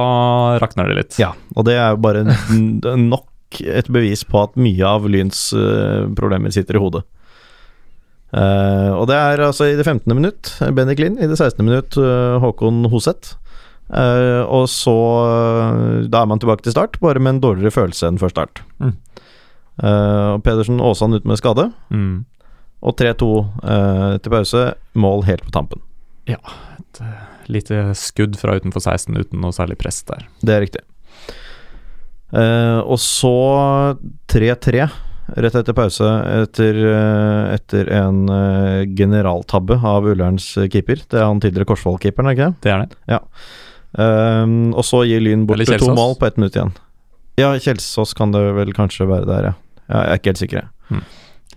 rakner 0.61 0.91
det 0.91 0.99
litt. 0.99 1.17
Ja, 1.21 1.31
og 1.55 1.67
det 1.67 1.77
er 1.79 1.95
jo 1.95 2.03
bare 2.03 2.25
nok 3.13 3.61
et 3.63 3.89
bevis 3.93 4.25
på 4.27 4.41
at 4.43 4.57
mye 4.59 4.85
av 4.87 5.07
Lyns 5.09 5.47
uh, 5.55 6.05
problemer 6.17 6.53
sitter 6.53 6.77
i 6.77 6.83
hodet. 6.83 7.05
Uh, 8.35 8.91
og 8.97 9.05
det 9.07 9.15
er 9.15 9.45
altså 9.45 9.69
i 9.69 9.77
det 9.77 9.85
15. 9.85 10.11
minutt 10.11 10.49
Benny 10.75 10.95
Klin, 10.97 11.15
i 11.21 11.29
det 11.29 11.37
16. 11.37 11.61
minutt 11.63 11.95
uh, 12.01 12.37
Håkon 12.43 12.83
Hoseth. 12.91 13.39
Og 13.85 14.63
så 14.65 14.93
Da 16.09 16.23
er 16.23 16.25
man 16.25 16.39
tilbake 16.41 16.65
til 16.65 16.73
start, 16.73 16.97
bare 17.03 17.21
med 17.21 17.35
en 17.35 17.41
dårligere 17.43 17.69
følelse 17.69 18.07
enn 18.09 18.17
før 18.17 18.31
start. 18.33 18.63
Mm. 18.81 18.95
Pedersen 20.41 20.81
Aasan 20.81 21.13
ute 21.13 21.29
med 21.29 21.37
skade. 21.37 21.67
Mm. 21.93 22.23
Og 22.85 22.97
3-2 22.99 23.29
eh, 23.65 24.17
til 24.21 24.33
pause. 24.33 24.65
Mål 24.93 25.25
helt 25.29 25.45
på 25.47 25.53
tampen. 25.55 25.81
Ja. 26.29 26.41
Et 26.77 27.01
Lite 27.45 27.93
skudd 27.97 28.37
fra 28.41 28.55
utenfor 28.57 28.81
16 28.81 29.13
uten 29.13 29.41
noe 29.43 29.53
særlig 29.53 29.77
press 29.77 30.01
der. 30.07 30.25
Det 30.41 30.53
er 30.55 30.63
riktig. 30.63 30.81
Eh, 32.33 32.79
og 32.81 32.97
så 33.01 33.35
3-3 34.33 34.87
rett 35.25 35.55
etter 35.57 35.73
pause 35.73 36.05
etter, 36.43 36.77
eh, 36.89 37.53
etter 37.55 37.89
en 37.97 38.25
eh, 38.29 38.81
generaltabbe 38.97 39.77
av 39.81 40.09
Ullerns 40.09 40.47
keeper. 40.71 41.01
Det 41.09 41.21
er 41.21 41.29
han 41.29 41.41
tidligere 41.41 41.69
Korsvoll-keeperen, 41.71 42.29
er 42.29 42.37
ikke 42.37 42.49
det? 42.49 42.65
Det 42.65 42.73
er 42.73 42.83
det. 42.85 43.21
Ehm, 44.01 44.73
og 44.75 44.83
så 44.85 45.05
gir 45.07 45.23
Lyn 45.23 45.45
bort 45.47 45.63
to 45.65 45.93
mål 45.95 46.17
på 46.19 46.27
ett 46.27 46.37
minutt 46.41 46.57
igjen. 46.57 46.73
Ja, 47.39 47.53
Kjelsås 47.59 48.13
kan 48.15 48.33
det 48.35 48.41
vel 48.55 48.73
kanskje 48.75 49.07
være 49.09 49.27
der, 49.29 49.49
ja. 49.51 49.55
Jeg 49.85 50.09
er 50.09 50.19
ikke 50.19 50.31
helt 50.33 50.41
sikker, 50.41 50.63
jeg. 50.63 50.97
Mm. 50.97 51.05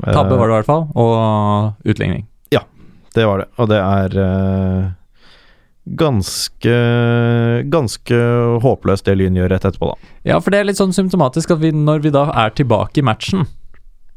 Tabbe 0.04 0.36
var 0.38 0.46
det 0.48 0.54
i 0.54 0.56
hvert 0.58 0.66
fall, 0.68 0.84
og 0.94 1.74
utligning. 1.84 2.26
Ja, 2.54 2.60
Det 3.14 3.24
var 3.26 3.38
det, 3.42 3.48
og 3.58 3.68
det 3.68 3.78
er 3.82 4.18
eh, 4.22 4.90
ganske 5.98 6.74
Ganske 7.72 8.18
håpløst 8.62 9.06
det 9.08 9.16
Lyn 9.18 9.38
gjør 9.38 9.50
rett 9.54 9.64
etterpå, 9.68 9.88
da. 9.94 10.10
Ja, 10.28 10.38
for 10.44 10.52
det 10.54 10.60
er 10.60 10.68
litt 10.68 10.78
sånn 10.80 10.92
symptomatisk 10.94 11.54
at 11.54 11.62
vi, 11.62 11.72
når 11.72 12.02
vi 12.04 12.12
da 12.14 12.26
er 12.44 12.50
tilbake 12.56 13.00
i 13.00 13.06
matchen 13.06 13.46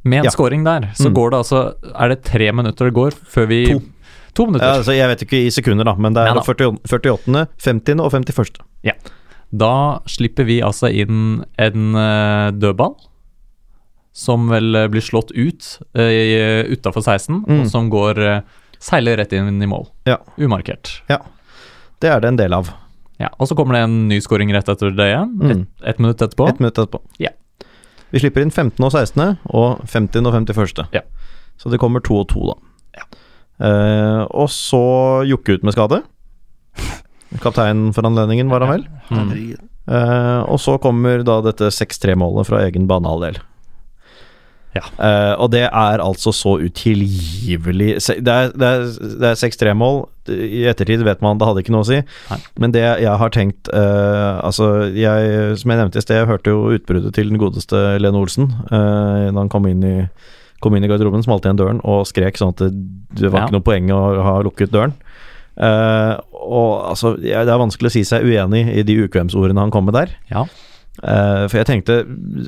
med 0.03 0.19
en 0.19 0.25
Ja. 0.25 0.31
scoring 0.33 0.63
der, 0.65 0.89
så 0.97 1.09
Mm. 1.09 1.13
går 1.15 1.29
det 1.31 1.37
altså 1.39 1.75
Er 1.95 2.09
det 2.09 2.23
tre 2.23 2.51
minutter 2.51 2.85
det 2.85 2.93
går 2.93 3.11
før 3.13 3.47
vi 3.47 3.65
To. 3.73 3.81
To 4.33 4.45
minutter. 4.45 4.65
Ja, 4.67 4.77
altså, 4.79 4.93
jeg 4.95 5.07
vet 5.09 5.21
ikke 5.27 5.45
i 5.45 5.49
sekunder, 5.51 5.83
da, 5.83 5.93
men 5.95 6.13
det 6.13 6.21
er 6.23 6.35
ja, 6.35 6.41
40, 6.41 6.77
48., 6.87 7.47
50. 7.59 7.99
og 7.99 8.11
51. 8.11 8.61
Ja. 8.83 8.93
Da 9.53 9.99
slipper 10.07 10.45
vi 10.45 10.61
altså 10.61 10.87
inn 10.89 11.43
en 11.59 11.95
uh, 11.95 12.51
dødball. 12.51 12.95
Som 14.13 14.49
vel 14.51 14.75
eh, 14.75 14.87
blir 14.91 15.01
slått 15.01 15.31
ut 15.31 15.67
uh, 15.95 16.65
utafor 16.67 17.01
16, 17.05 17.45
Mm. 17.47 17.61
og 17.61 17.67
som 17.71 17.89
går 17.89 18.19
eh, 18.19 18.41
seiler 18.79 19.17
rett 19.17 19.31
inn 19.33 19.61
i 19.61 19.69
mål. 19.69 19.87
Ja. 20.09 20.17
Umarkert. 20.37 21.01
Det 21.07 22.09
er 22.09 22.19
det 22.19 22.27
en 22.33 22.39
del 22.39 22.53
av. 22.53 22.71
Ja, 23.21 23.29
Og 23.39 23.47
så 23.47 23.55
kommer 23.55 23.77
det 23.77 23.83
en 23.85 24.07
ny 24.09 24.17
scoring 24.19 24.49
rett 24.53 24.67
etter 24.67 24.91
det 24.97 25.05
igjen. 25.11 25.35
Mm. 25.37 25.61
Ett 25.83 25.89
et 25.95 25.99
minutt 25.99 26.21
etterpå. 26.21 26.47
Et 26.49 26.59
minutt 26.59 26.77
etterpå. 26.77 26.99
Ja. 27.21 27.29
Vi 28.11 28.19
slipper 28.19 28.41
inn 28.41 28.51
15. 28.51 28.83
og 28.83 28.91
16., 28.91 29.37
og 29.53 29.83
50. 29.87 30.25
og 30.25 30.33
51. 30.33 30.87
Ja. 30.91 31.01
Så 31.61 31.69
det 31.69 31.79
kommer 31.79 32.01
to 32.03 32.17
og 32.23 32.27
to, 32.33 32.41
da. 32.49 32.57
Eh, 33.61 34.23
og 34.33 34.49
så 34.49 34.81
Jokke 35.29 35.53
ut 35.59 35.63
med 35.63 35.75
skade. 35.75 36.01
Kaptein 37.41 37.91
for 37.95 38.03
anledningen, 38.09 38.49
var 38.49 38.65
han 38.65 38.73
vel. 38.73 38.87
Mm. 39.11 39.53
Eh, 39.87 40.41
og 40.49 40.57
så 40.59 40.75
kommer 40.81 41.21
da 41.23 41.39
dette 41.45 41.69
6-3-målet 41.71 42.49
fra 42.49 42.63
egen 42.65 42.87
banehalvdel. 42.89 43.37
Ja. 44.71 44.85
Uh, 44.95 45.33
og 45.43 45.49
det 45.51 45.65
er 45.67 45.99
altså 45.99 46.31
så 46.31 46.53
utilgivelig 46.63 47.97
Det 47.99 48.31
er, 48.31 48.53
det 48.55 48.67
er, 48.67 48.85
det 49.19 49.27
er 49.31 49.39
6-3-mål. 49.41 49.97
I 50.31 50.61
ettertid 50.71 51.03
vet 51.03 51.23
man 51.25 51.39
det 51.41 51.47
hadde 51.49 51.63
ikke 51.63 51.73
noe 51.75 51.83
å 51.83 51.89
si. 51.89 51.97
Nei. 52.29 52.37
Men 52.61 52.71
det 52.75 52.83
jeg 52.85 53.15
har 53.19 53.33
tenkt 53.35 53.71
uh, 53.73 54.39
Altså, 54.45 54.69
jeg, 54.95 55.57
som 55.59 55.73
jeg 55.73 55.81
nevnte 55.81 55.99
i 55.99 56.05
sted, 56.05 56.21
jeg 56.21 56.29
hørte 56.29 56.53
jo 56.53 56.71
utbruddet 56.77 57.11
til 57.17 57.33
den 57.33 57.41
godeste 57.41 57.81
Lene 57.99 58.21
Olsen 58.21 58.47
uh, 58.71 59.27
da 59.27 59.35
han 59.41 59.51
kom 59.51 59.67
inn 59.67 59.83
i 59.83 59.95
Kom 60.61 60.75
inn 60.77 60.85
i 60.85 60.89
garderoben, 60.91 61.23
smalt 61.25 61.43
igjen 61.47 61.57
døren 61.57 61.79
og 61.89 62.03
skrek 62.05 62.37
sånn 62.37 62.51
at 62.53 62.59
det, 62.61 62.67
det 63.17 63.31
var 63.33 63.39
Ja. 63.41 63.45
ikke 63.47 63.55
noe 63.55 63.65
poeng 63.65 63.87
å 63.95 64.01
ha 64.21 64.33
lukket 64.45 64.69
døren. 64.69 64.91
Og 65.57 66.73
altså, 66.91 67.15
det 67.17 67.33
er 67.33 67.57
vanskelig 67.57 67.89
å 67.89 67.93
si 67.95 68.03
seg 68.05 68.27
uenig 68.29 68.67
i 68.77 68.83
de 68.85 68.99
ukvemsordene 69.07 69.57
han 69.65 69.73
kom 69.73 69.87
med 69.89 69.97
der. 69.97 70.13
Ja. 70.29 70.43
Eh, 70.99 71.43
for 71.47 71.55
jeg 71.55 71.67
tenkte 71.69 72.01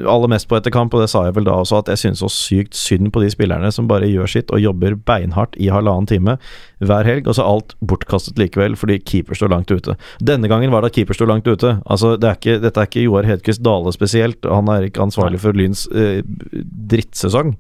aller 0.04 0.30
mest 0.34 0.50
på 0.52 0.58
etter 0.58 0.74
kamp, 0.74 0.94
og 0.94 1.02
det 1.02 1.08
sa 1.14 1.22
jeg 1.26 1.36
vel 1.38 1.46
da 1.48 1.56
også, 1.62 1.80
at 1.80 1.94
jeg 1.94 2.02
synes 2.02 2.20
så 2.22 2.30
sykt 2.32 2.76
synd 2.76 3.14
på 3.16 3.22
de 3.24 3.30
spillerne 3.32 3.70
som 3.72 3.88
bare 3.88 4.10
gjør 4.12 4.30
sitt 4.30 4.52
og 4.52 4.60
jobber 4.60 4.98
beinhardt 5.00 5.56
i 5.56 5.70
halvannen 5.72 6.10
time 6.10 6.36
hver 6.84 7.08
helg, 7.08 7.30
og 7.32 7.38
så 7.38 7.48
alt 7.48 7.78
bortkastet 7.80 8.41
likevel 8.41 8.76
fordi 8.80 9.00
keeper 9.00 9.39
står 9.39 9.54
langt 9.56 9.72
ute. 9.72 9.96
Denne 10.20 10.52
gangen 10.52 10.76
var 10.76 10.84
det 10.84 10.91
at 10.91 11.00
keeper 11.00 11.18
sto 11.18 11.30
langt 11.30 11.48
ute. 11.48 11.78
Altså, 11.88 12.18
det 12.20 12.30
er 12.30 12.38
ikke, 12.41 12.60
dette 12.66 12.84
er 12.84 12.91
ikke 12.91 13.08
Joar 13.08 13.30
Hedquist 13.30 13.64
Dale 13.64 13.96
spesielt, 13.96 14.44
han 14.44 14.70
er 14.76 14.89
ikke 14.89 15.08
ansvarlig 15.08 15.39
for 15.41 15.56
Lyns 15.56 15.88
uh, 15.96 16.20
drittsesong, 16.91 17.56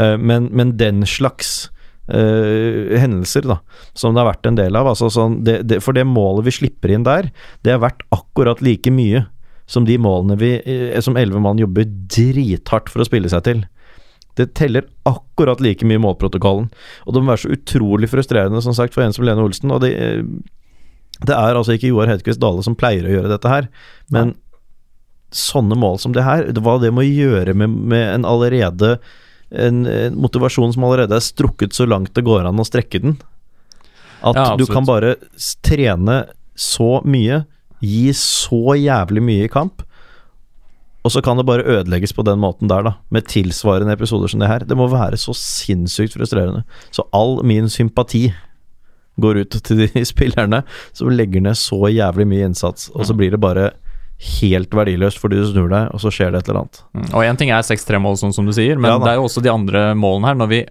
uh, 0.00 0.16
men, 0.18 0.50
men 0.52 0.76
den 0.80 1.06
slags 1.08 1.70
Uh, 2.04 2.90
hendelser 3.00 3.46
da 3.48 3.54
som 3.96 4.12
det 4.12 4.20
har 4.20 4.26
vært 4.28 4.48
en 4.50 4.58
del 4.58 4.76
av. 4.76 4.90
Altså 4.90 5.06
sånn, 5.08 5.38
det, 5.40 5.54
det, 5.70 5.78
for 5.80 5.96
det 5.96 6.02
målet 6.04 6.44
vi 6.44 6.52
slipper 6.52 6.92
inn 6.92 7.06
der, 7.06 7.30
det 7.64 7.72
er 7.72 7.80
verdt 7.80 8.04
akkurat 8.12 8.60
like 8.60 8.92
mye 8.92 9.22
som 9.70 9.86
de 9.88 9.96
målene 10.00 10.36
vi 10.40 10.56
eh, 10.60 11.00
som 11.04 11.16
elleve 11.16 11.40
mann 11.42 11.60
jobber 11.60 11.86
drithardt 11.88 12.90
for 12.92 13.04
å 13.04 13.08
spille 13.08 13.30
seg 13.32 13.46
til. 13.46 13.64
Det 14.38 14.50
teller 14.58 14.88
akkurat 15.08 15.62
like 15.62 15.86
mye 15.86 16.00
i 16.00 16.02
målprotokollen. 16.02 16.68
Og 17.06 17.14
det 17.14 17.22
må 17.22 17.32
være 17.32 17.44
så 17.44 17.54
utrolig 17.54 18.10
frustrerende, 18.10 18.62
som 18.64 18.74
sagt, 18.76 18.96
for 18.96 19.04
en 19.04 19.14
som 19.14 19.24
Lene 19.26 19.44
Olsen. 19.44 19.72
Og 19.72 19.84
det, 19.84 19.92
eh, 19.94 20.22
det 21.24 21.36
er 21.36 21.54
altså 21.54 21.76
ikke 21.76 21.92
Joar 21.92 22.10
Hedquist 22.10 22.42
Dale 22.42 22.64
som 22.66 22.76
pleier 22.76 23.06
å 23.06 23.14
gjøre 23.14 23.30
dette 23.30 23.50
her, 23.50 23.68
men 24.12 24.34
sånne 25.34 25.76
mål 25.78 25.98
som 26.02 26.14
det 26.14 26.24
her, 26.26 26.46
hva 26.62 26.76
det 26.82 26.92
må 26.94 27.02
gjøre 27.06 27.56
med, 27.58 27.72
med 27.90 28.04
en 28.06 28.26
allerede 28.28 28.98
en, 29.50 29.86
en 29.86 30.18
motivasjon 30.18 30.74
som 30.74 30.84
allerede 30.86 31.16
er 31.16 31.24
strukket 31.24 31.74
så 31.74 31.86
langt 31.86 32.14
det 32.14 32.24
går 32.26 32.46
an 32.48 32.60
å 32.60 32.66
strekke 32.66 33.00
den. 33.02 33.16
At 34.24 34.38
Ja, 34.38 34.46
du 34.58 34.64
kan 34.70 34.86
bare 34.88 35.16
trene 35.66 36.24
så 36.54 37.00
mye, 37.04 37.44
gi 37.82 38.12
så 38.16 38.76
jævlig 38.78 39.22
mye 39.24 39.48
i 39.48 39.52
kamp, 39.52 39.82
og 41.04 41.12
så 41.12 41.20
kan 41.20 41.36
det 41.36 41.44
bare 41.44 41.66
ødelegges 41.68 42.14
på 42.16 42.24
den 42.24 42.40
måten 42.40 42.70
der, 42.70 42.82
da. 42.86 42.94
Med 43.12 43.26
tilsvarende 43.28 43.92
episoder 43.92 44.30
som 44.32 44.40
det 44.40 44.48
her. 44.48 44.64
Det 44.64 44.76
må 44.76 44.86
være 44.88 45.18
så 45.20 45.34
sinnssykt 45.36 46.16
frustrerende. 46.16 46.62
Så 46.96 47.04
all 47.12 47.42
min 47.44 47.68
sympati 47.68 48.30
går 49.20 49.42
ut 49.44 49.56
til 49.68 49.84
de 49.84 50.04
spillerne 50.12 50.62
som 50.96 51.12
legger 51.12 51.44
ned 51.44 51.58
så 51.60 51.90
jævlig 51.92 52.26
mye 52.30 52.48
innsats, 52.48 52.88
og 52.94 53.04
så 53.06 53.16
blir 53.16 53.34
det 53.34 53.42
bare 53.42 53.72
helt 54.40 54.72
verdiløst 54.74 55.18
fordi 55.20 55.40
du 55.42 55.48
snur 55.50 55.68
deg, 55.68 55.90
og 55.92 56.00
så 56.00 56.12
skjer 56.14 56.32
det 56.32 56.40
et 56.40 56.48
eller 56.48 56.64
annet. 56.64 56.80
Mm. 56.96 57.06
Og 57.12 57.26
én 57.26 57.38
ting 57.38 57.52
er 57.52 57.66
6-3-mål, 57.66 58.16
sånn 58.20 58.34
som 58.36 58.48
du 58.48 58.54
sier, 58.56 58.78
men 58.80 58.92
Ja 58.94 58.98
det 59.02 59.12
er 59.12 59.20
jo 59.20 59.28
også 59.28 59.42
de 59.44 59.52
andre 59.52 59.86
målene 59.98 60.30
her. 60.30 60.40
Når 60.40 60.50
vi, 60.50 60.62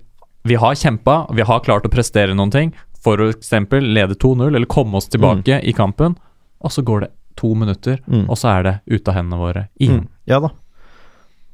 vi 0.49 0.59
har 0.59 0.79
kjempa, 0.79 1.19
vi 1.35 1.45
har 1.45 1.63
klart 1.65 1.85
å 1.85 1.93
prestere 1.93 2.35
noen 2.35 2.53
ting, 2.53 2.73
eksempel 3.03 3.83
lede 3.93 4.15
2-0, 4.15 4.47
eller 4.55 4.69
komme 4.71 4.97
oss 4.97 5.11
tilbake 5.11 5.59
i 5.61 5.73
kampen, 5.75 6.15
og 6.63 6.71
så 6.71 6.83
går 6.85 7.01
det 7.05 7.11
to 7.35 7.53
minutter, 7.55 7.99
Mm. 8.07 8.29
og 8.29 8.37
så 8.37 8.49
er 8.59 8.63
det 8.63 8.73
ute 8.87 9.07
av 9.09 9.15
hendene 9.17 9.39
våre 9.41 9.67
igjen. 9.79 10.03
Mm. 10.05 10.07
Ja 10.29 10.39
da. 10.39 10.49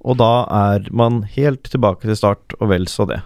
Og 0.05 0.17
da 0.17 0.45
er 0.75 0.85
man 0.91 1.23
helt 1.35 1.63
tilbake 1.63 2.01
til 2.07 2.15
start, 2.15 2.53
og 2.61 2.69
vel 2.69 2.85
så 2.87 3.07
det. 3.07 3.21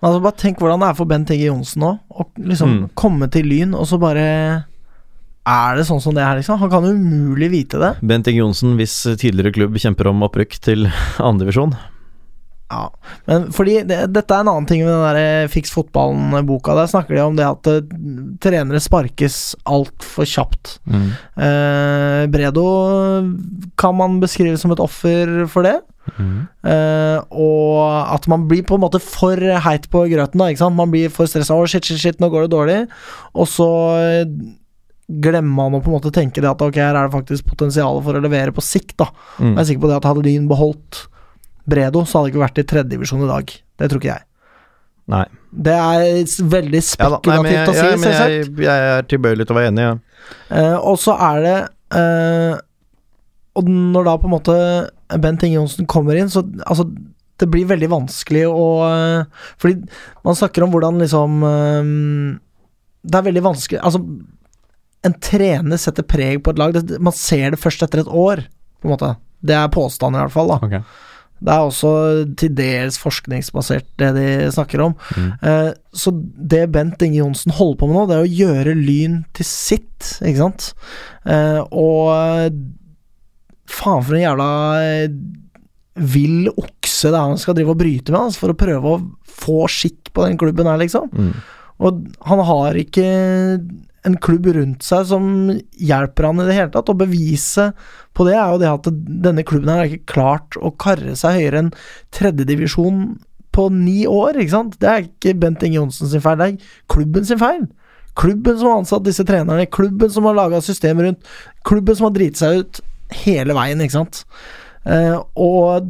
Men 0.00 0.08
altså, 0.10 0.22
bare 0.24 0.36
tenk 0.40 0.58
hvordan 0.58 0.80
det 0.80 0.88
er 0.88 0.94
for 0.96 1.04
Bent 1.10 1.30
Egge 1.30 1.50
Johnsen 1.50 1.82
nå. 1.84 1.98
Å 2.10 2.24
liksom 2.40 2.70
Mm. 2.70 2.90
komme 2.96 3.28
til 3.30 3.44
Lyn, 3.44 3.74
og 3.74 3.86
så 3.86 3.98
bare 4.00 4.64
Er 5.48 5.76
det 5.76 5.86
sånn 5.86 6.00
som 6.02 6.12
det 6.14 6.20
er, 6.22 6.36
liksom? 6.36 6.58
Han 6.58 6.68
kan 6.68 6.84
umulig 6.84 7.48
vite 7.50 7.78
det. 7.80 7.94
Bent 8.06 8.26
Inge 8.28 8.42
Johnsen, 8.42 8.76
hvis 8.76 8.92
tidligere 9.16 9.52
klubb 9.54 9.78
kjemper 9.80 10.06
om 10.10 10.20
opprykk 10.20 10.58
til 10.60 10.84
andredivisjon. 11.18 11.72
Ja, 12.68 12.82
men 13.24 13.46
fordi 13.56 13.78
det, 13.88 14.02
dette 14.12 14.34
er 14.36 14.44
en 14.44 14.50
annen 14.52 14.66
ting 14.68 14.82
med 14.84 14.92
den 14.92 15.16
der 15.16 15.48
Fiks 15.52 15.72
fotballen-boka. 15.72 16.74
Der 16.76 16.90
snakker 16.90 17.16
de 17.16 17.22
om 17.24 17.38
det 17.38 17.46
at 17.48 17.70
uh, 17.72 17.94
trenere 18.44 18.80
sparkes 18.84 19.38
altfor 19.64 20.28
kjapt. 20.28 20.74
Mm. 20.84 21.06
Uh, 21.40 22.22
Bredo 22.28 22.66
kan 23.80 23.96
man 23.96 24.18
beskrive 24.20 24.60
som 24.60 24.74
et 24.74 24.84
offer 24.84 25.46
for 25.48 25.64
det. 25.64 25.78
Mm. 26.16 26.44
Uh, 26.64 27.18
og 27.32 28.14
at 28.14 28.28
man 28.30 28.46
blir 28.50 28.64
på 28.68 28.78
en 28.78 28.84
måte 28.84 29.00
for 29.02 29.36
heit 29.64 29.88
på 29.92 30.04
grøten. 30.12 30.40
da 30.40 30.52
Ikke 30.52 30.64
sant? 30.64 30.78
Man 30.78 30.92
blir 30.92 31.12
for 31.12 31.30
stressa. 31.30 31.56
Å, 31.56 31.68
shit, 31.68 31.88
shit, 31.88 32.00
shit, 32.00 32.20
nå 32.22 32.30
går 32.32 32.46
det 32.46 32.54
dårlig. 32.54 32.78
Og 33.38 33.48
så 33.50 33.68
eh, 33.98 34.24
glemmer 35.08 35.70
man 35.70 35.78
å 35.78 35.82
på 35.84 35.92
en 35.92 35.98
måte 35.98 36.12
tenke 36.14 36.42
det 36.44 36.50
at 36.50 36.64
ok, 36.64 36.80
her 36.80 36.96
er 36.96 37.08
det 37.08 37.16
faktisk 37.16 37.48
potensial 37.48 38.02
for 38.04 38.18
å 38.18 38.24
levere 38.24 38.54
på 38.54 38.64
sikt. 38.64 38.98
da 39.00 39.08
Mm. 39.38 39.52
Jeg 39.54 39.60
er 39.60 39.66
sikker 39.68 39.84
på 39.84 39.88
det 39.92 39.96
at 40.00 40.06
hadde 40.08 40.22
Lyn 40.26 40.48
beholdt 40.50 41.04
Bredo, 41.68 42.04
så 42.04 42.18
hadde 42.18 42.28
det 42.28 42.34
ikke 42.34 42.44
vært 42.46 42.62
i 42.62 42.66
tredjedivisjon 42.72 43.24
i 43.26 43.30
dag. 43.30 43.52
Det 43.78 43.90
tror 43.90 44.02
ikke 44.02 44.14
jeg. 44.14 44.24
Nei. 45.08 45.24
Det 45.48 45.74
er 45.74 46.02
veldig 46.04 46.48
veldig 46.52 46.80
Ja 46.84 47.08
nei, 47.08 47.16
jeg, 47.16 47.20
spekulativt 47.24 47.70
å 47.70 47.74
si, 47.74 47.78
ja, 47.80 47.92
selvsagt. 48.02 48.32
jeg, 48.34 48.48
jeg 48.66 48.88
er 48.92 49.06
tilbøyelig 49.08 49.46
til 49.48 49.54
å 49.54 49.58
være 49.58 49.70
enig, 49.72 49.84
ja. 49.86 49.92
Eh, 50.52 50.74
og 50.76 50.98
så 51.00 51.14
er 51.24 51.38
det 51.46 51.54
eh, 51.96 52.58
Og 53.56 53.70
når 53.72 54.08
da 54.10 54.16
på 54.20 54.28
en 54.28 54.34
måte 54.34 54.56
Bent 55.24 55.46
Inge 55.46 55.56
Johnsen 55.56 55.88
kommer 55.88 56.18
inn, 56.20 56.28
så 56.28 56.42
altså 56.66 56.84
Det 57.40 57.48
blir 57.48 57.70
veldig 57.70 57.88
vanskelig 57.94 58.44
å 58.50 58.66
eh, 58.90 59.46
Fordi 59.62 59.78
man 60.28 60.36
snakker 60.36 60.66
om 60.66 60.76
hvordan 60.76 61.00
liksom 61.00 61.40
eh, 61.48 61.94
Det 63.08 63.22
er 63.22 63.28
veldig 63.30 63.46
vanskelig 63.48 63.80
Altså, 63.80 64.04
en 65.08 65.18
trener 65.24 65.80
setter 65.80 66.04
preg 66.04 66.42
på 66.44 66.52
et 66.52 66.60
lag. 66.60 66.76
Det, 66.76 67.00
man 67.00 67.14
ser 67.16 67.54
det 67.54 67.62
først 67.62 67.84
etter 67.86 68.02
et 68.02 68.08
år, 68.10 68.42
på 68.82 68.88
en 68.88 68.92
måte. 68.92 69.12
Det 69.46 69.54
er 69.54 69.70
påstanden, 69.72 70.18
i 70.18 70.24
hvert 70.26 70.34
fall. 70.34 70.50
da 70.50 70.58
Ok. 70.66 70.96
Det 71.38 71.54
er 71.54 71.64
også 71.64 71.90
til 72.40 72.54
dels 72.58 72.98
forskningsbasert, 72.98 73.86
det 74.00 74.10
de 74.16 74.28
snakker 74.54 74.82
om. 74.82 74.96
Mm. 75.14 75.28
Eh, 75.50 75.70
så 75.94 76.12
det 76.14 76.64
Bent 76.74 77.02
Inge 77.06 77.20
Johnsen 77.20 77.54
holder 77.54 77.78
på 77.80 77.90
med 77.90 77.98
nå, 77.98 78.06
det 78.08 78.16
er 78.16 78.26
å 78.26 78.38
gjøre 78.40 78.78
Lyn 78.78 79.20
til 79.36 79.48
sitt, 79.48 80.14
ikke 80.18 80.40
sant? 80.40 80.72
Eh, 81.28 81.60
og 81.70 82.58
faen 83.68 84.02
for 84.06 84.16
en 84.16 84.24
jævla 84.24 84.48
eh, 84.82 85.12
vill 85.98 86.50
okse 86.52 87.10
det 87.10 87.18
er 87.18 87.30
han 87.32 87.40
skal 87.40 87.56
drive 87.58 87.74
og 87.74 87.80
bryte 87.80 88.14
med, 88.14 88.20
altså, 88.20 88.44
for 88.44 88.54
å 88.54 88.58
prøve 88.58 88.94
å 88.94 89.04
få 89.38 89.60
skikk 89.70 90.12
på 90.14 90.26
den 90.26 90.38
klubben 90.40 90.70
her, 90.70 90.80
liksom. 90.80 91.10
Mm. 91.12 91.32
Og 91.86 92.02
han 92.26 92.42
har 92.48 92.78
ikke 92.80 93.06
en 94.06 94.16
klubb 94.22 94.46
rundt 94.54 94.86
seg 94.86 95.06
som 95.10 95.24
hjelper 95.78 96.28
han 96.28 96.42
i 96.42 96.46
det 96.48 96.56
hele 96.56 96.72
tatt. 96.74 96.90
å 96.90 96.98
beviset 96.98 97.76
på 98.18 98.26
det 98.26 98.34
er 98.34 98.50
jo 98.50 98.58
det 98.58 98.70
at 98.72 98.88
denne 99.28 99.44
klubben 99.46 99.70
her 99.70 99.84
har 99.84 99.92
ikke 99.92 100.12
klart 100.12 100.58
å 100.58 100.72
karre 100.74 101.14
seg 101.18 101.38
høyere 101.38 101.62
enn 101.62 101.72
tredjedivisjon 102.16 103.02
på 103.54 103.68
ni 103.74 104.00
år, 104.10 104.38
ikke 104.38 104.54
sant. 104.54 104.74
Det 104.82 104.90
er 104.90 105.06
ikke 105.06 105.36
Bent 105.38 105.62
Inge 105.66 105.78
Johnsen 105.78 106.10
sin 106.10 106.22
feil, 106.24 106.38
det 106.40 106.48
er 106.48 106.74
klubben 106.90 107.26
sin 107.28 107.40
feil. 107.40 107.68
Klubben 108.18 108.58
som 108.58 108.72
har 108.72 108.82
ansatt 108.82 109.06
disse 109.06 109.22
trenerne, 109.26 109.68
klubben 109.70 110.10
som 110.10 110.26
har 110.26 110.34
laga 110.34 110.60
systemet 110.64 111.06
rundt, 111.06 111.32
klubben 111.66 111.98
som 111.98 112.08
har 112.08 112.16
driti 112.16 112.42
seg 112.42 112.62
ut 112.62 112.82
hele 113.22 113.54
veien, 113.56 113.82
ikke 113.82 114.00
sant. 114.00 114.24
Uh, 114.82 115.22
og 115.38 115.88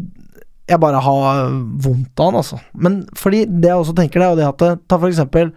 jeg 0.68 0.80
bare 0.82 1.00
har 1.00 1.42
vondt 1.80 2.20
av 2.20 2.28
han, 2.28 2.40
altså. 2.42 2.60
Men 2.76 3.02
fordi 3.16 3.46
det 3.48 3.72
jeg 3.72 3.80
også 3.80 3.96
tenker, 3.96 4.20
det 4.20 4.26
er 4.26 4.34
jo 4.34 4.40
det 4.42 4.48
at 4.50 4.64
det, 4.64 4.72
Ta 4.84 5.00
for 5.00 5.08
eksempel 5.08 5.52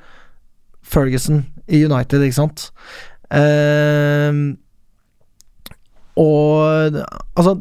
Ferguson 0.81 1.43
i 1.67 1.83
United, 1.83 2.23
ikke 2.23 2.39
sant. 2.39 2.69
Eh, 3.31 4.31
og 6.19 6.97
altså, 7.39 7.55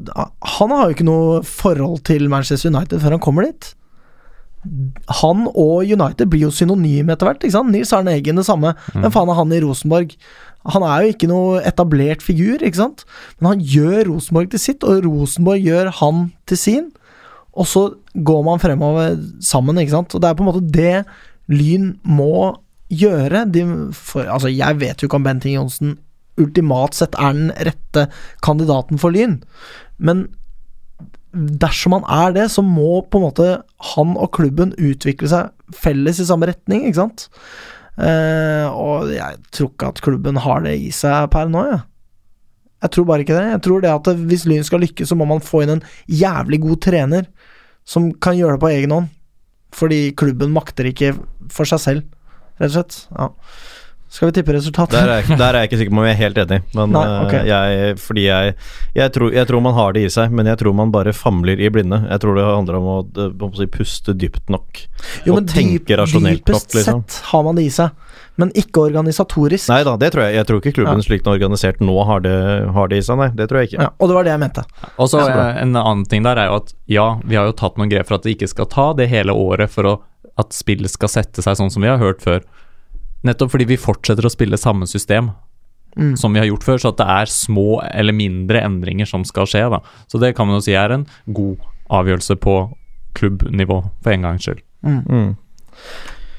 han 0.58 0.72
har 0.74 0.86
jo 0.86 0.96
ikke 0.96 1.06
noe 1.06 1.42
forhold 1.46 2.02
til 2.08 2.26
Manchester 2.32 2.72
United 2.72 3.02
før 3.02 3.16
han 3.16 3.22
kommer 3.22 3.46
dit. 3.46 3.72
Han 5.22 5.46
og 5.54 5.88
United 5.88 6.28
blir 6.28 6.48
jo 6.48 6.52
synonyme 6.52 7.14
etter 7.14 7.30
hvert. 7.30 7.44
ikke 7.44 7.54
sant? 7.54 7.72
Nils 7.72 7.92
Arne 7.96 8.16
Eggen 8.18 8.40
det 8.40 8.46
samme. 8.48 8.74
Hvem 8.92 9.12
faen 9.14 9.30
er 9.30 9.38
han 9.38 9.54
i 9.54 9.60
Rosenborg? 9.64 10.16
Han 10.74 10.84
er 10.84 11.04
jo 11.04 11.12
ikke 11.14 11.30
noe 11.30 11.60
etablert 11.64 12.24
figur, 12.24 12.60
ikke 12.60 12.82
sant? 12.82 13.06
Men 13.38 13.54
han 13.54 13.62
gjør 13.64 14.10
Rosenborg 14.10 14.50
til 14.52 14.60
sitt, 14.60 14.84
og 14.84 15.06
Rosenborg 15.06 15.64
gjør 15.64 15.92
han 16.02 16.26
til 16.50 16.60
sin. 16.60 16.90
Og 17.56 17.66
så 17.70 17.86
går 18.14 18.42
man 18.46 18.60
fremover 18.62 19.16
sammen, 19.44 19.80
ikke 19.80 19.96
sant. 19.96 20.14
Og 20.14 20.20
det 20.20 20.28
er 20.28 20.36
på 20.36 20.44
en 20.44 20.50
måte 20.50 20.66
det 20.74 21.04
Lyn 21.50 21.94
må 22.04 22.60
gjøre. 22.92 23.46
De, 23.50 23.64
for, 23.96 24.26
altså, 24.28 24.52
jeg 24.52 24.80
vet 24.82 25.00
jo 25.00 25.08
ikke 25.08 25.18
om 25.18 25.26
Bent 25.26 25.48
Inge 25.48 25.62
Johnsen 25.62 25.96
ultimat 26.40 26.96
sett 26.96 27.16
er 27.18 27.34
den 27.36 27.50
rette 27.66 28.06
kandidaten 28.44 29.00
for 29.00 29.14
Lyn, 29.14 29.40
men 29.98 30.28
dersom 31.32 31.94
han 31.94 32.06
er 32.10 32.32
det, 32.34 32.48
så 32.50 32.62
må 32.66 33.02
på 33.06 33.20
en 33.20 33.26
måte 33.28 33.50
han 33.94 34.16
og 34.18 34.32
klubben 34.34 34.72
utvikle 34.78 35.30
seg 35.30 35.76
felles 35.76 36.18
i 36.22 36.26
samme 36.26 36.48
retning, 36.50 36.82
ikke 36.88 37.02
sant? 37.04 37.28
Eh, 38.00 38.66
og 38.66 39.12
jeg 39.14 39.38
tror 39.54 39.70
ikke 39.70 39.92
at 39.92 40.02
klubben 40.02 40.40
har 40.42 40.64
det 40.64 40.74
i 40.80 40.90
seg 40.94 41.30
per 41.32 41.50
nå, 41.50 41.62
jeg. 41.68 41.84
Jeg 42.80 42.94
tror 42.94 43.06
bare 43.10 43.24
ikke 43.24 43.36
det. 43.36 43.48
Jeg 43.52 43.62
tror 43.66 43.82
det 43.84 43.90
at 43.92 44.08
hvis 44.30 44.46
Lyn 44.48 44.64
skal 44.64 44.80
lykkes, 44.80 45.10
så 45.10 45.18
må 45.18 45.26
man 45.28 45.42
få 45.44 45.62
inn 45.64 45.74
en 45.76 45.82
jævlig 46.08 46.62
god 46.62 46.80
trener 46.86 47.26
som 47.84 48.08
kan 48.22 48.38
gjøre 48.38 48.56
det 48.56 48.62
på 48.62 48.70
egen 48.72 48.94
hånd. 48.94 49.10
Fordi 49.76 50.00
klubben 50.18 50.54
makter 50.54 50.88
ikke 50.88 51.12
for 51.52 51.68
seg 51.68 51.82
selv, 51.82 52.06
rett 52.58 52.72
og 52.72 52.78
slett. 52.78 52.96
Ja. 53.12 53.28
Skal 54.10 54.26
vi 54.26 54.32
tippe 54.40 54.52
resultat? 54.56 54.90
Der 54.90 55.06
er, 55.06 55.20
jeg- 55.22 55.38
der 55.38 55.54
er 55.54 55.60
jeg 55.62 55.68
ikke 55.70 55.78
sikker 55.78 55.94
på 55.94 56.00
om 56.02 56.06
jeg 56.08 56.16
er 56.16 56.18
helt 56.24 56.38
enig, 56.42 56.56
men 56.74 56.90
Nei, 56.96 57.02
okay. 57.24 57.44
jeg, 57.46 57.92
fordi 58.02 58.24
jeg, 58.26 58.54
jeg, 58.98 59.12
tror, 59.14 59.30
jeg 59.36 59.46
tror 59.46 59.62
man 59.62 59.76
har 59.76 59.92
det 59.94 60.02
i 60.02 60.08
seg, 60.10 60.32
men 60.34 60.48
jeg 60.50 60.58
tror 60.58 60.74
man 60.74 60.90
bare 60.90 61.12
famler 61.14 61.60
i 61.62 61.68
blinde. 61.70 62.00
Jeg 62.10 62.18
tror 62.24 62.34
det 62.34 62.46
handler 62.48 62.78
om 62.80 62.88
å, 62.90 62.96
eh, 63.06 63.28
om 63.30 63.52
å 63.54 63.56
si, 63.60 63.68
puste 63.70 64.14
dypt 64.18 64.50
nok. 64.50 64.80
Jo, 65.28 65.36
og 65.38 65.46
tenke 65.46 65.78
dyp, 65.78 65.94
rasjonelt 66.02 66.42
nok, 66.42 66.50
dypest 66.50 66.74
liksom. 66.80 67.04
sett 67.06 67.20
har 67.30 67.44
man 67.46 67.54
det 67.60 67.68
i 67.68 67.70
seg, 67.70 67.94
men 68.42 68.50
ikke 68.58 68.82
organisatorisk. 68.90 69.68
Nei 69.70 69.80
da, 69.86 69.94
det 70.00 70.10
tror 70.16 70.26
jeg. 70.26 70.34
Jeg 70.40 70.46
tror 70.50 70.60
ikke 70.64 70.74
klubben 70.80 70.98
Ja. 70.98 71.06
slik 71.06 71.22
den 71.22 71.30
er 71.32 71.38
organisert 71.38 71.78
nå 71.80 71.96
har 72.10 72.20
det, 72.26 72.34
har 72.74 72.88
det 72.90 72.98
i 72.98 73.06
seg, 73.06 73.16
nei. 73.22 73.28
Det 73.38 73.46
tror 73.48 73.60
jeg 73.62 73.70
ikke. 73.70 73.82
Ja, 73.86 73.90
og 74.00 74.08
det 74.10 74.14
var 74.18 74.24
det 74.26 74.32
jeg 74.34 74.40
mente. 74.42 74.64
Og 74.98 75.06
så 75.12 75.20
eh, 75.22 75.62
En 75.62 75.76
annen 75.76 76.04
ting 76.10 76.26
der 76.26 76.36
er 76.36 76.50
jo 76.50 76.56
at 76.64 76.74
ja, 76.90 77.06
vi 77.22 77.36
har 77.38 77.46
jo 77.46 77.52
tatt 77.52 77.78
noen 77.78 77.90
grep 77.92 78.08
for 78.10 78.18
at 78.18 78.26
det 78.26 78.34
ikke 78.34 78.48
skal 78.50 78.66
ta 78.66 78.92
det 78.98 79.06
hele 79.08 79.30
året 79.38 79.70
for 79.70 79.86
å, 79.86 80.00
at 80.40 80.50
spillet 80.56 80.90
skal 80.90 81.08
sette 81.12 81.42
seg 81.46 81.54
sånn 81.62 81.70
som 81.70 81.82
vi 81.86 81.88
har 81.92 81.98
hørt 82.02 82.22
før. 82.26 82.42
Nettopp 83.24 83.50
fordi 83.52 83.66
vi 83.68 83.76
fortsetter 83.76 84.24
å 84.24 84.30
spille 84.32 84.56
samme 84.60 84.86
system 84.88 85.32
Mm. 85.98 86.12
som 86.16 86.32
vi 86.32 86.38
har 86.38 86.46
gjort 86.46 86.62
før, 86.62 86.76
så 86.78 86.88
at 86.92 86.96
det 86.98 87.06
er 87.10 87.26
små 87.26 87.80
eller 87.82 88.12
mindre 88.14 88.60
endringer 88.62 89.08
som 89.10 89.24
skal 89.24 89.42
skje. 89.44 89.64
da. 89.72 89.80
Så 90.06 90.20
det 90.20 90.36
kan 90.36 90.46
man 90.46 90.54
jo 90.54 90.60
si 90.62 90.72
er 90.72 90.92
en 90.94 91.04
god 91.34 91.56
avgjørelse 91.90 92.36
på 92.38 92.54
klubbnivå, 93.18 93.90
for 94.00 94.10
en 94.12 94.22
gangs 94.22 94.44
skyld. 94.46 94.60
Mm. 94.86 95.34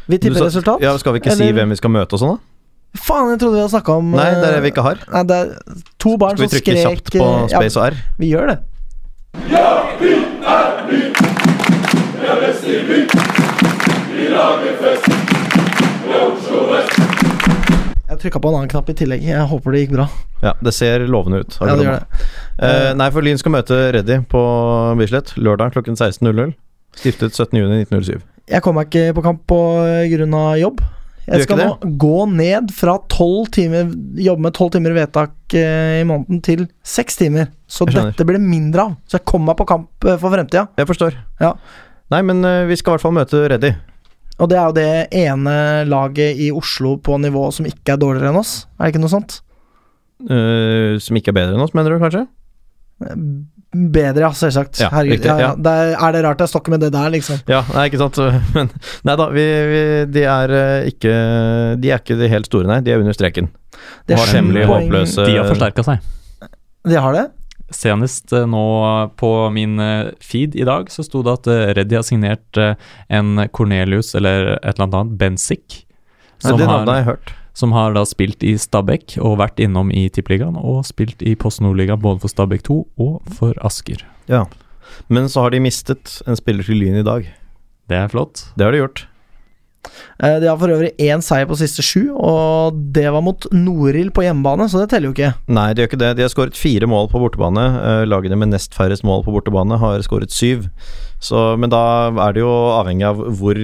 Vi 0.07 0.17
Du 0.17 0.29
tipper 0.29 0.39
sa- 0.39 0.45
resultat? 0.45 0.79
Ja, 0.81 0.95
Skal 0.97 1.13
vi 1.13 1.19
ikke 1.19 1.35
si 1.35 1.51
hvem 1.51 1.67
vi 1.69 1.75
skal 1.75 1.89
møte 1.91 2.13
og 2.13 2.19
sånn, 2.21 2.37
da? 2.37 2.97
Faen, 2.97 3.29
jeg 3.31 3.39
trodde 3.39 3.55
vi 3.55 3.59
hadde 3.59 3.73
snakka 3.75 3.97
om 3.97 4.11
Nei, 4.11 4.29
det 4.31 4.37
er 4.43 4.51
det 4.51 4.55
eh, 4.55 4.61
vi 4.61 4.71
ikke 4.71 4.83
har. 4.83 4.97
Nei, 5.11 5.23
det 5.23 5.35
er 5.35 5.83
to 5.99 6.17
barn 6.17 6.37
Skal 6.37 6.47
vi 6.47 6.47
som 6.47 6.59
trykke 6.59 6.77
skrek 6.79 6.87
kjapt 6.87 7.11
på 7.19 7.49
space 7.49 7.55
space 7.59 7.77
og 7.77 7.85
R? 7.91 7.95
Vi 8.19 8.31
gjør 8.31 8.47
det. 8.47 8.59
Ja, 9.51 9.97
vi 9.99 10.13
er 10.15 10.87
by! 10.87 11.01
Vi 12.19 12.27
er 12.27 12.39
best 12.39 12.63
i 12.63 12.79
by! 12.87 12.99
Vi 14.15 14.27
lager 14.31 14.63
Jeg 14.65 14.77
trykka 18.21 18.41
på 18.41 18.51
en 18.51 18.59
annen 18.59 18.71
knapp 18.71 18.89
i 18.91 18.95
tillegg. 18.97 19.25
Jeg 19.27 19.49
håper 19.51 19.75
det 19.75 19.83
gikk 19.83 19.95
bra. 19.97 20.07
Ja, 20.41 20.55
det 20.63 20.73
ser 20.77 21.05
lovende 21.09 21.43
ut. 21.43 21.57
Ja, 21.59 21.75
det 21.75 21.85
gjør 21.85 21.99
det. 21.99 22.23
Eh, 22.61 22.89
nei, 22.97 23.09
for 23.13 23.25
Lyn 23.25 23.41
skal 23.41 23.55
møte 23.57 23.81
Reddy 23.97 24.21
på 24.31 24.41
Bislett 25.01 25.35
lørdag 25.37 25.75
klokken 25.75 25.99
16.00. 25.99 26.55
Stiftet 26.97 27.37
17.6.1907. 27.37 28.21
Jeg 28.51 28.63
kommer 28.65 28.81
meg 28.81 28.89
ikke 28.91 29.15
på 29.19 29.23
kamp 29.25 29.53
av 29.55 30.57
jobb. 30.59 30.81
Jeg 31.29 31.45
skal 31.45 31.59
nå 31.61 31.91
gå 32.01 32.23
ned 32.33 32.71
fra 32.73 32.95
tolv 33.11 33.51
timer 33.53 33.91
Jobbe 34.19 34.41
med 34.47 34.55
tolv 34.57 34.71
timer 34.73 34.95
vedtak 34.95 35.53
eh, 35.53 35.99
i 36.01 36.07
måneden 36.07 36.41
til 36.43 36.65
seks 36.81 37.19
timer. 37.21 37.51
Så 37.69 37.85
dette 37.89 38.25
blir 38.25 38.39
det 38.39 38.43
mindre 38.43 38.87
av. 38.87 38.97
Så 39.05 39.19
jeg 39.19 39.27
kommer 39.29 39.51
meg 39.51 39.61
på 39.61 39.69
kamp 39.69 40.07
eh, 40.07 40.17
for 40.17 40.33
fremtida. 40.33 40.65
Jeg 40.81 40.89
forstår. 40.89 41.17
Ja. 41.41 41.53
Nei, 42.11 42.23
men 42.27 42.41
eh, 42.47 42.65
vi 42.69 42.77
skal 42.79 42.91
i 42.91 42.97
hvert 42.97 43.05
fall 43.05 43.15
møte 43.15 43.45
Reddy. 43.53 43.71
Og 44.39 44.49
det 44.49 44.57
er 44.57 44.65
jo 44.65 44.75
det 44.77 44.91
ene 45.21 45.55
laget 45.89 46.39
i 46.41 46.49
Oslo 46.55 46.95
på 47.03 47.17
nivå 47.21 47.47
som 47.53 47.67
ikke 47.69 47.95
er 47.95 48.01
dårligere 48.01 48.31
enn 48.31 48.41
oss. 48.41 48.65
Er 48.77 48.87
det 48.87 48.93
ikke 48.95 49.03
noe 49.03 49.13
sånt? 49.13 49.41
Uh, 50.21 50.97
som 51.01 51.17
ikke 51.17 51.33
er 51.33 51.39
bedre 51.41 51.57
enn 51.57 51.65
oss, 51.65 51.73
mener 51.77 51.93
du 51.93 52.01
kanskje? 52.01 52.25
Bedre, 53.71 54.25
ja, 54.25 54.29
selvsagt. 54.35 54.81
Ja, 54.81 54.89
Herregud. 54.91 55.17
riktig, 55.17 55.29
ja, 55.31 55.37
ja. 55.39 55.49
ja. 55.51 55.55
Det 55.55 55.73
er, 55.83 55.93
er 55.95 56.15
det 56.15 56.23
rart 56.25 56.41
jeg 56.43 56.51
stokker 56.51 56.73
med 56.73 56.83
det 56.83 56.91
der, 56.93 57.07
liksom? 57.13 57.39
Ja, 57.49 57.61
nei, 57.71 57.85
ikke 57.87 58.01
sant. 58.01 58.19
Men 58.55 58.71
nei 59.07 59.15
da, 59.21 59.27
vi, 59.31 59.45
vi, 59.71 59.83
de 60.11 60.25
er 60.27 60.55
eh, 60.57 60.89
ikke 60.91 61.13
De 61.81 61.91
er 61.93 62.03
ikke 62.03 62.17
de 62.19 62.31
helt 62.31 62.49
store, 62.51 62.67
nei. 62.67 62.81
De 62.85 62.93
er 62.93 63.03
under 63.03 63.15
streken. 63.15 63.47
De 64.05 64.15
er 64.15 64.19
Har 64.19 64.33
hemmelig 64.35 64.65
håpløse 64.69 65.23
De 65.25 65.37
har 65.39 65.47
forsterka 65.47 65.85
seg. 65.87 66.03
De 66.89 66.97
har 66.99 67.15
det? 67.15 67.29
Senest 67.71 68.33
eh, 68.35 68.47
nå 68.49 68.63
på 69.19 69.31
min 69.55 69.79
eh, 69.79 70.11
feed 70.23 70.55
i 70.59 70.65
dag 70.67 70.89
så 70.91 71.05
sto 71.05 71.23
det 71.25 71.35
at 71.39 71.49
eh, 71.51 71.73
Reddy 71.77 71.97
har 71.97 72.05
signert 72.07 72.59
en 73.07 73.45
Cornelius 73.55 74.13
eller 74.19 74.55
et 74.57 74.73
eller 74.73 74.87
annet 74.89 75.15
Benzik. 75.19 75.85
Som, 76.41 76.57
Nei, 76.57 76.65
har 76.65 76.87
har, 76.89 77.03
hørt. 77.05 77.33
som 77.53 77.75
har 77.75 77.93
da 77.93 78.03
spilt 78.07 78.43
i 78.43 78.55
Stabæk 78.59 79.19
og 79.21 79.37
vært 79.41 79.61
innom 79.61 79.91
i 79.93 80.07
Tippeligaen 80.09 80.57
og 80.57 80.81
spilt 80.89 81.21
i 81.21 81.35
Post 81.37 81.61
Nordligaen 81.61 82.01
både 82.01 82.23
for 82.23 82.33
Stabæk 82.33 82.65
2 82.65 82.79
og 83.05 83.35
for 83.37 83.57
Asker. 83.61 84.01
Ja. 84.31 84.47
Men 85.07 85.29
så 85.29 85.45
har 85.45 85.53
de 85.53 85.61
mistet 85.63 86.17
en 86.25 86.39
spiller 86.39 86.65
til 86.65 86.81
Lyn 86.81 86.99
i 87.03 87.05
dag. 87.05 87.29
Det 87.91 87.99
er 87.99 88.11
flott. 88.11 88.47
Det 88.57 88.65
har 88.65 88.73
de 88.73 88.81
gjort. 88.81 89.05
Eh, 90.21 90.39
De 90.39 90.47
har 90.49 90.57
for 90.61 90.69
øvrig 90.73 90.91
én 91.01 91.23
seier 91.25 91.47
på 91.49 91.57
siste 91.59 91.81
sju, 91.85 92.11
og 92.15 92.77
det 92.93 93.07
var 93.11 93.23
mot 93.25 93.47
Noril 93.51 94.11
på 94.13 94.23
hjemmebane, 94.25 94.67
så 94.69 94.81
det 94.83 94.89
teller 94.93 95.09
jo 95.09 95.15
ikke. 95.15 95.33
Nei, 95.51 95.73
de 95.73 95.81
gjør 95.83 95.91
ikke 95.91 96.01
det. 96.03 96.11
De 96.19 96.25
har 96.27 96.33
skåret 96.33 96.57
fire 96.59 96.89
mål 96.89 97.09
på 97.11 97.21
bortebane. 97.23 97.65
Eh, 97.81 98.03
Lagene 98.09 98.37
med 98.37 98.53
nest 98.53 98.75
færrest 98.77 99.03
mål 99.07 99.23
på 99.25 99.33
bortebane 99.35 99.79
har 99.81 100.03
skåret 100.05 100.31
syv. 100.35 100.67
Så, 101.21 101.37
men 101.61 101.69
da 101.69 102.09
er 102.09 102.33
det 102.33 102.41
jo 102.41 102.49
avhengig 102.49 103.05
av 103.05 103.19
hvor, 103.37 103.57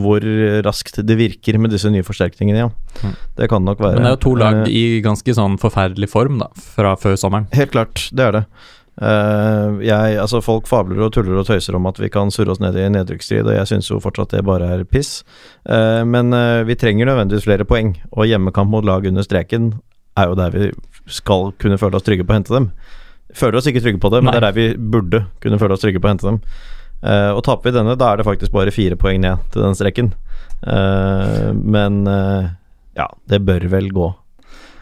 hvor 0.00 0.24
raskt 0.64 1.00
det 1.04 1.16
virker 1.20 1.58
med 1.60 1.74
disse 1.74 1.90
nye 1.92 2.04
forsterkningene, 2.06 2.62
ja. 2.64 2.70
Mm. 3.04 3.14
Det 3.36 3.48
kan 3.52 3.64
nok 3.64 3.80
være 3.84 3.98
Men 4.00 4.06
det 4.06 4.10
er 4.12 4.16
jo 4.16 4.22
to 4.24 4.34
lag 4.40 4.60
Eh, 4.64 4.72
i 4.72 4.84
ganske 5.04 5.34
sånn 5.36 5.58
forferdelig 5.60 6.08
form 6.10 6.40
da, 6.40 6.48
fra 6.56 6.94
før 7.00 7.18
sommeren. 7.20 7.46
Helt 7.54 7.72
klart, 7.76 8.08
det 8.16 8.24
er 8.26 8.32
det. 8.40 8.44
Eh, 9.00 9.78
jeg, 9.86 10.16
altså 10.20 10.42
Folk 10.44 10.66
fabler 10.68 11.00
og 11.06 11.14
tuller 11.14 11.38
og 11.40 11.46
tøyser 11.48 11.76
om 11.76 11.86
at 11.88 11.98
vi 12.00 12.10
kan 12.12 12.32
surre 12.32 12.52
oss 12.52 12.60
ned 12.60 12.76
i 12.76 12.88
nedrykksstrid, 12.92 13.48
og 13.48 13.56
jeg 13.56 13.70
syns 13.70 13.88
jo 13.88 14.00
fortsatt 14.02 14.34
det 14.36 14.44
bare 14.46 14.68
er 14.76 14.84
piss. 14.88 15.22
Eh, 15.64 16.02
men 16.04 16.34
eh, 16.36 16.60
vi 16.68 16.76
trenger 16.80 17.08
nødvendigvis 17.08 17.46
flere 17.48 17.68
poeng, 17.68 17.94
og 18.12 18.28
hjemmekamp 18.28 18.72
mot 18.72 18.86
lag 18.86 19.06
under 19.08 19.24
streken 19.26 19.72
er 20.20 20.28
jo 20.28 20.36
der 20.38 20.56
vi 20.56 20.72
skal 21.10 21.52
kunne 21.62 21.78
føle 21.80 21.96
oss 21.96 22.04
trygge 22.04 22.26
på 22.26 22.34
å 22.34 22.38
hente 22.40 22.54
dem. 22.54 22.68
Føler 23.36 23.60
oss 23.60 23.70
ikke 23.70 23.82
trygge 23.82 24.02
på 24.02 24.10
det, 24.12 24.20
men 24.20 24.34
Nei. 24.34 24.36
det 24.36 24.42
er 24.42 24.48
der 24.50 24.58
vi 24.58 24.90
burde 24.92 25.24
kunne 25.40 25.58
føle 25.62 25.76
oss 25.76 25.84
trygge 25.84 26.02
på 26.02 26.10
å 26.10 26.12
hente 26.12 26.26
dem. 26.26 26.40
Og 27.00 27.38
taper 27.46 27.70
vi 27.70 27.72
denne, 27.78 27.94
da 27.96 28.10
er 28.10 28.20
det 28.20 28.26
faktisk 28.26 28.52
bare 28.52 28.74
fire 28.74 28.98
poeng 29.00 29.22
ned 29.22 29.46
til 29.54 29.62
den 29.64 29.76
streken. 29.78 30.10
Men 30.60 32.00
ja, 32.98 33.06
det 33.30 33.38
bør 33.46 33.64
vel 33.72 33.86
gå. 33.94 34.08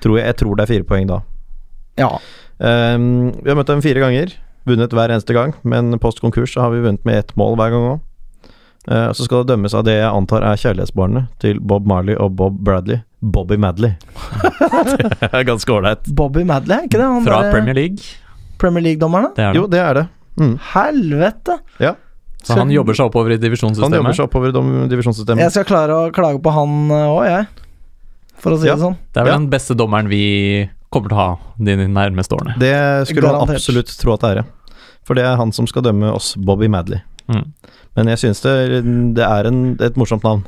Tror 0.02 0.16
jeg, 0.18 0.24
jeg 0.32 0.38
tror 0.40 0.56
det 0.56 0.64
er 0.64 0.72
fire 0.72 0.88
poeng 0.88 1.06
da. 1.12 1.20
Ja. 2.00 2.08
Ehm, 2.60 3.32
vi 3.42 3.50
har 3.50 3.56
møtt 3.58 3.70
dem 3.70 3.82
fire 3.84 4.00
ganger, 4.02 4.32
vunnet 4.68 4.92
hver 4.94 5.12
eneste 5.14 5.34
gang, 5.36 5.54
men 5.62 5.96
post 6.02 6.20
konkurs 6.20 6.52
så 6.54 6.60
har 6.64 6.70
vi 6.74 6.82
vunnet 6.84 7.04
med 7.08 7.18
ett 7.22 7.34
mål 7.38 7.56
hver 7.56 7.70
gang 7.74 7.88
òg. 7.94 8.00
så 8.88 9.24
skal 9.26 9.42
det 9.44 9.52
dømmes 9.52 9.74
av 9.76 9.84
det 9.84 9.98
jeg 9.98 10.08
antar 10.08 10.42
er 10.48 10.56
kjærlighetsbarnet 10.56 11.26
til 11.42 11.58
Bob 11.60 11.86
Marley 11.86 12.14
og 12.16 12.34
Bob 12.36 12.56
Bradley. 12.64 13.02
Bobby 13.20 13.56
Madley. 13.58 13.90
det 15.20 15.28
er 15.32 15.44
ganske 15.44 15.72
ålreit. 15.74 16.06
Bobby 16.14 16.44
Madley, 16.46 16.76
er 16.76 16.86
ikke 16.86 17.00
det? 17.00 17.08
Han 17.10 17.24
Fra 17.26 17.42
der, 17.42 17.52
Premier 17.52 17.74
League. 17.74 17.98
Premier 18.58 18.82
League-dommerne? 18.86 19.32
Er. 19.36 19.54
Jo, 19.58 19.66
det 19.70 19.80
er 19.82 19.94
det. 19.94 20.06
Mm. 20.38 20.54
Helvete! 20.72 21.58
Så 22.46 22.54
han 22.54 22.70
jobber 22.70 22.94
seg 22.96 23.10
oppover 23.10 23.34
i 23.34 23.38
divisjonssystemet? 23.42 23.90
Han 23.98 23.98
jobber 23.98 24.16
seg 24.16 24.28
oppover 24.28 24.52
i 24.54 24.88
divisjonssystemet. 24.92 25.42
Jeg 25.42 25.54
skal 25.56 25.66
klare 25.68 25.96
å 25.98 26.10
klage 26.14 26.38
på 26.42 26.52
han 26.54 26.76
òg, 26.94 27.22
jeg. 27.26 27.46
For 28.38 28.54
å 28.54 28.60
si 28.62 28.68
Ja. 28.70 28.76
det 28.78 28.84
sånn. 28.86 28.96
Det 29.12 29.20
er 29.20 29.24
vel 29.26 29.32
Ja. 29.34 29.38
den 29.42 29.50
beste 29.50 29.74
dommeren 29.74 30.08
vi 30.08 30.70
kommer 30.92 31.12
til 31.12 31.18
å 31.18 31.20
ha 31.20 31.30
de 31.68 31.76
nærmeste 31.84 32.36
årene. 32.36 32.56
Det 32.60 32.74
skulle 33.10 33.32
man 33.32 33.54
absolutt 33.56 33.92
tro 34.00 34.14
at 34.14 34.24
det 34.24 34.30
er, 34.32 34.42
ja. 34.42 34.76
For 35.08 35.16
det 35.16 35.24
er 35.24 35.38
han 35.40 35.52
som 35.56 35.68
skal 35.68 35.84
dømme 35.86 36.10
oss, 36.12 36.34
Bobby 36.36 36.68
Madley. 36.68 37.00
Mm. 37.28 37.44
Men 37.96 38.12
jeg 38.12 38.22
syns 38.22 38.40
det, 38.44 38.54
det 39.16 39.24
er 39.24 39.48
en, 39.48 39.60
et 39.84 39.96
morsomt 40.00 40.24
navn. 40.24 40.44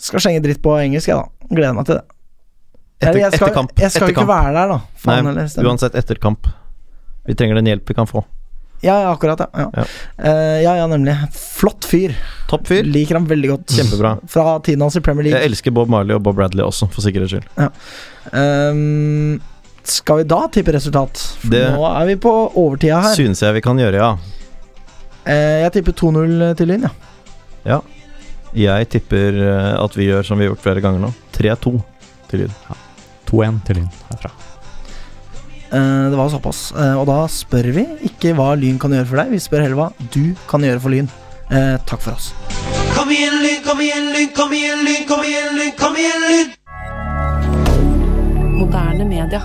Skal 0.00 0.22
slenge 0.24 0.44
dritt 0.44 0.62
på 0.64 0.76
engelsk, 0.80 1.10
jeg, 1.10 1.18
da. 1.18 1.48
Gleder 1.52 1.76
meg 1.76 1.88
til 1.88 1.98
det. 2.00 2.04
Etter, 2.98 3.20
jeg 3.20 3.32
skal, 3.32 3.46
etter 3.46 3.54
kamp. 3.54 3.76
Jeg 3.78 3.92
skal 3.94 4.08
etter 4.08 4.12
jo 4.12 4.16
ikke 4.16 4.30
være 4.30 4.54
der, 4.56 4.72
da. 4.74 4.78
Faen 4.98 5.30
Nei, 5.30 5.46
uansett, 5.68 5.96
etter 5.98 6.20
kamp. 6.22 6.48
Vi 7.28 7.36
trenger 7.38 7.60
den 7.60 7.70
hjelp 7.70 7.88
vi 7.88 7.96
kan 7.96 8.08
få. 8.10 8.24
Ja, 8.80 8.94
ja, 9.02 9.10
akkurat, 9.10 9.40
ja. 9.42 9.48
Ja. 9.54 9.70
Ja. 9.74 9.84
Uh, 10.22 10.58
ja, 10.62 10.76
ja, 10.78 10.86
nemlig. 10.90 11.14
Flott 11.34 11.86
fyr. 11.88 12.14
Topp 12.50 12.68
fyr. 12.70 12.86
Liker 12.86 13.18
ham 13.18 13.26
veldig 13.30 13.50
godt. 13.50 13.74
Kjempebra. 13.74 14.14
Fra 14.30 14.58
tiden 14.64 14.84
hans 14.86 14.96
i 14.98 15.02
Premier 15.02 15.26
League. 15.26 15.40
Jeg 15.40 15.50
elsker 15.50 15.74
Bob 15.74 15.90
Marley 15.90 16.14
og 16.14 16.22
Bob 16.22 16.38
Bradley 16.38 16.62
også, 16.62 16.86
for 16.94 17.02
sikkerhets 17.02 17.34
skyld. 17.34 17.48
Ehm, 18.38 19.40
skal 19.90 20.20
vi 20.22 20.24
da 20.28 20.40
tippe 20.52 20.72
resultat? 20.74 21.16
For 21.42 21.50
Det- 21.50 21.70
nå 21.74 21.84
er 22.00 22.06
vi 22.06 22.16
på 22.16 22.32
overtida 22.54 23.00
her. 23.02 23.14
Syns 23.14 23.40
jeg 23.42 23.54
vi 23.54 23.60
kan 23.60 23.76
gjøre, 23.78 23.94
ja. 23.94 24.16
Eh, 25.26 25.62
jeg 25.64 25.72
tipper 25.72 25.92
2-0 25.92 26.54
til 26.56 26.66
Lyn, 26.68 26.88
ja. 27.66 27.80
Jeg 28.54 28.88
tipper 28.88 29.34
eh, 29.44 29.84
at 29.84 29.94
vi 29.96 30.06
gjør 30.08 30.24
som 30.24 30.38
vi 30.38 30.46
har 30.46 30.54
gjort 30.54 30.62
flere 30.64 30.80
ganger 30.80 31.00
nå. 31.00 31.12
3-2 31.36 31.82
til 32.30 32.40
Lyn. 32.40 32.54
2-1 33.28 33.58
til 33.66 33.76
Lyn 33.76 33.90
herfra. 34.08 34.30
Eh, 35.70 36.10
det 36.10 36.16
var 36.16 36.30
såpass. 36.32 36.72
Eh, 36.72 36.94
og 36.96 37.06
da 37.10 37.26
spør 37.28 37.68
vi 37.76 37.84
ikke 38.08 38.32
hva 38.34 38.54
Lyn 38.56 38.78
kan 38.80 38.90
gjøre 38.90 39.06
for 39.10 39.16
deg, 39.20 39.30
vi 39.30 39.38
spør 39.38 39.62
heller 39.66 39.76
hva 39.76 39.92
du 40.14 40.34
kan 40.48 40.64
gjøre 40.64 40.80
for 40.80 40.88
Lyn. 40.94 41.08
Eh, 41.50 41.76
takk 41.84 42.00
for 42.00 42.12
oss. 42.16 42.32
Kom 42.96 43.08
igjen, 43.12 43.36
Lyn, 43.44 43.60
kom 43.64 43.78
igjen, 43.84 44.08
Lyn, 44.16 44.32
kom 44.34 44.50
igjen, 44.56 44.80
Lyn, 44.86 45.04
kom 45.06 45.20
igjen, 45.28 45.52
Lyn, 45.58 45.72
kom 45.76 45.94
igjen, 46.00 46.24
Lyn! 46.24 46.48
Moderne 48.58 49.04
media. 49.04 49.42